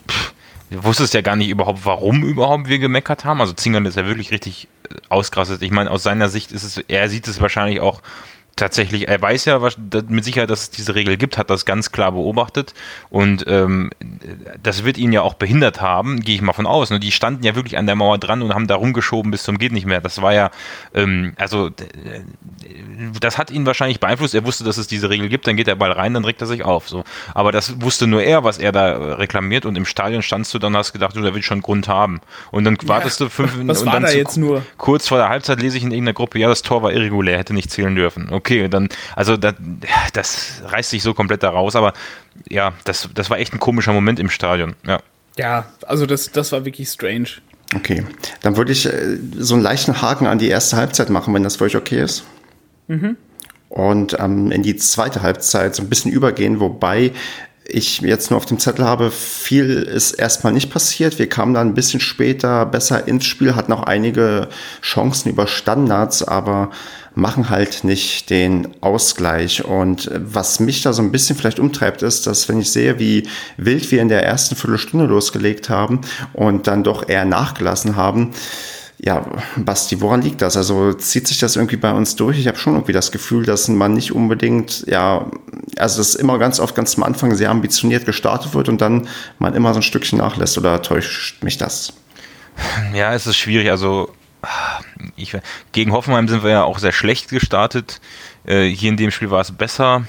pff, 0.08 0.32
Du 0.70 0.84
wusstest 0.84 1.14
ja 1.14 1.22
gar 1.22 1.36
nicht 1.36 1.48
überhaupt, 1.48 1.84
warum 1.84 2.22
überhaupt 2.22 2.68
wir 2.68 2.78
gemeckert 2.78 3.24
haben. 3.24 3.40
Also 3.40 3.52
Zingern 3.54 3.86
ist 3.86 3.96
ja 3.96 4.06
wirklich 4.06 4.30
richtig 4.30 4.68
äh, 4.90 4.96
ausgerastet. 5.08 5.62
Ich 5.62 5.70
meine, 5.70 5.90
aus 5.90 6.02
seiner 6.02 6.28
Sicht 6.28 6.52
ist 6.52 6.64
es, 6.64 6.78
er 6.88 7.08
sieht 7.08 7.26
es 7.26 7.40
wahrscheinlich 7.40 7.80
auch 7.80 8.02
tatsächlich, 8.58 9.08
er 9.08 9.20
weiß 9.22 9.46
ja 9.46 9.60
mit 10.08 10.24
Sicherheit, 10.24 10.50
dass 10.50 10.62
es 10.62 10.70
diese 10.70 10.94
Regel 10.94 11.16
gibt, 11.16 11.38
hat 11.38 11.48
das 11.48 11.64
ganz 11.64 11.92
klar 11.92 12.12
beobachtet 12.12 12.74
und 13.08 13.44
ähm, 13.46 13.90
das 14.62 14.84
wird 14.84 14.98
ihn 14.98 15.12
ja 15.12 15.22
auch 15.22 15.34
behindert 15.34 15.80
haben, 15.80 16.20
gehe 16.20 16.34
ich 16.34 16.42
mal 16.42 16.52
von 16.52 16.66
aus. 16.66 16.90
Ne? 16.90 17.00
Die 17.00 17.12
standen 17.12 17.44
ja 17.44 17.54
wirklich 17.54 17.78
an 17.78 17.86
der 17.86 17.94
Mauer 17.94 18.18
dran 18.18 18.42
und 18.42 18.54
haben 18.54 18.66
da 18.66 18.74
rumgeschoben 18.76 19.30
bis 19.30 19.44
zum 19.44 19.58
geht 19.58 19.72
nicht 19.72 19.86
mehr. 19.86 20.00
Das 20.00 20.20
war 20.20 20.34
ja, 20.34 20.50
ähm, 20.94 21.32
also 21.36 21.70
das 23.20 23.38
hat 23.38 23.50
ihn 23.50 23.64
wahrscheinlich 23.64 24.00
beeinflusst. 24.00 24.34
Er 24.34 24.44
wusste, 24.44 24.64
dass 24.64 24.76
es 24.76 24.86
diese 24.86 25.08
Regel 25.08 25.28
gibt, 25.28 25.46
dann 25.46 25.56
geht 25.56 25.66
der 25.66 25.76
Ball 25.76 25.92
rein, 25.92 26.14
dann 26.14 26.24
regt 26.24 26.40
er 26.40 26.46
sich 26.46 26.64
auf. 26.64 26.88
So. 26.88 27.04
Aber 27.34 27.52
das 27.52 27.80
wusste 27.80 28.06
nur 28.06 28.22
er, 28.22 28.44
was 28.44 28.58
er 28.58 28.72
da 28.72 29.14
reklamiert 29.14 29.64
und 29.66 29.76
im 29.76 29.84
Stadion 29.84 30.22
standst 30.22 30.52
du 30.52 30.58
dann 30.58 30.76
hast 30.76 30.92
gedacht, 30.92 31.16
du, 31.16 31.22
der 31.22 31.34
will 31.34 31.42
schon 31.42 31.62
Grund 31.62 31.88
haben. 31.88 32.20
Und 32.50 32.64
dann 32.64 32.76
wartest 32.84 33.20
ja, 33.20 33.26
du 33.26 33.30
fünf 33.30 33.52
Minuten. 33.52 33.68
Was 33.68 33.86
war 33.86 34.00
da 34.00 34.10
jetzt 34.10 34.36
nur? 34.36 34.62
Kurz 34.76 35.08
vor 35.08 35.18
der 35.18 35.28
Halbzeit 35.28 35.60
lese 35.60 35.76
ich 35.76 35.84
in 35.84 35.92
irgendeiner 35.92 36.14
Gruppe, 36.14 36.38
ja, 36.38 36.48
das 36.48 36.62
Tor 36.62 36.82
war 36.82 36.92
irregulär, 36.92 37.38
hätte 37.38 37.54
nicht 37.54 37.70
zählen 37.70 37.94
dürfen. 37.94 38.28
Okay 38.32 38.47
okay, 38.48 38.68
dann, 38.68 38.88
also 39.14 39.36
das, 39.36 39.54
das 40.14 40.62
reißt 40.64 40.90
sich 40.90 41.02
so 41.02 41.12
komplett 41.12 41.42
da 41.42 41.50
raus, 41.50 41.76
aber 41.76 41.92
ja, 42.48 42.72
das, 42.84 43.08
das 43.14 43.28
war 43.28 43.38
echt 43.38 43.52
ein 43.52 43.60
komischer 43.60 43.92
Moment 43.92 44.18
im 44.18 44.30
Stadion, 44.30 44.74
ja. 44.86 45.00
Ja, 45.36 45.66
also 45.86 46.06
das, 46.06 46.32
das 46.32 46.50
war 46.50 46.64
wirklich 46.64 46.88
strange. 46.88 47.28
Okay, 47.76 48.04
dann 48.42 48.56
würde 48.56 48.72
ich 48.72 48.86
äh, 48.86 49.18
so 49.38 49.54
einen 49.54 49.62
leichten 49.62 50.00
Haken 50.00 50.26
an 50.26 50.38
die 50.38 50.48
erste 50.48 50.76
Halbzeit 50.76 51.10
machen, 51.10 51.34
wenn 51.34 51.42
das 51.42 51.56
für 51.56 51.64
euch 51.64 51.76
okay 51.76 52.02
ist. 52.02 52.24
Mhm. 52.88 53.16
Und 53.68 54.18
ähm, 54.18 54.50
in 54.50 54.62
die 54.62 54.76
zweite 54.76 55.22
Halbzeit 55.22 55.74
so 55.74 55.82
ein 55.82 55.90
bisschen 55.90 56.10
übergehen, 56.10 56.58
wobei 56.58 57.12
ich 57.70 58.00
jetzt 58.00 58.30
nur 58.30 58.38
auf 58.38 58.46
dem 58.46 58.58
Zettel 58.58 58.86
habe, 58.86 59.10
viel 59.10 59.82
ist 59.82 60.12
erstmal 60.12 60.54
nicht 60.54 60.70
passiert. 60.70 61.18
Wir 61.18 61.28
kamen 61.28 61.52
dann 61.52 61.68
ein 61.68 61.74
bisschen 61.74 62.00
später 62.00 62.64
besser 62.64 63.06
ins 63.06 63.26
Spiel, 63.26 63.54
hatten 63.54 63.74
auch 63.74 63.82
einige 63.82 64.48
Chancen 64.80 65.28
über 65.28 65.46
Standards, 65.46 66.22
aber 66.22 66.70
machen 67.18 67.50
halt 67.50 67.84
nicht 67.84 68.30
den 68.30 68.68
Ausgleich. 68.80 69.64
Und 69.64 70.10
was 70.14 70.60
mich 70.60 70.82
da 70.82 70.92
so 70.92 71.02
ein 71.02 71.12
bisschen 71.12 71.36
vielleicht 71.36 71.58
umtreibt, 71.58 72.02
ist, 72.02 72.26
dass 72.26 72.48
wenn 72.48 72.60
ich 72.60 72.70
sehe, 72.70 72.98
wie 72.98 73.28
wild 73.56 73.90
wir 73.90 74.00
in 74.00 74.08
der 74.08 74.24
ersten 74.24 74.56
Viertelstunde 74.56 75.06
losgelegt 75.06 75.68
haben 75.68 76.00
und 76.32 76.66
dann 76.66 76.84
doch 76.84 77.08
eher 77.08 77.24
nachgelassen 77.24 77.96
haben, 77.96 78.30
ja, 79.00 79.24
Basti, 79.56 80.00
woran 80.00 80.22
liegt 80.22 80.42
das? 80.42 80.56
Also 80.56 80.92
zieht 80.92 81.28
sich 81.28 81.38
das 81.38 81.54
irgendwie 81.54 81.76
bei 81.76 81.92
uns 81.92 82.16
durch? 82.16 82.38
Ich 82.38 82.48
habe 82.48 82.58
schon 82.58 82.74
irgendwie 82.74 82.92
das 82.92 83.12
Gefühl, 83.12 83.44
dass 83.44 83.68
man 83.68 83.94
nicht 83.94 84.12
unbedingt, 84.12 84.84
ja, 84.88 85.30
also 85.76 85.98
dass 85.98 86.16
immer 86.16 86.38
ganz 86.38 86.58
oft 86.58 86.74
ganz 86.74 86.96
am 86.96 87.04
Anfang 87.04 87.34
sehr 87.36 87.50
ambitioniert 87.50 88.06
gestartet 88.06 88.54
wird 88.54 88.68
und 88.68 88.80
dann 88.80 89.06
man 89.38 89.54
immer 89.54 89.72
so 89.72 89.80
ein 89.80 89.84
Stückchen 89.84 90.18
nachlässt 90.18 90.58
oder 90.58 90.82
täuscht 90.82 91.42
mich 91.44 91.58
das? 91.58 91.92
Ja, 92.92 93.14
es 93.14 93.26
ist 93.28 93.36
schwierig. 93.36 93.70
Also 93.70 94.10
ich, 95.16 95.36
gegen 95.72 95.92
Hoffenheim 95.92 96.28
sind 96.28 96.42
wir 96.42 96.50
ja 96.50 96.64
auch 96.64 96.78
sehr 96.78 96.92
schlecht 96.92 97.30
gestartet. 97.30 98.00
Äh, 98.44 98.66
hier 98.66 98.90
in 98.90 98.96
dem 98.96 99.10
Spiel 99.10 99.30
war 99.30 99.40
es 99.40 99.52
besser. 99.52 100.04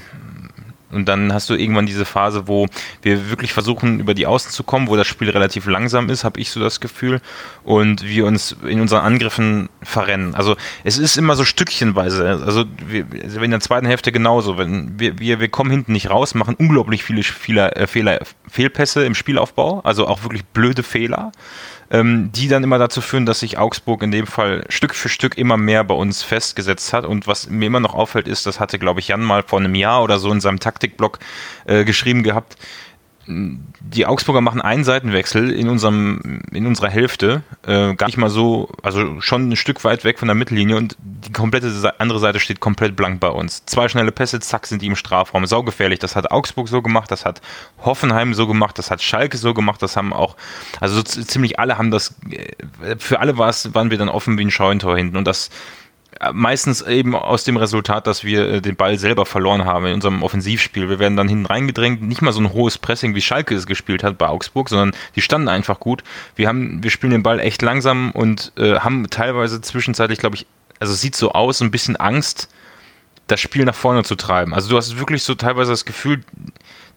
Und 0.91 1.07
dann 1.07 1.33
hast 1.33 1.49
du 1.49 1.53
irgendwann 1.53 1.85
diese 1.85 2.05
Phase, 2.05 2.47
wo 2.47 2.67
wir 3.03 3.29
wirklich 3.29 3.53
versuchen, 3.53 3.99
über 3.99 4.15
die 4.15 4.25
Außen 4.25 4.51
zu 4.51 4.63
kommen, 4.63 4.87
wo 4.87 4.95
das 4.95 5.05
Spiel 5.05 5.29
relativ 5.29 5.67
langsam 5.67 6.09
ist, 6.09 6.23
habe 6.23 6.39
ich 6.39 6.49
so 6.49 6.59
das 6.59 6.79
Gefühl. 6.79 7.21
Und 7.63 8.03
wir 8.03 8.25
uns 8.25 8.55
in 8.65 8.81
unseren 8.81 9.01
Angriffen 9.01 9.69
verrennen. 9.83 10.33
Also 10.33 10.55
es 10.83 10.97
ist 10.97 11.17
immer 11.17 11.35
so 11.35 11.45
stückchenweise. 11.45 12.27
Also, 12.27 12.65
wir, 12.87 13.05
also 13.23 13.39
in 13.41 13.51
der 13.51 13.59
zweiten 13.59 13.85
Hälfte 13.85 14.11
genauso. 14.11 14.57
Wenn 14.57 14.99
wir, 14.99 15.19
wir, 15.19 15.39
wir 15.39 15.49
kommen 15.49 15.69
hinten 15.69 15.93
nicht 15.93 16.09
raus, 16.09 16.33
machen 16.33 16.55
unglaublich 16.55 17.03
viele 17.03 17.21
Fehler, 17.21 17.77
äh, 17.77 17.85
Fehler, 17.85 18.19
Fehlpässe 18.47 19.05
im 19.05 19.13
Spielaufbau, 19.13 19.81
also 19.81 20.07
auch 20.07 20.23
wirklich 20.23 20.43
blöde 20.45 20.81
Fehler. 20.81 21.31
Ähm, 21.91 22.31
die 22.33 22.47
dann 22.47 22.63
immer 22.63 22.77
dazu 22.77 23.01
führen, 23.01 23.25
dass 23.25 23.39
sich 23.39 23.57
Augsburg 23.57 24.03
in 24.03 24.11
dem 24.11 24.27
Fall 24.27 24.63
Stück 24.69 24.93
für 24.93 25.09
Stück 25.09 25.37
immer 25.37 25.57
mehr 25.57 25.83
bei 25.83 25.95
uns 25.95 26.23
festgesetzt 26.23 26.93
hat. 26.93 27.05
Und 27.05 27.27
was 27.27 27.49
mir 27.49 27.65
immer 27.65 27.79
noch 27.79 27.95
auffällt, 27.95 28.27
ist, 28.27 28.45
das 28.45 28.59
hatte, 28.59 28.79
glaube 28.79 28.99
ich, 28.99 29.07
Jan 29.07 29.23
mal 29.23 29.43
vor 29.43 29.59
einem 29.59 29.75
Jahr 29.75 30.03
oder 30.03 30.19
so 30.19 30.31
in 30.31 30.41
seinem 30.41 30.59
Taktikblog 30.59 31.19
äh, 31.65 31.85
geschrieben 31.85 32.23
gehabt, 32.23 32.57
die 33.29 34.07
Augsburger 34.07 34.41
machen 34.41 34.59
einen 34.59 34.83
Seitenwechsel 34.83 35.51
in 35.51 35.69
unserem 35.69 36.41
in 36.51 36.65
unserer 36.65 36.89
Hälfte, 36.89 37.43
äh, 37.65 37.93
gar 37.93 38.07
nicht 38.07 38.17
mal 38.17 38.29
so, 38.29 38.69
also 38.81 39.21
schon 39.21 39.49
ein 39.49 39.55
Stück 39.55 39.83
weit 39.83 40.03
weg 40.03 40.17
von 40.17 40.27
der 40.27 40.35
Mittellinie 40.35 40.75
und 40.75 40.97
die 40.99 41.31
komplette 41.31 41.93
andere 41.99 42.19
Seite 42.19 42.39
steht 42.39 42.59
komplett 42.59 42.95
blank 42.95 43.19
bei 43.19 43.29
uns. 43.29 43.65
Zwei 43.65 43.87
schnelle 43.87 44.11
Pässe, 44.11 44.39
zack, 44.39 44.65
sind 44.65 44.81
die 44.81 44.87
im 44.87 44.95
Strafraum. 44.95 45.45
Saugefährlich. 45.45 45.99
Das 45.99 46.15
hat 46.15 46.31
Augsburg 46.31 46.67
so 46.67 46.81
gemacht, 46.81 47.11
das 47.11 47.23
hat 47.23 47.41
Hoffenheim 47.85 48.33
so 48.33 48.47
gemacht, 48.47 48.79
das 48.79 48.89
hat 48.89 49.01
Schalke 49.01 49.37
so 49.37 49.53
gemacht, 49.53 49.81
das 49.83 49.95
haben 49.95 50.11
auch, 50.11 50.35
also 50.79 50.95
so 50.95 51.03
ziemlich 51.03 51.59
alle 51.59 51.77
haben 51.77 51.91
das, 51.91 52.15
äh, 52.31 52.95
für 52.97 53.19
alle 53.19 53.37
waren 53.37 53.91
wir 53.91 53.97
dann 53.99 54.09
offen 54.09 54.39
wie 54.39 54.45
ein 54.45 54.51
Scheuntor 54.51 54.97
hinten 54.97 55.17
und 55.17 55.25
das 55.25 55.51
meistens 56.33 56.81
eben 56.81 57.15
aus 57.15 57.43
dem 57.43 57.57
Resultat, 57.57 58.05
dass 58.07 58.23
wir 58.23 58.47
äh, 58.49 58.61
den 58.61 58.75
Ball 58.75 58.97
selber 58.99 59.25
verloren 59.25 59.65
haben 59.65 59.85
in 59.85 59.93
unserem 59.93 60.21
Offensivspiel. 60.21 60.89
Wir 60.89 60.99
werden 60.99 61.15
dann 61.15 61.29
hinten 61.29 61.45
reingedrängt, 61.45 62.01
nicht 62.01 62.21
mal 62.21 62.33
so 62.33 62.41
ein 62.41 62.53
hohes 62.53 62.77
Pressing, 62.77 63.15
wie 63.15 63.21
Schalke 63.21 63.55
es 63.55 63.65
gespielt 63.65 64.03
hat 64.03 64.17
bei 64.17 64.27
Augsburg, 64.27 64.69
sondern 64.69 64.91
die 65.15 65.21
standen 65.21 65.47
einfach 65.47 65.79
gut. 65.79 66.03
Wir 66.35 66.47
haben, 66.47 66.83
wir 66.83 66.91
spielen 66.91 67.11
den 67.11 67.23
Ball 67.23 67.39
echt 67.39 67.61
langsam 67.61 68.11
und 68.11 68.51
äh, 68.57 68.79
haben 68.79 69.09
teilweise 69.09 69.61
zwischenzeitlich, 69.61 70.19
glaube 70.19 70.35
ich, 70.35 70.45
also 70.79 70.93
sieht 70.93 71.15
so 71.15 71.31
aus, 71.31 71.61
ein 71.61 71.71
bisschen 71.71 71.95
Angst, 71.95 72.49
das 73.27 73.39
Spiel 73.39 73.63
nach 73.63 73.75
vorne 73.75 74.03
zu 74.03 74.15
treiben. 74.15 74.53
Also 74.53 74.69
du 74.69 74.77
hast 74.77 74.97
wirklich 74.97 75.23
so 75.23 75.35
teilweise 75.35 75.71
das 75.71 75.85
Gefühl, 75.85 76.23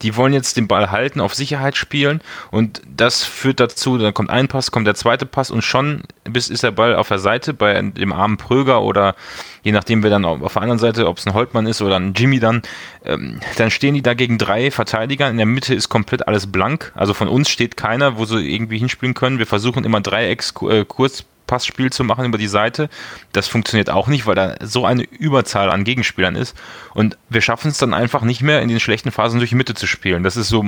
die 0.03 0.17
wollen 0.17 0.33
jetzt 0.33 0.57
den 0.57 0.69
Ball 0.69 0.91
halten, 0.91 1.21
auf 1.21 1.35
Sicherheit 1.35 1.77
spielen 1.77 2.21
und 2.51 2.83
das 2.87 3.25
führt 3.25 3.61
dazu, 3.61 3.99
dann 3.99 4.15
kommt 4.15 4.31
ein 4.31 4.49
Pass, 4.49 4.71
kommt 4.71 4.87
der 4.87 4.95
zweite 4.95 5.27
Pass 5.27 5.51
und 5.51 5.63
schon 5.63 6.03
bis 6.25 6.49
ist 6.49 6.63
der 6.63 6.71
Ball 6.71 6.95
auf 6.95 7.09
der 7.09 7.19
Seite 7.19 7.55
bei 7.55 7.81
dem 7.81 8.13
armen 8.13 8.37
Pröger 8.37 8.83
oder 8.83 9.15
je 9.63 9.73
nachdem 9.73 10.03
wer 10.03 10.11
dann 10.11 10.25
auf 10.25 10.53
der 10.53 10.63
anderen 10.63 10.79
Seite, 10.79 11.07
ob 11.07 11.19
es 11.19 11.27
ein 11.27 11.35
Holtmann 11.35 11.67
ist 11.67 11.83
oder 11.83 11.97
ein 11.97 12.15
Jimmy 12.15 12.41
dann, 12.41 12.63
ähm, 13.05 13.41
dann 13.57 13.71
stehen 13.71 13.95
die 13.95 14.03
da 14.03 14.15
gegen 14.15 14.39
drei 14.39 14.71
Verteidiger, 14.71 15.29
in 15.29 15.37
der 15.37 15.47
Mitte 15.47 15.75
ist 15.75 15.89
komplett 15.89 16.27
alles 16.27 16.51
blank, 16.51 16.93
also 16.95 17.15
von 17.15 17.29
uns 17.29 17.49
steht 17.49 17.77
keiner, 17.77 18.19
wo 18.19 18.25
sie 18.25 18.41
irgendwie 18.41 18.79
hinspielen 18.79 19.15
können, 19.15 19.39
wir 19.39 19.47
versuchen 19.47 19.85
immer 19.85 20.01
Dreiecks 20.01 20.53
äh, 20.69 20.85
kurz 20.87 21.25
Passspiel 21.53 21.91
zu 21.91 22.03
machen 22.03 22.25
über 22.25 22.39
die 22.39 22.47
Seite. 22.47 22.89
Das 23.33 23.47
funktioniert 23.47 23.91
auch 23.91 24.07
nicht, 24.07 24.25
weil 24.25 24.35
da 24.35 24.57
so 24.63 24.87
eine 24.87 25.03
Überzahl 25.03 25.69
an 25.69 25.85
Gegenspielern 25.85 26.35
ist. 26.35 26.57
Und 26.95 27.19
wir 27.29 27.43
schaffen 27.43 27.69
es 27.69 27.77
dann 27.77 27.93
einfach 27.93 28.23
nicht 28.23 28.41
mehr, 28.41 28.63
in 28.63 28.71
den 28.71 28.81
schlechten 28.81 29.11
Phasen 29.11 29.39
durch 29.39 29.51
die 29.51 29.57
Mitte 29.57 29.75
zu 29.75 29.87
spielen. 29.87 30.23
Das 30.23 30.39
ist 30.39 30.49
so, 30.49 30.65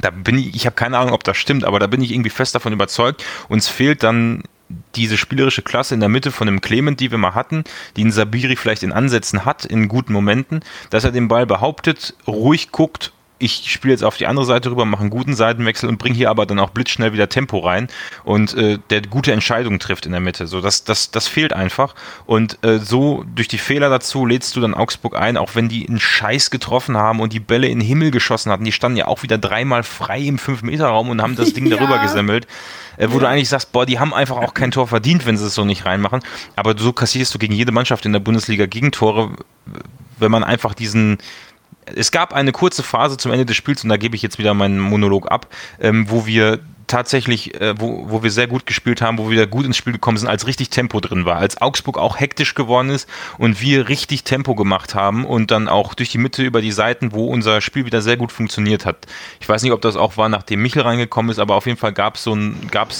da 0.00 0.10
bin 0.10 0.38
ich, 0.38 0.56
ich 0.56 0.66
habe 0.66 0.74
keine 0.74 0.98
Ahnung, 0.98 1.14
ob 1.14 1.22
das 1.22 1.36
stimmt, 1.36 1.62
aber 1.62 1.78
da 1.78 1.86
bin 1.86 2.02
ich 2.02 2.10
irgendwie 2.10 2.30
fest 2.30 2.52
davon 2.56 2.72
überzeugt. 2.72 3.24
Uns 3.48 3.68
fehlt 3.68 4.02
dann 4.02 4.42
diese 4.96 5.16
spielerische 5.16 5.62
Klasse 5.62 5.94
in 5.94 6.00
der 6.00 6.08
Mitte 6.08 6.32
von 6.32 6.48
dem 6.48 6.60
Clement, 6.60 6.98
die 6.98 7.12
wir 7.12 7.18
mal 7.18 7.36
hatten, 7.36 7.62
die 7.96 8.04
ein 8.04 8.10
Sabiri 8.10 8.56
vielleicht 8.56 8.82
in 8.82 8.90
Ansätzen 8.90 9.44
hat, 9.44 9.64
in 9.64 9.86
guten 9.86 10.12
Momenten, 10.12 10.64
dass 10.90 11.04
er 11.04 11.12
den 11.12 11.28
Ball 11.28 11.46
behauptet, 11.46 12.16
ruhig 12.26 12.72
guckt 12.72 13.12
ich 13.42 13.70
spiele 13.70 13.92
jetzt 13.92 14.04
auf 14.04 14.16
die 14.16 14.26
andere 14.26 14.46
Seite 14.46 14.70
rüber, 14.70 14.84
mache 14.84 15.00
einen 15.00 15.10
guten 15.10 15.34
Seitenwechsel 15.34 15.88
und 15.88 15.98
bringe 15.98 16.14
hier 16.14 16.30
aber 16.30 16.46
dann 16.46 16.60
auch 16.60 16.70
blitzschnell 16.70 17.12
wieder 17.12 17.28
Tempo 17.28 17.58
rein 17.58 17.88
und 18.24 18.54
äh, 18.54 18.78
der 18.90 19.02
gute 19.02 19.32
Entscheidungen 19.32 19.80
trifft 19.80 20.06
in 20.06 20.12
der 20.12 20.20
Mitte. 20.20 20.46
So, 20.46 20.60
das, 20.60 20.84
das, 20.84 21.10
das 21.10 21.26
fehlt 21.26 21.52
einfach. 21.52 21.94
Und 22.24 22.58
äh, 22.64 22.78
so 22.78 23.24
durch 23.34 23.48
die 23.48 23.58
Fehler 23.58 23.90
dazu 23.90 24.24
lädst 24.24 24.54
du 24.54 24.60
dann 24.60 24.74
Augsburg 24.74 25.16
ein, 25.16 25.36
auch 25.36 25.54
wenn 25.54 25.68
die 25.68 25.88
einen 25.88 25.98
Scheiß 25.98 26.50
getroffen 26.50 26.96
haben 26.96 27.20
und 27.20 27.32
die 27.32 27.40
Bälle 27.40 27.66
in 27.66 27.80
den 27.80 27.86
Himmel 27.86 28.10
geschossen 28.12 28.52
hatten. 28.52 28.64
Die 28.64 28.72
standen 28.72 28.96
ja 28.96 29.08
auch 29.08 29.22
wieder 29.22 29.38
dreimal 29.38 29.82
frei 29.82 30.20
im 30.20 30.38
5-Meter-Raum 30.38 31.10
und 31.10 31.20
haben 31.20 31.34
das 31.34 31.52
Ding 31.52 31.66
ja. 31.70 31.76
darüber 31.76 31.98
gesemmelt. 31.98 32.46
Äh, 32.96 33.08
wo 33.10 33.14
ja. 33.14 33.20
du 33.20 33.28
eigentlich 33.28 33.48
sagst, 33.48 33.72
boah, 33.72 33.86
die 33.86 33.98
haben 33.98 34.14
einfach 34.14 34.36
auch 34.36 34.54
kein 34.54 34.70
Tor 34.70 34.86
verdient, 34.86 35.26
wenn 35.26 35.36
sie 35.36 35.46
es 35.46 35.54
so 35.54 35.64
nicht 35.64 35.84
reinmachen. 35.84 36.20
Aber 36.56 36.78
so 36.78 36.92
kassierst 36.92 37.34
du 37.34 37.38
gegen 37.38 37.54
jede 37.54 37.72
Mannschaft 37.72 38.06
in 38.06 38.12
der 38.12 38.20
Bundesliga 38.20 38.66
Gegentore, 38.66 39.32
wenn 40.18 40.30
man 40.30 40.44
einfach 40.44 40.74
diesen, 40.74 41.18
es 41.86 42.10
gab 42.10 42.32
eine 42.32 42.52
kurze 42.52 42.82
Phase 42.82 43.16
zum 43.16 43.32
Ende 43.32 43.46
des 43.46 43.56
Spiels, 43.56 43.82
und 43.82 43.90
da 43.90 43.96
gebe 43.96 44.16
ich 44.16 44.22
jetzt 44.22 44.38
wieder 44.38 44.54
meinen 44.54 44.78
Monolog 44.78 45.30
ab, 45.30 45.46
ähm, 45.80 46.10
wo 46.10 46.26
wir 46.26 46.60
tatsächlich, 46.86 47.58
äh, 47.60 47.74
wo, 47.78 48.10
wo 48.10 48.22
wir 48.22 48.30
sehr 48.30 48.46
gut 48.46 48.66
gespielt 48.66 49.00
haben, 49.00 49.16
wo 49.16 49.24
wir 49.24 49.30
wieder 49.30 49.46
gut 49.46 49.64
ins 49.64 49.78
Spiel 49.78 49.94
gekommen 49.94 50.18
sind, 50.18 50.28
als 50.28 50.46
richtig 50.46 50.68
Tempo 50.68 51.00
drin 51.00 51.24
war, 51.24 51.36
als 51.36 51.60
Augsburg 51.60 51.96
auch 51.96 52.20
hektisch 52.20 52.54
geworden 52.54 52.90
ist 52.90 53.08
und 53.38 53.62
wir 53.62 53.88
richtig 53.88 54.24
Tempo 54.24 54.54
gemacht 54.54 54.94
haben 54.94 55.24
und 55.24 55.50
dann 55.50 55.68
auch 55.68 55.94
durch 55.94 56.10
die 56.10 56.18
Mitte 56.18 56.42
über 56.42 56.60
die 56.60 56.70
Seiten, 56.70 57.12
wo 57.12 57.26
unser 57.26 57.62
Spiel 57.62 57.86
wieder 57.86 58.02
sehr 58.02 58.18
gut 58.18 58.30
funktioniert 58.30 58.84
hat. 58.84 59.06
Ich 59.40 59.48
weiß 59.48 59.62
nicht, 59.62 59.72
ob 59.72 59.80
das 59.80 59.96
auch 59.96 60.18
war, 60.18 60.28
nachdem 60.28 60.60
Michel 60.60 60.82
reingekommen 60.82 61.30
ist, 61.30 61.38
aber 61.38 61.54
auf 61.54 61.66
jeden 61.66 61.78
Fall 61.78 61.94
gab 61.94 62.16
es 62.16 62.24
so 62.24 62.36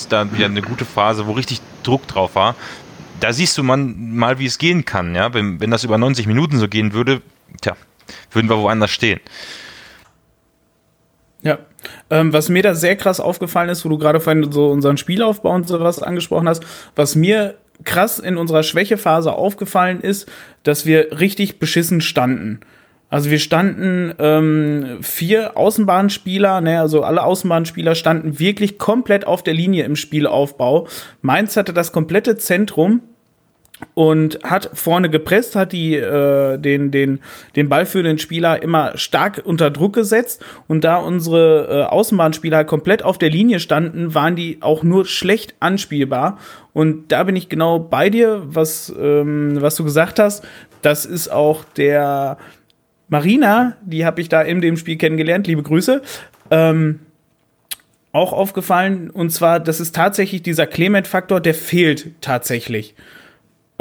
da 0.08 0.32
wieder 0.32 0.46
eine 0.46 0.62
gute 0.62 0.86
Phase, 0.86 1.26
wo 1.26 1.32
richtig 1.32 1.60
Druck 1.82 2.08
drauf 2.08 2.34
war. 2.34 2.54
Da 3.20 3.34
siehst 3.34 3.58
du 3.58 3.62
man 3.62 4.14
mal, 4.16 4.38
wie 4.38 4.46
es 4.46 4.58
gehen 4.58 4.84
kann, 4.86 5.14
ja. 5.14 5.34
Wenn, 5.34 5.60
wenn 5.60 5.70
das 5.70 5.84
über 5.84 5.98
90 5.98 6.26
Minuten 6.26 6.58
so 6.58 6.66
gehen 6.66 6.92
würde, 6.92 7.20
tja, 7.60 7.76
würden 8.30 8.48
wir 8.48 8.58
woanders 8.58 8.90
stehen. 8.90 9.20
Ja, 11.42 11.58
ähm, 12.10 12.32
was 12.32 12.48
mir 12.48 12.62
da 12.62 12.74
sehr 12.74 12.96
krass 12.96 13.18
aufgefallen 13.18 13.68
ist, 13.68 13.84
wo 13.84 13.88
du 13.88 13.98
gerade 13.98 14.20
vorhin 14.20 14.52
so 14.52 14.70
unseren 14.70 14.96
Spielaufbau 14.96 15.52
und 15.52 15.66
sowas 15.66 16.02
angesprochen 16.02 16.48
hast, 16.48 16.64
was 16.94 17.16
mir 17.16 17.56
krass 17.84 18.20
in 18.20 18.36
unserer 18.36 18.62
Schwächephase 18.62 19.32
aufgefallen 19.32 20.00
ist, 20.00 20.30
dass 20.62 20.86
wir 20.86 21.18
richtig 21.18 21.58
beschissen 21.58 22.00
standen. 22.00 22.60
Also 23.12 23.28
wir 23.28 23.40
standen 23.40 24.14
ähm, 24.20 24.98
vier 25.02 25.56
Außenbahnspieler, 25.56 26.62
ne, 26.62 26.80
also 26.80 27.02
alle 27.02 27.22
Außenbahnspieler 27.24 27.94
standen 27.94 28.38
wirklich 28.38 28.78
komplett 28.78 29.26
auf 29.26 29.42
der 29.42 29.52
Linie 29.52 29.84
im 29.84 29.96
Spielaufbau. 29.96 30.88
Mainz 31.20 31.56
hatte 31.56 31.74
das 31.74 31.92
komplette 31.92 32.38
Zentrum 32.38 33.02
und 33.94 34.38
hat 34.42 34.70
vorne 34.74 35.10
gepresst, 35.10 35.56
hat 35.56 35.72
die, 35.72 35.94
äh, 35.94 36.58
den, 36.58 36.90
den, 36.90 37.20
den 37.56 37.68
ballführenden 37.68 38.18
Spieler 38.18 38.62
immer 38.62 38.96
stark 38.96 39.42
unter 39.44 39.70
Druck 39.70 39.94
gesetzt. 39.94 40.44
Und 40.68 40.84
da 40.84 40.96
unsere 40.96 41.68
äh, 41.68 41.82
Außenbahnspieler 41.84 42.58
halt 42.58 42.68
komplett 42.68 43.02
auf 43.02 43.18
der 43.18 43.30
Linie 43.30 43.60
standen, 43.60 44.14
waren 44.14 44.36
die 44.36 44.58
auch 44.60 44.82
nur 44.82 45.04
schlecht 45.04 45.54
anspielbar. 45.60 46.38
Und 46.72 47.12
da 47.12 47.24
bin 47.24 47.36
ich 47.36 47.48
genau 47.48 47.78
bei 47.78 48.08
dir, 48.08 48.42
was, 48.46 48.92
ähm, 48.98 49.60
was 49.60 49.76
du 49.76 49.84
gesagt 49.84 50.18
hast. 50.18 50.44
Das 50.80 51.04
ist 51.04 51.30
auch 51.30 51.64
der 51.76 52.38
Marina, 53.08 53.76
die 53.82 54.06
habe 54.06 54.20
ich 54.20 54.28
da 54.28 54.40
in 54.40 54.60
dem 54.60 54.76
Spiel 54.76 54.96
kennengelernt. 54.96 55.46
Liebe 55.46 55.62
Grüße. 55.62 56.00
Ähm, 56.50 57.00
auch 58.12 58.32
aufgefallen. 58.32 59.10
Und 59.10 59.30
zwar, 59.30 59.60
das 59.60 59.80
ist 59.80 59.94
tatsächlich 59.94 60.42
dieser 60.42 60.66
Clement-Faktor, 60.66 61.40
der 61.40 61.54
fehlt 61.54 62.10
tatsächlich. 62.20 62.94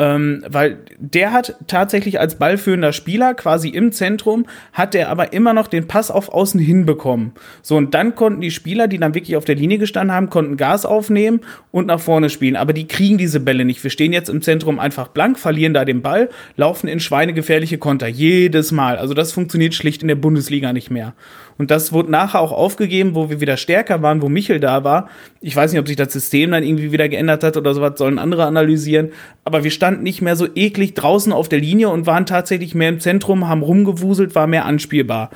Ähm, 0.01 0.43
weil 0.49 0.79
der 0.97 1.31
hat 1.31 1.57
tatsächlich 1.67 2.19
als 2.19 2.33
ballführender 2.33 2.91
Spieler 2.91 3.35
quasi 3.35 3.69
im 3.69 3.91
Zentrum, 3.91 4.47
hat 4.73 4.95
der 4.95 5.09
aber 5.09 5.31
immer 5.31 5.53
noch 5.53 5.67
den 5.67 5.87
Pass 5.87 6.09
auf 6.09 6.29
Außen 6.29 6.59
hinbekommen. 6.59 7.33
So, 7.61 7.77
und 7.77 7.93
dann 7.93 8.15
konnten 8.15 8.41
die 8.41 8.49
Spieler, 8.49 8.87
die 8.87 8.97
dann 8.97 9.13
wirklich 9.13 9.35
auf 9.35 9.45
der 9.45 9.53
Linie 9.53 9.77
gestanden 9.77 10.15
haben, 10.15 10.31
konnten 10.31 10.57
Gas 10.57 10.87
aufnehmen 10.87 11.41
und 11.69 11.85
nach 11.85 11.99
vorne 11.99 12.31
spielen. 12.31 12.55
Aber 12.55 12.73
die 12.73 12.87
kriegen 12.87 13.19
diese 13.19 13.39
Bälle 13.39 13.63
nicht. 13.63 13.83
Wir 13.83 13.91
stehen 13.91 14.11
jetzt 14.11 14.29
im 14.29 14.41
Zentrum 14.41 14.79
einfach 14.79 15.09
blank, 15.09 15.37
verlieren 15.37 15.75
da 15.75 15.85
den 15.85 16.01
Ball, 16.01 16.29
laufen 16.55 16.87
in 16.87 16.99
schweinegefährliche 16.99 17.77
Konter. 17.77 18.07
Jedes 18.07 18.71
Mal. 18.71 18.97
Also 18.97 19.13
das 19.13 19.31
funktioniert 19.31 19.75
schlicht 19.75 20.01
in 20.01 20.07
der 20.07 20.15
Bundesliga 20.15 20.73
nicht 20.73 20.89
mehr. 20.89 21.13
Und 21.61 21.69
das 21.69 21.93
wurde 21.93 22.09
nachher 22.09 22.39
auch 22.39 22.51
aufgegeben, 22.51 23.13
wo 23.13 23.29
wir 23.29 23.39
wieder 23.39 23.55
stärker 23.55 24.01
waren, 24.01 24.23
wo 24.23 24.29
Michel 24.29 24.59
da 24.59 24.83
war. 24.83 25.09
Ich 25.41 25.55
weiß 25.55 25.71
nicht, 25.71 25.79
ob 25.79 25.87
sich 25.87 25.95
das 25.95 26.11
System 26.11 26.49
dann 26.49 26.63
irgendwie 26.63 26.91
wieder 26.91 27.07
geändert 27.07 27.43
hat 27.43 27.55
oder 27.55 27.75
sowas, 27.75 27.99
sollen 27.99 28.17
andere 28.17 28.45
analysieren. 28.45 29.11
Aber 29.45 29.63
wir 29.63 29.69
standen 29.69 30.01
nicht 30.01 30.23
mehr 30.23 30.35
so 30.35 30.47
eklig 30.55 30.95
draußen 30.95 31.31
auf 31.31 31.49
der 31.49 31.59
Linie 31.59 31.89
und 31.89 32.07
waren 32.07 32.25
tatsächlich 32.25 32.73
mehr 32.73 32.89
im 32.89 32.99
Zentrum, 32.99 33.47
haben 33.47 33.61
rumgewuselt, 33.61 34.33
war 34.33 34.47
mehr 34.47 34.65
anspielbar. 34.65 35.29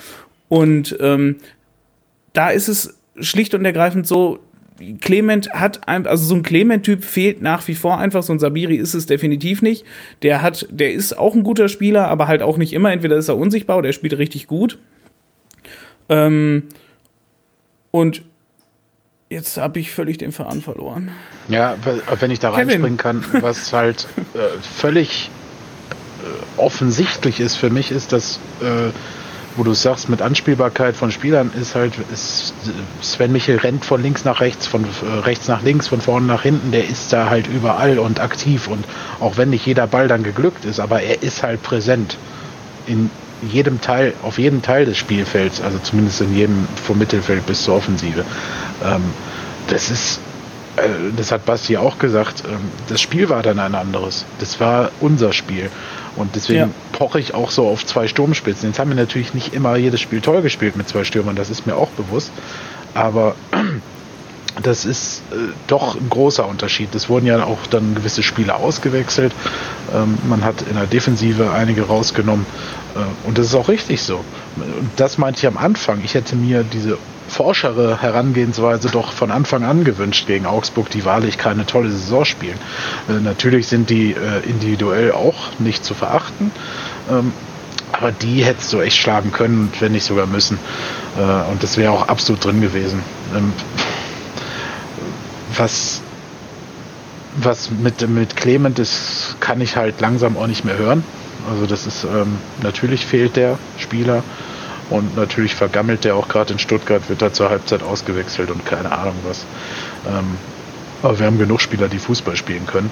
Und 0.50 0.98
ähm, 1.00 1.36
da 2.34 2.50
ist 2.50 2.70
es 2.70 2.98
schlicht 3.20 3.54
und 3.54 3.64
ergreifend 3.64 4.08
so, 4.08 4.40
Clement 5.02 5.52
hat 5.52 5.88
ein, 5.88 6.08
also 6.08 6.26
so 6.26 6.34
ein 6.34 6.42
Clement-Typ 6.42 7.04
fehlt 7.04 7.40
nach 7.40 7.68
wie 7.68 7.76
vor 7.76 8.00
einfach. 8.00 8.24
So 8.24 8.34
ein 8.34 8.40
Sabiri 8.40 8.78
ist 8.78 8.96
es 8.96 9.06
definitiv 9.06 9.62
nicht. 9.62 9.86
Der 10.24 10.42
hat, 10.42 10.66
der 10.72 10.92
ist 10.92 11.20
auch 11.20 11.36
ein 11.36 11.44
guter 11.44 11.70
Spieler, 11.70 12.08
aber 12.08 12.28
halt 12.28 12.42
auch 12.42 12.58
nicht 12.58 12.74
immer. 12.74 12.92
Entweder 12.92 13.16
ist 13.16 13.30
er 13.30 13.38
unsichtbar 13.38 13.78
oder 13.78 13.90
er 13.90 13.94
spielt 13.94 14.18
richtig 14.18 14.48
gut. 14.48 14.80
Ähm, 16.10 16.64
und 17.92 18.24
jetzt 19.30 19.58
habe 19.58 19.80
ich 19.80 19.92
völlig 19.92 20.18
den 20.18 20.32
Faden 20.32 20.62
verloren. 20.62 21.12
Ja, 21.48 21.76
wenn 22.20 22.32
ich 22.32 22.40
da 22.40 22.52
reinspringen 22.52 22.98
kann, 22.98 23.24
was 23.42 23.74
halt 23.74 24.08
äh, 24.34 24.40
völlig 24.62 25.30
äh, 26.22 26.60
offensichtlich 26.60 27.40
ist 27.40 27.56
für 27.56 27.70
mich, 27.70 27.92
ist, 27.92 28.12
dass, 28.12 28.40
äh, 28.62 28.92
wo 29.56 29.64
du 29.64 29.74
sagst, 29.74 30.10
mit 30.10 30.22
Anspielbarkeit 30.22 30.96
von 30.96 31.12
Spielern 31.12 31.52
ist 31.60 31.76
halt, 31.76 31.94
ist, 32.12 32.54
Sven 33.02 33.32
Michel 33.32 33.58
rennt 33.58 33.86
von 33.86 34.02
links 34.02 34.26
nach 34.26 34.42
rechts, 34.42 34.68
von 34.68 34.84
äh, 34.84 35.20
rechts 35.20 35.48
nach 35.48 35.64
links, 35.64 35.88
von 35.88 36.02
vorne 36.02 36.28
nach 36.28 36.44
hinten, 36.44 36.72
der 36.72 36.88
ist 36.88 37.14
da 37.14 37.30
halt 37.30 37.48
überall 37.48 38.00
und 38.00 38.20
aktiv 38.20 38.68
und 38.68 38.84
auch 39.20 39.38
wenn 39.38 39.50
nicht 39.50 39.66
jeder 39.66 39.88
Ball 39.88 40.08
dann 40.08 40.24
geglückt 40.24 40.66
ist, 40.66 40.80
aber 40.80 41.02
er 41.02 41.24
ist 41.24 41.44
halt 41.44 41.64
präsent 41.64 42.18
in 42.88 43.10
jedem 43.42 43.82
Teil, 43.82 44.14
auf 44.24 44.38
jedem 44.40 44.62
Teil 44.62 44.86
des 44.86 44.98
Spielfelds, 44.98 45.62
also 45.62 45.78
zumindest 45.80 46.22
in 46.22 46.36
jedem 46.36 46.68
vom 46.84 46.98
Mittelfeld 46.98 47.46
bis 47.46 47.64
zur 47.64 47.76
Offensive. 47.76 48.26
Ähm, 48.84 49.04
das 49.68 49.90
ist 49.90 50.20
äh, 50.78 50.82
das 51.16 51.32
hat 51.32 51.46
Basti 51.46 51.78
auch 51.78 51.98
gesagt, 51.98 52.44
ähm, 52.46 52.60
das 52.90 53.02
Spiel 53.02 53.30
war 53.30 53.42
dann 53.42 53.60
ein 53.60 53.76
anderes. 53.76 54.26
Das 54.40 54.60
war 54.60 54.92
unser 55.00 55.34
Spiel. 55.34 55.70
Und 56.16 56.36
deswegen 56.36 56.60
ja. 56.60 56.70
poche 56.94 57.20
ich 57.20 57.34
auch 57.34 57.52
so 57.52 57.68
auf 57.68 57.86
zwei 57.86 58.08
Sturmspitzen. 58.08 58.70
Jetzt 58.70 58.80
haben 58.80 58.90
wir 58.90 58.96
natürlich 58.96 59.34
nicht 59.34 59.54
immer 59.54 59.76
jedes 59.76 60.00
Spiel 60.02 60.22
toll 60.22 60.42
gespielt 60.42 60.76
mit 60.78 60.88
zwei 60.88 61.04
Stürmern, 61.04 61.36
das 61.36 61.50
ist 61.50 61.66
mir 61.66 61.76
auch 61.76 61.90
bewusst. 61.90 62.32
Aber 62.94 63.36
das 64.64 64.86
ist 64.86 65.22
äh, 65.32 65.36
doch 65.68 65.96
ein 65.96 66.10
großer 66.10 66.48
Unterschied. 66.48 66.94
Es 66.96 67.10
wurden 67.10 67.26
ja 67.26 67.44
auch 67.44 67.68
dann 67.70 67.96
gewisse 67.96 68.24
Spieler 68.24 68.58
ausgewechselt. 68.58 69.34
Ähm, 69.94 70.18
man 70.28 70.44
hat 70.44 70.62
in 70.70 70.76
der 70.76 70.88
Defensive 70.88 71.52
einige 71.52 71.84
rausgenommen. 71.84 72.46
Äh, 72.96 73.28
und 73.28 73.38
das 73.38 73.48
ist 73.48 73.56
auch 73.56 73.68
richtig 73.68 74.02
so. 74.02 74.24
Und 74.56 74.90
das 74.96 75.18
meinte 75.18 75.40
ich 75.40 75.48
am 75.48 75.58
Anfang. 75.58 76.02
Ich 76.04 76.14
hätte 76.14 76.36
mir 76.36 76.64
diese 76.64 76.98
forschere 77.28 78.02
Herangehensweise 78.02 78.90
doch 78.90 79.12
von 79.12 79.32
Anfang 79.32 79.64
an 79.64 79.84
gewünscht 79.84 80.28
gegen 80.28 80.46
Augsburg, 80.46 80.90
die 80.92 81.06
wahrlich 81.06 81.38
keine 81.38 81.66
tolle 81.66 81.90
Saison 81.90 82.26
spielen. 82.26 82.58
Äh, 83.10 83.14
natürlich 83.14 83.68
sind 83.68 83.90
die 83.90 84.12
äh, 84.12 84.48
individuell 84.48 85.12
auch 85.12 85.36
nicht 85.60 85.84
zu 85.84 85.94
verachten, 85.94 86.52
ähm, 87.10 87.34
aber 87.92 88.12
die 88.12 88.44
hättest 88.44 88.74
du 88.74 88.82
echt 88.82 88.98
schlagen 88.98 89.32
können, 89.32 89.72
wenn 89.80 89.94
nicht 89.94 90.06
sogar 90.06 90.26
müssen. 90.26 90.60
Und 91.50 91.64
das 91.64 91.78
wäre 91.78 91.94
auch 91.94 92.10
absolut 92.10 92.44
drin 92.44 92.60
gewesen. 92.60 93.02
Ähm, 93.34 93.54
was 95.56 96.02
was 97.38 97.70
mit, 97.72 98.08
mit 98.10 98.36
Clement 98.36 98.80
ist, 98.80 99.38
kann 99.40 99.62
ich 99.62 99.78
halt 99.78 100.02
langsam 100.02 100.36
auch 100.36 100.48
nicht 100.48 100.66
mehr 100.66 100.78
hören. 100.78 101.06
Also 101.50 101.66
das 101.66 101.86
ist 101.86 102.04
ähm, 102.04 102.38
natürlich 102.62 103.06
fehlt 103.06 103.36
der 103.36 103.58
Spieler. 103.78 104.24
Und 104.90 105.16
natürlich 105.16 105.56
vergammelt 105.56 106.04
der 106.04 106.16
auch 106.16 106.28
gerade 106.28 106.54
in 106.54 106.60
Stuttgart, 106.60 107.10
wird 107.10 107.22
da 107.22 107.34
zur 107.34 107.50
Halbzeit 107.50 107.82
ausgewechselt 107.82 108.52
und 108.52 108.66
keine 108.66 108.92
Ahnung 108.92 109.16
was. 109.26 109.46
Ähm, 110.08 110.38
aber 111.02 111.18
wir 111.20 111.26
haben 111.26 111.40
genug 111.40 111.60
Spieler, 111.60 111.88
die 111.88 111.98
Fußball 111.98 112.36
spielen 112.36 112.68
können. 112.68 112.92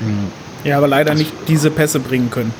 Mhm. 0.00 0.30
Ja, 0.64 0.76
aber 0.76 0.88
leider 0.88 1.10
das 1.10 1.18
nicht 1.18 1.32
diese 1.48 1.70
Pässe 1.70 2.00
bringen 2.00 2.30
können. 2.30 2.52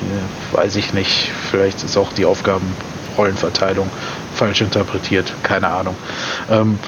Hm, 0.00 0.56
weiß 0.56 0.76
ich 0.76 0.92
nicht. 0.92 1.30
Vielleicht 1.50 1.82
ist 1.82 1.96
auch 1.96 2.12
die 2.12 2.24
Aufgabenrollenverteilung 2.24 3.88
falsch 4.34 4.60
interpretiert. 4.60 5.32
Keine 5.42 5.68
Ahnung. 5.68 5.96
Ähm, 6.50 6.78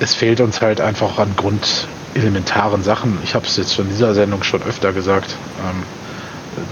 es 0.00 0.14
fehlt 0.14 0.40
uns 0.40 0.60
halt 0.60 0.80
einfach 0.80 1.18
an 1.18 1.34
grundelementaren 2.16 2.82
Sachen. 2.82 3.18
Ich 3.24 3.34
habe 3.34 3.46
es 3.46 3.56
jetzt 3.58 3.74
von 3.74 3.88
dieser 3.88 4.14
Sendung 4.14 4.42
schon 4.42 4.62
öfter 4.62 4.92
gesagt. 4.92 5.36
Ähm, 5.60 5.82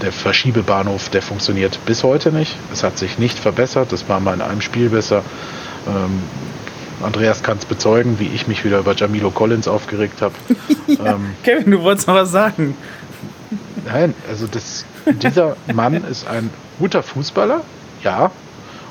der 0.01 0.11
Verschiebebahnhof, 0.11 1.09
der 1.09 1.21
funktioniert 1.21 1.77
bis 1.85 2.03
heute 2.03 2.31
nicht. 2.31 2.57
Es 2.73 2.83
hat 2.83 2.97
sich 2.97 3.19
nicht 3.19 3.37
verbessert. 3.37 3.91
Das 3.91 4.09
war 4.09 4.19
mal 4.19 4.33
in 4.33 4.41
einem 4.41 4.61
Spiel 4.61 4.89
besser. 4.89 5.21
Ähm, 5.87 6.23
Andreas 7.03 7.43
kann 7.43 7.59
es 7.59 7.65
bezeugen, 7.65 8.19
wie 8.19 8.27
ich 8.27 8.47
mich 8.47 8.65
wieder 8.65 8.79
über 8.79 8.95
Jamilo 8.95 9.29
Collins 9.29 9.67
aufgeregt 9.67 10.23
habe. 10.23 10.33
ja, 10.87 11.13
ähm, 11.13 11.35
Kevin, 11.43 11.69
du 11.69 11.81
wolltest 11.83 12.07
noch 12.07 12.15
was 12.15 12.31
sagen. 12.31 12.75
Nein, 13.85 14.15
also 14.27 14.47
das, 14.47 14.85
dieser 15.05 15.55
Mann 15.71 15.93
ist 16.05 16.27
ein 16.27 16.49
guter 16.79 17.03
Fußballer, 17.03 17.61
ja, 18.03 18.31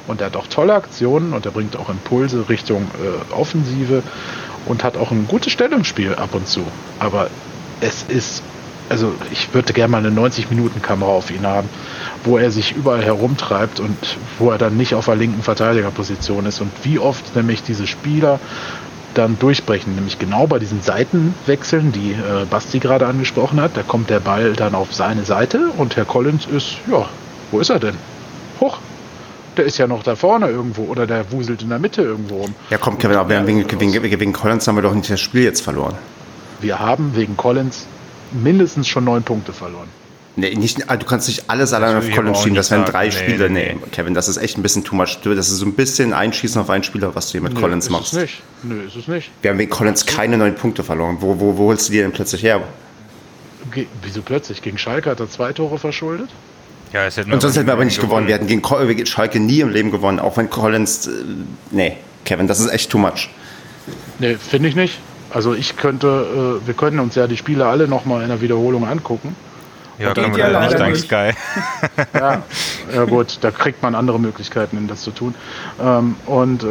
und 0.06 0.20
er 0.20 0.28
hat 0.28 0.36
auch 0.36 0.46
tolle 0.46 0.74
Aktionen 0.74 1.32
und 1.32 1.46
er 1.46 1.50
bringt 1.50 1.76
auch 1.76 1.88
Impulse 1.88 2.48
Richtung 2.48 2.88
äh, 3.02 3.34
Offensive 3.34 4.04
und 4.66 4.84
hat 4.84 4.96
auch 4.96 5.10
ein 5.10 5.26
gutes 5.28 5.52
Stellungsspiel 5.52 6.14
ab 6.14 6.34
und 6.34 6.48
zu. 6.48 6.64
Aber 6.98 7.28
es 7.80 8.04
ist 8.08 8.42
also 8.88 9.14
ich 9.32 9.52
würde 9.54 9.72
gerne 9.72 9.90
mal 9.90 10.04
eine 10.04 10.10
90-Minuten-Kamera 10.10 11.10
auf 11.10 11.30
ihn 11.30 11.46
haben, 11.46 11.68
wo 12.24 12.38
er 12.38 12.50
sich 12.50 12.76
überall 12.76 13.02
herumtreibt 13.02 13.80
und 13.80 13.96
wo 14.38 14.50
er 14.50 14.58
dann 14.58 14.76
nicht 14.76 14.94
auf 14.94 15.06
der 15.06 15.16
linken 15.16 15.42
Verteidigerposition 15.42 16.46
ist 16.46 16.60
und 16.60 16.70
wie 16.82 16.98
oft 16.98 17.34
nämlich 17.34 17.62
diese 17.62 17.86
Spieler 17.86 18.40
dann 19.14 19.38
durchbrechen, 19.38 19.94
nämlich 19.94 20.18
genau 20.18 20.46
bei 20.46 20.58
diesen 20.58 20.82
Seitenwechseln, 20.82 21.92
die 21.92 22.12
äh, 22.12 22.44
Basti 22.50 22.80
gerade 22.80 23.06
angesprochen 23.06 23.60
hat. 23.60 23.76
Da 23.76 23.82
kommt 23.82 24.10
der 24.10 24.20
Ball 24.20 24.54
dann 24.54 24.74
auf 24.74 24.92
seine 24.92 25.24
Seite 25.24 25.70
und 25.76 25.96
Herr 25.96 26.04
Collins 26.04 26.46
ist, 26.46 26.78
ja, 26.90 27.08
wo 27.52 27.60
ist 27.60 27.70
er 27.70 27.78
denn? 27.78 27.96
Hoch, 28.60 28.78
der 29.56 29.64
ist 29.64 29.78
ja 29.78 29.86
noch 29.86 30.02
da 30.02 30.16
vorne 30.16 30.48
irgendwo 30.48 30.84
oder 30.84 31.06
der 31.06 31.30
wuselt 31.32 31.62
in 31.62 31.68
der 31.68 31.78
Mitte 31.78 32.02
irgendwo 32.02 32.42
rum. 32.42 32.54
Ja, 32.70 32.78
komm, 32.78 32.98
Kevin, 32.98 33.16
aber 33.16 33.46
wegen, 33.46 33.68
wegen, 33.80 34.20
wegen 34.20 34.32
Collins 34.32 34.66
haben 34.66 34.76
wir 34.76 34.82
doch 34.82 34.94
nicht 34.94 35.10
das 35.10 35.20
Spiel 35.20 35.44
jetzt 35.44 35.60
verloren. 35.60 35.94
Wir 36.60 36.78
haben 36.78 37.14
wegen 37.14 37.36
Collins 37.36 37.86
mindestens 38.32 38.88
schon 38.88 39.04
neun 39.04 39.22
Punkte 39.22 39.52
verloren. 39.52 39.88
Nee, 40.36 40.54
nicht, 40.56 40.90
ah, 40.90 40.96
du 40.96 41.06
kannst 41.06 41.28
nicht 41.28 41.48
alles 41.48 41.72
alleine 41.72 41.98
auf 41.98 42.10
Collins 42.10 42.40
schieben, 42.40 42.56
das 42.56 42.70
wären 42.70 42.84
drei 42.84 43.06
nee, 43.06 43.12
Spiele. 43.12 43.48
Nee, 43.48 43.74
nee, 43.74 43.88
Kevin, 43.92 44.14
das 44.14 44.28
ist 44.28 44.36
echt 44.36 44.58
ein 44.58 44.62
bisschen 44.62 44.82
too 44.82 44.96
much. 44.96 45.18
Das 45.22 45.48
ist 45.48 45.58
so 45.58 45.66
ein 45.66 45.74
bisschen 45.74 46.12
Einschießen 46.12 46.60
auf 46.60 46.70
einen 46.70 46.82
Spieler, 46.82 47.14
was 47.14 47.26
du 47.28 47.32
hier 47.32 47.42
mit 47.42 47.54
nee, 47.54 47.60
Collins 47.60 47.88
machst. 47.88 48.14
Ist 48.14 48.18
es 48.18 48.22
nicht. 48.22 48.42
Nö, 48.64 48.82
ist 48.82 48.96
es 48.96 49.06
nicht. 49.06 49.30
Wir 49.42 49.52
haben 49.52 49.58
wegen 49.58 49.70
Collins 49.70 50.06
keine 50.06 50.36
neun 50.36 50.56
Punkte 50.56 50.82
verloren. 50.82 51.18
Wo, 51.20 51.38
wo, 51.38 51.56
wo 51.56 51.66
holst 51.68 51.88
du 51.88 51.92
die 51.92 51.98
denn 51.98 52.10
plötzlich 52.10 52.42
her? 52.42 52.62
Ge 53.72 53.86
wieso 54.02 54.22
plötzlich? 54.22 54.60
Gegen 54.60 54.76
Schalke 54.76 55.10
hat 55.10 55.20
er 55.20 55.30
zwei 55.30 55.52
Tore 55.52 55.78
verschuldet? 55.78 56.30
Ja, 56.94 57.06
es 57.06 57.16
hätten 57.16 57.32
Und 57.32 57.42
sonst 57.42 57.56
hätten 57.56 57.66
wir 57.66 57.72
aber 57.72 57.84
nicht 57.84 57.96
gewonnen. 58.00 58.26
gewonnen. 58.26 58.28
Wir 58.28 58.34
hätten 58.36 58.94
gegen 58.94 59.06
Schalke 59.06 59.40
nie 59.40 59.60
im 59.60 59.70
Leben 59.70 59.90
gewonnen, 59.90 60.20
auch 60.20 60.36
wenn 60.36 60.48
Collins. 60.48 61.08
Äh, 61.08 61.10
nee, 61.72 61.96
Kevin, 62.24 62.46
das 62.46 62.60
ist 62.60 62.70
echt 62.70 62.88
too 62.88 62.98
much. 62.98 63.30
Nee, 64.20 64.36
finde 64.36 64.68
ich 64.68 64.76
nicht. 64.76 65.00
Also 65.32 65.54
ich 65.54 65.76
könnte, 65.76 66.60
äh, 66.62 66.66
wir 66.66 66.74
könnten 66.74 67.00
uns 67.00 67.16
ja 67.16 67.26
die 67.26 67.36
Spiele 67.36 67.66
alle 67.66 67.88
nochmal 67.88 68.22
in 68.22 68.28
der 68.28 68.40
Wiederholung 68.40 68.86
angucken. 68.86 69.34
Ja, 69.98 70.14
können 70.14 70.36
wir 70.36 70.48
ja 70.50 70.60
nicht 70.60 70.78
dank 70.78 70.96
Sky. 70.96 71.30
ja, 72.14 72.42
ja, 72.94 73.04
gut, 73.04 73.38
da 73.40 73.50
kriegt 73.50 73.82
man 73.82 73.96
andere 73.96 74.20
Möglichkeiten, 74.20 74.86
das 74.86 75.02
zu 75.02 75.10
tun. 75.10 75.34
Ähm, 75.82 76.14
und 76.26 76.62
äh, 76.62 76.66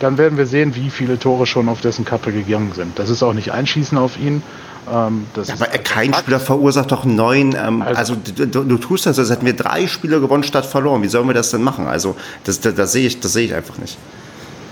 dann 0.00 0.18
werden 0.18 0.38
wir 0.38 0.46
sehen, 0.46 0.74
wie 0.74 0.90
viele 0.90 1.20
Tore 1.20 1.46
schon 1.46 1.68
auf 1.68 1.80
dessen 1.80 2.04
Kappe 2.04 2.32
gegangen 2.32 2.72
sind. 2.74 2.98
Das 2.98 3.10
ist 3.10 3.22
auch 3.22 3.32
nicht 3.32 3.52
Einschießen 3.52 3.96
auf 3.96 4.18
ihn. 4.18 4.42
Ähm, 4.90 5.26
ja, 5.36 5.54
aber 5.54 5.66
kein 5.66 6.14
Spieler 6.14 6.40
verursacht 6.40 6.90
doch 6.92 7.04
neun. 7.04 7.54
Ähm, 7.54 7.82
also, 7.82 8.14
also 8.14 8.16
du, 8.46 8.64
du, 8.64 8.78
tust 8.78 9.06
das, 9.06 9.18
als 9.18 9.30
hätten 9.30 9.46
wir 9.46 9.54
drei 9.54 9.86
Spiele 9.86 10.20
gewonnen 10.20 10.44
statt 10.44 10.66
verloren. 10.66 11.02
Wie 11.02 11.08
sollen 11.08 11.26
wir 11.26 11.34
das 11.34 11.50
denn 11.50 11.62
machen? 11.62 11.86
Also 11.86 12.16
das, 12.44 12.60
das, 12.60 12.74
das 12.74 12.92
sehe 12.92 13.06
ich, 13.06 13.20
das 13.20 13.34
ich 13.36 13.54
einfach 13.54 13.78
nicht. 13.78 13.98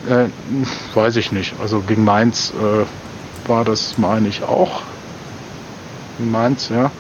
Äh, 0.09 0.27
weiß 0.95 1.17
ich 1.17 1.33
nicht. 1.33 1.55
Also 1.61 1.81
gegen 1.81 2.05
Mainz 2.05 2.53
äh, 2.61 3.49
war 3.49 3.65
das, 3.65 3.99
meine 3.99 4.29
ich, 4.29 4.43
auch. 4.43 4.83
Mainz, 6.19 6.69
ja. 6.69 6.91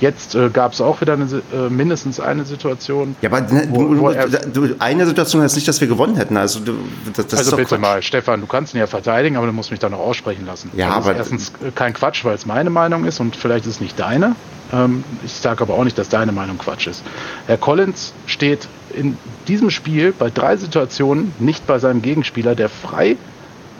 Jetzt 0.00 0.34
äh, 0.34 0.48
gab 0.48 0.72
es 0.72 0.80
auch 0.80 1.00
wieder 1.00 1.12
eine, 1.12 1.26
äh, 1.52 1.68
mindestens 1.68 2.20
eine 2.20 2.44
Situation. 2.44 3.16
Ja, 3.20 3.30
aber 3.30 3.42
ne, 3.42 3.68
wo, 3.70 3.98
wo 3.98 4.10
er, 4.10 4.28
du, 4.28 4.74
eine 4.78 5.06
Situation 5.06 5.42
heißt 5.42 5.56
nicht, 5.56 5.68
dass 5.68 5.80
wir 5.80 5.88
gewonnen 5.88 6.16
hätten. 6.16 6.36
Also, 6.36 6.60
du, 6.60 6.72
das, 7.14 7.26
das 7.26 7.40
also 7.40 7.56
bitte 7.56 7.68
Quatsch. 7.68 7.80
mal, 7.80 8.02
Stefan, 8.02 8.40
du 8.40 8.46
kannst 8.46 8.74
ihn 8.74 8.78
ja 8.78 8.86
verteidigen, 8.86 9.36
aber 9.36 9.46
du 9.46 9.52
musst 9.52 9.70
mich 9.70 9.80
da 9.80 9.88
noch 9.88 9.98
aussprechen 9.98 10.46
lassen. 10.46 10.70
Ja, 10.74 10.88
das 10.88 10.96
aber 10.96 11.12
ist 11.12 11.18
erstens 11.18 11.52
kein 11.74 11.92
Quatsch, 11.92 12.24
weil 12.24 12.34
es 12.34 12.46
meine 12.46 12.70
Meinung 12.70 13.04
ist 13.04 13.20
und 13.20 13.36
vielleicht 13.36 13.66
ist 13.66 13.74
es 13.74 13.80
nicht 13.80 14.00
deine. 14.00 14.36
Ähm, 14.72 15.04
ich 15.24 15.32
sage 15.32 15.62
aber 15.62 15.74
auch 15.74 15.84
nicht, 15.84 15.98
dass 15.98 16.08
deine 16.08 16.32
Meinung 16.32 16.56
Quatsch 16.56 16.86
ist. 16.86 17.02
Herr 17.46 17.58
Collins 17.58 18.14
steht 18.26 18.68
in 18.94 19.18
diesem 19.48 19.70
Spiel 19.70 20.12
bei 20.12 20.30
drei 20.30 20.56
Situationen 20.56 21.32
nicht 21.38 21.66
bei 21.66 21.78
seinem 21.78 22.00
Gegenspieler, 22.00 22.54
der 22.54 22.70
frei 22.70 23.16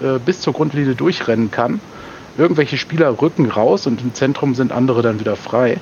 äh, 0.03 0.19
bis 0.25 0.43
zur 0.43 0.53
Grundlinie 0.53 0.95
durchrennen 0.95 1.51
kann 1.51 1.81
irgendwelche 2.39 2.79
Spieler 2.79 3.21
rücken 3.21 3.47
raus 3.47 3.87
und 3.87 4.01
im 4.01 4.15
Zentrum 4.15 4.55
sind 4.55 4.73
andere 4.73 5.03
dann 5.03 5.21
wieder 5.21 5.37
frei. 5.37 5.79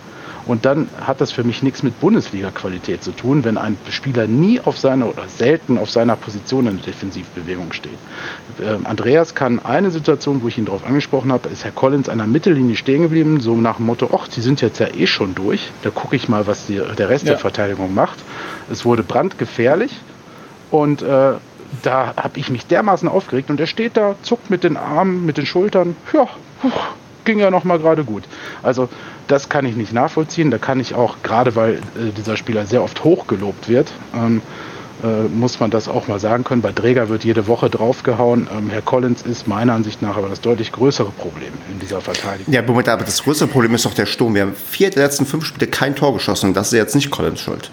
Und 0.49 0.65
dann 0.65 0.89
hat 0.99 1.21
das 1.21 1.31
für 1.31 1.45
mich 1.45 1.63
nichts 1.63 1.83
mit 1.83 2.01
Bundesliga-Qualität 2.01 3.05
zu 3.05 3.13
tun, 3.13 3.45
wenn 3.45 3.59
ein 3.59 3.77
Spieler 3.91 4.27
nie 4.27 4.61
auf 4.61 4.79
seiner 4.79 5.07
oder 5.07 5.29
selten 5.29 5.77
auf 5.77 5.91
seiner 5.91 6.17
Position 6.17 6.67
in 6.67 6.77
der 6.79 6.87
Defensivbewegung 6.87 7.75
steht. 7.75 7.99
Äh, 8.59 8.79
Andreas 8.85 9.35
kann 9.35 9.59
eine 9.63 9.91
Situation, 9.91 10.43
wo 10.43 10.49
ich 10.49 10.57
ihn 10.57 10.65
darauf 10.65 10.87
angesprochen 10.87 11.33
habe, 11.33 11.51
ist 11.51 11.65
Herr 11.65 11.71
Collins 11.73 12.09
an 12.09 12.17
der 12.17 12.27
Mittellinie 12.27 12.77
stehen 12.77 13.03
geblieben, 13.03 13.41
so 13.41 13.57
nach 13.57 13.77
dem 13.77 13.87
Motto, 13.87 14.09
ach, 14.13 14.27
die 14.27 14.41
sind 14.41 14.63
jetzt 14.63 14.81
ja 14.81 14.89
eh 14.89 15.07
schon 15.07 15.35
durch, 15.35 15.71
da 15.83 15.91
gucke 15.91 16.17
ich 16.17 16.31
mal, 16.31 16.47
was 16.47 16.67
die, 16.67 16.81
der 16.97 17.11
Rest 17.11 17.27
ja. 17.27 17.33
der 17.33 17.39
Verteidigung 17.39 17.93
macht. 17.93 18.19
Es 18.73 18.87
wurde 18.87 19.03
brandgefährlich 19.03 19.93
und 20.71 21.03
äh, 21.03 21.33
da 21.83 22.15
habe 22.17 22.39
ich 22.39 22.49
mich 22.49 22.67
dermaßen 22.67 23.07
aufgeregt 23.07 23.51
und 23.51 23.61
er 23.61 23.67
steht 23.67 23.99
da, 23.99 24.15
zuckt 24.23 24.49
mit 24.49 24.65
den 24.65 24.79
Armen, 24.79 25.27
mit 25.27 25.37
den 25.37 25.45
Schultern. 25.45 25.95
Ja, 26.15 26.27
ging 27.25 27.39
ja 27.39 27.51
noch 27.51 27.65
mal 27.65 27.79
gerade 27.79 28.05
gut. 28.05 28.25
Also 28.63 28.89
das 29.29 29.49
kann 29.49 29.65
ich 29.65 29.77
nicht 29.77 29.93
nachvollziehen. 29.93 30.51
Da 30.51 30.59
kann 30.59 30.81
ich 30.81 30.95
auch, 30.95 31.17
gerade 31.23 31.55
weil 31.55 31.75
äh, 31.75 32.11
dieser 32.17 32.37
Spieler 32.37 32.67
sehr 32.67 32.83
oft 32.83 33.05
hochgelobt 33.05 33.69
wird, 33.69 33.93
ähm, 34.15 34.43
äh, 35.05 35.29
muss 35.29 35.61
man 35.61 35.71
das 35.71 35.87
auch 35.87 36.09
mal 36.09 36.19
sagen 36.19 36.43
können. 36.43 36.61
Bei 36.61 36.73
Dräger 36.73 37.09
wird 37.09 37.23
jede 37.23 37.47
Woche 37.47 37.71
draufgehauen. 37.71 38.49
Ähm, 38.53 38.71
Herr 38.71 38.83
Collins 38.83 39.23
ist 39.23 39.47
meiner 39.47 39.75
Ansicht 39.75 40.03
nach 40.03 40.17
aber 40.17 40.29
das 40.29 40.41
deutlich 40.41 40.73
größere 40.73 41.11
Problem 41.11 41.53
in 41.71 41.79
dieser 41.79 42.01
Verteidigung. 42.01 42.53
Ja, 42.53 42.63
Moment, 42.63 42.89
aber 42.89 43.05
das 43.05 43.23
größere 43.23 43.49
Problem 43.49 43.75
ist 43.75 43.85
doch 43.85 43.95
der 43.95 44.07
Sturm. 44.07 44.35
Wir 44.35 44.43
haben 44.43 44.55
vier 44.55 44.91
der 44.91 45.05
letzten 45.05 45.25
fünf 45.25 45.45
Spiele 45.45 45.69
kein 45.69 45.95
Tor 45.95 46.15
geschossen 46.15 46.49
und 46.49 46.55
das 46.55 46.69
ist 46.69 46.79
jetzt 46.79 46.95
nicht 46.97 47.11
Collins 47.11 47.41
schuld. 47.41 47.71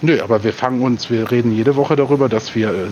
Nö, 0.00 0.20
aber 0.22 0.44
wir 0.44 0.52
fangen 0.52 0.82
uns, 0.82 1.10
wir 1.10 1.28
reden 1.32 1.50
jede 1.50 1.74
Woche 1.74 1.96
darüber, 1.96 2.28
dass 2.28 2.54
wir 2.54 2.70
äh, 2.70 2.84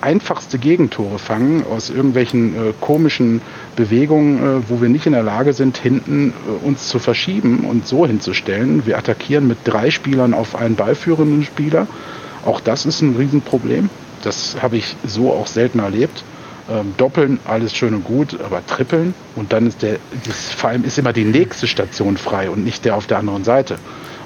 einfachste 0.00 0.58
Gegentore 0.58 1.20
fangen 1.20 1.64
aus 1.64 1.90
irgendwelchen 1.90 2.56
äh, 2.56 2.72
komischen 2.80 3.40
Bewegungen, 3.76 4.38
äh, 4.38 4.68
wo 4.68 4.82
wir 4.82 4.88
nicht 4.88 5.06
in 5.06 5.12
der 5.12 5.22
Lage 5.22 5.52
sind, 5.52 5.78
hinten 5.78 6.30
äh, 6.30 6.66
uns 6.66 6.88
zu 6.88 6.98
verschieben 6.98 7.60
und 7.60 7.86
so 7.86 8.04
hinzustellen. 8.04 8.84
Wir 8.84 8.98
attackieren 8.98 9.46
mit 9.46 9.58
drei 9.62 9.92
Spielern 9.92 10.34
auf 10.34 10.56
einen 10.56 10.74
ballführenden 10.74 11.44
Spieler. 11.44 11.86
Auch 12.44 12.58
das 12.58 12.84
ist 12.84 13.00
ein 13.00 13.14
Riesenproblem. 13.14 13.88
Das 14.24 14.60
habe 14.60 14.76
ich 14.76 14.96
so 15.06 15.32
auch 15.32 15.46
selten 15.46 15.78
erlebt. 15.78 16.24
Ähm, 16.68 16.94
doppeln, 16.96 17.38
alles 17.44 17.76
schön 17.76 17.94
und 17.94 18.02
gut, 18.02 18.38
aber 18.44 18.66
trippeln 18.66 19.14
und 19.36 19.52
dann 19.52 19.68
ist 19.68 19.82
der, 19.82 19.98
das, 20.26 20.52
vor 20.52 20.70
allem 20.70 20.84
ist 20.84 20.98
immer 20.98 21.12
die 21.12 21.24
nächste 21.24 21.68
Station 21.68 22.16
frei 22.16 22.50
und 22.50 22.64
nicht 22.64 22.84
der 22.84 22.96
auf 22.96 23.06
der 23.06 23.18
anderen 23.18 23.44
Seite. 23.44 23.76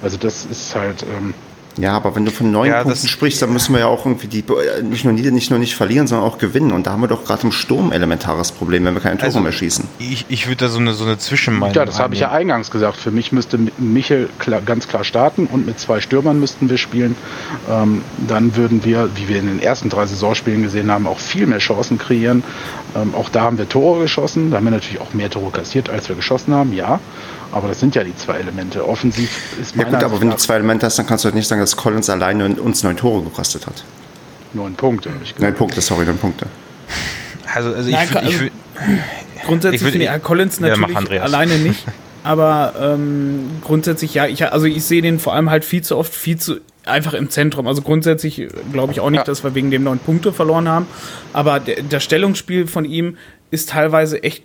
Also 0.03 0.17
das 0.17 0.47
ist 0.47 0.75
halt, 0.75 1.03
ähm, 1.03 1.35
ja, 1.77 1.93
aber 1.93 2.15
wenn 2.15 2.25
du 2.25 2.31
von 2.31 2.51
neun 2.53 2.69
ja, 2.69 2.83
Punkten 2.83 3.09
sprichst, 3.09 3.43
dann 3.43 3.53
müssen 3.53 3.73
wir 3.73 3.81
ja 3.81 3.87
auch 3.87 4.07
irgendwie 4.07 4.29
die 4.29 4.41
äh, 4.41 4.83
nicht 4.83 5.05
nur, 5.05 5.13
nicht 5.13 5.51
nur 5.51 5.59
nicht 5.59 5.75
verlieren, 5.75 6.07
sondern 6.07 6.27
auch 6.29 6.39
gewinnen. 6.39 6.73
Und 6.73 6.87
da 6.87 6.93
haben 6.93 7.01
wir 7.01 7.09
doch 7.09 7.25
gerade 7.25 7.43
im 7.43 7.53
Sturm 7.53 7.91
elementares 7.91 8.53
Problem, 8.53 8.85
wenn 8.85 8.95
wir 8.95 9.01
keine 9.01 9.17
Tore 9.17 9.27
also, 9.27 9.41
mehr 9.41 9.53
schießen. 9.53 9.87
Ich, 9.99 10.27
ich 10.29 10.47
würde 10.47 10.67
da 10.67 10.69
so 10.69 10.79
eine, 10.79 10.95
so 10.95 11.05
eine 11.05 11.19
Zwischenmeinung. 11.19 11.75
Ja, 11.75 11.85
das 11.85 11.99
habe 11.99 12.15
ich 12.15 12.21
ja 12.21 12.31
eingangs 12.31 12.71
gesagt. 12.71 12.97
Für 12.97 13.11
mich 13.11 13.33
müsste 13.33 13.59
Michel 13.79 14.29
klar, 14.39 14.61
ganz 14.61 14.87
klar 14.87 15.05
starten 15.05 15.47
und 15.47 15.67
mit 15.67 15.81
zwei 15.81 16.01
Stürmern 16.01 16.39
müssten 16.39 16.71
wir 16.71 16.79
spielen. 16.79 17.17
Ähm, 17.69 18.03
dann 18.29 18.55
würden 18.57 18.85
wir, 18.85 19.11
wie 19.17 19.29
wir 19.29 19.39
in 19.39 19.47
den 19.47 19.61
ersten 19.61 19.89
drei 19.89 20.07
Saisonspielen 20.07 20.63
gesehen 20.63 20.91
haben, 20.91 21.07
auch 21.07 21.19
viel 21.19 21.47
mehr 21.47 21.59
Chancen 21.59 21.99
kreieren. 21.99 22.45
Ähm, 22.95 23.15
auch 23.15 23.29
da 23.29 23.43
haben 23.43 23.59
wir 23.59 23.69
Tore 23.69 24.03
geschossen. 24.03 24.51
Da 24.51 24.59
haben 24.59 24.65
wir 24.65 24.71
natürlich 24.71 25.01
auch 25.01 25.13
mehr 25.13 25.31
Tore 25.31 25.51
kassiert, 25.51 25.91
als 25.91 26.09
wir 26.09 26.17
geschossen 26.17 26.55
haben, 26.55 26.73
ja. 26.73 27.01
Aber 27.55 27.69
das 27.69 27.79
sind 27.79 27.95
ja 27.95 28.03
die 28.03 28.17
zwei 28.17 28.39
Elemente. 28.39 28.87
Offensiv 28.87 29.31
ist 29.61 29.77
Ja 29.77 29.85
gut, 29.85 30.03
aber 30.03 30.21
wenn 30.21 30.29
du 30.29 30.37
zwei 30.37 30.55
Elemente 30.55 30.87
hast, 30.87 30.99
dann 30.99 31.07
kannst 31.07 31.25
du 31.25 31.27
halt 31.27 31.37
nicht 31.37 31.47
sagen, 31.47 31.61
dass 31.65 31.77
Collins 31.77 32.11
alleine 32.11 32.47
uns 32.57 32.83
neun 32.83 32.97
Tore 32.97 33.23
gekostet 33.23 33.67
hat. 33.67 33.85
Neun 34.53 34.75
Punkte, 34.75 35.09
habe 35.09 35.21
ich 35.23 35.35
gesagt. 35.35 35.41
Neun 35.41 35.55
Punkte, 35.55 35.81
sorry, 35.81 36.05
neun 36.05 36.19
Punkte. 36.19 36.47
Also, 37.55 37.73
also 37.73 37.89
ich, 37.89 37.95
Nein, 37.95 38.09
ich, 38.29 38.41
ich, 38.43 38.53
Grundsätzlich 39.47 39.83
ich 39.83 39.93
finde 39.93 40.21
Collins 40.21 40.61
natürlich 40.61 41.11
ja, 41.11 41.23
alleine 41.23 41.57
nicht. 41.57 41.85
Aber 42.23 42.75
ähm, 42.79 43.51
grundsätzlich, 43.63 44.15
ja, 44.15 44.27
ich, 44.27 44.51
also 44.51 44.67
ich 44.67 44.85
sehe 44.85 45.01
den 45.01 45.19
vor 45.19 45.35
allem 45.35 45.51
halt 45.51 45.65
viel 45.65 45.83
zu 45.83 45.97
oft, 45.97 46.15
viel 46.15 46.37
zu 46.37 46.61
einfach 46.85 47.15
im 47.15 47.31
Zentrum. 47.31 47.67
Also 47.67 47.81
grundsätzlich 47.81 48.49
glaube 48.73 48.93
ich 48.93 49.01
auch 49.01 49.11
nicht, 49.11 49.21
ja. 49.21 49.25
dass 49.25 49.43
wir 49.43 49.55
wegen 49.55 49.71
dem 49.71 49.85
neun 49.85 49.99
Punkte 49.99 50.33
verloren 50.33 50.69
haben. 50.69 50.87
Aber 51.33 51.61
der, 51.61 51.83
das 51.83 52.05
Stellungsspiel 52.05 52.67
von 52.67 52.85
ihm 52.85 53.17
ist 53.51 53.71
teilweise 53.71 54.23
echt 54.23 54.45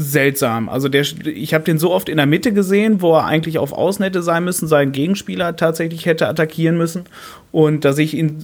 seltsam. 0.00 0.68
Also 0.68 0.88
der, 0.88 1.04
ich 1.26 1.54
habe 1.54 1.64
den 1.64 1.78
so 1.78 1.92
oft 1.92 2.08
in 2.08 2.18
der 2.18 2.26
Mitte 2.26 2.52
gesehen, 2.52 3.02
wo 3.02 3.14
er 3.14 3.24
eigentlich 3.24 3.58
auf 3.58 3.72
Außen 3.72 4.04
hätte 4.04 4.22
sein 4.22 4.44
müssen, 4.44 4.68
seinen 4.68 4.92
Gegenspieler 4.92 5.56
tatsächlich 5.56 6.06
hätte 6.06 6.28
attackieren 6.28 6.78
müssen. 6.78 7.06
Und 7.50 7.84
da 7.84 7.92
sehe 7.92 8.04
ich 8.04 8.14
ihn 8.14 8.38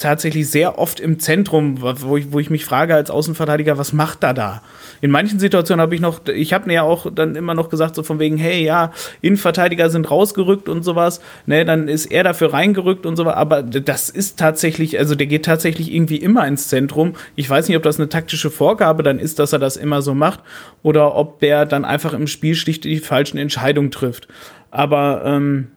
tatsächlich 0.00 0.50
sehr 0.50 0.78
oft 0.78 0.98
im 0.98 1.20
Zentrum, 1.20 1.80
wo 1.80 2.16
ich, 2.16 2.32
wo 2.32 2.40
ich 2.40 2.50
mich 2.50 2.64
frage 2.64 2.96
als 2.96 3.10
Außenverteidiger, 3.10 3.78
was 3.78 3.92
macht 3.92 4.24
er 4.24 4.34
da? 4.34 4.62
In 5.00 5.10
manchen 5.10 5.38
Situationen 5.38 5.80
habe 5.80 5.94
ich 5.94 6.00
noch, 6.00 6.20
ich 6.26 6.52
habe 6.52 6.66
mir 6.66 6.74
ja 6.74 6.82
auch 6.82 7.12
dann 7.12 7.36
immer 7.36 7.54
noch 7.54 7.68
gesagt, 7.68 7.94
so 7.94 8.02
von 8.02 8.18
wegen, 8.18 8.36
hey, 8.36 8.64
ja, 8.64 8.92
Innenverteidiger 9.20 9.90
sind 9.90 10.10
rausgerückt 10.10 10.68
und 10.68 10.82
sowas, 10.82 11.20
ne, 11.46 11.64
dann 11.64 11.88
ist 11.88 12.06
er 12.06 12.24
dafür 12.24 12.52
reingerückt 12.52 13.06
und 13.06 13.16
sowas, 13.16 13.34
aber 13.34 13.62
das 13.62 14.10
ist 14.10 14.38
tatsächlich, 14.38 14.98
also 14.98 15.14
der 15.14 15.26
geht 15.26 15.44
tatsächlich 15.44 15.92
irgendwie 15.92 16.16
immer 16.16 16.46
ins 16.46 16.68
Zentrum. 16.68 17.14
Ich 17.34 17.48
weiß 17.48 17.68
nicht, 17.68 17.76
ob 17.76 17.82
das 17.82 17.98
eine 17.98 18.08
taktische 18.08 18.50
Vorgabe 18.50 19.02
dann 19.02 19.18
ist, 19.18 19.38
dass 19.38 19.52
er 19.52 19.58
das 19.58 19.76
immer 19.76 20.02
so 20.02 20.14
macht 20.14 20.40
oder 20.82 21.14
ob 21.14 21.40
der 21.40 21.66
dann 21.66 21.84
einfach 21.84 22.12
im 22.12 22.26
Spiel 22.26 22.54
schlicht 22.54 22.84
die 22.84 22.98
falschen 22.98 23.38
Entscheidungen 23.38 23.90
trifft. 23.90 24.28
Aber 24.70 25.22
ähm, 25.24 25.68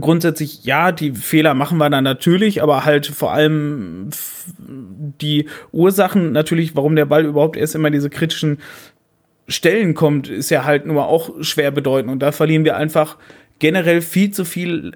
grundsätzlich, 0.00 0.64
ja, 0.64 0.92
die 0.92 1.12
Fehler 1.12 1.54
machen 1.54 1.78
wir 1.78 1.88
dann 1.88 2.04
natürlich, 2.04 2.62
aber 2.62 2.84
halt 2.84 3.06
vor 3.06 3.32
allem 3.32 4.10
die 4.58 5.48
Ursachen 5.72 6.32
natürlich, 6.32 6.76
warum 6.76 6.96
der 6.96 7.06
Ball 7.06 7.24
überhaupt 7.24 7.56
erst 7.56 7.74
immer 7.74 7.90
diese 7.90 8.10
kritischen 8.10 8.58
Stellen 9.48 9.94
kommt, 9.94 10.28
ist 10.28 10.50
ja 10.50 10.64
halt 10.64 10.86
nur 10.86 11.06
auch 11.06 11.30
schwer 11.40 11.70
bedeutend. 11.70 12.12
Und 12.12 12.20
da 12.20 12.32
verlieren 12.32 12.64
wir 12.64 12.76
einfach 12.76 13.16
generell 13.58 14.02
viel 14.02 14.30
zu 14.32 14.44
viel 14.44 14.92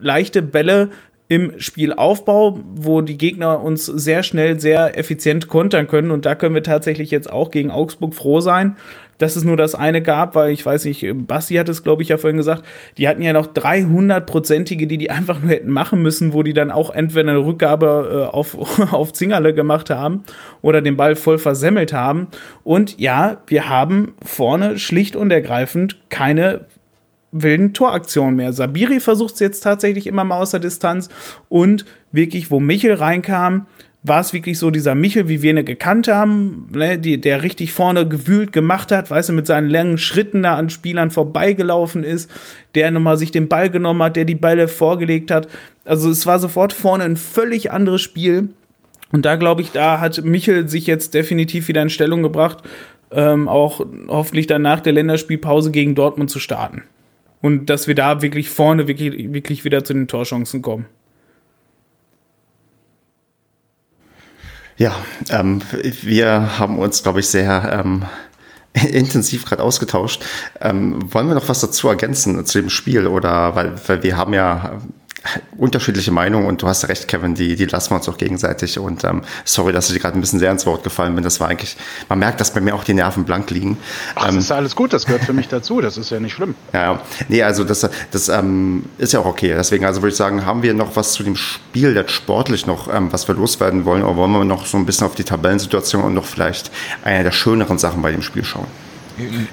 leichte 0.00 0.42
Bälle 0.42 0.90
im 1.28 1.58
Spielaufbau, 1.58 2.58
wo 2.74 3.00
die 3.00 3.16
Gegner 3.16 3.62
uns 3.62 3.86
sehr 3.86 4.22
schnell, 4.22 4.60
sehr 4.60 4.98
effizient 4.98 5.48
kontern 5.48 5.86
können. 5.86 6.10
Und 6.10 6.26
da 6.26 6.34
können 6.34 6.54
wir 6.54 6.62
tatsächlich 6.62 7.10
jetzt 7.10 7.30
auch 7.30 7.50
gegen 7.50 7.70
Augsburg 7.70 8.14
froh 8.14 8.40
sein, 8.40 8.76
dass 9.22 9.36
es 9.36 9.44
nur 9.44 9.56
das 9.56 9.76
eine 9.76 10.02
gab, 10.02 10.34
weil 10.34 10.50
ich 10.50 10.66
weiß 10.66 10.84
nicht, 10.84 11.06
Basti 11.26 11.54
hat 11.54 11.68
es, 11.68 11.84
glaube 11.84 12.02
ich, 12.02 12.08
ja 12.08 12.18
vorhin 12.18 12.36
gesagt, 12.36 12.64
die 12.98 13.08
hatten 13.08 13.22
ja 13.22 13.32
noch 13.32 13.46
300-prozentige, 13.46 14.86
die 14.86 14.98
die 14.98 15.10
einfach 15.10 15.40
nur 15.40 15.50
hätten 15.50 15.70
machen 15.70 16.02
müssen, 16.02 16.32
wo 16.32 16.42
die 16.42 16.52
dann 16.52 16.72
auch 16.72 16.90
entweder 16.90 17.30
eine 17.30 17.38
Rückgabe 17.38 18.28
äh, 18.28 18.34
auf, 18.34 18.58
auf 18.92 19.12
Zingerle 19.12 19.54
gemacht 19.54 19.90
haben 19.90 20.24
oder 20.60 20.82
den 20.82 20.96
Ball 20.96 21.14
voll 21.14 21.38
versemmelt 21.38 21.92
haben. 21.92 22.26
Und 22.64 22.98
ja, 22.98 23.38
wir 23.46 23.68
haben 23.68 24.14
vorne 24.24 24.78
schlicht 24.78 25.14
und 25.14 25.30
ergreifend 25.30 26.00
keine 26.08 26.66
wilden 27.30 27.74
Toraktionen 27.74 28.34
mehr. 28.34 28.52
Sabiri 28.52 28.98
versucht 28.98 29.34
es 29.34 29.40
jetzt 29.40 29.60
tatsächlich 29.60 30.08
immer 30.08 30.24
mal 30.24 30.40
aus 30.40 30.50
der 30.50 30.60
Distanz 30.60 31.08
und 31.48 31.84
wirklich, 32.10 32.50
wo 32.50 32.58
Michel 32.58 32.94
reinkam, 32.94 33.66
war 34.04 34.20
es 34.20 34.32
wirklich 34.32 34.58
so 34.58 34.70
dieser 34.70 34.96
Michel, 34.96 35.28
wie 35.28 35.42
wir 35.42 35.56
ihn 35.56 35.64
gekannt 35.64 36.08
haben, 36.08 36.68
ne, 36.74 36.98
die, 36.98 37.20
der 37.20 37.42
richtig 37.42 37.72
vorne 37.72 38.06
gewühlt 38.06 38.52
gemacht 38.52 38.90
hat, 38.90 39.10
weißt 39.10 39.28
du, 39.28 39.32
mit 39.32 39.46
seinen 39.46 39.70
langen 39.70 39.96
Schritten 39.96 40.42
da 40.42 40.56
an 40.56 40.70
Spielern 40.70 41.12
vorbeigelaufen 41.12 42.02
ist, 42.02 42.28
der 42.74 42.90
nochmal 42.90 43.16
sich 43.16 43.30
den 43.30 43.48
Ball 43.48 43.70
genommen 43.70 44.02
hat, 44.02 44.16
der 44.16 44.24
die 44.24 44.34
Bälle 44.34 44.66
vorgelegt 44.66 45.30
hat. 45.30 45.46
Also 45.84 46.10
es 46.10 46.26
war 46.26 46.40
sofort 46.40 46.72
vorne 46.72 47.04
ein 47.04 47.16
völlig 47.16 47.70
anderes 47.70 48.00
Spiel. 48.00 48.48
Und 49.12 49.24
da 49.24 49.36
glaube 49.36 49.62
ich, 49.62 49.70
da 49.70 50.00
hat 50.00 50.24
Michel 50.24 50.68
sich 50.68 50.86
jetzt 50.86 51.14
definitiv 51.14 51.68
wieder 51.68 51.82
in 51.82 51.90
Stellung 51.90 52.22
gebracht, 52.22 52.58
ähm, 53.12 53.46
auch 53.46 53.84
hoffentlich 54.08 54.46
dann 54.46 54.62
nach 54.62 54.80
der 54.80 54.94
Länderspielpause 54.94 55.70
gegen 55.70 55.94
Dortmund 55.94 56.30
zu 56.30 56.40
starten. 56.40 56.82
Und 57.40 57.66
dass 57.66 57.86
wir 57.86 57.94
da 57.94 58.22
wirklich 58.22 58.48
vorne 58.50 58.88
wirklich, 58.88 59.32
wirklich 59.32 59.64
wieder 59.64 59.84
zu 59.84 59.92
den 59.92 60.08
Torchancen 60.08 60.62
kommen. 60.62 60.86
Ja, 64.76 64.94
ähm, 65.30 65.60
wir 66.02 66.58
haben 66.58 66.78
uns, 66.78 67.02
glaube 67.02 67.20
ich, 67.20 67.28
sehr 67.28 67.82
ähm, 67.84 68.04
intensiv 68.90 69.44
gerade 69.44 69.62
ausgetauscht. 69.62 70.24
Ähm, 70.60 71.12
wollen 71.12 71.28
wir 71.28 71.34
noch 71.34 71.48
was 71.48 71.60
dazu 71.60 71.88
ergänzen 71.88 72.44
zu 72.46 72.60
dem 72.60 72.70
Spiel? 72.70 73.06
Oder 73.06 73.54
weil, 73.54 73.74
weil 73.86 74.02
wir 74.02 74.16
haben 74.16 74.34
ja 74.34 74.80
unterschiedliche 75.56 76.10
Meinungen 76.10 76.46
und 76.46 76.62
du 76.62 76.68
hast 76.68 76.88
recht, 76.88 77.08
Kevin, 77.08 77.34
die, 77.34 77.56
die 77.56 77.66
lassen 77.66 77.90
wir 77.90 77.96
uns 77.96 78.08
auch 78.08 78.18
gegenseitig. 78.18 78.78
Und 78.78 79.04
ähm, 79.04 79.22
sorry, 79.44 79.72
dass 79.72 79.90
ich 79.90 80.00
gerade 80.00 80.18
ein 80.18 80.20
bisschen 80.20 80.38
sehr 80.38 80.50
ins 80.50 80.66
Wort 80.66 80.82
gefallen 80.82 81.14
bin. 81.14 81.24
Das 81.24 81.40
war 81.40 81.48
eigentlich, 81.48 81.76
man 82.08 82.18
merkt, 82.18 82.40
dass 82.40 82.52
bei 82.52 82.60
mir 82.60 82.74
auch 82.74 82.84
die 82.84 82.94
Nerven 82.94 83.24
blank 83.24 83.50
liegen. 83.50 83.78
Ach, 84.14 84.28
ähm, 84.28 84.36
das 84.36 84.44
ist 84.44 84.52
alles 84.52 84.74
gut, 84.74 84.92
das 84.92 85.06
gehört 85.06 85.24
für 85.24 85.32
mich 85.32 85.48
dazu, 85.48 85.80
das 85.80 85.96
ist 85.96 86.10
ja 86.10 86.20
nicht 86.20 86.34
schlimm. 86.34 86.54
Ja, 86.72 87.00
nee, 87.28 87.42
also 87.42 87.64
das, 87.64 87.88
das 88.10 88.28
ähm, 88.28 88.84
ist 88.98 89.12
ja 89.12 89.20
auch 89.20 89.26
okay. 89.26 89.54
Deswegen, 89.56 89.84
also 89.84 90.02
würde 90.02 90.12
ich 90.12 90.16
sagen, 90.16 90.44
haben 90.44 90.62
wir 90.62 90.74
noch 90.74 90.96
was 90.96 91.12
zu 91.12 91.22
dem 91.22 91.36
Spiel 91.36 91.94
jetzt 91.94 92.12
sportlich 92.12 92.66
noch, 92.66 92.92
ähm, 92.92 93.12
was 93.12 93.28
wir 93.28 93.34
loswerden 93.34 93.84
wollen, 93.84 94.02
oder 94.02 94.16
wollen 94.16 94.32
wir 94.32 94.44
noch 94.44 94.66
so 94.66 94.76
ein 94.76 94.86
bisschen 94.86 95.06
auf 95.06 95.14
die 95.14 95.24
Tabellensituation 95.24 96.02
und 96.02 96.14
noch 96.14 96.24
vielleicht 96.24 96.70
eine 97.04 97.24
der 97.24 97.32
schöneren 97.32 97.78
Sachen 97.78 98.02
bei 98.02 98.10
dem 98.10 98.22
Spiel 98.22 98.44
schauen? 98.44 98.66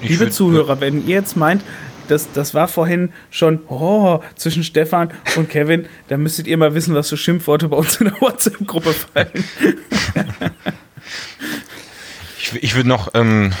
Ich 0.00 0.08
Liebe 0.10 0.30
Zuhörer, 0.30 0.80
wenn 0.80 1.06
ihr 1.06 1.16
jetzt 1.16 1.36
meint, 1.36 1.62
das, 2.10 2.32
das 2.32 2.54
war 2.54 2.68
vorhin 2.68 3.12
schon 3.30 3.60
oh, 3.68 4.20
zwischen 4.34 4.64
Stefan 4.64 5.12
und 5.36 5.48
Kevin. 5.48 5.86
Da 6.08 6.16
müsstet 6.16 6.46
ihr 6.46 6.56
mal 6.56 6.74
wissen, 6.74 6.94
was 6.94 7.08
für 7.08 7.16
Schimpfworte 7.16 7.68
bei 7.68 7.76
uns 7.76 8.00
in 8.00 8.06
der 8.06 8.20
WhatsApp-Gruppe 8.20 8.92
fallen. 8.92 9.44
ich, 12.38 12.62
ich 12.62 12.74
würde 12.74 12.88
noch, 12.88 13.14
ähm, 13.14 13.52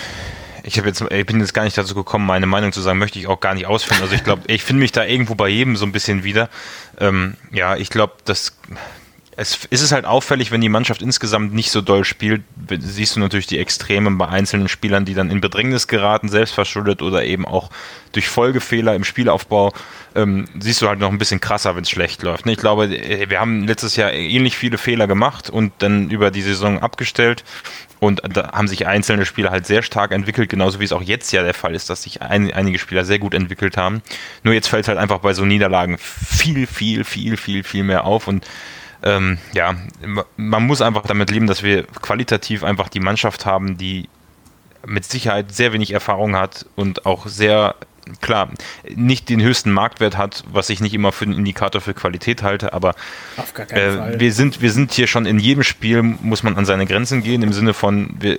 ich 0.62 0.76
jetzt, 0.76 1.00
ich 1.00 1.26
bin 1.26 1.40
jetzt 1.40 1.54
gar 1.54 1.64
nicht 1.64 1.78
dazu 1.78 1.94
gekommen, 1.94 2.26
meine 2.26 2.46
Meinung 2.46 2.72
zu 2.72 2.80
sagen, 2.80 2.98
möchte 2.98 3.18
ich 3.18 3.26
auch 3.26 3.40
gar 3.40 3.54
nicht 3.54 3.66
ausführen. 3.66 4.02
Also 4.02 4.14
ich 4.14 4.24
glaube, 4.24 4.42
ich 4.46 4.62
finde 4.62 4.80
mich 4.80 4.92
da 4.92 5.04
irgendwo 5.04 5.34
bei 5.34 5.48
jedem 5.48 5.76
so 5.76 5.86
ein 5.86 5.92
bisschen 5.92 6.24
wieder. 6.24 6.48
Ähm, 6.98 7.34
ja, 7.50 7.76
ich 7.76 7.90
glaube, 7.90 8.14
das 8.24 8.56
es 9.40 9.64
ist 9.70 9.80
es 9.80 9.90
halt 9.90 10.04
auffällig, 10.04 10.50
wenn 10.50 10.60
die 10.60 10.68
Mannschaft 10.68 11.00
insgesamt 11.00 11.54
nicht 11.54 11.70
so 11.70 11.80
doll 11.80 12.04
spielt, 12.04 12.42
siehst 12.78 13.16
du 13.16 13.20
natürlich 13.20 13.46
die 13.46 13.58
Extremen 13.58 14.18
bei 14.18 14.28
einzelnen 14.28 14.68
Spielern, 14.68 15.06
die 15.06 15.14
dann 15.14 15.30
in 15.30 15.40
Bedrängnis 15.40 15.88
geraten, 15.88 16.28
selbstverschuldet 16.28 17.00
oder 17.00 17.24
eben 17.24 17.46
auch 17.46 17.70
durch 18.12 18.28
Folgefehler 18.28 18.94
im 18.94 19.02
Spielaufbau, 19.02 19.72
ähm, 20.14 20.44
siehst 20.58 20.82
du 20.82 20.88
halt 20.88 20.98
noch 20.98 21.10
ein 21.10 21.16
bisschen 21.16 21.40
krasser, 21.40 21.74
wenn 21.74 21.84
es 21.84 21.90
schlecht 21.90 22.22
läuft. 22.22 22.46
Ich 22.46 22.58
glaube, 22.58 22.84
äh, 22.84 23.30
wir 23.30 23.40
haben 23.40 23.66
letztes 23.66 23.96
Jahr 23.96 24.12
ähnlich 24.12 24.58
viele 24.58 24.76
Fehler 24.76 25.06
gemacht 25.06 25.48
und 25.48 25.72
dann 25.78 26.10
über 26.10 26.30
die 26.30 26.42
Saison 26.42 26.78
abgestellt 26.78 27.42
und 27.98 28.20
da 28.28 28.52
haben 28.52 28.68
sich 28.68 28.86
einzelne 28.86 29.24
Spieler 29.24 29.50
halt 29.50 29.66
sehr 29.66 29.82
stark 29.82 30.12
entwickelt, 30.12 30.50
genauso 30.50 30.80
wie 30.80 30.84
es 30.84 30.92
auch 30.92 31.02
jetzt 31.02 31.32
ja 31.32 31.42
der 31.42 31.54
Fall 31.54 31.74
ist, 31.74 31.88
dass 31.88 32.02
sich 32.02 32.20
ein, 32.20 32.52
einige 32.52 32.78
Spieler 32.78 33.06
sehr 33.06 33.18
gut 33.18 33.32
entwickelt 33.32 33.78
haben. 33.78 34.02
Nur 34.42 34.52
jetzt 34.52 34.68
fällt 34.68 34.86
halt 34.88 34.98
einfach 34.98 35.20
bei 35.20 35.32
so 35.32 35.46
Niederlagen 35.46 35.96
viel, 35.98 36.66
viel, 36.66 37.04
viel, 37.04 37.38
viel, 37.38 37.64
viel 37.64 37.84
mehr 37.84 38.04
auf 38.04 38.26
und 38.26 38.46
ähm, 39.02 39.38
ja, 39.52 39.74
man 40.36 40.66
muss 40.66 40.82
einfach 40.82 41.02
damit 41.02 41.30
leben, 41.30 41.46
dass 41.46 41.62
wir 41.62 41.84
qualitativ 41.84 42.64
einfach 42.64 42.88
die 42.88 43.00
Mannschaft 43.00 43.46
haben, 43.46 43.78
die 43.78 44.08
mit 44.86 45.04
Sicherheit 45.04 45.52
sehr 45.52 45.72
wenig 45.72 45.92
Erfahrung 45.92 46.36
hat 46.36 46.66
und 46.76 47.06
auch 47.06 47.26
sehr 47.26 47.74
klar 48.20 48.50
nicht 48.94 49.28
den 49.28 49.40
höchsten 49.40 49.70
Marktwert 49.70 50.16
hat, 50.16 50.42
was 50.50 50.70
ich 50.70 50.80
nicht 50.80 50.94
immer 50.94 51.12
für 51.12 51.26
einen 51.26 51.34
Indikator 51.34 51.80
für 51.80 51.94
Qualität 51.94 52.42
halte, 52.42 52.72
aber 52.72 52.94
äh, 53.68 54.18
wir 54.18 54.32
sind 54.32 54.62
wir 54.62 54.72
sind 54.72 54.92
hier 54.92 55.06
schon 55.06 55.26
in 55.26 55.38
jedem 55.38 55.62
Spiel 55.62 56.02
muss 56.02 56.42
man 56.42 56.56
an 56.56 56.64
seine 56.64 56.86
Grenzen 56.86 57.22
gehen 57.22 57.42
im 57.42 57.52
Sinne 57.52 57.74
von 57.74 58.16
wir, 58.18 58.38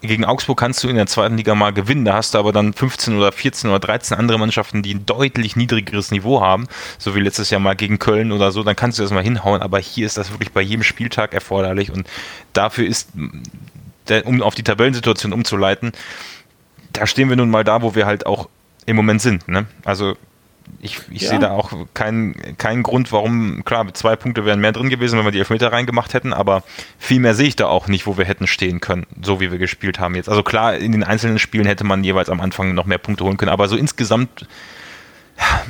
gegen 0.00 0.24
Augsburg 0.24 0.58
kannst 0.58 0.82
du 0.84 0.88
in 0.88 0.96
der 0.96 1.06
zweiten 1.06 1.36
Liga 1.36 1.54
mal 1.54 1.72
gewinnen, 1.72 2.04
da 2.04 2.14
hast 2.14 2.34
du 2.34 2.38
aber 2.38 2.52
dann 2.52 2.72
15 2.72 3.16
oder 3.16 3.32
14 3.32 3.68
oder 3.68 3.80
13 3.80 4.16
andere 4.16 4.38
Mannschaften, 4.38 4.82
die 4.82 4.94
ein 4.94 5.06
deutlich 5.06 5.56
niedrigeres 5.56 6.10
Niveau 6.10 6.40
haben, 6.40 6.68
so 6.98 7.14
wie 7.14 7.20
letztes 7.20 7.50
Jahr 7.50 7.60
mal 7.60 7.74
gegen 7.74 7.98
Köln 7.98 8.30
oder 8.32 8.52
so, 8.52 8.62
dann 8.62 8.76
kannst 8.76 8.98
du 8.98 9.02
das 9.02 9.10
mal 9.10 9.22
hinhauen, 9.22 9.60
aber 9.60 9.78
hier 9.78 10.06
ist 10.06 10.16
das 10.16 10.30
wirklich 10.30 10.52
bei 10.52 10.60
jedem 10.60 10.82
Spieltag 10.82 11.34
erforderlich 11.34 11.90
und 11.90 12.08
dafür 12.52 12.86
ist 12.86 13.10
um 14.24 14.42
auf 14.42 14.54
die 14.54 14.62
Tabellensituation 14.62 15.32
umzuleiten, 15.32 15.92
da 16.92 17.06
stehen 17.06 17.28
wir 17.28 17.36
nun 17.36 17.50
mal 17.50 17.64
da, 17.64 17.82
wo 17.82 17.94
wir 17.94 18.06
halt 18.06 18.24
auch 18.24 18.48
im 18.86 18.96
Moment 18.96 19.20
sind. 19.20 19.46
Ne? 19.48 19.66
Also 19.84 20.16
ich, 20.80 21.00
ich 21.10 21.22
ja. 21.22 21.30
sehe 21.30 21.38
da 21.38 21.50
auch 21.50 21.72
keinen 21.94 22.56
keinen 22.58 22.82
Grund, 22.82 23.12
warum, 23.12 23.64
klar, 23.64 23.92
zwei 23.94 24.16
Punkte 24.16 24.44
wären 24.44 24.60
mehr 24.60 24.72
drin 24.72 24.88
gewesen, 24.88 25.18
wenn 25.18 25.24
wir 25.24 25.32
die 25.32 25.38
Elfmeter 25.38 25.72
reingemacht 25.72 26.14
hätten, 26.14 26.32
aber 26.32 26.62
viel 26.98 27.20
mehr 27.20 27.34
sehe 27.34 27.48
ich 27.48 27.56
da 27.56 27.66
auch 27.66 27.88
nicht, 27.88 28.06
wo 28.06 28.16
wir 28.16 28.24
hätten 28.24 28.46
stehen 28.46 28.80
können, 28.80 29.06
so 29.22 29.40
wie 29.40 29.50
wir 29.50 29.58
gespielt 29.58 29.98
haben 29.98 30.14
jetzt. 30.14 30.28
Also 30.28 30.42
klar, 30.42 30.76
in 30.76 30.92
den 30.92 31.04
einzelnen 31.04 31.38
Spielen 31.38 31.66
hätte 31.66 31.84
man 31.84 32.04
jeweils 32.04 32.30
am 32.30 32.40
Anfang 32.40 32.74
noch 32.74 32.86
mehr 32.86 32.98
Punkte 32.98 33.24
holen 33.24 33.36
können, 33.36 33.52
aber 33.52 33.68
so 33.68 33.76
insgesamt 33.76 34.46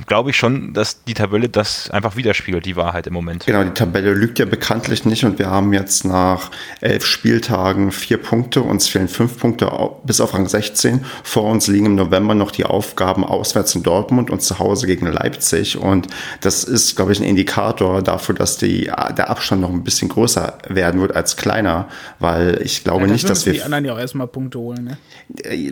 glaube 0.07 0.31
ich 0.31 0.37
schon, 0.37 0.73
dass 0.73 1.05
die 1.05 1.15
Tabelle 1.15 1.49
das 1.49 1.91
einfach 1.91 2.17
widerspiegelt, 2.17 2.65
die 2.65 2.77
Wahrheit 2.77 3.07
im 3.07 3.13
Moment. 3.13 3.47
Genau, 3.47 3.65
die 3.65 3.71
Tabelle 3.71 4.15
lügt 4.15 4.39
ja 4.39 4.47
bekanntlich 4.47 5.05
nicht 5.05 5.25
und 5.25 5.39
wir 5.39 5.51
haben 5.51 5.73
jetzt 5.73 6.05
nach 6.05 6.51
elf 6.81 7.05
Spieltagen 7.05 7.93
vier 7.93 8.19
Punkte, 8.19 8.63
uns 8.63 8.89
fehlen 8.89 9.09
fünf 9.09 9.39
Punkte 9.39 9.71
bis 10.05 10.21
auf 10.21 10.35
Rang 10.35 10.49
16. 10.49 11.05
Vor 11.23 11.45
uns 11.45 11.67
liegen 11.67 11.87
im 11.87 11.95
November 11.95 12.35
noch 12.35 12.51
die 12.51 12.65
Aufgaben 12.65 13.25
auswärts 13.25 13.75
in 13.75 13.83
Dortmund 13.83 14.31
und 14.31 14.43
zu 14.43 14.59
Hause 14.59 14.87
gegen 14.87 15.07
Leipzig 15.07 15.77
und 15.77 16.09
das 16.41 16.65
ist, 16.65 16.97
glaube 16.97 17.13
ich, 17.13 17.21
ein 17.21 17.25
Indikator 17.25 18.03
dafür, 18.03 18.35
dass 18.35 18.57
die, 18.57 18.85
der 18.85 19.31
Abstand 19.31 19.61
noch 19.61 19.71
ein 19.71 19.85
bisschen 19.85 20.09
größer 20.09 20.59
werden 20.69 21.01
wird 21.01 21.15
als 21.15 21.37
kleiner, 21.37 21.89
weil 22.19 22.61
ich 22.63 22.85
glaube 22.85 23.07
ja, 23.07 23.13
nicht, 23.13 23.29
dass 23.29 23.47
wir... 23.47 23.53
die 23.53 23.63
anderen 23.63 23.85
ja 23.85 23.95
auch 23.95 23.99
erstmal 23.99 24.29
Punkte 24.29 24.59
holen, 24.59 24.85
ne? 24.85 24.99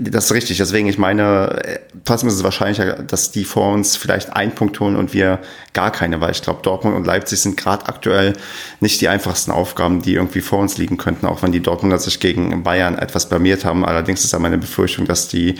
Das 0.01 0.27
ist 0.27 0.33
richtig, 0.33 0.59
deswegen, 0.59 0.87
ich 0.87 0.99
meine, 0.99 1.63
trotzdem 2.05 2.29
ist 2.29 2.35
es 2.35 2.45
wahrscheinlicher, 2.45 3.03
dass 3.03 3.31
die 3.31 3.45
vor 3.45 3.73
uns 3.73 3.86
uns 3.87 3.97
vielleicht 3.97 4.35
einen 4.35 4.53
Punkt 4.53 4.81
holen 4.81 4.97
und 4.97 5.15
wir 5.15 5.39
gar 5.73 5.91
keine, 5.91 6.21
weil 6.21 6.33
ich 6.33 6.43
glaube, 6.43 6.61
Dortmund 6.63 6.97
und 6.97 7.07
Leipzig 7.07 7.41
sind 7.41 7.57
gerade 7.57 7.87
aktuell 7.87 8.35
nicht 8.81 9.01
die 9.01 9.09
einfachsten 9.09 9.51
Aufgaben, 9.51 10.03
die 10.03 10.15
irgendwie 10.15 10.41
vor 10.41 10.59
uns 10.59 10.79
liegen 10.79 10.97
könnten, 10.97 11.27
auch 11.27 11.43
wenn 11.43 11.53
die 11.53 11.61
Dortmunder 11.61 11.99
sich 11.99 12.21
gegen 12.21 12.63
Bayern 12.63 12.99
etwas 12.99 13.29
blamiert 13.29 13.65
haben. 13.65 13.85
Allerdings 13.85 14.25
ist 14.25 14.33
ja 14.33 14.39
meine 14.39 14.59
Befürchtung, 14.59 15.07
dass 15.07 15.29
die 15.29 15.57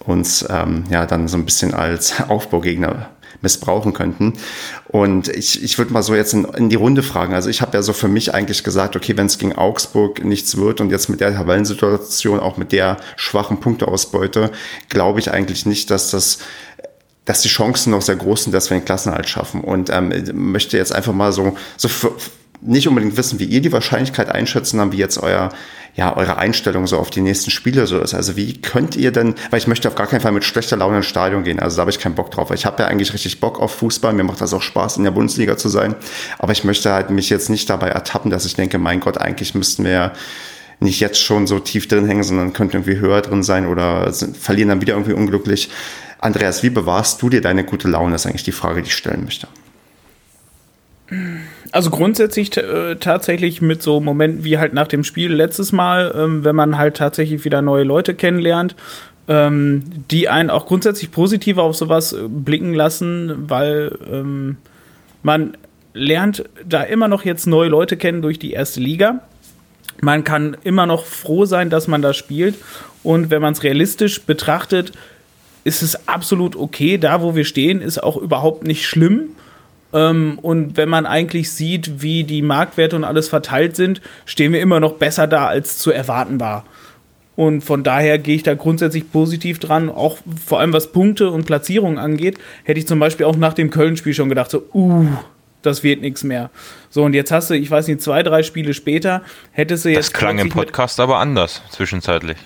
uns 0.00 0.46
ähm, 0.48 0.84
ja 0.90 1.06
dann 1.06 1.28
so 1.28 1.36
ein 1.36 1.44
bisschen 1.44 1.74
als 1.74 2.20
Aufbaugegner 2.28 3.10
missbrauchen 3.40 3.92
könnten. 3.92 4.34
Und 4.88 5.28
ich, 5.28 5.62
ich 5.62 5.78
würde 5.78 5.92
mal 5.92 6.02
so 6.02 6.14
jetzt 6.14 6.32
in, 6.32 6.44
in 6.44 6.68
die 6.68 6.76
Runde 6.76 7.02
fragen. 7.02 7.34
Also 7.34 7.50
ich 7.50 7.60
habe 7.60 7.76
ja 7.76 7.82
so 7.82 7.92
für 7.92 8.08
mich 8.08 8.32
eigentlich 8.32 8.64
gesagt, 8.64 8.96
okay, 8.96 9.16
wenn 9.16 9.26
es 9.26 9.38
gegen 9.38 9.54
Augsburg 9.54 10.24
nichts 10.24 10.56
wird 10.56 10.80
und 10.80 10.90
jetzt 10.90 11.08
mit 11.08 11.20
der 11.20 11.34
Tabellensituation, 11.34 12.40
auch 12.40 12.56
mit 12.56 12.72
der 12.72 12.96
schwachen 13.16 13.60
Punkteausbeute, 13.60 14.50
glaube 14.88 15.20
ich 15.20 15.30
eigentlich 15.30 15.66
nicht, 15.66 15.90
dass 15.90 16.10
das 16.10 16.38
dass 17.24 17.40
die 17.40 17.48
Chancen 17.48 17.90
noch 17.90 18.02
sehr 18.02 18.16
groß 18.16 18.44
sind, 18.44 18.52
dass 18.52 18.70
wir 18.70 18.78
den 18.78 18.84
Klassenhalt 18.84 19.28
schaffen. 19.28 19.62
Und 19.62 19.90
ähm, 19.90 20.12
möchte 20.34 20.76
jetzt 20.76 20.94
einfach 20.94 21.12
mal 21.12 21.32
so, 21.32 21.56
so 21.76 21.88
für, 21.88 22.12
nicht 22.60 22.88
unbedingt 22.88 23.16
wissen, 23.16 23.38
wie 23.38 23.44
ihr 23.44 23.60
die 23.60 23.72
Wahrscheinlichkeit 23.72 24.28
einschätzen, 24.30 24.78
dann 24.78 24.92
wie 24.92 24.96
jetzt 24.96 25.18
euer, 25.18 25.50
ja, 25.94 26.16
eure 26.16 26.38
Einstellung 26.38 26.86
so 26.86 26.98
auf 26.98 27.10
die 27.10 27.20
nächsten 27.20 27.50
Spiele 27.50 27.86
so 27.86 27.98
ist. 27.98 28.14
Also 28.14 28.36
wie 28.36 28.60
könnt 28.60 28.96
ihr 28.96 29.12
denn, 29.12 29.34
weil 29.50 29.58
ich 29.58 29.66
möchte 29.66 29.88
auf 29.88 29.94
gar 29.94 30.06
keinen 30.06 30.20
Fall 30.20 30.32
mit 30.32 30.44
schlechter 30.44 30.76
Laune 30.76 30.98
ins 30.98 31.06
Stadion 31.06 31.44
gehen, 31.44 31.60
also 31.60 31.76
da 31.76 31.82
habe 31.82 31.90
ich 31.90 31.98
keinen 31.98 32.14
Bock 32.14 32.30
drauf. 32.30 32.50
Ich 32.52 32.66
habe 32.66 32.82
ja 32.82 32.88
eigentlich 32.88 33.12
richtig 33.12 33.40
Bock 33.40 33.60
auf 33.60 33.74
Fußball, 33.74 34.12
mir 34.12 34.24
macht 34.24 34.40
das 34.40 34.54
auch 34.54 34.62
Spaß, 34.62 34.96
in 34.96 35.04
der 35.04 35.10
Bundesliga 35.10 35.56
zu 35.56 35.68
sein, 35.68 35.94
aber 36.38 36.52
ich 36.52 36.64
möchte 36.64 36.92
halt 36.92 37.10
mich 37.10 37.30
jetzt 37.30 37.50
nicht 37.50 37.68
dabei 37.68 37.88
ertappen, 37.88 38.30
dass 38.30 38.46
ich 38.46 38.54
denke, 38.54 38.78
mein 38.78 39.00
Gott, 39.00 39.18
eigentlich 39.18 39.54
müssten 39.54 39.84
wir 39.84 40.12
nicht 40.80 41.00
jetzt 41.00 41.22
schon 41.22 41.46
so 41.46 41.58
tief 41.60 41.86
drin 41.86 42.06
hängen, 42.06 42.24
sondern 42.24 42.52
könnten 42.52 42.76
irgendwie 42.76 42.98
höher 42.98 43.20
drin 43.20 43.42
sein 43.42 43.66
oder 43.66 44.12
sind, 44.12 44.36
verlieren 44.36 44.70
dann 44.70 44.80
wieder 44.80 44.94
irgendwie 44.94 45.12
unglücklich. 45.12 45.70
Andreas, 46.24 46.62
wie 46.62 46.70
bewahrst 46.70 47.20
du 47.20 47.28
dir 47.28 47.42
deine 47.42 47.64
gute 47.64 47.86
Laune? 47.86 48.12
Das 48.12 48.22
ist 48.22 48.26
eigentlich 48.26 48.44
die 48.44 48.52
Frage, 48.52 48.80
die 48.80 48.88
ich 48.88 48.94
stellen 48.94 49.24
möchte. 49.24 49.46
Also 51.70 51.90
grundsätzlich 51.90 52.56
äh, 52.56 52.96
tatsächlich 52.96 53.60
mit 53.60 53.82
so 53.82 54.00
Momenten 54.00 54.42
wie 54.42 54.56
halt 54.56 54.72
nach 54.72 54.88
dem 54.88 55.04
Spiel 55.04 55.30
letztes 55.30 55.70
Mal, 55.70 56.14
ähm, 56.16 56.42
wenn 56.42 56.56
man 56.56 56.78
halt 56.78 56.96
tatsächlich 56.96 57.44
wieder 57.44 57.60
neue 57.60 57.84
Leute 57.84 58.14
kennenlernt, 58.14 58.74
ähm, 59.28 59.82
die 60.10 60.30
einen 60.30 60.48
auch 60.48 60.64
grundsätzlich 60.64 61.10
positiver 61.10 61.62
auf 61.62 61.76
sowas 61.76 62.14
äh, 62.14 62.22
blicken 62.26 62.72
lassen, 62.72 63.50
weil 63.50 63.98
ähm, 64.10 64.56
man 65.22 65.58
lernt 65.92 66.44
da 66.66 66.82
immer 66.84 67.08
noch 67.08 67.26
jetzt 67.26 67.46
neue 67.46 67.68
Leute 67.68 67.98
kennen 67.98 68.22
durch 68.22 68.38
die 68.38 68.52
erste 68.52 68.80
Liga. 68.80 69.20
Man 70.00 70.24
kann 70.24 70.56
immer 70.64 70.86
noch 70.86 71.04
froh 71.04 71.44
sein, 71.44 71.68
dass 71.68 71.86
man 71.86 72.00
da 72.00 72.14
spielt. 72.14 72.54
Und 73.02 73.30
wenn 73.30 73.42
man 73.42 73.52
es 73.52 73.62
realistisch 73.62 74.22
betrachtet, 74.22 74.92
ist 75.64 75.82
es 75.82 76.08
absolut 76.08 76.56
okay. 76.56 76.98
Da, 76.98 77.22
wo 77.22 77.34
wir 77.34 77.44
stehen, 77.44 77.80
ist 77.80 78.02
auch 78.02 78.16
überhaupt 78.16 78.64
nicht 78.64 78.86
schlimm. 78.86 79.30
Ähm, 79.92 80.38
und 80.40 80.76
wenn 80.76 80.88
man 80.88 81.06
eigentlich 81.06 81.50
sieht, 81.50 82.02
wie 82.02 82.24
die 82.24 82.42
Marktwerte 82.42 82.96
und 82.96 83.04
alles 83.04 83.28
verteilt 83.28 83.74
sind, 83.74 84.00
stehen 84.26 84.52
wir 84.52 84.60
immer 84.60 84.80
noch 84.80 84.94
besser 84.94 85.26
da, 85.26 85.46
als 85.46 85.78
zu 85.78 85.90
erwarten 85.90 86.38
war. 86.40 86.64
Und 87.36 87.62
von 87.62 87.82
daher 87.82 88.18
gehe 88.18 88.36
ich 88.36 88.42
da 88.44 88.54
grundsätzlich 88.54 89.10
positiv 89.10 89.58
dran. 89.58 89.88
Auch 89.88 90.18
vor 90.46 90.60
allem 90.60 90.72
was 90.72 90.92
Punkte 90.92 91.30
und 91.30 91.46
Platzierungen 91.46 91.98
angeht, 91.98 92.38
hätte 92.62 92.78
ich 92.78 92.86
zum 92.86 93.00
Beispiel 93.00 93.26
auch 93.26 93.36
nach 93.36 93.54
dem 93.54 93.70
Köln-Spiel 93.70 94.14
schon 94.14 94.28
gedacht, 94.28 94.50
so, 94.50 94.64
uh, 94.72 95.06
das 95.62 95.82
wird 95.82 96.00
nichts 96.00 96.22
mehr. 96.22 96.50
So, 96.90 97.02
und 97.02 97.14
jetzt 97.14 97.32
hast 97.32 97.50
du, 97.50 97.54
ich 97.54 97.70
weiß 97.70 97.88
nicht, 97.88 98.02
zwei, 98.02 98.22
drei 98.22 98.42
Spiele 98.42 98.74
später, 98.74 99.22
hättest 99.50 99.84
du 99.84 99.88
jetzt. 99.88 100.10
Das 100.10 100.12
klang 100.12 100.38
im 100.38 100.48
Podcast 100.48 101.00
aber 101.00 101.18
anders, 101.18 101.62
zwischenzeitlich. 101.70 102.36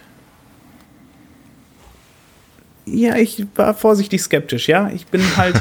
Ja, 2.93 3.16
ich 3.16 3.47
war 3.55 3.74
vorsichtig 3.74 4.23
skeptisch, 4.23 4.69
ja. 4.69 4.90
Ich 4.94 5.06
bin 5.06 5.23
halt, 5.36 5.60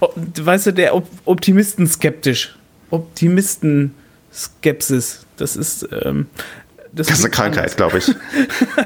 weißt 0.40 0.66
du, 0.66 0.72
der 0.72 0.94
Op 0.94 1.06
Optimisten 1.24 1.86
skeptisch. 1.86 2.56
Optimisten 2.90 3.94
Skepsis. 4.32 5.26
Das 5.36 5.56
ist. 5.56 5.88
Ähm, 6.04 6.26
das, 6.92 7.06
das 7.06 7.18
ist 7.18 7.24
eine 7.24 7.30
Krankheit, 7.30 7.76
glaube 7.76 7.98
ich. 7.98 8.14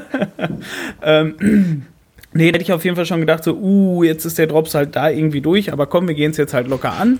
ähm, 1.02 1.82
nee, 2.32 2.46
hätte 2.46 2.62
ich 2.62 2.72
auf 2.72 2.84
jeden 2.84 2.94
Fall 2.94 3.06
schon 3.06 3.20
gedacht, 3.20 3.42
so, 3.42 3.56
uh, 3.56 4.04
jetzt 4.04 4.24
ist 4.24 4.38
der 4.38 4.46
Drops 4.46 4.74
halt 4.74 4.94
da 4.94 5.10
irgendwie 5.10 5.40
durch, 5.40 5.72
aber 5.72 5.86
komm, 5.86 6.06
wir 6.06 6.14
gehen 6.14 6.30
es 6.30 6.36
jetzt 6.36 6.54
halt 6.54 6.68
locker 6.68 6.92
an. 6.92 7.18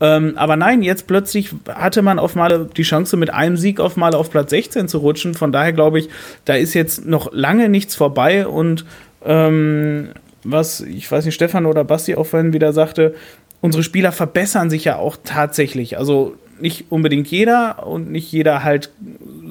Ähm, 0.00 0.34
aber 0.36 0.56
nein, 0.56 0.82
jetzt 0.82 1.06
plötzlich 1.06 1.50
hatte 1.68 2.02
man 2.02 2.18
auf 2.18 2.34
Male 2.34 2.68
die 2.76 2.82
Chance, 2.82 3.16
mit 3.16 3.30
einem 3.30 3.56
Sieg 3.56 3.80
auf 3.80 3.96
Male 3.96 4.16
auf 4.16 4.30
Platz 4.30 4.50
16 4.50 4.88
zu 4.88 4.98
rutschen. 4.98 5.34
Von 5.34 5.50
daher 5.50 5.72
glaube 5.72 5.98
ich, 5.98 6.08
da 6.44 6.54
ist 6.54 6.74
jetzt 6.74 7.06
noch 7.06 7.32
lange 7.32 7.68
nichts 7.68 7.94
vorbei 7.96 8.46
und 8.46 8.84
ähm, 9.24 10.08
was, 10.44 10.80
ich 10.80 11.10
weiß 11.10 11.24
nicht, 11.24 11.34
Stefan 11.34 11.66
oder 11.66 11.84
Basti 11.84 12.14
auch 12.14 12.26
vorhin 12.26 12.52
wieder 12.52 12.72
sagte, 12.72 13.14
unsere 13.60 13.82
Spieler 13.82 14.12
verbessern 14.12 14.70
sich 14.70 14.84
ja 14.84 14.96
auch 14.96 15.16
tatsächlich. 15.22 15.98
Also 15.98 16.36
nicht 16.60 16.86
unbedingt 16.90 17.28
jeder 17.28 17.86
und 17.86 18.10
nicht 18.10 18.32
jeder 18.32 18.64
halt 18.64 18.90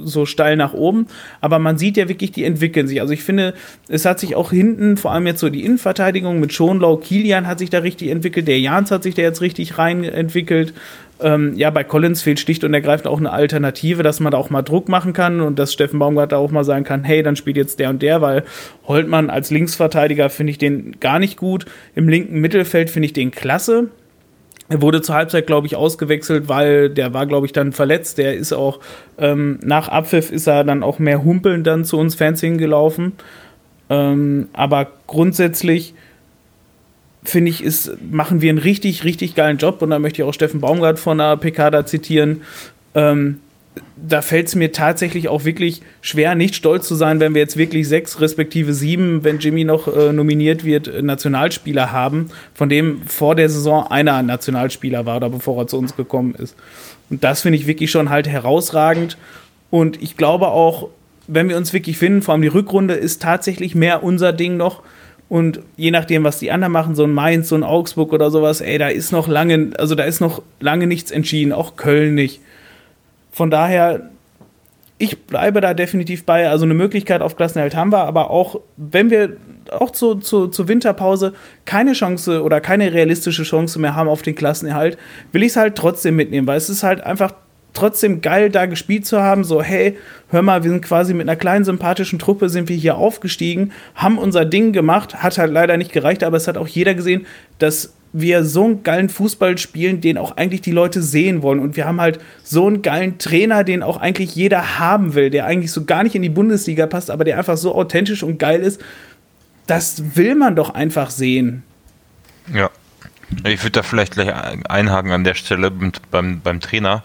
so 0.03 0.26
steil 0.26 0.56
nach 0.56 0.73
oben, 0.73 1.07
aber 1.41 1.60
man 1.60 1.77
sieht 1.77 1.98
ja 1.98 2.10
wirklich, 2.10 2.31
die 2.31 2.44
entwickeln 2.44 2.88
sich. 2.88 3.02
Also 3.02 3.14
ich 3.14 3.23
finde, 3.23 3.53
es 3.88 4.06
hat 4.06 4.19
sich 4.19 4.35
auch 4.35 4.52
hinten, 4.52 4.98
vor 4.98 5.11
allem 5.11 5.27
jetzt 5.27 5.39
so 5.39 5.49
die 5.49 5.64
Innenverteidigung 5.64 6.39
mit 6.39 6.53
Schonlau, 6.53 6.98
Kilian 6.98 7.48
hat 7.48 7.60
sich 7.60 7.69
da 7.69 7.80
richtig 7.80 8.10
entwickelt, 8.10 8.48
der 8.48 8.60
Jans 8.60 8.91
hat 8.91 9.03
sich 9.03 9.15
da 9.15 9.22
jetzt 9.22 9.41
richtig 9.41 9.77
rein 9.77 10.03
entwickelt. 10.03 10.73
Ähm, 11.19 11.53
ja, 11.56 11.72
bei 11.72 11.84
Collins 11.84 12.22
fehlt 12.22 12.39
schlicht 12.39 12.64
und 12.64 12.73
ergreifend 12.73 13.07
auch 13.07 13.18
eine 13.18 13.31
Alternative, 13.31 14.03
dass 14.03 14.19
man 14.19 14.31
da 14.31 14.38
auch 14.38 14.49
mal 14.49 14.61
Druck 14.61 14.88
machen 14.88 15.14
kann 15.14 15.41
und 15.41 15.57
dass 15.57 15.73
Steffen 15.73 15.99
Baumgart 15.99 16.31
da 16.31 16.38
auch 16.38 16.52
mal 16.52 16.64
sagen 16.64 16.84
kann, 16.84 17.03
hey, 17.03 17.23
dann 17.23 17.35
spielt 17.35 17.57
jetzt 17.57 17.80
der 17.80 17.89
und 17.89 18.02
der, 18.02 18.22
weil 18.22 18.44
Holtmann 18.88 19.30
als 19.30 19.49
Linksverteidiger 19.49 20.30
finde 20.30 20.52
ich 20.52 20.57
den 20.57 20.99
gar 20.99 21.18
nicht 21.18 21.38
gut. 21.38 21.65
Im 21.95 22.07
linken 22.07 22.39
Mittelfeld 22.39 22.89
finde 22.89 23.07
ich 23.07 23.14
den 23.14 23.31
klasse. 23.31 23.89
Er 24.69 24.81
wurde 24.81 25.02
zur 25.02 25.15
Halbzeit, 25.15 25.48
glaube 25.48 25.65
ich, 25.65 25.76
ausgewechselt, 25.76 26.49
weil 26.49 26.89
der 26.89 27.14
war, 27.14 27.26
glaube 27.26 27.45
ich, 27.45 27.53
dann 27.53 27.72
verletzt. 27.72 28.18
Der 28.18 28.35
ist 28.35 28.53
auch 28.53 28.80
ähm, 29.18 29.60
nach 29.64 29.88
Abpfiff 29.88 30.31
ist 30.31 30.48
er 30.48 30.64
dann 30.64 30.84
auch 30.84 30.99
mehr 30.99 31.23
humpelnd 31.23 31.65
dann 31.65 31.85
zu 31.85 31.98
uns 31.98 32.15
Fans 32.15 32.41
hingelaufen. 32.41 33.14
Ähm, 33.89 34.49
aber 34.53 34.88
grundsätzlich 35.07 35.94
finde 37.30 37.52
ich, 37.52 37.64
ist, 37.64 37.91
machen 38.12 38.41
wir 38.41 38.49
einen 38.49 38.60
richtig, 38.60 39.04
richtig 39.04 39.36
geilen 39.36 39.58
Job. 39.58 39.82
Und 39.82 39.90
da 39.90 39.99
möchte 39.99 40.22
ich 40.22 40.28
auch 40.28 40.34
Steffen 40.34 40.62
Baumgart 40.62 40.99
von 40.99 41.18
der 41.18 41.38
PK 41.38 41.72
da 41.72 41.86
zitieren. 41.86 42.41
Ähm, 42.95 43.40
da 43.95 44.22
fällt 44.22 44.48
es 44.48 44.56
mir 44.56 44.72
tatsächlich 44.72 45.28
auch 45.28 45.45
wirklich 45.45 45.82
schwer, 46.02 46.36
nicht 46.36 46.56
stolz 46.56 46.88
zu 46.88 46.95
sein, 46.95 47.20
wenn 47.20 47.34
wir 47.34 47.41
jetzt 47.41 47.58
wirklich 47.58 47.88
sechs 47.88 48.20
respektive 48.22 48.74
sieben, 48.74 49.24
wenn 49.24 49.40
Jimmy 49.40 49.64
noch 49.64 49.88
äh, 49.88 50.14
nominiert 50.14 50.64
wird, 50.64 51.04
Nationalspieler 51.04 51.91
haben, 51.91 52.30
von 52.54 52.70
dem 52.70 53.02
vor 53.04 53.36
der 53.36 53.49
Saison 53.49 53.88
einer 53.88 54.22
Nationalspieler 54.24 55.06
war 55.06 55.18
oder 55.18 55.30
bevor 55.30 55.62
er 55.62 55.68
zu 55.68 55.78
uns 55.78 55.95
gekommen 55.95 56.36
ist. 56.36 56.56
Und 57.10 57.24
das 57.24 57.41
finde 57.41 57.58
ich 57.58 57.68
wirklich 57.68 57.91
schon 57.91 58.10
halt 58.10 58.28
herausragend. 58.28 59.18
Und 59.70 60.02
ich 60.02 60.18
glaube 60.18 60.48
auch, 60.48 60.90
wenn 61.28 61.49
wir 61.49 61.58
uns 61.58 61.74
wirklich 61.74 61.98
finden, 61.98 62.22
vor 62.22 62.34
allem 62.34 62.41
die 62.41 62.48
Rückrunde 62.48 62.94
ist 62.94 63.22
tatsächlich 63.22 63.76
mehr 63.76 64.04
unser 64.04 64.34
Ding 64.34 64.58
noch. 64.58 64.82
Und 65.30 65.60
je 65.76 65.91
nachdem, 65.91 66.24
was 66.24 66.40
die 66.40 66.52
anderen 66.52 66.72
machen, 66.72 66.95
so 66.95 67.04
ein 67.04 67.12
Mainz, 67.12 67.49
so 67.49 67.56
ein 67.56 67.64
Augsburg 67.64 68.14
oder 68.14 68.32
sowas, 68.32 68.62
ey, 68.62 68.78
da 68.78 68.88
ist 68.88 69.12
noch 69.12 69.28
lange, 69.28 69.72
also 69.78 69.94
da 69.94 70.04
ist 70.04 70.22
noch 70.22 70.41
lange 70.60 70.88
nichts 70.88 71.12
entschieden, 71.12 71.52
auch 71.52 71.76
Köln 71.76 72.16
nicht. 72.16 72.40
Von 73.32 73.52
daher, 73.52 74.10
ich 74.98 75.26
bleibe 75.26 75.62
da 75.62 75.74
definitiv 75.74 76.26
bei. 76.26 76.49
Also 76.49 76.66
eine 76.66 76.74
Möglichkeit 76.74 77.22
auf 77.22 77.36
Klassenerhalt 77.36 77.76
haben 77.76 77.91
wir, 77.91 78.06
aber 78.06 78.32
auch 78.32 78.62
wenn 78.78 79.10
wir 79.10 79.38
auch 79.72 79.91
zu, 79.91 80.16
zu, 80.16 80.48
zur 80.48 80.68
Winterpause 80.70 81.34
keine 81.66 81.94
Chance 81.94 82.41
oder 82.41 82.62
keine 82.62 82.94
realistische 82.94 83.44
Chance 83.44 83.80
mehr 83.80 83.95
haben 83.95 84.08
auf 84.08 84.22
den 84.22 84.34
Klassenerhalt, 84.34 84.98
will 85.34 85.44
ich 85.44 85.49
es 85.49 85.56
halt 85.58 85.76
trotzdem 85.76 86.16
mitnehmen, 86.16 86.48
weil 86.48 86.58
es 86.58 86.70
ist 86.70 86.84
halt 86.84 87.02
einfach 87.02 87.34
trotzdem 87.73 88.22
geil, 88.22 88.49
da 88.49 88.65
gespielt 88.65 89.06
zu 89.06 89.22
haben. 89.22 89.44
So, 89.44 89.61
hey, 89.61 89.98
hör 90.30 90.41
mal, 90.41 90.64
wir 90.64 90.72
sind 90.72 90.84
quasi 90.84 91.14
mit 91.14 91.27
einer 91.27 91.35
kleinen 91.35 91.65
sympathischen 91.65 92.19
Truppe 92.19 92.49
sind 92.49 92.69
wir 92.69 92.76
hier 92.76 92.98
aufgestiegen, 92.98 93.72
haben 93.95 94.18
unser 94.18 94.45
Ding 94.45 94.73
gemacht, 94.73 95.22
hat 95.22 95.38
halt 95.38 95.52
leider 95.52 95.77
nicht 95.77 95.91
gereicht, 95.91 96.23
aber 96.23 96.38
es 96.38 96.48
hat 96.48 96.57
auch 96.57 96.68
jeder 96.68 96.94
gesehen, 96.94 97.26
dass 97.60 97.94
wir 98.14 98.44
so 98.45 98.64
einen 98.65 98.84
geilen 98.84 99.10
Fußball 99.10 99.57
spielen, 99.57 100.02
den 100.02 100.18
auch 100.18 100.38
eigentlich 100.38 100.61
die 100.61 100.72
Leute 100.72 101.02
sehen 101.02 101.41
wollen. 101.41 101.60
Und 101.60 101.76
wir 101.76 101.85
haben 101.85 102.02
halt 102.02 102.19
so 102.44 102.65
einen 102.68 102.81
geilen 102.81 103.18
Trainer, 103.18 103.64
den 103.64 103.84
auch 103.84 103.98
eigentlich 103.98 104.34
jeder 104.34 104.80
haben 104.80 105.14
will, 105.14 105.30
der 105.30 105.45
eigentlich 105.45 105.72
so 105.72 105.85
gar 105.85 106.03
nicht 106.03 106.15
in 106.15 106.22
die 106.22 106.30
Bundesliga 106.30 106.88
passt, 106.88 107.11
aber 107.11 107.23
der 107.23 107.38
einfach 107.38 107.57
so 107.57 107.76
authentisch 107.76 108.23
und 108.23 108.39
geil 108.39 108.61
ist. 108.61 108.81
Das 109.68 110.15
will 110.15 110.35
man 110.35 110.56
doch 110.56 110.69
einfach 110.69 111.10
sehen. 111.10 111.64
Ja. 112.53 112.69
Ich 113.45 113.61
würde 113.61 113.72
da 113.72 113.84
vielleicht 113.84 114.14
gleich 114.14 114.34
einhaken 114.69 115.11
an 115.11 115.26
der 115.26 115.34
Stelle 115.34 115.69
beim, 115.69 116.39
beim 116.39 116.60
Trainer. 116.61 117.03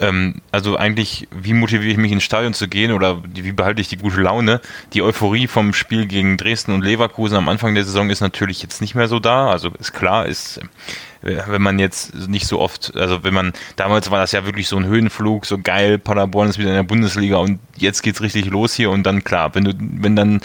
Ähm, 0.00 0.36
also 0.50 0.76
eigentlich, 0.76 1.28
wie 1.30 1.52
motiviere 1.52 1.92
ich 1.92 1.98
mich 1.98 2.10
ins 2.10 2.22
Stadion 2.22 2.54
zu 2.54 2.68
gehen 2.68 2.92
oder 2.92 3.22
wie 3.24 3.52
behalte 3.52 3.80
ich 3.80 3.88
die 3.88 3.98
gute 3.98 4.20
Laune? 4.20 4.60
Die 4.94 5.02
Euphorie 5.02 5.46
vom 5.46 5.74
Spiel 5.74 6.06
gegen 6.06 6.36
Dresden 6.36 6.72
und 6.72 6.82
Leverkusen 6.82 7.36
am 7.36 7.48
Anfang 7.48 7.74
der 7.74 7.84
Saison 7.84 8.08
ist 8.10 8.20
natürlich 8.20 8.62
jetzt 8.62 8.80
nicht 8.80 8.94
mehr 8.94 9.08
so 9.08 9.20
da. 9.20 9.50
Also 9.50 9.70
ist 9.78 9.92
klar, 9.92 10.26
ist 10.26 10.60
äh, 11.22 11.36
wenn 11.46 11.62
man 11.62 11.78
jetzt 11.78 12.14
nicht 12.28 12.46
so 12.46 12.60
oft, 12.60 12.96
also 12.96 13.22
wenn 13.24 13.34
man, 13.34 13.52
damals 13.76 14.10
war 14.10 14.20
das 14.20 14.32
ja 14.32 14.46
wirklich 14.46 14.68
so 14.68 14.76
ein 14.76 14.86
Höhenflug, 14.86 15.44
so 15.44 15.58
geil, 15.58 15.98
Paderborn 15.98 16.48
ist 16.48 16.58
wieder 16.58 16.70
in 16.70 16.76
der 16.76 16.82
Bundesliga 16.82 17.36
und 17.36 17.58
jetzt 17.76 18.02
geht's 18.02 18.22
richtig 18.22 18.46
los 18.46 18.74
hier 18.74 18.90
und 18.90 19.04
dann 19.04 19.22
klar, 19.22 19.54
wenn 19.54 19.64
du, 19.64 19.74
wenn 19.78 20.16
dann 20.16 20.40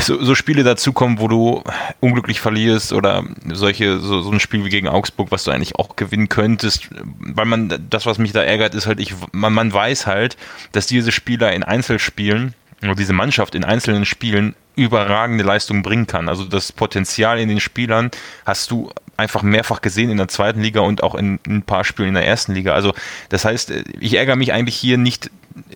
so, 0.00 0.22
so 0.22 0.34
Spiele 0.34 0.64
dazukommen, 0.64 1.20
wo 1.20 1.28
du 1.28 1.62
unglücklich 2.00 2.40
verlierst 2.40 2.92
oder 2.92 3.24
solche, 3.52 3.98
so, 3.98 4.22
so 4.22 4.30
ein 4.30 4.40
Spiel 4.40 4.64
wie 4.64 4.70
gegen 4.70 4.88
Augsburg, 4.88 5.30
was 5.30 5.44
du 5.44 5.50
eigentlich 5.50 5.76
auch 5.76 5.96
gewinnen 5.96 6.28
könntest, 6.28 6.88
weil 6.92 7.46
man, 7.46 7.86
das, 7.90 8.06
was 8.06 8.18
mich 8.18 8.32
da 8.32 8.42
ärgert, 8.42 8.74
ist 8.74 8.86
halt, 8.86 9.00
ich, 9.00 9.14
man, 9.32 9.52
man 9.52 9.72
weiß 9.72 10.06
halt, 10.06 10.36
dass 10.72 10.86
diese 10.86 11.12
Spieler 11.12 11.52
in 11.52 11.62
Einzelspielen 11.62 12.54
oder 12.82 12.94
diese 12.94 13.12
Mannschaft 13.12 13.54
in 13.54 13.64
einzelnen 13.64 14.04
Spielen 14.04 14.54
überragende 14.76 15.42
Leistungen 15.42 15.82
bringen 15.82 16.06
kann. 16.06 16.28
Also 16.28 16.44
das 16.44 16.72
Potenzial 16.72 17.38
in 17.38 17.48
den 17.48 17.60
Spielern 17.60 18.10
hast 18.44 18.70
du 18.70 18.90
einfach 19.16 19.42
mehrfach 19.42 19.80
gesehen 19.80 20.10
in 20.10 20.18
der 20.18 20.28
zweiten 20.28 20.60
Liga 20.60 20.80
und 20.80 21.02
auch 21.02 21.14
in, 21.14 21.40
in 21.46 21.56
ein 21.56 21.62
paar 21.62 21.84
Spielen 21.84 22.10
in 22.10 22.14
der 22.14 22.26
ersten 22.26 22.52
Liga. 22.52 22.74
Also 22.74 22.92
das 23.30 23.46
heißt, 23.46 23.72
ich 23.98 24.14
ärgere 24.14 24.36
mich 24.36 24.52
eigentlich 24.52 24.76
hier 24.76 24.98
nicht 24.98 25.30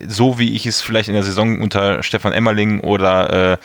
so 0.06 0.38
wie 0.38 0.54
ich 0.54 0.66
es 0.66 0.80
vielleicht 0.80 1.08
in 1.08 1.14
der 1.14 1.22
Saison 1.22 1.60
unter 1.60 2.02
Stefan 2.02 2.32
Emmerling 2.32 2.80
oder 2.80 3.52
äh, 3.52 3.58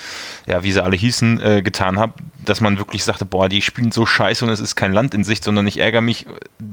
ja, 0.49 0.63
wie 0.63 0.71
sie 0.71 0.83
alle 0.83 0.95
hießen, 0.95 1.41
äh, 1.41 1.61
getan 1.61 1.99
habe, 1.99 2.13
dass 2.43 2.61
man 2.61 2.77
wirklich 2.77 3.03
sagte, 3.03 3.25
boah, 3.25 3.49
die 3.49 3.61
spielen 3.61 3.91
so 3.91 4.05
scheiße 4.05 4.45
und 4.45 4.51
es 4.51 4.59
ist 4.59 4.75
kein 4.75 4.93
Land 4.93 5.13
in 5.13 5.23
Sicht, 5.23 5.43
sondern 5.43 5.67
ich 5.67 5.79
ärgere 5.79 6.01
mich 6.01 6.25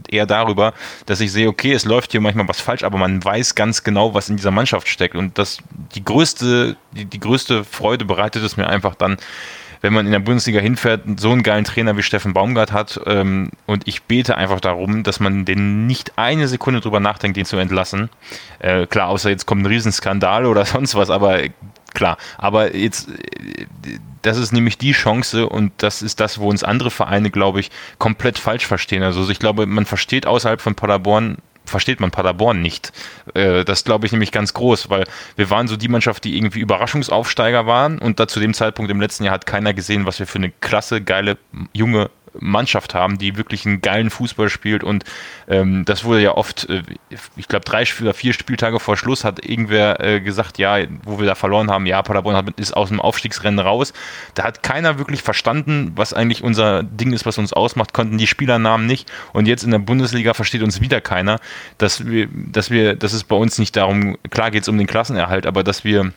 eher 0.08 0.26
darüber, 0.26 0.74
dass 1.06 1.20
ich 1.20 1.32
sehe, 1.32 1.48
okay, 1.48 1.72
es 1.72 1.84
läuft 1.84 2.12
hier 2.12 2.20
manchmal 2.20 2.48
was 2.48 2.60
falsch, 2.60 2.84
aber 2.84 2.98
man 2.98 3.24
weiß 3.24 3.54
ganz 3.54 3.82
genau, 3.82 4.14
was 4.14 4.28
in 4.28 4.36
dieser 4.36 4.50
Mannschaft 4.50 4.88
steckt. 4.88 5.16
Und 5.16 5.38
das 5.38 5.58
die 5.94 6.04
größte, 6.04 6.76
die, 6.92 7.04
die 7.04 7.20
größte 7.20 7.64
Freude 7.64 8.04
bereitet 8.04 8.42
es 8.44 8.56
mir 8.56 8.68
einfach 8.68 8.94
dann, 8.94 9.16
wenn 9.82 9.92
man 9.92 10.06
in 10.06 10.12
der 10.12 10.20
Bundesliga 10.20 10.60
hinfährt, 10.60 11.02
so 11.18 11.30
einen 11.32 11.42
geilen 11.42 11.64
Trainer 11.64 11.96
wie 11.96 12.02
Steffen 12.02 12.32
Baumgart 12.32 12.72
hat. 12.72 13.00
Ähm, 13.04 13.50
und 13.66 13.86
ich 13.86 14.04
bete 14.04 14.36
einfach 14.36 14.60
darum, 14.60 15.02
dass 15.02 15.20
man 15.20 15.44
den 15.44 15.86
nicht 15.86 16.16
eine 16.16 16.48
Sekunde 16.48 16.80
drüber 16.80 17.00
nachdenkt, 17.00 17.36
den 17.36 17.44
zu 17.44 17.56
entlassen. 17.58 18.08
Äh, 18.60 18.86
klar, 18.86 19.08
außer 19.08 19.28
jetzt 19.28 19.46
kommt 19.46 19.62
ein 19.62 19.66
Riesenskandal 19.66 20.46
oder 20.46 20.64
sonst 20.64 20.94
was, 20.94 21.10
aber 21.10 21.40
klar. 21.94 22.16
Aber 22.38 22.74
jetzt, 22.74 23.08
äh, 23.08 23.66
das 24.22 24.38
ist 24.38 24.52
nämlich 24.52 24.78
die 24.78 24.92
Chance 24.92 25.48
und 25.48 25.72
das 25.78 26.00
ist 26.00 26.20
das, 26.20 26.38
wo 26.38 26.48
uns 26.48 26.62
andere 26.62 26.92
Vereine, 26.92 27.30
glaube 27.30 27.58
ich, 27.58 27.70
komplett 27.98 28.38
falsch 28.38 28.66
verstehen. 28.66 29.02
Also 29.02 29.28
ich 29.28 29.40
glaube, 29.40 29.66
man 29.66 29.84
versteht 29.84 30.26
außerhalb 30.26 30.60
von 30.60 30.76
Paderborn 30.76 31.38
versteht 31.64 32.00
man 32.00 32.10
Paderborn 32.10 32.60
nicht. 32.62 32.92
Äh, 33.34 33.64
das 33.64 33.84
glaube 33.84 34.06
ich 34.06 34.12
nämlich 34.12 34.32
ganz 34.32 34.54
groß, 34.54 34.90
weil 34.90 35.04
wir 35.36 35.50
waren 35.50 35.68
so 35.68 35.76
die 35.76 35.88
Mannschaft, 35.88 36.24
die 36.24 36.36
irgendwie 36.36 36.60
Überraschungsaufsteiger 36.60 37.66
waren 37.66 37.98
und 37.98 38.20
da 38.20 38.28
zu 38.28 38.40
dem 38.40 38.54
Zeitpunkt 38.54 38.90
im 38.90 39.00
letzten 39.00 39.24
Jahr 39.24 39.34
hat 39.34 39.46
keiner 39.46 39.74
gesehen, 39.74 40.06
was 40.06 40.18
wir 40.18 40.26
für 40.26 40.38
eine 40.38 40.50
klasse, 40.50 41.00
geile, 41.00 41.38
junge 41.72 42.10
Mannschaft 42.38 42.94
haben, 42.94 43.18
die 43.18 43.36
wirklich 43.36 43.66
einen 43.66 43.80
geilen 43.80 44.10
Fußball 44.10 44.48
spielt 44.48 44.84
und 44.84 45.04
ähm, 45.48 45.84
das 45.84 46.04
wurde 46.04 46.22
ja 46.22 46.32
oft, 46.36 46.68
äh, 46.68 46.82
ich 47.36 47.48
glaube 47.48 47.64
drei 47.64 47.84
oder 48.00 48.14
vier 48.14 48.32
Spieltage 48.32 48.80
vor 48.80 48.96
Schluss 48.96 49.24
hat 49.24 49.44
irgendwer 49.44 50.00
äh, 50.00 50.20
gesagt, 50.20 50.58
ja, 50.58 50.78
wo 51.04 51.18
wir 51.18 51.26
da 51.26 51.34
verloren 51.34 51.70
haben, 51.70 51.86
ja, 51.86 52.02
Paderborn 52.02 52.36
hat, 52.36 52.50
ist 52.58 52.76
aus 52.76 52.88
dem 52.88 53.00
Aufstiegsrennen 53.00 53.58
raus. 53.58 53.92
Da 54.34 54.44
hat 54.44 54.62
keiner 54.62 54.98
wirklich 54.98 55.22
verstanden, 55.22 55.92
was 55.96 56.12
eigentlich 56.12 56.42
unser 56.42 56.82
Ding 56.82 57.12
ist, 57.12 57.26
was 57.26 57.38
uns 57.38 57.52
ausmacht, 57.52 57.92
konnten 57.92 58.18
die 58.18 58.26
Spielernamen 58.26 58.86
nicht 58.86 59.10
und 59.32 59.46
jetzt 59.46 59.64
in 59.64 59.70
der 59.70 59.78
Bundesliga 59.78 60.34
versteht 60.34 60.62
uns 60.62 60.80
wieder 60.80 61.00
keiner, 61.00 61.38
dass 61.78 62.06
wir, 62.06 62.28
dass 62.32 62.70
wir, 62.70 62.94
dass 62.94 63.12
es 63.12 63.24
bei 63.24 63.36
uns 63.36 63.58
nicht 63.58 63.76
darum, 63.76 64.16
klar 64.30 64.50
geht 64.50 64.62
es 64.62 64.68
um 64.68 64.78
den 64.78 64.86
Klassenerhalt, 64.86 65.46
aber 65.46 65.62
dass 65.62 65.84
wir 65.84 66.12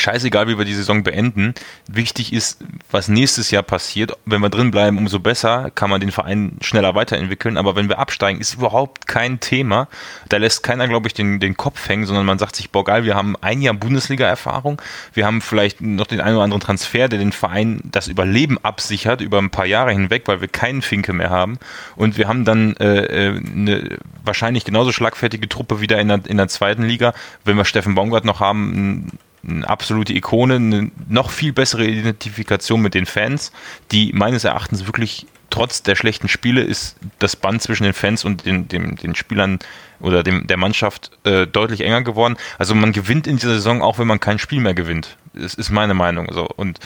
scheißegal, 0.00 0.48
wie 0.48 0.58
wir 0.58 0.64
die 0.64 0.74
Saison 0.74 1.02
beenden. 1.02 1.54
Wichtig 1.88 2.32
ist, 2.32 2.62
was 2.90 3.08
nächstes 3.08 3.50
Jahr 3.50 3.62
passiert. 3.62 4.12
Wenn 4.24 4.40
wir 4.40 4.48
drin 4.48 4.70
bleiben, 4.70 4.98
umso 4.98 5.20
besser 5.20 5.70
kann 5.74 5.90
man 5.90 6.00
den 6.00 6.10
Verein 6.10 6.56
schneller 6.60 6.94
weiterentwickeln. 6.94 7.56
Aber 7.56 7.76
wenn 7.76 7.88
wir 7.88 7.98
absteigen, 7.98 8.40
ist 8.40 8.54
überhaupt 8.54 9.06
kein 9.06 9.40
Thema. 9.40 9.88
Da 10.28 10.38
lässt 10.38 10.62
keiner, 10.62 10.88
glaube 10.88 11.06
ich, 11.06 11.14
den, 11.14 11.40
den 11.40 11.56
Kopf 11.56 11.88
hängen, 11.88 12.06
sondern 12.06 12.26
man 12.26 12.38
sagt 12.38 12.56
sich, 12.56 12.70
boah, 12.70 12.84
geil, 12.84 13.04
wir 13.04 13.14
haben 13.14 13.36
ein 13.40 13.62
Jahr 13.62 13.74
Bundesliga-Erfahrung. 13.74 14.80
Wir 15.12 15.26
haben 15.26 15.40
vielleicht 15.40 15.80
noch 15.80 16.06
den 16.06 16.20
einen 16.20 16.36
oder 16.36 16.44
anderen 16.44 16.62
Transfer, 16.62 17.08
der 17.08 17.18
den 17.18 17.32
Verein 17.32 17.80
das 17.84 18.08
Überleben 18.08 18.58
absichert 18.62 19.20
über 19.20 19.38
ein 19.38 19.50
paar 19.50 19.66
Jahre 19.66 19.92
hinweg, 19.92 20.22
weil 20.26 20.40
wir 20.40 20.48
keinen 20.48 20.82
Finke 20.82 21.12
mehr 21.12 21.30
haben. 21.30 21.58
Und 21.96 22.18
wir 22.18 22.28
haben 22.28 22.44
dann 22.44 22.76
äh, 22.76 23.28
äh 23.28 23.40
eine 23.40 23.98
wahrscheinlich 24.24 24.64
genauso 24.64 24.92
schlagfertige 24.92 25.48
Truppe 25.48 25.80
wieder 25.80 25.98
in 25.98 26.08
der, 26.08 26.20
in 26.26 26.36
der 26.36 26.48
zweiten 26.48 26.84
Liga. 26.84 27.14
Wenn 27.44 27.56
wir 27.56 27.64
Steffen 27.64 27.94
Baumgart 27.94 28.24
noch 28.24 28.40
haben, 28.40 29.10
eine 29.46 29.68
absolute 29.68 30.12
Ikone, 30.12 30.56
eine 30.56 30.90
noch 31.08 31.30
viel 31.30 31.52
bessere 31.52 31.86
Identifikation 31.86 32.82
mit 32.82 32.94
den 32.94 33.06
Fans, 33.06 33.52
die 33.90 34.12
meines 34.12 34.44
Erachtens 34.44 34.86
wirklich 34.86 35.26
trotz 35.50 35.82
der 35.82 35.96
schlechten 35.96 36.28
Spiele 36.28 36.62
ist 36.62 36.96
das 37.18 37.36
Band 37.36 37.60
zwischen 37.60 37.84
den 37.84 37.92
Fans 37.92 38.24
und 38.24 38.46
den, 38.46 38.68
den, 38.68 38.96
den 38.96 39.14
Spielern 39.14 39.58
oder 39.98 40.22
dem, 40.22 40.46
der 40.46 40.56
Mannschaft 40.56 41.10
äh, 41.24 41.46
deutlich 41.46 41.82
enger 41.82 42.02
geworden. 42.02 42.36
Also 42.58 42.74
man 42.74 42.92
gewinnt 42.92 43.26
in 43.26 43.36
dieser 43.36 43.54
Saison 43.54 43.82
auch, 43.82 43.98
wenn 43.98 44.06
man 44.06 44.20
kein 44.20 44.38
Spiel 44.38 44.60
mehr 44.60 44.74
gewinnt. 44.74 45.16
Das 45.34 45.54
ist 45.54 45.70
meine 45.70 45.94
Meinung. 45.94 46.28
So. 46.32 46.46
Und 46.46 46.78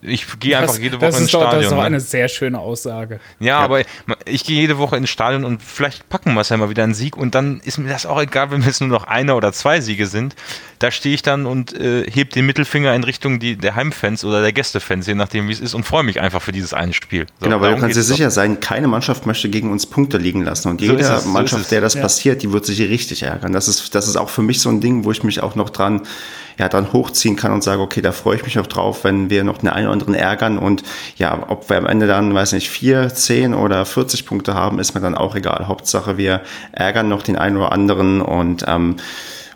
ich 0.00 0.26
gehe 0.38 0.56
einfach 0.56 0.74
das, 0.74 0.82
jede 0.82 1.00
Woche 1.00 1.06
ins 1.06 1.28
Stadion. 1.28 1.50
Das 1.50 1.64
ist 1.64 1.72
doch 1.72 1.78
ne? 1.78 1.82
eine 1.82 2.00
sehr 2.00 2.28
schöne 2.28 2.58
Aussage. 2.58 3.18
Ja, 3.40 3.46
ja, 3.46 3.58
aber 3.58 3.82
ich 4.26 4.44
gehe 4.44 4.60
jede 4.60 4.78
Woche 4.78 4.96
ins 4.96 5.10
Stadion 5.10 5.44
und 5.44 5.60
vielleicht 5.62 6.08
packen 6.08 6.34
wir 6.34 6.42
es 6.42 6.50
ja 6.50 6.56
mal 6.56 6.70
wieder 6.70 6.84
einen 6.84 6.94
Sieg 6.94 7.16
und 7.16 7.34
dann 7.34 7.60
ist 7.64 7.78
mir 7.78 7.88
das 7.88 8.06
auch 8.06 8.20
egal, 8.20 8.50
wenn 8.52 8.62
es 8.62 8.80
nur 8.80 8.88
noch 8.88 9.04
einer 9.04 9.36
oder 9.36 9.52
zwei 9.52 9.80
Siege 9.80 10.06
sind. 10.06 10.36
Da 10.78 10.92
stehe 10.92 11.14
ich 11.14 11.22
dann 11.22 11.46
und 11.46 11.72
äh, 11.72 12.08
heb 12.08 12.30
den 12.30 12.46
Mittelfinger 12.46 12.94
in 12.94 13.02
Richtung 13.02 13.40
die, 13.40 13.56
der 13.56 13.74
Heimfans 13.74 14.24
oder 14.24 14.40
der 14.40 14.52
Gästefans, 14.52 15.08
je 15.08 15.16
nachdem 15.16 15.48
wie 15.48 15.52
es 15.52 15.60
ist 15.60 15.74
und 15.74 15.84
freue 15.84 16.04
mich 16.04 16.20
einfach 16.20 16.40
für 16.40 16.52
dieses 16.52 16.72
eine 16.72 16.92
Spiel. 16.92 17.26
So, 17.40 17.46
genau, 17.46 17.60
weil 17.60 17.74
du 17.74 17.80
kannst 17.80 17.96
dir 17.96 18.02
sicher 18.02 18.30
sein, 18.30 18.60
keine 18.60 18.86
Mannschaft 18.86 19.26
möchte 19.26 19.48
gegen 19.48 19.72
uns 19.72 19.86
Punkte 19.86 20.18
liegen 20.18 20.44
lassen 20.44 20.68
und 20.68 20.80
jede 20.80 21.02
so 21.02 21.28
Mannschaft, 21.28 21.64
so 21.64 21.70
der 21.70 21.80
das 21.80 21.94
ja. 21.94 22.02
passiert, 22.02 22.42
die 22.42 22.52
wird 22.52 22.64
sich 22.64 22.80
richtig 22.80 23.24
ärgern. 23.24 23.52
Das 23.52 23.66
ist, 23.66 23.96
das 23.96 24.06
ist 24.06 24.16
auch 24.16 24.30
für 24.30 24.42
mich 24.42 24.60
so 24.60 24.68
ein 24.68 24.80
Ding, 24.80 25.04
wo 25.04 25.10
ich 25.10 25.24
mich 25.24 25.42
auch 25.42 25.56
noch 25.56 25.70
dran 25.70 26.02
ja, 26.58 26.68
dann 26.68 26.92
hochziehen 26.92 27.36
kann 27.36 27.52
und 27.52 27.62
sage, 27.62 27.80
okay, 27.80 28.02
da 28.02 28.12
freue 28.12 28.36
ich 28.36 28.44
mich 28.44 28.58
auch 28.58 28.66
drauf, 28.66 29.04
wenn 29.04 29.30
wir 29.30 29.44
noch 29.44 29.58
den 29.58 29.68
einen 29.68 29.86
oder 29.86 29.92
anderen 29.92 30.14
ärgern 30.14 30.58
und 30.58 30.82
ja, 31.16 31.46
ob 31.48 31.70
wir 31.70 31.76
am 31.76 31.86
Ende 31.86 32.06
dann, 32.06 32.34
weiß 32.34 32.52
nicht, 32.52 32.68
vier, 32.68 33.08
zehn 33.14 33.54
oder 33.54 33.86
40 33.86 34.26
Punkte 34.26 34.54
haben, 34.54 34.78
ist 34.78 34.94
mir 34.94 35.00
dann 35.00 35.14
auch 35.14 35.36
egal. 35.36 35.68
Hauptsache, 35.68 36.18
wir 36.18 36.42
ärgern 36.72 37.08
noch 37.08 37.22
den 37.22 37.36
einen 37.36 37.56
oder 37.56 37.72
anderen 37.72 38.20
und 38.20 38.64
ähm, 38.66 38.96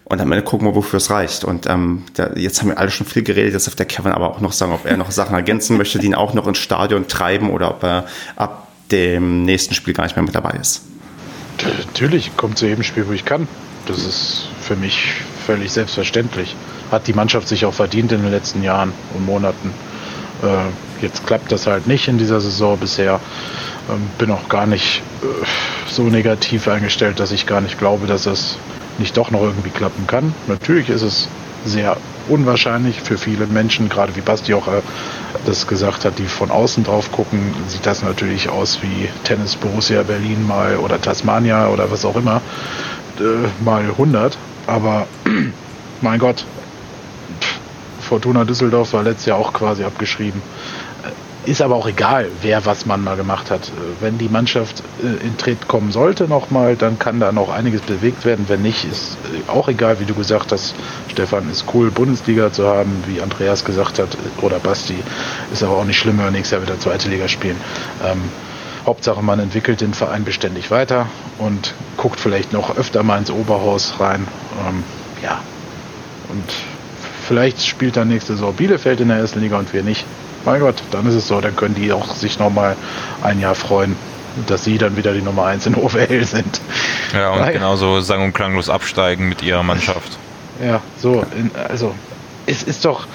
und 0.04 0.20
am 0.20 0.30
Ende 0.30 0.44
gucken 0.44 0.68
wir, 0.68 0.74
wofür 0.74 0.98
es 0.98 1.08
reicht. 1.10 1.42
Und 1.42 1.66
ähm, 1.66 2.02
da, 2.14 2.32
jetzt 2.34 2.60
haben 2.60 2.68
wir 2.68 2.78
alle 2.78 2.90
schon 2.90 3.06
viel 3.06 3.22
geredet, 3.22 3.54
jetzt 3.54 3.66
darf 3.66 3.76
der 3.76 3.86
Kevin 3.86 4.12
aber 4.12 4.28
auch 4.28 4.40
noch 4.40 4.52
sagen, 4.52 4.72
ob 4.72 4.84
er 4.84 4.98
noch 4.98 5.10
Sachen 5.10 5.34
ergänzen 5.34 5.78
möchte, 5.78 5.98
die 5.98 6.06
ihn 6.06 6.14
auch 6.14 6.34
noch 6.34 6.46
ins 6.46 6.58
Stadion 6.58 7.08
treiben 7.08 7.48
oder 7.48 7.70
ob 7.70 7.82
er 7.82 8.06
ab 8.36 8.68
dem 8.90 9.44
nächsten 9.44 9.72
Spiel 9.72 9.94
gar 9.94 10.04
nicht 10.04 10.14
mehr 10.14 10.24
mit 10.24 10.34
dabei 10.34 10.58
ist. 10.60 10.82
Natürlich 11.86 12.36
kommt 12.36 12.58
zu 12.58 12.66
jedem 12.66 12.82
Spiel, 12.82 13.08
wo 13.08 13.12
ich 13.12 13.24
kann. 13.24 13.48
Das 13.86 14.04
ist 14.04 14.48
für 14.60 14.76
mich 14.76 15.14
völlig 15.46 15.72
selbstverständlich 15.72 16.56
hat 16.92 17.06
die 17.06 17.12
Mannschaft 17.12 17.48
sich 17.48 17.64
auch 17.64 17.74
verdient 17.74 18.12
in 18.12 18.22
den 18.22 18.30
letzten 18.30 18.62
Jahren 18.62 18.92
und 19.14 19.26
Monaten. 19.26 19.72
Äh, 20.42 21.02
jetzt 21.02 21.26
klappt 21.26 21.50
das 21.52 21.66
halt 21.66 21.86
nicht 21.86 22.08
in 22.08 22.18
dieser 22.18 22.40
Saison 22.40 22.78
bisher. 22.78 23.20
Ähm, 23.90 24.02
bin 24.18 24.30
auch 24.30 24.48
gar 24.48 24.66
nicht 24.66 25.02
äh, 25.22 25.26
so 25.90 26.04
negativ 26.04 26.68
eingestellt, 26.68 27.18
dass 27.20 27.32
ich 27.32 27.46
gar 27.46 27.60
nicht 27.60 27.78
glaube, 27.78 28.06
dass 28.06 28.26
es 28.26 28.56
nicht 28.98 29.16
doch 29.16 29.30
noch 29.30 29.42
irgendwie 29.42 29.70
klappen 29.70 30.06
kann. 30.06 30.34
Natürlich 30.46 30.88
ist 30.88 31.02
es 31.02 31.28
sehr 31.64 31.96
unwahrscheinlich 32.28 33.00
für 33.00 33.18
viele 33.18 33.46
Menschen, 33.46 33.88
gerade 33.88 34.14
wie 34.16 34.20
Basti 34.20 34.54
auch 34.54 34.68
äh, 34.68 34.82
das 35.46 35.66
gesagt 35.66 36.04
hat, 36.04 36.18
die 36.18 36.26
von 36.26 36.50
außen 36.50 36.84
drauf 36.84 37.10
gucken, 37.10 37.54
sieht 37.68 37.86
das 37.86 38.02
natürlich 38.02 38.48
aus 38.48 38.80
wie 38.82 39.08
Tennis 39.24 39.56
Borussia 39.56 40.02
Berlin 40.02 40.46
mal 40.46 40.76
oder 40.76 41.00
Tasmania 41.00 41.68
oder 41.68 41.90
was 41.90 42.04
auch 42.04 42.16
immer, 42.16 42.40
äh, 43.18 43.64
mal 43.64 43.82
100. 43.82 44.36
Aber 44.66 45.06
mein 46.00 46.18
Gott, 46.18 46.44
Fortuna 48.12 48.44
Düsseldorf 48.44 48.92
war 48.92 49.02
letztes 49.02 49.24
Jahr 49.24 49.38
auch 49.38 49.54
quasi 49.54 49.84
abgeschrieben. 49.84 50.42
ist 51.46 51.62
aber 51.62 51.76
auch 51.76 51.86
egal, 51.86 52.28
wer 52.42 52.66
was 52.66 52.84
man 52.84 53.02
mal 53.02 53.16
gemacht 53.16 53.50
hat. 53.50 53.68
Äh, 53.68 54.02
wenn 54.02 54.18
die 54.18 54.28
Mannschaft 54.28 54.82
äh, 55.02 55.26
in 55.26 55.38
Tritt 55.38 55.66
kommen 55.66 55.92
sollte 55.92 56.28
nochmal, 56.28 56.76
dann 56.76 56.98
kann 56.98 57.20
da 57.20 57.32
noch 57.32 57.48
einiges 57.48 57.80
bewegt 57.80 58.26
werden. 58.26 58.44
Wenn 58.48 58.60
nicht, 58.60 58.84
ist 58.84 59.16
äh, 59.32 59.50
auch 59.50 59.66
egal, 59.66 59.98
wie 59.98 60.04
du 60.04 60.12
gesagt 60.12 60.52
hast, 60.52 60.74
Stefan, 61.10 61.50
ist 61.50 61.64
cool, 61.72 61.90
Bundesliga 61.90 62.52
zu 62.52 62.66
haben, 62.66 63.02
wie 63.06 63.22
Andreas 63.22 63.64
gesagt 63.64 63.98
hat, 63.98 64.10
oder 64.42 64.58
Basti. 64.58 64.98
Ist 65.50 65.62
aber 65.62 65.78
auch 65.78 65.84
nicht 65.86 65.98
schlimm, 65.98 66.18
wenn 66.18 66.26
wir 66.26 66.32
nächstes 66.32 66.58
Jahr 66.58 66.62
wieder 66.68 66.78
zweite 66.78 67.08
Liga 67.08 67.28
spielen. 67.28 67.56
Ähm, 68.04 68.20
Hauptsache, 68.84 69.22
man 69.22 69.40
entwickelt 69.40 69.80
den 69.80 69.94
Verein 69.94 70.24
beständig 70.24 70.70
weiter 70.70 71.06
und 71.38 71.72
guckt 71.96 72.20
vielleicht 72.20 72.52
noch 72.52 72.76
öfter 72.76 73.04
mal 73.04 73.16
ins 73.16 73.30
Oberhaus 73.30 73.94
rein. 74.00 74.28
Ähm, 74.68 74.84
ja. 75.22 75.40
Und 76.28 76.44
vielleicht 77.26 77.64
spielt 77.64 77.96
dann 77.96 78.08
nächste 78.08 78.34
Saison 78.34 78.54
Bielefeld 78.54 79.00
in 79.00 79.08
der 79.08 79.18
ersten 79.18 79.40
Liga 79.40 79.58
und 79.58 79.72
wir 79.72 79.82
nicht 79.82 80.04
mein 80.44 80.60
Gott, 80.60 80.82
dann 80.90 81.06
ist 81.06 81.14
es 81.14 81.28
so, 81.28 81.40
dann 81.40 81.56
können 81.56 81.74
die 81.74 81.92
auch 81.92 82.14
sich 82.14 82.38
nochmal 82.38 82.76
ein 83.22 83.40
Jahr 83.40 83.54
freuen, 83.54 83.96
dass 84.46 84.64
sie 84.64 84.78
dann 84.78 84.96
wieder 84.96 85.12
die 85.12 85.22
Nummer 85.22 85.46
1 85.46 85.66
in 85.66 85.74
OWL 85.76 86.24
sind. 86.24 86.60
Ja, 87.12 87.30
und 87.30 87.40
Weil, 87.40 87.52
genauso 87.52 88.00
sang- 88.00 88.24
und 88.24 88.32
klanglos 88.32 88.68
absteigen 88.68 89.28
mit 89.28 89.42
ihrer 89.42 89.62
Mannschaft. 89.62 90.18
Ja, 90.62 90.80
so, 90.98 91.24
in, 91.36 91.50
also 91.68 91.92
es 92.46 92.62
ist 92.62 92.84
doch, 92.84 93.06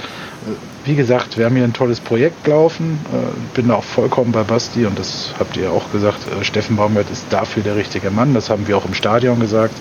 wie 0.84 0.96
gesagt, 0.96 1.38
wir 1.38 1.46
haben 1.46 1.56
hier 1.56 1.64
ein 1.64 1.72
tolles 1.72 2.02
Projekt 2.02 2.46
laufen. 2.48 3.00
Äh, 3.14 3.56
bin 3.56 3.72
auch 3.72 3.86
vollkommen 3.86 4.34
bei 4.34 4.44
Basti 4.44 4.86
und 4.86 5.00
das 5.00 5.34
habt 5.40 5.56
ihr 5.56 5.72
auch 5.72 5.90
gesagt. 5.92 6.18
Äh, 6.28 6.44
Steffen 6.44 6.76
Baumgart 6.76 7.10
ist 7.10 7.26
dafür 7.30 7.64
der 7.64 7.78
richtige 7.78 8.12
Mann. 8.12 8.34
Das 8.34 8.50
haben 8.50 8.68
wir 8.68 8.76
auch 8.76 8.86
im 8.86 8.96
Stadion 8.96 9.40
gesagt. 9.40 9.76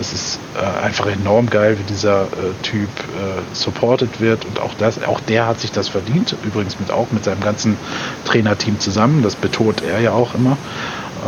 Es 0.00 0.12
ist 0.12 0.38
äh, 0.56 0.84
einfach 0.84 1.06
enorm 1.06 1.50
geil, 1.50 1.78
wie 1.78 1.82
dieser 1.82 2.22
äh, 2.22 2.26
Typ 2.62 2.88
äh, 2.88 3.54
supported 3.54 4.20
wird 4.20 4.44
und 4.44 4.60
auch 4.60 4.74
das, 4.74 5.02
auch 5.02 5.20
der 5.20 5.46
hat 5.46 5.60
sich 5.60 5.72
das 5.72 5.88
verdient. 5.88 6.36
Übrigens 6.44 6.78
mit 6.78 6.90
auch 6.90 7.10
mit 7.10 7.24
seinem 7.24 7.40
ganzen 7.40 7.76
Trainerteam 8.24 8.78
zusammen. 8.78 9.22
Das 9.22 9.34
betont 9.34 9.82
er 9.82 10.00
ja 10.00 10.12
auch 10.12 10.34
immer. 10.34 10.56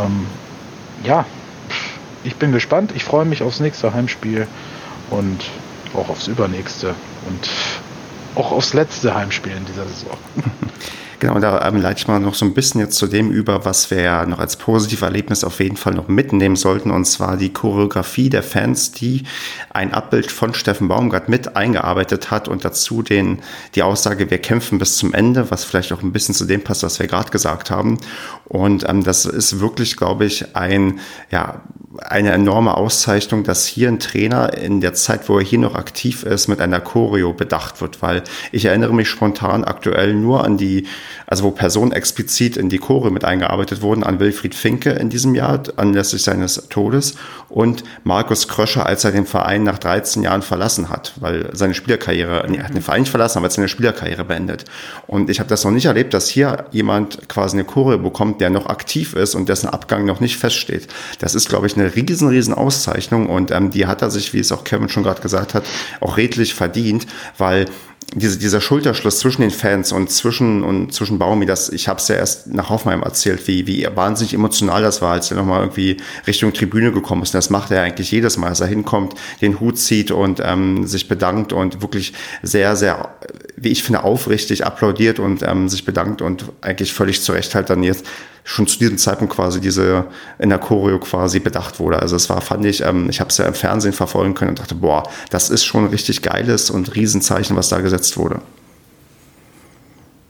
Ähm, 0.01 0.25
ja, 1.03 1.25
ich 2.23 2.35
bin 2.35 2.51
gespannt. 2.51 2.91
Ich 2.95 3.03
freue 3.03 3.25
mich 3.25 3.43
aufs 3.43 3.59
nächste 3.59 3.93
Heimspiel 3.93 4.47
und 5.09 5.43
auch 5.93 6.09
aufs 6.09 6.27
übernächste 6.27 6.95
und 7.27 7.49
auch 8.35 8.51
aufs 8.51 8.73
letzte 8.73 9.13
Heimspiel 9.13 9.53
in 9.53 9.65
dieser 9.65 9.85
Saison. 9.85 10.17
Genau, 11.21 11.37
da 11.37 11.67
ähm, 11.67 11.79
leite 11.79 11.99
ich 11.99 12.07
mal 12.07 12.19
noch 12.19 12.33
so 12.33 12.45
ein 12.45 12.55
bisschen 12.55 12.81
jetzt 12.81 12.97
zu 12.97 13.05
dem 13.05 13.29
über, 13.29 13.63
was 13.63 13.91
wir 13.91 14.01
ja 14.01 14.25
noch 14.25 14.39
als 14.39 14.55
positives 14.55 15.03
Erlebnis 15.03 15.43
auf 15.43 15.59
jeden 15.59 15.77
Fall 15.77 15.93
noch 15.93 16.07
mitnehmen 16.07 16.55
sollten, 16.55 16.89
und 16.89 17.05
zwar 17.05 17.37
die 17.37 17.53
Choreografie 17.53 18.31
der 18.31 18.41
Fans, 18.41 18.91
die 18.91 19.25
ein 19.69 19.93
Abbild 19.93 20.31
von 20.31 20.55
Steffen 20.55 20.87
Baumgart 20.87 21.29
mit 21.29 21.55
eingearbeitet 21.55 22.31
hat 22.31 22.47
und 22.47 22.65
dazu 22.65 23.03
den, 23.03 23.43
die 23.75 23.83
Aussage, 23.83 24.31
wir 24.31 24.39
kämpfen 24.39 24.79
bis 24.79 24.97
zum 24.97 25.13
Ende, 25.13 25.51
was 25.51 25.63
vielleicht 25.63 25.93
auch 25.93 26.01
ein 26.01 26.11
bisschen 26.11 26.33
zu 26.33 26.45
dem 26.45 26.63
passt, 26.63 26.81
was 26.81 26.97
wir 26.97 27.05
gerade 27.05 27.29
gesagt 27.29 27.69
haben. 27.69 27.99
Und 28.45 28.89
ähm, 28.89 29.03
das 29.03 29.25
ist 29.25 29.59
wirklich, 29.59 29.97
glaube 29.97 30.25
ich, 30.25 30.55
ein, 30.55 31.01
ja, 31.29 31.61
eine 31.99 32.31
enorme 32.31 32.75
Auszeichnung, 32.77 33.43
dass 33.43 33.65
hier 33.65 33.89
ein 33.89 33.99
Trainer 33.99 34.57
in 34.57 34.81
der 34.81 34.93
Zeit, 34.93 35.29
wo 35.29 35.37
er 35.37 35.43
hier 35.43 35.59
noch 35.59 35.75
aktiv 35.75 36.23
ist, 36.23 36.47
mit 36.47 36.61
einer 36.61 36.79
Choreo 36.79 37.33
bedacht 37.33 37.79
wird, 37.81 38.01
weil 38.01 38.23
ich 38.51 38.65
erinnere 38.65 38.93
mich 38.93 39.09
spontan 39.09 39.63
aktuell 39.63 40.13
nur 40.13 40.43
an 40.43 40.57
die 40.57 40.87
also 41.27 41.43
wo 41.45 41.51
Personen 41.51 41.91
explizit 41.91 42.57
in 42.57 42.69
die 42.69 42.77
Chore 42.77 43.11
mit 43.11 43.25
eingearbeitet 43.25 43.81
wurden, 43.81 44.03
an 44.03 44.19
Wilfried 44.19 44.55
Finke 44.55 44.91
in 44.91 45.09
diesem 45.09 45.35
Jahr 45.35 45.61
anlässlich 45.77 46.23
seines 46.23 46.67
Todes 46.69 47.15
und 47.49 47.83
Markus 48.03 48.47
Kröscher, 48.47 48.85
als 48.85 49.03
er 49.03 49.11
den 49.11 49.25
Verein 49.25 49.63
nach 49.63 49.77
13 49.77 50.23
Jahren 50.23 50.41
verlassen 50.41 50.89
hat, 50.89 51.13
weil 51.19 51.49
seine 51.53 51.73
Spielerkarriere, 51.73 52.45
nee, 52.49 52.57
er 52.57 52.65
hat 52.65 52.73
den 52.73 52.81
Verein 52.81 53.01
nicht 53.01 53.09
verlassen, 53.09 53.39
aber 53.39 53.49
seine 53.49 53.67
Spielerkarriere 53.67 54.23
beendet. 54.23 54.65
Und 55.07 55.29
ich 55.29 55.39
habe 55.39 55.49
das 55.49 55.63
noch 55.63 55.71
nicht 55.71 55.85
erlebt, 55.85 56.13
dass 56.13 56.29
hier 56.29 56.65
jemand 56.71 57.27
quasi 57.29 57.57
eine 57.57 57.65
Chore 57.65 57.97
bekommt, 57.97 58.41
der 58.41 58.49
noch 58.49 58.67
aktiv 58.67 59.13
ist 59.13 59.35
und 59.35 59.49
dessen 59.49 59.67
Abgang 59.67 60.05
noch 60.05 60.19
nicht 60.19 60.37
feststeht. 60.37 60.87
Das 61.19 61.35
ist, 61.35 61.49
glaube 61.49 61.67
ich, 61.67 61.75
eine 61.75 61.93
riesen, 61.95 62.29
riesen 62.29 62.53
Auszeichnung 62.53 63.27
und 63.27 63.51
ähm, 63.51 63.71
die 63.71 63.85
hat 63.85 64.01
er 64.01 64.09
sich, 64.09 64.33
wie 64.33 64.39
es 64.39 64.51
auch 64.51 64.63
Kevin 64.63 64.89
schon 64.89 65.03
gerade 65.03 65.21
gesagt 65.21 65.53
hat, 65.53 65.63
auch 65.99 66.17
redlich 66.17 66.53
verdient, 66.53 67.07
weil 67.37 67.65
diese, 68.13 68.37
dieser 68.37 68.59
Schulterschluss 68.59 69.19
zwischen 69.19 69.41
den 69.41 69.51
Fans 69.51 69.91
und 69.93 70.11
zwischen 70.11 70.63
und 70.63 70.93
zwischen 70.93 71.17
Baumi, 71.17 71.45
das 71.45 71.69
ich 71.69 71.87
habe 71.87 71.99
es 71.99 72.07
ja 72.09 72.15
erst 72.15 72.47
nach 72.47 72.69
Hoffenheim 72.69 73.03
erzählt, 73.03 73.47
wie 73.47 73.67
wie 73.67 73.87
wahnsinnig 73.95 74.33
emotional 74.33 74.81
das 74.81 75.01
war, 75.01 75.13
als 75.13 75.31
er 75.31 75.37
nochmal 75.37 75.61
irgendwie 75.61 75.97
Richtung 76.27 76.51
Tribüne 76.51 76.91
gekommen 76.91 77.23
ist. 77.23 77.29
Und 77.29 77.37
das 77.37 77.49
macht 77.49 77.71
er 77.71 77.83
eigentlich 77.83 78.11
jedes 78.11 78.35
Mal, 78.35 78.49
als 78.49 78.59
er 78.59 78.67
hinkommt, 78.67 79.13
den 79.41 79.59
Hut 79.61 79.77
zieht 79.77 80.11
und 80.11 80.41
ähm, 80.43 80.85
sich 80.87 81.07
bedankt 81.07 81.53
und 81.53 81.81
wirklich 81.81 82.13
sehr 82.43 82.75
sehr, 82.75 83.15
wie 83.55 83.69
ich 83.69 83.83
finde, 83.83 84.03
aufrichtig 84.03 84.65
applaudiert 84.65 85.19
und 85.19 85.43
ähm, 85.43 85.69
sich 85.69 85.85
bedankt 85.85 86.21
und 86.21 86.45
eigentlich 86.59 86.91
völlig 86.93 87.21
zu 87.21 87.31
Recht 87.31 87.55
halt 87.55 87.69
dann 87.69 87.81
jetzt 87.81 88.05
schon 88.43 88.67
zu 88.67 88.79
diesem 88.79 88.97
Zeitpunkt 88.97 89.33
quasi 89.33 89.61
diese 89.61 90.05
in 90.39 90.49
der 90.49 90.57
Choreo 90.57 90.99
quasi 90.99 91.39
bedacht 91.39 91.79
wurde. 91.79 91.99
Also 91.99 92.15
es 92.15 92.29
war, 92.29 92.41
fand 92.41 92.65
ich, 92.65 92.81
ähm, 92.81 93.09
ich 93.09 93.19
habe 93.19 93.29
es 93.29 93.37
ja 93.37 93.45
im 93.45 93.53
Fernsehen 93.53 93.93
verfolgen 93.93 94.33
können 94.33 94.49
und 94.51 94.59
dachte, 94.59 94.75
boah, 94.75 95.03
das 95.29 95.49
ist 95.49 95.63
schon 95.63 95.87
richtig 95.87 96.21
geiles 96.21 96.69
und 96.69 96.95
Riesenzeichen, 96.95 97.55
was 97.55 97.69
da 97.69 97.81
gesetzt 97.81 98.17
wurde. 98.17 98.41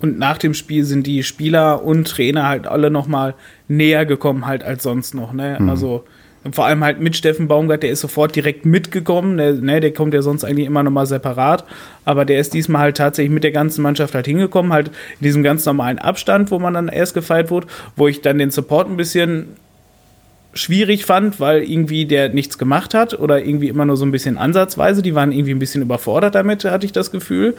Und 0.01 0.17
nach 0.17 0.39
dem 0.39 0.53
Spiel 0.53 0.83
sind 0.83 1.05
die 1.05 1.23
Spieler 1.23 1.83
und 1.83 2.07
Trainer 2.07 2.47
halt 2.47 2.65
alle 2.65 2.89
noch 2.89 3.07
mal 3.07 3.35
näher 3.67 4.05
gekommen 4.05 4.47
halt 4.47 4.63
als 4.63 4.83
sonst 4.83 5.13
noch. 5.13 5.31
Ne? 5.31 5.57
Mhm. 5.59 5.69
Also 5.69 6.05
vor 6.51 6.65
allem 6.65 6.83
halt 6.83 6.99
mit 6.99 7.15
Steffen 7.15 7.47
Baumgart, 7.47 7.83
der 7.83 7.91
ist 7.91 8.01
sofort 8.01 8.35
direkt 8.35 8.65
mitgekommen. 8.65 9.37
Der, 9.37 9.53
ne, 9.53 9.79
der 9.79 9.93
kommt 9.93 10.13
ja 10.13 10.23
sonst 10.23 10.43
eigentlich 10.43 10.65
immer 10.65 10.81
nochmal 10.81 11.05
separat. 11.05 11.65
Aber 12.03 12.25
der 12.25 12.39
ist 12.39 12.53
diesmal 12.55 12.81
halt 12.81 12.97
tatsächlich 12.97 13.31
mit 13.31 13.43
der 13.43 13.51
ganzen 13.51 13.83
Mannschaft 13.83 14.15
halt 14.15 14.25
hingekommen, 14.25 14.73
halt 14.73 14.87
in 14.87 15.25
diesem 15.25 15.43
ganz 15.43 15.65
normalen 15.65 15.99
Abstand, 15.99 16.49
wo 16.49 16.57
man 16.57 16.73
dann 16.73 16.87
erst 16.87 17.13
gefeiert 17.13 17.51
wurde, 17.51 17.67
wo 17.95 18.07
ich 18.07 18.21
dann 18.21 18.39
den 18.39 18.49
Support 18.49 18.89
ein 18.89 18.97
bisschen 18.97 19.49
schwierig 20.53 21.05
fand, 21.05 21.39
weil 21.39 21.63
irgendwie 21.63 22.05
der 22.05 22.29
nichts 22.29 22.57
gemacht 22.57 22.93
hat 22.93 23.17
oder 23.17 23.43
irgendwie 23.45 23.69
immer 23.69 23.85
nur 23.85 23.95
so 23.95 24.05
ein 24.05 24.11
bisschen 24.11 24.37
ansatzweise. 24.37 25.03
Die 25.03 25.13
waren 25.13 25.31
irgendwie 25.31 25.53
ein 25.53 25.59
bisschen 25.59 25.83
überfordert 25.83 26.33
damit, 26.33 26.65
hatte 26.65 26.85
ich 26.87 26.91
das 26.91 27.11
Gefühl. 27.11 27.55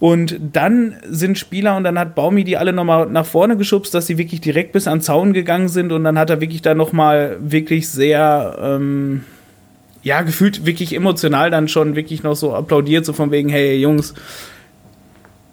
Und 0.00 0.38
dann 0.52 0.96
sind 1.08 1.38
Spieler 1.38 1.76
und 1.76 1.84
dann 1.84 1.98
hat 1.98 2.14
Baumi 2.14 2.44
die 2.44 2.56
alle 2.56 2.72
nochmal 2.72 3.06
nach 3.06 3.24
vorne 3.24 3.56
geschubst, 3.56 3.94
dass 3.94 4.06
sie 4.06 4.18
wirklich 4.18 4.40
direkt 4.40 4.72
bis 4.72 4.86
an 4.86 4.98
den 4.98 5.02
Zaun 5.02 5.32
gegangen 5.32 5.68
sind 5.68 5.92
und 5.92 6.04
dann 6.04 6.18
hat 6.18 6.30
er 6.30 6.40
wirklich 6.40 6.62
da 6.62 6.74
nochmal 6.74 7.36
wirklich 7.40 7.88
sehr, 7.88 8.58
ähm, 8.60 9.24
ja, 10.02 10.22
gefühlt 10.22 10.66
wirklich 10.66 10.94
emotional 10.94 11.50
dann 11.50 11.68
schon 11.68 11.96
wirklich 11.96 12.22
noch 12.22 12.34
so 12.34 12.54
applaudiert, 12.54 13.06
so 13.06 13.12
von 13.12 13.30
wegen, 13.30 13.48
hey 13.48 13.76
Jungs, 13.76 14.14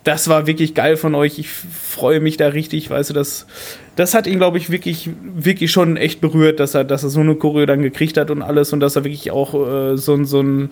das 0.03 0.27
war 0.27 0.47
wirklich 0.47 0.73
geil 0.73 0.97
von 0.97 1.13
euch. 1.13 1.37
Ich 1.37 1.49
freue 1.49 2.19
mich 2.19 2.37
da 2.37 2.47
richtig, 2.47 2.89
weißt 2.89 3.11
du, 3.11 3.13
das, 3.13 3.45
das 3.95 4.13
hat 4.13 4.25
ihn, 4.25 4.37
glaube 4.37 4.57
ich, 4.57 4.71
wirklich, 4.71 5.09
wirklich 5.35 5.71
schon 5.71 5.97
echt 5.97 6.21
berührt, 6.21 6.59
dass 6.59 6.73
er, 6.73 6.83
dass 6.83 7.03
er 7.03 7.09
so 7.09 7.19
eine 7.19 7.35
Choreo 7.35 7.65
dann 7.65 7.83
gekriegt 7.83 8.17
hat 8.17 8.31
und 8.31 8.41
alles 8.41 8.73
und 8.73 8.79
dass 8.79 8.95
er 8.95 9.03
wirklich 9.03 9.31
auch 9.31 9.53
äh, 9.53 9.97
so, 9.97 10.23
so 10.23 10.41
ein 10.41 10.71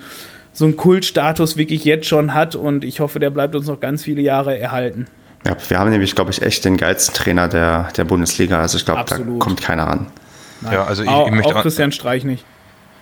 so 0.59 0.65
einen 0.65 0.75
Kultstatus 0.75 1.55
wirklich 1.55 1.85
jetzt 1.85 2.05
schon 2.05 2.33
hat 2.33 2.53
und 2.53 2.83
ich 2.83 2.99
hoffe, 2.99 3.19
der 3.19 3.29
bleibt 3.29 3.55
uns 3.55 3.67
noch 3.67 3.79
ganz 3.79 4.03
viele 4.03 4.21
Jahre 4.21 4.59
erhalten. 4.59 5.07
Ja, 5.47 5.55
wir 5.69 5.79
haben 5.79 5.89
nämlich, 5.89 6.15
glaube 6.15 6.31
ich, 6.31 6.41
echt 6.41 6.65
den 6.65 6.75
geilsten 6.75 7.15
Trainer 7.15 7.47
der, 7.47 7.87
der 7.95 8.03
Bundesliga. 8.03 8.59
Also 8.59 8.77
ich 8.77 8.83
glaube, 8.83 9.05
da 9.07 9.17
kommt 9.39 9.61
keiner 9.61 9.87
ran. 9.87 10.07
Nein. 10.59 10.73
Ja, 10.73 10.83
also 10.83 11.03
ich, 11.03 11.09
auch, 11.09 11.27
ich 11.27 11.33
möchte 11.33 11.55
auch 11.55 11.61
Christian 11.61 11.93
Streich 11.93 12.25
nicht. 12.25 12.43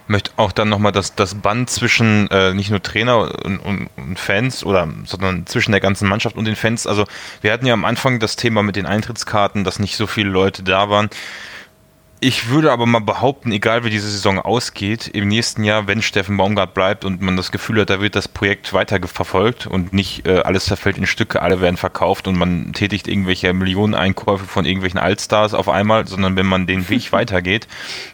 Möchte 0.05 0.29
auch 0.37 0.51
dann 0.51 0.69
nochmal 0.69 0.91
das, 0.91 1.15
das 1.15 1.33
Band 1.33 1.71
zwischen 1.71 2.29
äh, 2.29 2.53
nicht 2.53 2.69
nur 2.69 2.83
Trainer 2.83 3.21
und, 3.43 3.57
und, 3.57 3.89
und, 3.97 4.19
Fans 4.19 4.63
oder 4.63 4.87
sondern 5.05 5.47
zwischen 5.47 5.71
der 5.71 5.81
ganzen 5.81 6.07
Mannschaft 6.07 6.37
und 6.37 6.45
den 6.45 6.55
Fans. 6.55 6.85
Also 6.85 7.05
wir 7.41 7.51
hatten 7.51 7.65
ja 7.65 7.73
am 7.73 7.85
Anfang 7.85 8.19
das 8.19 8.35
Thema 8.35 8.61
mit 8.61 8.75
den 8.75 8.85
Eintrittskarten, 8.85 9.63
dass 9.63 9.79
nicht 9.79 9.97
so 9.97 10.05
viele 10.05 10.29
Leute 10.29 10.61
da 10.61 10.91
waren. 10.91 11.09
Ich 12.19 12.49
würde 12.49 12.71
aber 12.71 12.87
mal 12.87 12.97
behaupten, 12.97 13.51
egal 13.51 13.83
wie 13.83 13.91
diese 13.91 14.09
Saison 14.09 14.39
ausgeht, 14.39 15.07
im 15.07 15.27
nächsten 15.27 15.63
Jahr, 15.63 15.85
wenn 15.85 16.01
Steffen 16.01 16.35
Baumgart 16.35 16.73
bleibt 16.73 17.05
und 17.05 17.21
man 17.21 17.37
das 17.37 17.51
Gefühl 17.51 17.81
hat, 17.81 17.91
da 17.91 18.01
wird 18.01 18.15
das 18.15 18.27
Projekt 18.27 18.73
weiter 18.73 18.99
verfolgt 19.07 19.67
und 19.67 19.93
nicht 19.93 20.25
äh, 20.25 20.39
alles 20.39 20.65
zerfällt 20.65 20.97
in 20.97 21.05
Stücke, 21.05 21.43
alle 21.43 21.61
werden 21.61 21.77
verkauft 21.77 22.27
und 22.27 22.35
man 22.35 22.73
tätigt 22.73 23.07
irgendwelche 23.07 23.53
Millioneneinkäufe 23.53 24.45
von 24.45 24.65
irgendwelchen 24.65 24.99
Allstars 24.99 25.53
auf 25.53 25.69
einmal, 25.69 26.07
sondern 26.07 26.35
wenn 26.35 26.47
man 26.47 26.65
den 26.65 26.89
Weg 26.89 27.11
weitergeht, 27.11 27.67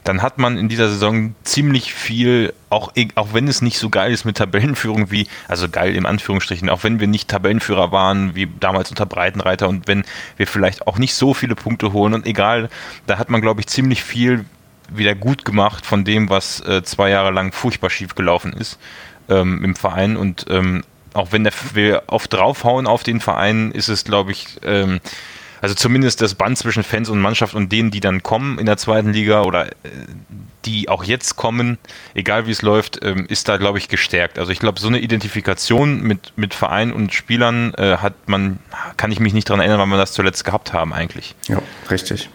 dann 0.04 0.22
hat 0.22 0.38
man 0.38 0.58
in 0.58 0.68
dieser 0.68 0.90
Saison 0.90 1.34
ziemlich 1.46 1.94
viel 1.94 2.54
auch, 2.74 2.92
auch 3.16 3.34
wenn 3.34 3.48
es 3.48 3.62
nicht 3.62 3.78
so 3.78 3.90
geil 3.90 4.12
ist 4.12 4.26
mit 4.26 4.38
Tabellenführung 4.38 5.12
wie, 5.12 5.28
also 5.48 5.70
geil 5.70 5.96
im 5.96 6.06
Anführungsstrichen, 6.06 6.70
auch 6.70 6.84
wenn 6.84 7.00
wir 7.00 7.08
nicht 7.08 7.30
Tabellenführer 7.30 7.92
waren 7.92 8.36
wie 8.36 8.50
damals 8.60 8.90
unter 8.90 9.06
Breitenreiter 9.06 9.70
und 9.70 9.88
wenn 9.88 10.04
wir 10.38 10.48
vielleicht 10.48 10.88
auch 10.88 10.98
nicht 10.98 11.14
so 11.14 11.34
viele 11.34 11.56
Punkte 11.56 11.94
holen 11.94 12.16
und 12.16 12.26
egal, 12.26 12.70
da 13.06 13.20
hat 13.20 13.30
man, 13.30 13.42
glaube 13.42 13.62
ich, 13.62 13.68
ziemlich 13.68 13.93
viel 14.02 14.46
wieder 14.90 15.14
gut 15.14 15.46
gemacht 15.46 15.86
von 15.86 16.06
dem, 16.06 16.30
was 16.30 16.62
äh, 16.62 16.82
zwei 16.84 17.10
Jahre 17.10 17.32
lang 17.32 17.52
furchtbar 17.52 17.90
schief 17.90 18.16
gelaufen 18.16 18.54
ist 18.54 18.80
ähm, 19.30 19.64
im 19.64 19.76
Verein 19.76 20.18
und 20.18 20.46
ähm, 20.50 20.84
auch 21.14 21.32
wenn 21.32 21.44
der, 21.44 21.54
wir 21.74 22.04
oft 22.08 22.34
draufhauen 22.34 22.88
auf 22.88 23.04
den 23.04 23.20
Verein, 23.20 23.72
ist 23.72 23.88
es, 23.88 24.04
glaube 24.04 24.32
ich, 24.32 24.58
ähm, 24.64 25.00
also 25.62 25.76
zumindest 25.76 26.22
das 26.22 26.36
Band 26.36 26.58
zwischen 26.58 26.84
Fans 26.84 27.10
und 27.10 27.22
Mannschaft 27.22 27.56
und 27.56 27.72
denen, 27.72 27.90
die 27.90 28.02
dann 28.02 28.22
kommen 28.22 28.60
in 28.60 28.66
der 28.66 28.78
zweiten 28.78 29.14
Liga 29.14 29.44
oder 29.44 29.68
äh, 29.68 29.72
die 30.66 30.90
auch 30.90 31.04
jetzt 31.04 31.36
kommen, 31.36 31.78
egal 32.14 32.48
wie 32.48 32.52
es 32.52 32.62
läuft, 32.62 33.00
ähm, 33.04 33.26
ist 33.30 33.48
da, 33.48 33.58
glaube 33.58 33.78
ich, 33.78 33.88
gestärkt. 33.88 34.40
Also 34.40 34.52
ich 34.52 34.60
glaube, 34.60 34.80
so 34.80 34.88
eine 34.88 35.00
Identifikation 35.00 36.02
mit, 36.02 36.34
mit 36.36 36.54
Verein 36.54 36.92
und 36.92 37.14
Spielern 37.14 37.74
äh, 37.76 37.98
hat 37.98 38.28
man, 38.28 38.60
kann 38.98 39.12
ich 39.12 39.20
mich 39.20 39.34
nicht 39.34 39.50
daran 39.50 39.62
erinnern, 39.62 39.80
wann 39.80 39.90
wir 39.90 39.98
das 39.98 40.12
zuletzt 40.14 40.44
gehabt 40.44 40.74
haben 40.74 40.94
eigentlich. 40.94 41.36
Ja, 41.48 41.62
richtig. 41.90 42.30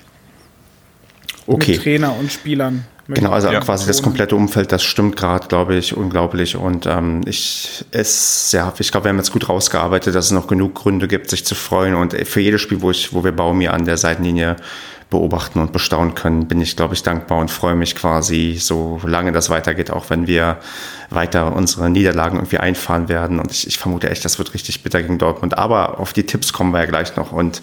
Okay. 1.49 1.73
Mit 1.73 1.83
Trainer 1.83 2.15
und 2.17 2.31
Spielern. 2.31 2.85
Genau, 3.09 3.31
also 3.31 3.51
ja. 3.51 3.61
quasi 3.61 3.87
das 3.87 4.03
komplette 4.03 4.37
Umfeld, 4.37 4.71
das 4.71 4.85
stimmt 4.85 5.17
gerade, 5.17 5.49
glaube 5.49 5.75
ich, 5.77 5.97
unglaublich. 5.97 6.57
Und 6.57 6.85
ähm, 6.85 7.23
ich 7.25 7.87
es, 7.91 8.53
ja, 8.53 8.71
ich 8.79 8.93
glaube, 8.93 9.05
wir 9.05 9.09
haben 9.09 9.17
jetzt 9.17 9.33
gut 9.33 9.49
rausgearbeitet, 9.49 10.15
dass 10.15 10.27
es 10.27 10.31
noch 10.33 10.47
genug 10.47 10.75
Gründe 10.75 11.09
gibt, 11.09 11.31
sich 11.31 11.47
zu 11.47 11.55
freuen. 11.55 11.95
Und 11.95 12.13
für 12.13 12.41
jedes 12.41 12.61
Spiel, 12.61 12.83
wo 12.83 12.91
ich, 12.91 13.15
wo 13.15 13.25
wir 13.25 13.33
Baumi 13.33 13.69
an 13.69 13.87
der 13.87 13.97
Seitenlinie 13.97 14.57
beobachten 15.09 15.59
und 15.59 15.73
bestaunen 15.73 16.15
können, 16.15 16.49
bin 16.49 16.61
ich, 16.61 16.77
glaube 16.77 16.93
ich, 16.93 17.03
dankbar 17.03 17.39
und 17.39 17.51
freue 17.51 17.75
mich 17.75 17.97
quasi, 17.97 18.59
so 18.61 19.01
lange 19.07 19.33
das 19.33 19.49
weitergeht, 19.49 19.91
auch 19.91 20.11
wenn 20.11 20.27
wir 20.27 20.59
weiter 21.09 21.57
unsere 21.57 21.89
Niederlagen 21.89 22.37
irgendwie 22.37 22.59
einfahren 22.59 23.09
werden. 23.09 23.41
Und 23.41 23.51
ich, 23.51 23.67
ich 23.67 23.79
vermute 23.79 24.11
echt, 24.11 24.23
das 24.27 24.39
wird 24.39 24.53
richtig 24.53 24.83
bitter 24.83 25.01
gegen 25.01 25.17
Dortmund. 25.17 25.57
Aber 25.57 25.99
auf 25.99 26.13
die 26.13 26.25
Tipps 26.25 26.53
kommen 26.53 26.75
wir 26.75 26.81
ja 26.81 26.87
gleich 26.87 27.17
noch. 27.17 27.33
Und 27.33 27.63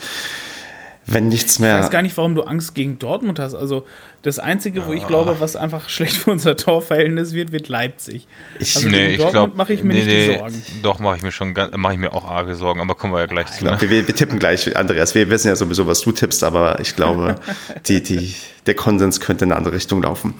wenn 1.05 1.29
nichts 1.29 1.59
mehr. 1.59 1.77
Ich 1.77 1.83
weiß 1.83 1.91
gar 1.91 2.01
nicht, 2.01 2.17
warum 2.17 2.35
du 2.35 2.43
Angst 2.43 2.75
gegen 2.75 2.99
Dortmund 2.99 3.39
hast. 3.39 3.53
Also 3.53 3.85
das 4.25 4.39
Einzige, 4.39 4.87
wo 4.87 4.93
ich 4.93 5.05
glaube, 5.05 5.39
was 5.39 5.55
einfach 5.55 5.87
schlecht 5.87 6.17
für 6.17 6.31
unser 6.31 6.57
Torverhältnis 6.57 7.33
wird, 7.33 7.51
wird 7.51 7.69
Leipzig. 7.69 8.27
Ich, 8.59 8.75
also 8.75 8.89
nee, 8.89 9.09
ich 9.09 9.27
glaube, 9.29 9.55
mache 9.55 9.73
ich 9.73 9.83
mir 9.83 9.93
nee, 9.93 10.03
nicht 10.03 10.07
nee, 10.07 10.37
Sorgen. 10.39 10.63
Doch, 10.81 10.99
mache 10.99 11.17
ich 11.17 11.21
mir 11.21 11.31
schon, 11.31 11.53
mache 11.75 11.93
ich 11.93 11.99
mir 11.99 12.11
auch 12.11 12.25
arge 12.25 12.55
Sorgen, 12.55 12.81
aber 12.81 12.95
kommen 12.95 13.13
wir 13.13 13.19
ja 13.19 13.27
gleich 13.27 13.51
zu. 13.51 13.59
Glaub, 13.59 13.79
ne? 13.79 13.87
wir, 13.87 14.07
wir, 14.07 14.15
tippen 14.15 14.39
gleich, 14.39 14.75
Andreas. 14.75 15.13
Wir 15.13 15.29
wissen 15.29 15.49
ja 15.49 15.55
sowieso, 15.55 15.85
was 15.85 16.01
du 16.01 16.11
tippst, 16.11 16.43
aber 16.43 16.79
ich 16.79 16.95
glaube, 16.95 17.35
die, 17.87 18.01
die, 18.01 18.33
der 18.65 18.73
Konsens 18.73 19.19
könnte 19.19 19.45
in 19.45 19.51
eine 19.51 19.59
andere 19.59 19.75
Richtung 19.75 20.01
laufen. 20.01 20.33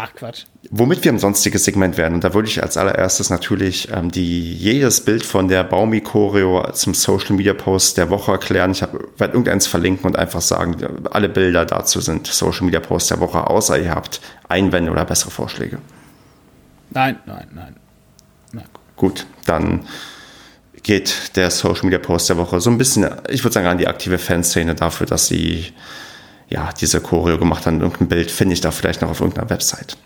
Ach, 0.00 0.14
Quatsch. 0.14 0.44
Womit 0.70 1.04
wir 1.04 1.12
ein 1.12 1.18
sonstiges 1.18 1.64
Segment 1.64 1.98
werden, 1.98 2.14
und 2.14 2.24
da 2.24 2.32
würde 2.32 2.48
ich 2.48 2.62
als 2.62 2.76
allererstes 2.76 3.28
natürlich 3.28 3.88
ähm, 3.92 4.10
die, 4.10 4.54
jedes 4.54 5.04
Bild 5.04 5.26
von 5.26 5.48
der 5.48 5.64
Baumi-Choreo 5.64 6.70
zum 6.72 6.94
Social 6.94 7.36
Media 7.36 7.52
Post 7.52 7.98
der 7.98 8.08
Woche 8.08 8.32
erklären. 8.32 8.70
Ich 8.70 8.80
werde 8.80 9.34
irgendeins 9.34 9.66
verlinken 9.66 10.06
und 10.06 10.16
einfach 10.16 10.40
sagen, 10.40 10.76
alle 11.10 11.28
Bilder 11.28 11.66
dazu 11.66 12.00
sind 12.00 12.26
Social 12.26 12.64
Media 12.64 12.80
Post 12.80 13.01
der 13.06 13.20
Woche, 13.20 13.46
außer 13.48 13.78
ihr 13.78 13.90
habt 13.90 14.20
Einwände 14.48 14.90
oder 14.90 15.04
bessere 15.04 15.30
Vorschläge. 15.30 15.78
Nein, 16.90 17.18
nein, 17.26 17.48
nein. 17.54 17.76
nein. 18.52 18.68
Gut, 18.96 19.26
dann 19.46 19.86
geht 20.82 21.36
der 21.36 21.50
Social 21.50 21.84
Media 21.84 21.98
Post 21.98 22.28
der 22.28 22.36
Woche 22.36 22.60
so 22.60 22.70
ein 22.70 22.78
bisschen, 22.78 23.08
ich 23.28 23.44
würde 23.44 23.54
sagen, 23.54 23.66
an 23.66 23.78
die 23.78 23.88
aktive 23.88 24.18
Fanszene 24.18 24.74
dafür, 24.74 25.06
dass 25.06 25.26
sie 25.26 25.72
ja 26.48 26.70
diese 26.72 27.00
Choreo 27.00 27.38
gemacht 27.38 27.66
haben. 27.66 27.80
Irgendein 27.80 28.08
Bild 28.08 28.30
finde 28.30 28.54
ich 28.54 28.60
da 28.60 28.70
vielleicht 28.70 29.00
noch 29.02 29.10
auf 29.10 29.20
irgendeiner 29.20 29.50
Website. 29.50 29.96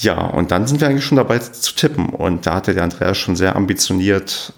Ja, 0.00 0.18
und 0.18 0.50
dann 0.50 0.66
sind 0.66 0.80
wir 0.80 0.88
eigentlich 0.88 1.04
schon 1.04 1.16
dabei 1.16 1.38
zu 1.38 1.74
tippen. 1.74 2.10
Und 2.10 2.46
da 2.46 2.54
hatte 2.54 2.74
der 2.74 2.84
Andreas 2.84 3.16
schon 3.16 3.36
sehr 3.36 3.56
ambitioniert 3.56 4.52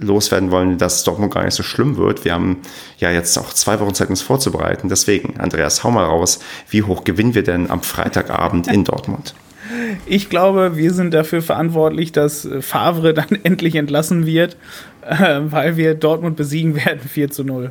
loswerden 0.00 0.50
wollen, 0.50 0.78
dass 0.78 1.04
Dortmund 1.04 1.32
gar 1.32 1.44
nicht 1.44 1.54
so 1.54 1.62
schlimm 1.62 1.96
wird. 1.96 2.24
Wir 2.24 2.34
haben 2.34 2.58
ja 2.98 3.10
jetzt 3.10 3.36
auch 3.38 3.52
zwei 3.52 3.80
Wochen 3.80 3.94
Zeit, 3.94 4.10
uns 4.10 4.22
vorzubereiten. 4.22 4.88
Deswegen, 4.88 5.38
Andreas, 5.38 5.84
hau 5.84 5.90
mal 5.90 6.04
raus. 6.04 6.40
Wie 6.70 6.82
hoch 6.82 7.04
gewinnen 7.04 7.34
wir 7.34 7.42
denn 7.42 7.70
am 7.70 7.82
Freitagabend 7.82 8.68
in 8.68 8.84
Dortmund? 8.84 9.34
Ich 10.06 10.30
glaube, 10.30 10.76
wir 10.76 10.94
sind 10.94 11.12
dafür 11.12 11.42
verantwortlich, 11.42 12.10
dass 12.10 12.48
Favre 12.60 13.12
dann 13.12 13.38
endlich 13.42 13.74
entlassen 13.74 14.24
wird, 14.24 14.56
äh, 15.06 15.40
weil 15.42 15.76
wir 15.76 15.94
Dortmund 15.94 16.36
besiegen 16.36 16.74
werden 16.74 17.00
4 17.08 17.30
zu 17.30 17.44
0. 17.44 17.70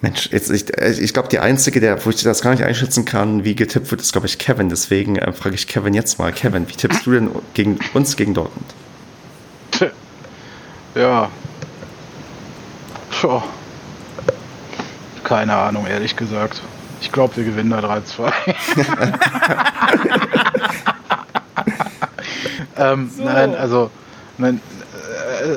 Mensch, 0.00 0.28
jetzt, 0.32 0.50
ich, 0.50 0.66
ich 1.00 1.12
glaube, 1.14 1.28
die 1.28 1.38
Einzige, 1.38 1.80
der, 1.80 2.04
wo 2.04 2.10
ich 2.10 2.22
das 2.22 2.42
gar 2.42 2.50
nicht 2.50 2.64
einschätzen 2.64 3.04
kann, 3.04 3.44
wie 3.44 3.54
getippt 3.54 3.90
wird, 3.90 4.00
ist, 4.00 4.12
glaube 4.12 4.26
ich, 4.26 4.38
Kevin. 4.38 4.68
Deswegen 4.68 5.16
äh, 5.16 5.32
frage 5.32 5.54
ich 5.54 5.68
Kevin 5.68 5.94
jetzt 5.94 6.18
mal. 6.18 6.32
Kevin, 6.32 6.68
wie 6.68 6.74
tippst 6.74 7.06
du 7.06 7.12
denn 7.12 7.30
gegen 7.54 7.78
uns 7.94 8.16
gegen 8.16 8.34
Dortmund? 8.34 8.66
Ja. 10.94 11.28
Tja. 13.10 13.42
Keine 15.24 15.56
Ahnung, 15.56 15.86
ehrlich 15.86 16.16
gesagt. 16.16 16.62
Ich 17.00 17.10
glaube, 17.10 17.36
wir 17.36 17.44
gewinnen 17.44 17.70
da 17.70 17.80
3-2. 17.80 18.32
ähm, 22.76 23.10
so. 23.14 23.24
Nein, 23.24 23.54
also, 23.54 23.90
nein, 24.38 24.60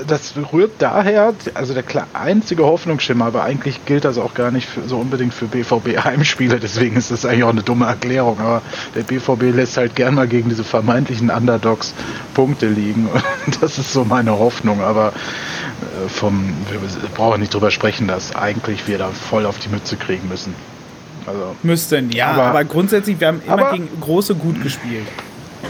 das 0.08 0.34
rührt 0.52 0.74
daher, 0.80 1.34
also 1.54 1.74
der 1.74 1.84
einzige 2.14 2.64
Hoffnungsschimmer, 2.64 3.26
aber 3.26 3.44
eigentlich 3.44 3.86
gilt 3.86 4.06
das 4.06 4.18
auch 4.18 4.34
gar 4.34 4.52
nicht 4.52 4.68
für, 4.68 4.88
so 4.88 4.98
unbedingt 4.98 5.34
für 5.34 5.46
BVB-Heimspiele, 5.46 6.60
deswegen 6.62 6.96
ist 6.96 7.12
das 7.12 7.26
eigentlich 7.26 7.44
auch 7.44 7.50
eine 7.50 7.64
dumme 7.64 7.86
Erklärung, 7.86 8.40
aber 8.40 8.62
der 8.96 9.04
BVB 9.04 9.56
lässt 9.56 9.78
halt 9.78 9.96
gern 9.96 10.16
mal 10.16 10.28
gegen 10.28 10.50
diese 10.50 10.64
vermeintlichen 10.64 11.30
Underdogs 11.30 11.94
Punkte 12.34 12.68
liegen 12.68 13.10
das 13.62 13.78
ist 13.78 13.94
so 13.94 14.04
meine 14.06 14.38
Hoffnung, 14.38 14.82
aber 14.82 15.08
äh, 15.08 16.10
vom, 16.10 16.54
wir 16.70 17.10
brauchen 17.16 17.40
nicht 17.40 17.54
drüber 17.54 17.72
sprechen, 17.72 18.08
dass 18.08 18.36
eigentlich 18.36 18.88
wir 18.88 18.98
da 18.98 19.10
voll 19.10 19.46
auf 19.46 19.60
die 19.60 19.70
Mütze 19.70 19.98
kriegen 19.98 20.28
müssen. 20.28 20.54
Also, 21.26 21.56
Müssten, 21.62 22.10
ja, 22.12 22.32
aber, 22.32 22.44
aber 22.44 22.64
grundsätzlich, 22.64 23.20
wir 23.20 23.28
haben 23.28 23.42
immer 23.46 23.54
aber, 23.54 23.72
gegen 23.72 23.90
Große 24.00 24.36
gut 24.36 24.62
gespielt 24.64 25.08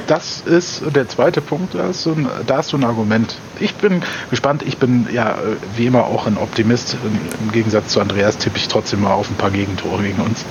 das 0.07 0.41
ist 0.41 0.81
der 0.95 1.07
zweite 1.07 1.41
Punkt, 1.41 1.75
da 1.75 1.83
hast, 1.83 2.05
du 2.05 2.11
ein, 2.13 2.27
da 2.45 2.57
hast 2.57 2.73
du 2.73 2.77
ein 2.77 2.83
Argument. 2.83 3.35
Ich 3.59 3.75
bin 3.75 4.01
gespannt, 4.29 4.63
ich 4.65 4.77
bin 4.77 5.07
ja 5.11 5.37
wie 5.75 5.85
immer 5.85 6.05
auch 6.05 6.27
ein 6.27 6.37
Optimist. 6.37 6.97
Im 7.41 7.51
Gegensatz 7.51 7.89
zu 7.89 7.99
Andreas 7.99 8.37
tippe 8.37 8.57
ich 8.57 8.67
trotzdem 8.67 9.01
mal 9.01 9.13
auf 9.13 9.29
ein 9.29 9.35
paar 9.35 9.51
Gegentore 9.51 10.01
gegen 10.03 10.21
uns. 10.21 10.45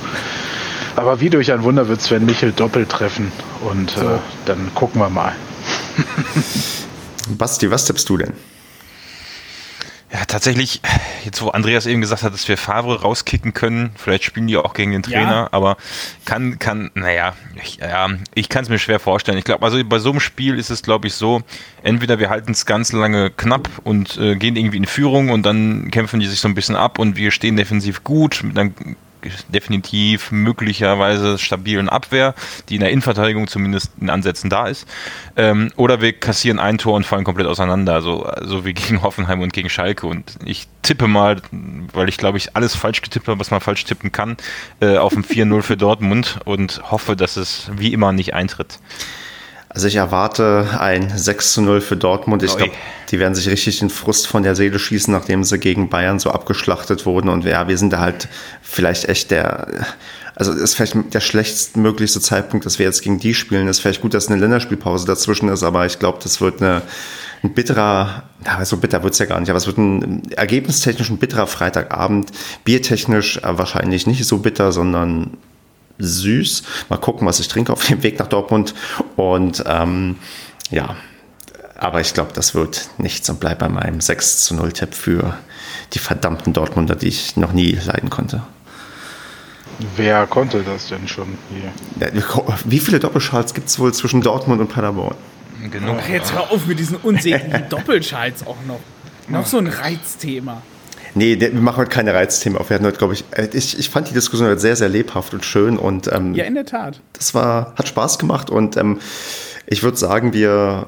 Aber 0.95 1.19
wie 1.19 1.29
durch 1.29 1.51
ein 1.51 1.63
Wunder 1.63 1.87
wird 1.87 2.01
Sven 2.01 2.25
Michel 2.25 2.51
doppelt 2.51 2.89
treffen 2.89 3.31
und 3.61 3.91
so. 3.91 4.01
äh, 4.01 4.19
dann 4.45 4.71
gucken 4.73 5.01
wir 5.01 5.09
mal. 5.09 5.33
Basti, 7.37 7.69
was 7.69 7.85
tippst 7.85 8.09
du 8.09 8.17
denn? 8.17 8.33
Ja, 10.09 10.23
tatsächlich, 10.25 10.81
jetzt 11.25 11.41
wo 11.41 11.49
Andreas 11.49 11.85
eben 11.85 11.99
gesagt 11.99 12.23
hat, 12.23 12.33
dass 12.33 12.47
wir 12.47 12.57
Favre 12.57 13.01
rauskicken 13.01 13.53
können, 13.53 13.91
vielleicht 13.97 14.23
spielen 14.23 14.47
die 14.47 14.55
auch 14.55 14.73
gegen 14.73 14.93
den 14.93 15.03
Trainer, 15.03 15.31
ja. 15.31 15.49
aber 15.51 15.75
kann, 16.23 16.59
kann, 16.59 16.91
naja, 16.93 17.35
ich, 17.61 17.77
ja, 17.77 18.07
ich 18.33 18.47
kann 18.47 18.63
es 18.63 18.69
mir 18.69 18.79
schwer 18.79 18.99
vorstellen. 19.01 19.37
Ich 19.37 19.43
glaube, 19.43 19.65
also 19.65 19.83
bei 19.83 19.99
so 19.99 20.11
einem 20.11 20.21
Spiel 20.21 20.57
ist 20.57 20.69
es, 20.69 20.81
glaube 20.81 21.07
ich, 21.07 21.15
so, 21.15 21.41
entweder 21.83 22.19
wir 22.19 22.29
halten 22.29 22.53
es 22.53 22.65
ganz 22.65 22.93
lange 22.93 23.31
knapp 23.31 23.67
und 23.83 24.17
äh, 24.17 24.37
gehen 24.37 24.55
irgendwie 24.55 24.77
in 24.77 24.85
Führung 24.85 25.29
und 25.29 25.45
dann 25.45 25.91
kämpfen 25.91 26.21
die 26.21 26.27
sich 26.27 26.39
so 26.39 26.47
ein 26.47 26.55
bisschen 26.55 26.77
ab 26.77 26.99
und 26.99 27.17
wir 27.17 27.31
stehen 27.31 27.57
defensiv 27.57 28.05
gut, 28.05 28.41
dann 28.53 28.73
definitiv 29.49 30.31
möglicherweise 30.31 31.37
stabilen 31.37 31.89
Abwehr, 31.89 32.35
die 32.69 32.75
in 32.75 32.81
der 32.81 32.91
Innenverteidigung 32.91 33.47
zumindest 33.47 33.91
in 33.99 34.09
Ansätzen 34.09 34.49
da 34.49 34.67
ist. 34.67 34.87
Ähm, 35.35 35.71
oder 35.75 36.01
wir 36.01 36.13
kassieren 36.13 36.59
ein 36.59 36.77
Tor 36.77 36.95
und 36.95 37.05
fallen 37.05 37.23
komplett 37.23 37.47
auseinander, 37.47 38.01
so, 38.01 38.29
so 38.43 38.65
wie 38.65 38.73
gegen 38.73 39.01
Hoffenheim 39.01 39.41
und 39.41 39.53
gegen 39.53 39.69
Schalke. 39.69 40.07
Und 40.07 40.37
ich 40.45 40.67
tippe 40.81 41.07
mal, 41.07 41.41
weil 41.93 42.09
ich 42.09 42.17
glaube 42.17 42.37
ich 42.37 42.55
alles 42.55 42.75
falsch 42.75 43.01
getippt 43.01 43.27
habe, 43.27 43.39
was 43.39 43.51
man 43.51 43.61
falsch 43.61 43.83
tippen 43.85 44.11
kann, 44.11 44.37
äh, 44.79 44.97
auf 44.97 45.15
ein 45.15 45.23
4-0 45.23 45.61
für 45.61 45.77
Dortmund 45.77 46.39
und 46.45 46.81
hoffe, 46.91 47.15
dass 47.15 47.37
es 47.37 47.69
wie 47.75 47.93
immer 47.93 48.11
nicht 48.11 48.33
eintritt. 48.33 48.79
Also 49.77 49.89
ich 49.89 49.97
erwarte 49.97 50.69
ein 50.79 51.15
6 51.15 51.53
zu 51.53 51.61
0 51.61 51.81
für 51.81 51.95
Dortmund. 51.95 52.41
Ich 52.41 52.57
glaube, 52.57 52.71
die 53.11 53.19
werden 53.19 53.35
sich 53.35 53.47
richtig 53.47 53.77
den 53.77 53.91
Frust 53.91 54.25
von 54.25 54.41
der 54.41 54.55
Seele 54.55 54.79
schießen, 54.79 55.13
nachdem 55.13 55.43
sie 55.43 55.59
gegen 55.59 55.87
Bayern 55.87 56.17
so 56.17 56.31
abgeschlachtet 56.31 57.05
wurden. 57.05 57.29
Und 57.29 57.45
ja, 57.45 57.67
wir 57.67 57.77
sind 57.77 57.93
da 57.93 57.99
halt 57.99 58.27
vielleicht 58.63 59.07
echt 59.07 59.29
der, 59.29 59.67
also 60.33 60.51
ist 60.51 60.73
vielleicht 60.73 61.13
der 61.13 61.19
schlechtstmöglichste 61.19 62.19
Zeitpunkt, 62.21 62.65
dass 62.65 62.79
wir 62.79 62.87
jetzt 62.87 63.03
gegen 63.03 63.19
die 63.19 63.35
spielen. 63.35 63.67
Es 63.67 63.77
ist 63.77 63.81
vielleicht 63.81 64.01
gut, 64.01 64.15
dass 64.15 64.29
eine 64.29 64.41
Länderspielpause 64.41 65.05
dazwischen 65.05 65.47
ist, 65.47 65.61
aber 65.61 65.85
ich 65.85 65.99
glaube, 65.99 66.17
das 66.23 66.41
wird 66.41 66.59
eine, 66.59 66.81
ein 67.43 67.53
bitterer, 67.53 68.23
ja, 68.47 68.65
so 68.65 68.77
bitter 68.77 69.03
wird's 69.03 69.19
ja 69.19 69.27
gar 69.27 69.39
nicht, 69.39 69.51
aber 69.51 69.57
es 69.57 69.67
wird 69.67 69.77
ein 69.77 70.23
ergebnistechnisch 70.31 71.11
ein 71.11 71.19
bitterer 71.19 71.45
Freitagabend. 71.45 72.31
Biertechnisch 72.63 73.37
äh, 73.43 73.59
wahrscheinlich 73.59 74.07
nicht 74.07 74.25
so 74.25 74.39
bitter, 74.39 74.71
sondern 74.71 75.37
süß. 75.99 76.63
Mal 76.89 76.97
gucken, 76.97 77.27
was 77.27 77.39
ich 77.39 77.47
trinke 77.47 77.73
auf 77.73 77.85
dem 77.85 78.03
Weg 78.03 78.19
nach 78.19 78.27
Dortmund. 78.27 78.73
Und 79.15 79.63
ähm, 79.67 80.17
ja, 80.69 80.95
aber 81.77 82.01
ich 82.01 82.13
glaube, 82.13 82.31
das 82.33 82.55
wird 82.55 82.89
nichts 82.97 83.29
und 83.29 83.39
bleibt 83.39 83.59
bei 83.59 83.69
meinem 83.69 84.01
6 84.01 84.43
zu 84.45 84.55
0 84.55 84.71
Tipp 84.73 84.93
für 84.93 85.37
die 85.93 85.99
verdammten 85.99 86.53
Dortmunder, 86.53 86.95
die 86.95 87.07
ich 87.07 87.37
noch 87.37 87.53
nie 87.53 87.71
leiden 87.85 88.09
konnte. 88.09 88.41
Wer 89.95 90.25
konnte 90.25 90.63
das 90.63 90.87
denn 90.87 91.07
schon 91.07 91.37
hier? 91.51 92.11
Wie 92.65 92.79
viele 92.79 92.99
Doppelschals 92.99 93.53
gibt 93.53 93.69
es 93.69 93.77
wohl 93.77 93.93
zwischen 93.93 94.21
Dortmund 94.21 94.59
und 94.59 94.69
Paderborn? 94.69 95.15
Genug. 95.71 95.97
Ach, 96.01 96.09
jetzt 96.09 96.33
hör 96.33 96.51
auf 96.51 96.65
mit 96.65 96.79
diesen 96.79 96.97
unsäglichen 96.97 97.65
Doppelschals 97.69 98.45
auch 98.45 98.57
noch. 98.67 98.79
Noch 99.27 99.45
so 99.45 99.57
ein 99.57 99.67
Reizthema. 99.67 100.61
Nee, 101.15 101.39
wir 101.39 101.51
machen 101.53 101.77
heute 101.77 101.89
keine 101.89 102.13
Reizthemen 102.13 102.59
auf. 102.59 102.69
Wir 102.69 102.75
hatten 102.75 102.85
heute, 102.85 102.97
glaube 102.97 103.13
ich, 103.13 103.23
äh, 103.31 103.47
ich, 103.53 103.77
ich 103.79 103.89
fand 103.89 104.09
die 104.09 104.13
Diskussion 104.13 104.47
heute 104.47 104.59
sehr, 104.59 104.75
sehr 104.75 104.89
lebhaft 104.89 105.33
und 105.33 105.45
schön 105.45 105.77
und 105.77 106.11
ähm, 106.11 106.33
ja, 106.35 106.45
in 106.45 106.55
der 106.55 106.65
Tat. 106.65 107.01
Das 107.13 107.33
war, 107.33 107.73
hat 107.75 107.87
Spaß 107.87 108.19
gemacht 108.19 108.49
und 108.49 108.77
ähm, 108.77 108.99
ich 109.65 109.83
würde 109.83 109.97
sagen, 109.97 110.33
wir 110.33 110.85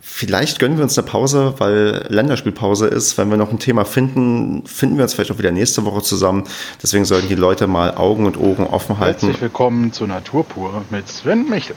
vielleicht 0.00 0.58
gönnen 0.58 0.76
wir 0.76 0.84
uns 0.84 0.98
eine 0.98 1.06
Pause, 1.06 1.54
weil 1.58 2.06
Länderspielpause 2.08 2.86
ist. 2.86 3.16
Wenn 3.18 3.30
wir 3.30 3.36
noch 3.36 3.50
ein 3.50 3.58
Thema 3.58 3.84
finden, 3.84 4.66
finden 4.66 4.96
wir 4.96 5.04
uns 5.04 5.14
vielleicht 5.14 5.30
auch 5.30 5.38
wieder 5.38 5.52
nächste 5.52 5.84
Woche 5.84 6.02
zusammen. 6.02 6.44
Deswegen 6.82 7.04
sollten 7.04 7.28
die 7.28 7.34
Leute 7.34 7.66
mal 7.66 7.96
Augen 7.96 8.26
und 8.26 8.38
Ohren 8.38 8.66
offen 8.66 8.98
halten. 8.98 9.26
Herzlich 9.26 9.40
willkommen 9.40 9.92
zu 9.92 10.06
Naturpur 10.06 10.84
mit 10.90 11.08
Sven 11.08 11.48
Michel. 11.48 11.76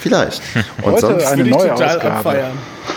Vielleicht. 0.00 0.42
Und 0.82 0.94
Heute 0.94 1.00
sonst 1.00 1.26
eine 1.26 1.44
neue 1.44 1.72
Ausgabe. 1.74 2.50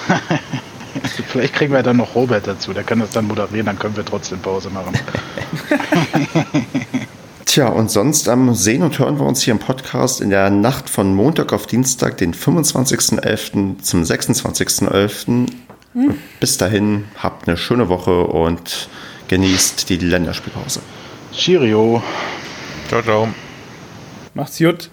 Vielleicht 1.28 1.54
kriegen 1.54 1.74
wir 1.74 1.84
dann 1.84 1.98
noch 1.98 2.16
Robert 2.16 2.48
dazu, 2.48 2.74
der 2.74 2.84
kann 2.84 3.00
das 3.00 3.12
dann 3.12 3.26
moderieren, 3.26 3.66
dann 3.66 3.80
können 3.80 3.96
wir 3.96 4.06
trotzdem 4.06 4.40
Pause 4.40 4.70
machen. 4.70 4.94
Tja, 7.46 7.68
und 7.68 7.90
sonst 7.90 8.28
ähm, 8.28 8.54
sehen 8.54 8.82
und 8.82 9.00
hören 9.00 9.18
wir 9.18 9.26
uns 9.26 9.44
hier 9.44 9.54
im 9.54 9.60
Podcast 9.60 10.20
in 10.20 10.30
der 10.30 10.50
Nacht 10.50 10.90
von 10.90 11.14
Montag 11.14 11.54
auf 11.54 11.68
Dienstag, 11.68 12.18
den 12.18 12.34
25.11. 12.34 13.82
zum 13.82 14.04
26.11. 14.04 15.48
Hm. 15.94 16.16
Bis 16.40 16.58
dahin, 16.58 17.06
habt 17.18 17.48
eine 17.48 17.56
schöne 17.56 17.88
Woche 17.88 18.26
und 18.26 18.90
genießt 19.28 19.90
die 19.90 19.98
Länderspielpause. 19.98 20.82
Cheerio. 21.32 22.04
Ciao, 22.90 23.02
ciao. 23.02 23.30
Macht's 24.34 24.58
gut. 24.58 24.90